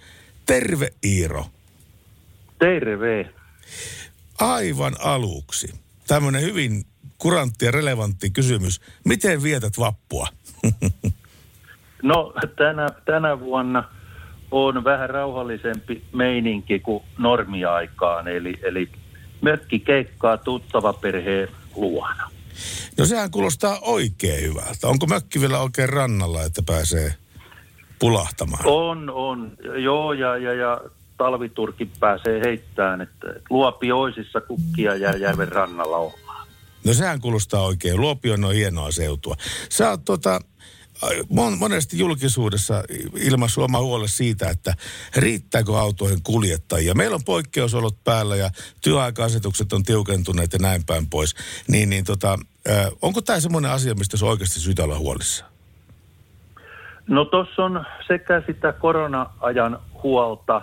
Terve 0.47 0.93
Iiro. 1.05 1.47
Terve. 2.59 3.36
Aivan 4.41 4.97
aluksi 4.99 5.75
tämmöinen 6.07 6.43
hyvin 6.43 6.85
kurantti 7.19 7.65
ja 7.65 7.71
relevantti 7.71 8.31
kysymys. 8.31 8.81
Miten 9.05 9.43
vietät 9.43 9.79
vappua? 9.79 10.29
No 12.03 12.33
tänä, 12.57 12.89
tänä 13.05 13.41
vuonna 13.41 13.85
on 14.51 14.85
vähän 14.85 15.11
rauhallisempi 15.11 16.05
meininki 16.13 16.79
kuin 16.79 17.05
normiaikaan, 17.19 18.29
eli, 18.29 18.55
eli 18.63 18.89
mökkikeikkaa 19.41 20.39
tuttava 20.39 20.93
perheen 20.93 21.49
luona. 21.77 22.31
No 22.99 23.05
sehän 23.05 23.31
kuulostaa 23.31 23.79
oikein 23.83 24.43
hyvältä. 24.43 24.89
Onko 24.89 25.07
mökki 25.07 25.41
vielä 25.41 25.59
oikein 25.59 25.89
rannalla, 25.89 26.43
että 26.43 26.63
pääsee 26.67 27.15
pulahtamaan? 27.99 28.63
On, 28.67 29.11
on. 29.11 29.53
Joo, 29.83 30.13
ja, 30.13 30.37
ja, 30.37 30.55
ja 30.55 30.81
talviturkin 31.17 31.91
pääsee 32.01 32.41
heittämään, 32.41 33.01
että 33.01 33.27
luopioisissa 33.51 34.41
kukkia 34.41 34.95
ja 34.95 35.17
järven 35.17 35.53
rannalla 35.53 35.97
ollaan. 35.97 36.47
No 36.85 36.95
sehän 36.95 37.21
kuulostaa 37.21 37.63
oikein. 37.63 38.01
Luopio 38.01 38.35
on 38.35 38.55
hienoa 38.55 38.91
seutua. 38.91 39.35
Sä 39.69 39.91
oot 39.91 40.05
tota, 40.05 40.41
mon, 41.29 41.59
monesti 41.59 41.99
julkisuudessa 41.99 42.85
ilmaissut 43.21 43.65
oma 43.65 43.81
huole 43.81 44.09
siitä, 44.09 44.51
että 44.51 44.75
riittääkö 45.17 45.79
autoihin 45.79 46.23
kuljettajia. 46.23 46.95
Meillä 46.95 47.15
on 47.15 47.25
poikkeusolot 47.25 48.05
päällä 48.05 48.37
ja 48.37 48.51
työaika-asetukset 48.83 49.73
on 49.73 49.83
tiukentuneet 49.83 50.53
ja 50.53 50.59
näin 50.59 50.85
päin 50.87 51.07
pois. 51.07 51.35
Niin, 51.69 51.91
niin 51.91 52.05
tota, 52.05 52.39
onko 53.03 53.23
tämä 53.23 53.41
semmoinen 53.41 53.71
asia, 53.71 53.95
mistä 53.95 54.17
se 54.17 54.25
oikeasti 54.25 54.61
syytä 54.61 54.85
olla 54.85 54.99
huolissaan? 54.99 55.53
No 57.09 57.25
tuossa 57.25 57.65
on 57.65 57.87
sekä 58.07 58.43
sitä 58.47 58.73
korona-ajan 58.73 59.79
huolta 60.03 60.63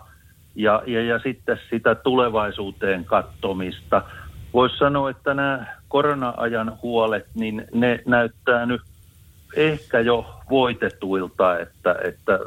ja, 0.55 0.83
ja, 0.87 1.03
ja 1.03 1.19
sitten 1.19 1.59
sitä 1.69 1.95
tulevaisuuteen 1.95 3.05
kattomista. 3.05 4.01
Voisi 4.53 4.77
sanoa, 4.77 5.09
että 5.09 5.33
nämä 5.33 5.65
korona-ajan 5.87 6.77
huolet, 6.81 7.25
niin 7.33 7.65
ne 7.73 7.99
näyttää 8.05 8.65
nyt 8.65 8.81
ehkä 9.55 9.99
jo 9.99 10.25
voitetuilta, 10.49 11.59
että, 11.59 11.95
että 12.03 12.39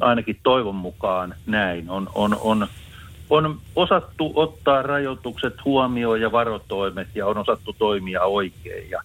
ainakin 0.00 0.40
toivon 0.42 0.74
mukaan 0.74 1.34
näin 1.46 1.90
on, 1.90 2.10
on, 2.14 2.36
on, 2.40 2.66
on 3.30 3.58
osattu 3.76 4.32
ottaa 4.34 4.82
rajoitukset 4.82 5.64
huomioon 5.64 6.20
ja 6.20 6.32
varotoimet 6.32 7.08
ja 7.14 7.26
on 7.26 7.38
osattu 7.38 7.72
toimia 7.72 8.22
oikein 8.22 8.90
ja 8.90 9.02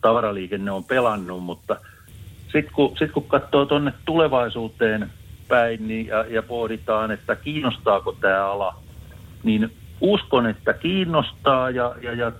tavaraliikenne 0.00 0.70
on 0.70 0.84
pelannut, 0.84 1.44
mutta 1.44 1.76
sitten 2.52 2.74
kun, 2.74 2.96
sit 2.98 3.12
kun 3.12 3.28
katsoo 3.28 3.66
tuonne 3.66 3.92
tulevaisuuteen 4.04 5.10
päin 5.48 5.88
niin, 5.88 6.06
ja, 6.06 6.24
ja 6.28 6.42
pohditaan, 6.42 7.10
että 7.10 7.36
kiinnostaako 7.36 8.16
tämä 8.20 8.46
ala, 8.46 8.74
niin 9.42 9.72
uskon, 10.00 10.46
että 10.46 10.72
kiinnostaa 10.72 11.70
ja, 11.70 11.94
ja, 12.02 12.12
ja 12.12 12.32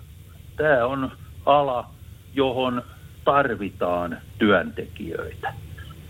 tämä 0.56 0.86
on 0.86 1.12
ala, 1.46 1.90
johon 2.34 2.82
tarvitaan 3.24 4.18
työntekijöitä. 4.38 5.54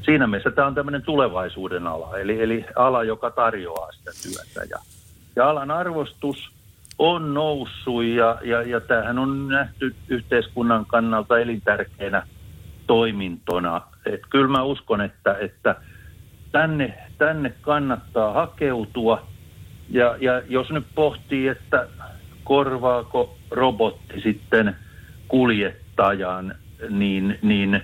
Siinä 0.03 0.27
mielessä 0.27 0.51
tämä 0.51 0.67
on 0.67 0.75
tämmöinen 0.75 1.03
tulevaisuuden 1.03 1.87
ala, 1.87 2.19
eli, 2.19 2.43
eli 2.43 2.65
ala, 2.77 3.05
joka 3.05 3.31
tarjoaa 3.31 3.93
sitä 3.93 4.11
työtä. 4.23 4.67
Ja, 4.71 4.79
ja 5.37 5.51
alan 5.51 5.71
arvostus 5.71 6.51
on 6.99 7.35
noussut 7.35 8.05
ja, 8.05 8.39
ja, 8.43 8.63
ja 8.63 8.81
tämähän 8.81 9.19
on 9.19 9.49
nähty 9.49 9.95
yhteiskunnan 10.09 10.87
kannalta 10.87 11.39
elintärkeänä 11.39 12.27
toimintona. 12.87 13.81
Et 14.07 14.21
kyllä 14.31 14.49
mä 14.49 14.63
uskon, 14.63 15.01
että, 15.01 15.37
että 15.41 15.77
tänne, 16.55 16.95
tänne 17.19 17.51
kannattaa 17.61 18.33
hakeutua. 18.33 19.27
Ja, 19.89 20.17
ja 20.21 20.43
jos 20.49 20.71
nyt 20.71 20.87
pohtii, 20.95 21.49
että 21.49 21.89
korvaako 22.45 23.37
robotti 23.51 24.21
sitten 24.21 24.77
kuljettajan, 25.29 26.55
niin, 26.91 27.39
niin 27.43 27.83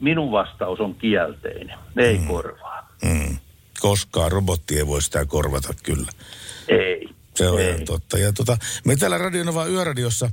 minun 0.00 0.32
vastaus 0.32 0.80
on 0.80 0.94
kielteinen. 0.94 1.78
Ei 1.96 2.18
mm. 2.18 2.26
korvaa. 2.26 2.88
Mm. 3.04 3.36
Koskaan 3.80 4.32
robotti 4.32 4.78
ei 4.78 4.86
voi 4.86 5.02
sitä 5.02 5.24
korvata 5.26 5.72
kyllä. 5.82 6.10
Ei. 6.68 6.81
Se 7.42 7.48
on 7.48 7.60
ihan 7.60 7.84
totta. 7.84 8.18
Ja 8.18 8.32
tota, 8.32 8.56
me 8.84 8.96
täällä 8.96 9.18
Radionova 9.18 9.66
Yöradiossa 9.66 10.30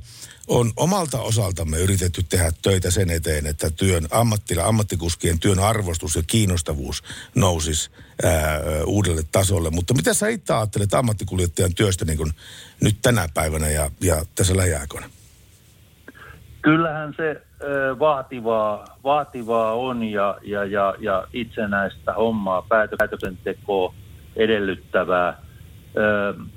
on 0.48 0.72
omalta 0.76 1.20
osaltamme 1.20 1.78
yritetty 1.78 2.22
tehdä 2.22 2.52
töitä 2.62 2.90
sen 2.90 3.10
eteen, 3.10 3.46
että 3.46 3.70
työn 3.70 4.06
ammattila, 4.10 4.64
ammattikuskien 4.64 5.40
työn 5.40 5.58
arvostus 5.58 6.16
ja 6.16 6.22
kiinnostavuus 6.26 7.02
nousisi 7.34 7.90
ää, 8.22 8.60
uudelle 8.84 9.22
tasolle. 9.32 9.70
Mutta 9.70 9.94
mitä 9.94 10.14
sä 10.14 10.28
itse 10.28 10.54
ajattelet 10.54 10.94
ammattikuljettajan 10.94 11.74
työstä 11.74 12.04
niin 12.04 12.18
kuin 12.18 12.32
nyt 12.82 12.96
tänä 13.02 13.28
päivänä 13.34 13.68
ja, 13.68 13.90
ja 14.00 14.24
tässä 14.34 14.56
lähiaikoina? 14.56 15.10
Kyllähän 16.62 17.14
se 17.16 17.42
ö, 17.62 17.98
vaativaa, 17.98 18.98
vaativaa 19.04 19.74
on 19.74 20.02
ja, 20.02 20.38
ja, 20.42 20.64
ja, 20.64 20.94
ja 20.98 21.26
itsenäistä 21.32 22.12
hommaa, 22.12 22.62
päätö, 22.62 22.96
päätöksentekoa 22.98 23.94
edellyttävää. 24.36 25.49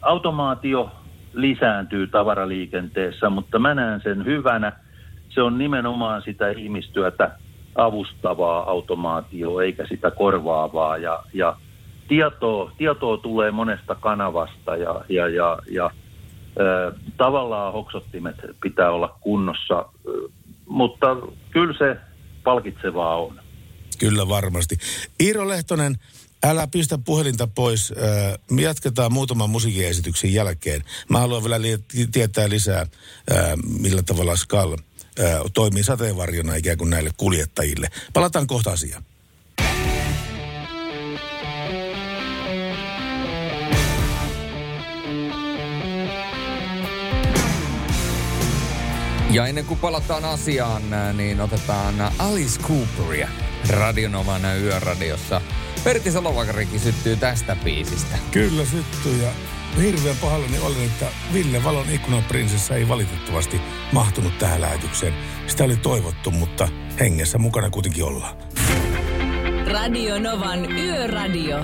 Automaatio 0.01 0.91
lisääntyy 1.33 2.07
tavaraliikenteessä, 2.07 3.29
mutta 3.29 3.59
mä 3.59 3.75
näen 3.75 4.01
sen 4.03 4.25
hyvänä. 4.25 4.71
Se 5.29 5.41
on 5.41 5.57
nimenomaan 5.57 6.21
sitä 6.21 6.49
ihmistyötä 6.49 7.31
avustavaa 7.75 8.69
automaatio, 8.69 9.59
eikä 9.59 9.87
sitä 9.87 10.11
korvaavaa. 10.11 10.97
Ja, 10.97 11.23
ja 11.33 11.57
tietoa, 12.07 12.71
tietoa 12.77 13.17
tulee 13.17 13.51
monesta 13.51 13.95
kanavasta 13.95 14.75
ja, 14.75 15.05
ja, 15.09 15.27
ja, 15.27 15.57
ja 15.71 15.91
ö, 16.59 16.93
tavallaan 17.17 17.73
hoksottimet 17.73 18.35
pitää 18.61 18.91
olla 18.91 19.17
kunnossa, 19.21 19.85
mutta 20.65 21.07
kyllä 21.51 21.77
se 21.77 21.97
palkitsevaa 22.43 23.17
on. 23.17 23.39
Kyllä 23.99 24.27
varmasti. 24.27 24.75
Iiro 25.23 25.47
Lehtonen, 25.47 25.95
Älä 26.43 26.67
pistä 26.67 26.97
puhelinta 26.97 27.47
pois. 27.47 27.93
Me 28.51 28.61
jatketaan 28.61 29.13
muutaman 29.13 29.49
musiikiesityksen 29.49 30.33
jälkeen. 30.33 30.83
Mä 31.09 31.19
haluan 31.19 31.43
vielä 31.43 31.61
li- 31.61 31.79
tietää 32.11 32.49
lisää, 32.49 32.87
millä 33.79 34.03
tavalla 34.03 34.35
Skal 34.35 34.77
toimii 35.53 35.83
sateenvarjona 35.83 36.55
ikään 36.55 36.77
kuin 36.77 36.89
näille 36.89 37.11
kuljettajille. 37.17 37.87
Palataan 38.13 38.47
kohta 38.47 38.71
asiaan. 38.71 39.03
Ja 49.31 49.47
ennen 49.47 49.65
kuin 49.65 49.79
palataan 49.79 50.25
asiaan, 50.25 50.81
niin 51.17 51.41
otetaan 51.41 51.95
Alice 52.19 52.59
Cooperia 52.61 53.29
Radionovan 53.69 54.41
yöradiossa. 54.61 55.41
Pertti 55.83 56.11
Salovakarikin 56.11 56.79
syttyy 56.79 57.15
tästä 57.15 57.55
biisistä. 57.63 58.17
Kyllä 58.31 58.65
syttyy 58.65 59.23
ja 59.23 59.31
hirveän 59.77 60.17
pahallani 60.17 60.59
olen, 60.59 60.85
että 60.85 61.05
Ville 61.33 61.63
Valon 61.63 61.89
ikkunaprinsessa 61.89 62.75
ei 62.75 62.87
valitettavasti 62.87 63.61
mahtunut 63.91 64.37
tähän 64.37 64.61
lähetykseen. 64.61 65.13
Sitä 65.47 65.63
oli 65.63 65.77
toivottu, 65.77 66.31
mutta 66.31 66.67
hengessä 66.99 67.37
mukana 67.37 67.69
kuitenkin 67.69 68.03
ollaan. 68.03 68.35
Radio 69.71 70.19
Novan 70.19 70.71
Yöradio. 70.71 71.57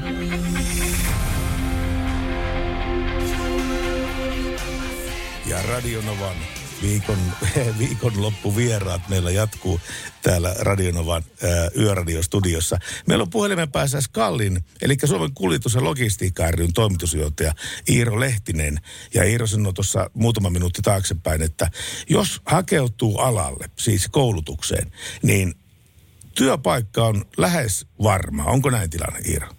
Ja 5.45 5.61
Radio 5.61 6.01
Novan 6.01 6.35
viikon, 6.81 7.17
viikonloppuvieraat 7.79 9.09
meillä 9.09 9.31
jatkuu 9.31 9.79
täällä 10.21 10.55
Radionovan 10.59 11.23
ää, 11.43 11.69
yöradiostudiossa. 11.77 12.77
Meillä 13.07 13.21
on 13.21 13.29
puhelimen 13.29 13.71
päässä 13.71 14.01
Skallin, 14.01 14.63
eli 14.81 14.97
Suomen 15.05 15.33
kuljetus- 15.33 15.73
ja 15.73 15.83
logistiikka 15.83 16.43
toimitusjohtaja 16.73 17.53
Iiro 17.89 18.19
Lehtinen. 18.19 18.79
Ja 19.13 19.23
Iiro 19.23 19.47
sanoi 19.47 19.73
tuossa 19.73 20.09
muutama 20.13 20.49
minuutti 20.49 20.81
taaksepäin, 20.81 21.41
että 21.41 21.71
jos 22.09 22.41
hakeutuu 22.45 23.17
alalle, 23.17 23.69
siis 23.79 24.07
koulutukseen, 24.07 24.91
niin 25.23 25.53
työpaikka 26.35 27.05
on 27.05 27.25
lähes 27.37 27.85
varma. 28.03 28.43
Onko 28.43 28.69
näin 28.69 28.89
tilanne, 28.89 29.19
Iiro? 29.29 29.58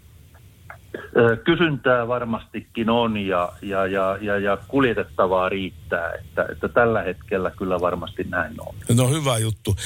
Kysyntää 1.44 2.08
varmastikin 2.08 2.90
on 2.90 3.16
ja, 3.16 3.52
ja, 3.62 3.86
ja, 3.86 4.18
ja, 4.20 4.38
ja 4.38 4.58
kuljetettavaa 4.68 5.48
riittää, 5.48 6.12
että, 6.12 6.46
että 6.52 6.68
tällä 6.68 7.02
hetkellä 7.02 7.50
kyllä 7.50 7.80
varmasti 7.80 8.24
näin 8.24 8.54
on. 8.60 8.74
No 8.96 9.08
hyvä 9.08 9.38
juttu. 9.38 9.76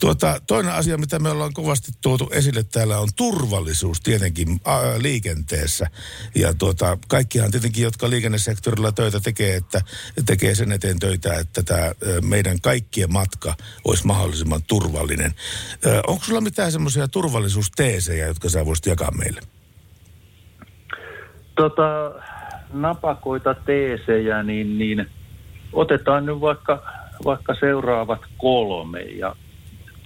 Tuota, 0.00 0.40
toinen 0.46 0.72
asia, 0.72 0.98
mitä 0.98 1.18
me 1.18 1.30
ollaan 1.30 1.52
kovasti 1.52 1.92
tuotu 2.02 2.30
esille 2.32 2.62
täällä 2.62 2.98
on 2.98 3.08
turvallisuus 3.16 4.00
tietenkin 4.00 4.60
liikenteessä. 4.98 5.86
Ja 6.34 6.54
tuota, 6.54 6.98
kaikkihan 7.08 7.50
tietenkin, 7.50 7.84
jotka 7.84 8.10
liikennesektorilla 8.10 8.92
töitä 8.92 9.20
tekee, 9.20 9.56
että 9.56 9.80
tekee 10.26 10.54
sen 10.54 10.72
eteen 10.72 10.98
töitä, 10.98 11.34
että 11.34 11.62
tämä 11.62 11.92
meidän 12.22 12.60
kaikkien 12.60 13.12
matka 13.12 13.54
olisi 13.84 14.06
mahdollisimman 14.06 14.62
turvallinen. 14.66 15.34
Ää, 15.86 16.00
onko 16.06 16.24
sulla 16.24 16.40
mitään 16.40 16.72
semmoisia 16.72 17.08
turvallisuusteesejä, 17.08 18.26
jotka 18.26 18.48
sä 18.48 18.66
voisit 18.66 18.86
jakaa 18.86 19.10
meille? 19.10 19.40
Tota, 21.54 22.12
napakoita 22.72 23.54
teesejä, 23.54 24.42
niin, 24.42 24.78
niin 24.78 25.10
otetaan 25.72 26.26
nyt 26.26 26.40
vaikka, 26.40 26.82
vaikka 27.24 27.54
seuraavat 27.60 28.20
kolme. 28.38 29.00
Ja 29.00 29.36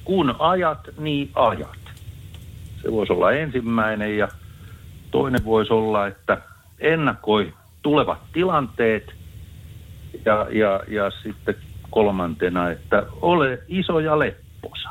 kun 0.05 0.37
ajat, 0.39 0.79
niin 0.99 1.31
ajat. 1.35 1.79
Se 2.83 2.93
voisi 2.93 3.13
olla 3.13 3.33
ensimmäinen 3.33 4.19
ja 4.19 4.29
toinen 5.11 5.45
voisi 5.45 5.73
olla, 5.73 6.07
että 6.07 6.43
ennakoi 6.79 7.53
tulevat 7.83 8.19
tilanteet 8.33 9.15
ja, 10.25 10.47
ja, 10.51 10.81
ja 10.89 11.11
sitten 11.23 11.55
kolmantena, 11.91 12.71
että 12.71 13.07
ole 13.21 13.63
iso 13.69 14.01
ja 14.01 14.19
lepposa. 14.19 14.89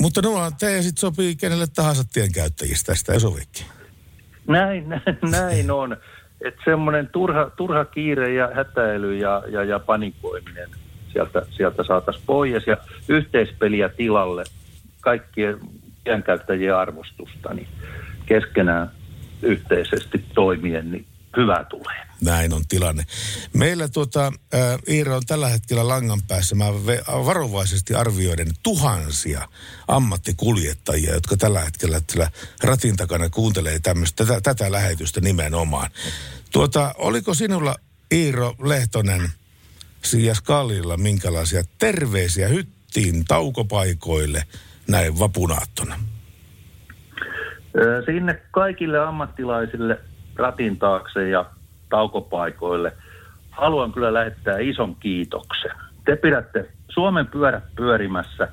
Mutta 0.00 0.22
nuo 0.22 0.50
teesit 0.58 0.98
sopii 0.98 1.36
kenelle 1.36 1.66
tahansa 1.66 2.04
tienkäyttäjistä, 2.12 2.92
tästä 2.92 3.12
ei 3.12 3.20
sovikin. 3.20 3.66
Näin, 4.48 5.00
näin 5.30 5.70
on. 5.70 5.96
Että 6.44 6.60
semmoinen 6.64 7.08
turha, 7.12 7.50
turha 7.56 7.84
kiire 7.84 8.34
ja 8.34 8.50
hätäily 8.54 9.16
ja, 9.16 9.42
ja, 9.48 9.64
ja 9.64 9.78
panikoiminen 9.78 10.68
sieltä, 11.12 11.42
sieltä 11.50 11.84
saataisiin 11.84 12.24
pois 12.26 12.66
ja 12.66 12.76
yhteispeliä 13.08 13.88
tilalle 13.88 14.44
kaikkien 15.00 15.58
käyttäjien 16.24 16.76
arvostusta, 16.76 17.54
niin 17.54 17.68
keskenään 18.26 18.90
yhteisesti 19.42 20.24
toimien, 20.34 20.90
niin 20.90 21.06
hyvä 21.36 21.64
tulee. 21.64 22.04
Näin 22.24 22.52
on 22.52 22.66
tilanne. 22.68 23.04
Meillä 23.52 23.88
tuota, 23.88 24.26
äh, 24.26 24.78
Iira 24.88 25.16
on 25.16 25.22
tällä 25.26 25.48
hetkellä 25.48 25.88
langan 25.88 26.22
päässä. 26.28 26.54
Mä 26.54 26.64
varovaisesti 27.06 27.94
arvioiden 27.94 28.48
tuhansia 28.62 29.48
ammattikuljettajia, 29.88 31.14
jotka 31.14 31.36
tällä 31.36 31.60
hetkellä 31.60 32.00
tällä 32.00 32.30
ratin 32.62 32.96
takana 32.96 33.30
kuuntelee 33.30 33.78
tämmöistä, 33.78 34.26
tätä, 34.26 34.40
tätä 34.40 34.72
lähetystä 34.72 35.20
nimenomaan. 35.20 35.90
Tuota, 36.52 36.94
oliko 36.98 37.34
sinulla 37.34 37.76
Iiro 38.12 38.54
Lehtonen 38.62 39.22
ja 40.12 40.34
Skallilla 40.34 40.96
minkälaisia 40.96 41.62
terveisiä 41.78 42.48
hyttiin 42.48 43.24
taukopaikoille 43.24 44.42
näin 44.88 45.18
vapunaattona? 45.18 46.00
Sinne 48.06 48.42
kaikille 48.50 48.98
ammattilaisille 48.98 50.00
ratin 50.36 50.78
taakse 50.78 51.28
ja 51.28 51.44
taukopaikoille. 51.88 52.92
Haluan 53.50 53.92
kyllä 53.92 54.14
lähettää 54.14 54.58
ison 54.58 54.96
kiitoksen. 54.96 55.70
Te 56.04 56.16
pidätte 56.16 56.68
Suomen 56.88 57.26
pyörät 57.26 57.64
pyörimässä 57.76 58.48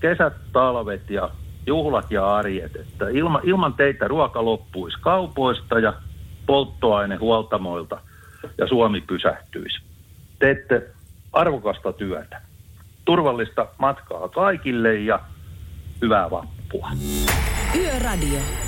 kesät, 0.00 0.32
talvet 0.52 1.10
ja 1.10 1.30
juhlat 1.66 2.10
ja 2.10 2.36
arjet. 2.36 2.76
Että 2.76 3.08
ilma, 3.08 3.40
ilman 3.44 3.74
teitä 3.74 4.08
ruoka 4.08 4.44
loppuisi 4.44 4.98
kaupoista 5.00 5.78
ja 5.78 5.92
polttoaine 6.46 7.16
huoltamoilta 7.16 8.00
ja 8.58 8.66
Suomi 8.66 9.00
pysähtyisi. 9.00 9.80
Teette 10.38 10.82
arvokasta 11.32 11.92
työtä. 11.92 12.40
Turvallista 13.04 13.66
matkaa 13.78 14.28
kaikille 14.28 14.94
ja 14.94 15.20
hyvää 16.02 16.30
vappua. 16.30 16.90
Yöradio. 17.76 18.67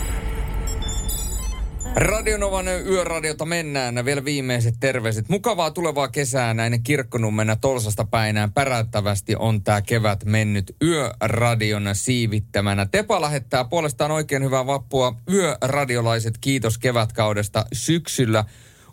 Radionovan 1.95 2.69
yöradiota 2.69 3.45
mennään. 3.45 4.05
Vielä 4.05 4.25
viimeiset 4.25 4.75
terveiset. 4.81 5.29
Mukavaa 5.29 5.71
tulevaa 5.71 6.09
kesää 6.09 6.55
näin 6.55 6.83
kirkkonummena 6.83 7.57
Tolsasta 7.57 8.05
päinään. 8.05 8.53
Pärättävästi 8.53 9.37
on 9.39 9.62
tämä 9.62 9.83
kevät 9.83 10.25
mennyt 10.25 10.77
yöradion 10.83 11.89
siivittämänä. 11.93 12.87
Tepa 12.87 13.21
lähettää 13.21 13.65
puolestaan 13.65 14.11
oikein 14.11 14.45
hyvää 14.45 14.67
vappua. 14.67 15.17
Yöradiolaiset, 15.33 16.39
kiitos 16.41 16.79
kevätkaudesta 16.79 17.65
syksyllä. 17.73 18.45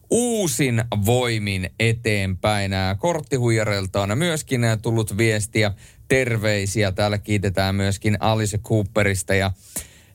uusin 0.10 0.84
voimin 1.06 1.70
eteenpäin. 1.80 2.72
Korttihuijareilta 2.98 4.02
on 4.02 4.18
myöskin 4.18 4.62
tullut 4.82 5.18
viestiä, 5.18 5.72
terveisiä. 6.08 6.92
Täällä 6.92 7.18
kiitetään 7.18 7.76
myöskin 7.76 8.18
Alice 8.20 8.58
Cooperista 8.58 9.36
ja 9.36 9.52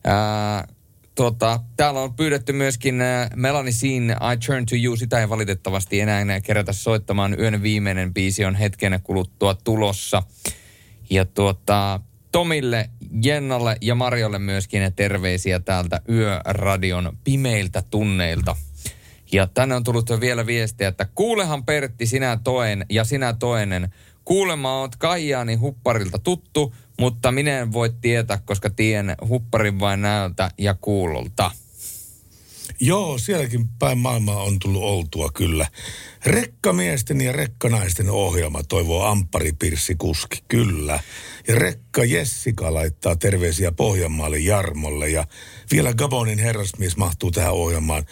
ää, 0.04 0.68
tota, 1.14 1.60
täällä 1.76 2.01
on 2.01 2.14
pyydetty 2.14 2.52
myöskin 2.52 3.02
Melanie 3.34 3.72
Sin 3.72 4.10
I 4.10 4.47
Turn 4.47 4.66
to 4.66 4.74
You. 4.84 4.97
Sitä 4.97 5.20
ei 5.20 5.28
valitettavasti 5.28 6.01
enää 6.01 6.40
kerätä 6.43 6.72
soittamaan. 6.72 7.40
Yön 7.40 7.62
viimeinen 7.62 8.14
biisi 8.14 8.44
on 8.44 8.55
hetken 8.55 9.01
kuluttua 9.02 9.55
tulossa. 9.55 10.22
Ja 11.10 11.24
tuota, 11.24 12.01
Tomille, 12.32 12.90
Jennalle 13.24 13.76
ja 13.80 13.94
Marjolle 13.94 14.39
myöskin 14.39 14.93
terveisiä 14.97 15.60
täältä 15.60 16.01
Yöradion 16.09 17.16
pimeiltä 17.24 17.82
tunneilta. 17.90 18.56
Ja 19.32 19.47
tänne 19.47 19.74
on 19.74 19.84
tullut 19.84 20.10
vielä 20.20 20.47
viestiä, 20.47 20.89
että 20.89 21.06
kuulehan 21.14 21.64
Pertti, 21.64 22.06
sinä 22.06 22.39
toen 22.44 22.84
ja 22.90 23.05
sinä 23.05 23.32
toinen. 23.32 23.93
Kuulemma 24.24 24.80
oot 24.80 24.96
Kaijaani 24.96 25.54
hupparilta 25.54 26.18
tuttu, 26.18 26.74
mutta 27.00 27.32
minä 27.32 27.58
en 27.58 27.72
voi 27.72 27.90
tietää, 28.00 28.38
koska 28.44 28.70
tien 28.70 29.16
hupparin 29.28 29.80
vain 29.80 30.02
näöltä 30.02 30.50
ja 30.58 30.74
kuulolta. 30.74 31.50
Joo, 32.80 33.18
sielläkin 33.18 33.68
päin 33.78 33.98
maailmaa 33.98 34.42
on 34.42 34.58
tullut 34.58 34.82
oltua 34.82 35.30
kyllä. 35.34 35.66
Rekkamiesten 36.26 37.20
ja 37.20 37.32
rekkanaisten 37.32 38.10
ohjelma 38.10 38.62
toivoo 38.62 39.04
Amppari 39.04 39.52
Pirssi 39.52 39.94
Kuski, 39.94 40.38
kyllä. 40.48 41.00
Ja 41.48 41.54
Rekka 41.54 42.04
Jessica 42.04 42.74
laittaa 42.74 43.16
terveisiä 43.16 43.72
Pohjanmaalle 43.72 44.38
Jarmolle 44.38 45.08
ja 45.08 45.26
vielä 45.72 45.94
Gabonin 45.94 46.38
herrasmies 46.38 46.96
mahtuu 46.96 47.30
tähän 47.30 47.52
ohjelmaan. 47.52 48.04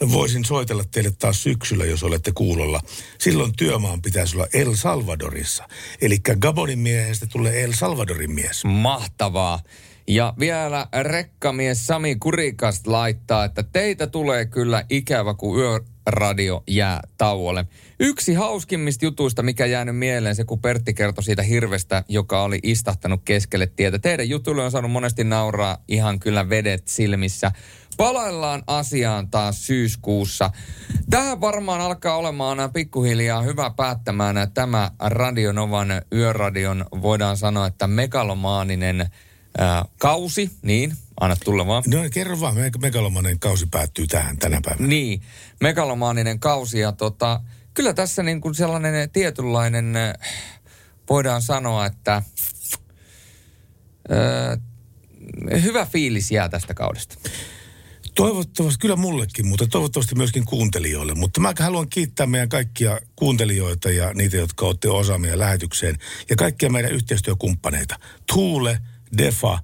Voisin 0.00 0.44
soitella 0.44 0.84
teille 0.90 1.12
taas 1.18 1.42
syksyllä, 1.42 1.84
jos 1.84 2.02
olette 2.02 2.32
kuulolla. 2.34 2.80
Silloin 3.18 3.52
työmaan 3.56 4.02
pitäisi 4.02 4.36
olla 4.36 4.46
El 4.52 4.74
Salvadorissa. 4.74 5.68
Eli 6.00 6.18
Gabonin 6.40 6.78
miehestä 6.78 7.26
tulee 7.26 7.64
El 7.64 7.72
Salvadorin 7.72 8.32
mies. 8.32 8.64
Mahtavaa. 8.64 9.60
Ja 10.08 10.34
vielä 10.38 10.86
rekkamies 11.02 11.86
Sami 11.86 12.16
Kurikast 12.16 12.86
laittaa, 12.86 13.44
että 13.44 13.62
teitä 13.62 14.06
tulee 14.06 14.46
kyllä 14.46 14.84
ikävä, 14.90 15.34
kun 15.34 15.58
yöradio 15.58 16.62
jää 16.66 17.00
tauolle. 17.18 17.64
Yksi 18.00 18.34
hauskimmista 18.34 19.04
jutuista, 19.04 19.42
mikä 19.42 19.66
jäänyt 19.66 19.96
mieleen, 19.96 20.36
se 20.36 20.44
kun 20.44 20.60
Pertti 20.60 20.94
kertoi 20.94 21.24
siitä 21.24 21.42
hirvestä, 21.42 22.04
joka 22.08 22.42
oli 22.42 22.58
istahtanut 22.62 23.20
keskelle 23.24 23.66
tietä. 23.66 23.98
Teidän 23.98 24.28
jutulle 24.28 24.64
on 24.64 24.70
saanut 24.70 24.90
monesti 24.90 25.24
nauraa 25.24 25.84
ihan 25.88 26.20
kyllä 26.20 26.48
vedet 26.48 26.88
silmissä. 26.88 27.52
Palaillaan 27.96 28.62
asiaan 28.66 29.30
taas 29.30 29.66
syyskuussa. 29.66 30.50
Tähän 31.10 31.40
varmaan 31.40 31.80
alkaa 31.80 32.16
olemaan 32.16 32.72
pikkuhiljaa 32.72 33.42
hyvä 33.42 33.70
päättämään 33.70 34.50
tämä 34.54 34.90
Radionovan 35.00 35.88
yöradion, 36.12 36.86
voidaan 37.02 37.36
sanoa, 37.36 37.66
että 37.66 37.86
megalomaaninen 37.86 39.10
ää, 39.58 39.84
kausi, 39.98 40.50
niin, 40.62 40.96
anna 41.20 41.36
tulla 41.44 41.66
vaan. 41.66 41.82
No 41.86 41.98
kerro 42.12 42.40
vaan, 42.40 42.54
megalomaaninen 42.80 43.38
kausi 43.38 43.66
päättyy 43.66 44.06
tähän 44.06 44.38
tänä 44.38 44.60
päivänä. 44.64 44.88
Niin, 44.88 45.22
megalomaaninen 45.60 46.40
kausi 46.40 46.78
ja 46.78 46.92
tota, 46.92 47.40
kyllä 47.74 47.92
tässä 47.92 48.22
niin 48.22 48.40
kuin 48.40 48.54
sellainen 48.54 49.10
tietynlainen, 49.10 49.94
voidaan 51.10 51.42
sanoa, 51.42 51.86
että 51.86 52.22
ää, 54.10 54.58
hyvä 55.62 55.86
fiilis 55.86 56.30
jää 56.30 56.48
tästä 56.48 56.74
kaudesta. 56.74 57.16
Toivottavasti, 58.16 58.78
kyllä 58.78 58.96
mullekin, 58.96 59.46
mutta 59.46 59.66
toivottavasti 59.66 60.14
myöskin 60.14 60.44
kuuntelijoille. 60.44 61.14
Mutta 61.14 61.40
mä 61.40 61.52
haluan 61.58 61.88
kiittää 61.88 62.26
meidän 62.26 62.48
kaikkia 62.48 63.00
kuuntelijoita 63.16 63.90
ja 63.90 64.14
niitä, 64.14 64.36
jotka 64.36 64.66
olette 64.66 64.88
osa 64.88 65.18
meidän 65.18 65.38
lähetykseen. 65.38 65.96
Ja 66.30 66.36
kaikkia 66.36 66.70
meidän 66.70 66.92
yhteistyökumppaneita. 66.92 67.96
Tuule, 68.34 68.78
Defa, 69.18 69.58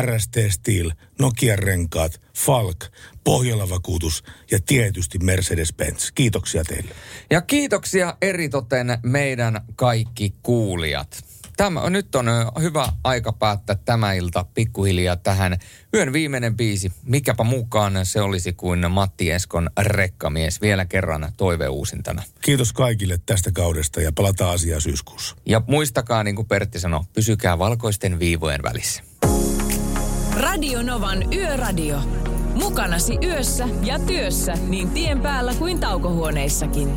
RST 0.00 0.36
Steel, 0.48 0.90
Nokia 1.18 1.56
Renkaat, 1.56 2.20
Falk, 2.36 2.84
Pohjola 3.24 3.70
Vakuutus 3.70 4.24
ja 4.50 4.58
tietysti 4.66 5.18
Mercedes-Benz. 5.18 6.12
Kiitoksia 6.14 6.64
teille. 6.64 6.94
Ja 7.30 7.40
kiitoksia 7.40 8.16
eritoten 8.22 8.98
meidän 9.02 9.60
kaikki 9.76 10.34
kuulijat. 10.42 11.24
Tämä, 11.58 11.90
nyt 11.90 12.14
on 12.14 12.26
hyvä 12.60 12.88
aika 13.04 13.32
päättää 13.32 13.76
tämä 13.84 14.12
ilta 14.12 14.44
pikkuhiljaa 14.54 15.16
tähän 15.16 15.58
yön 15.94 16.12
viimeinen 16.12 16.56
biisi. 16.56 16.92
Mikäpä 17.04 17.44
mukaan 17.44 18.00
se 18.02 18.20
olisi 18.20 18.52
kuin 18.52 18.90
Matti 18.90 19.30
Eskon 19.30 19.70
rekkamies. 19.78 20.60
Vielä 20.60 20.84
kerran 20.84 21.32
toive 21.36 21.68
uusintana. 21.68 22.22
Kiitos 22.40 22.72
kaikille 22.72 23.18
tästä 23.26 23.50
kaudesta 23.52 24.00
ja 24.00 24.12
palataan 24.12 24.54
asiaa 24.54 24.80
syyskuussa. 24.80 25.36
Ja 25.46 25.62
muistakaa, 25.66 26.24
niin 26.24 26.36
kuin 26.36 26.48
Pertti 26.48 26.80
sanoi, 26.80 27.04
pysykää 27.12 27.58
valkoisten 27.58 28.18
viivojen 28.18 28.62
välissä. 28.62 29.02
Radio 30.40 30.82
Novan 30.82 31.34
Yöradio. 31.34 32.00
Mukanasi 32.54 33.18
yössä 33.24 33.68
ja 33.82 33.98
työssä 33.98 34.54
niin 34.68 34.90
tien 34.90 35.20
päällä 35.20 35.54
kuin 35.54 35.80
taukohuoneissakin. 35.80 36.96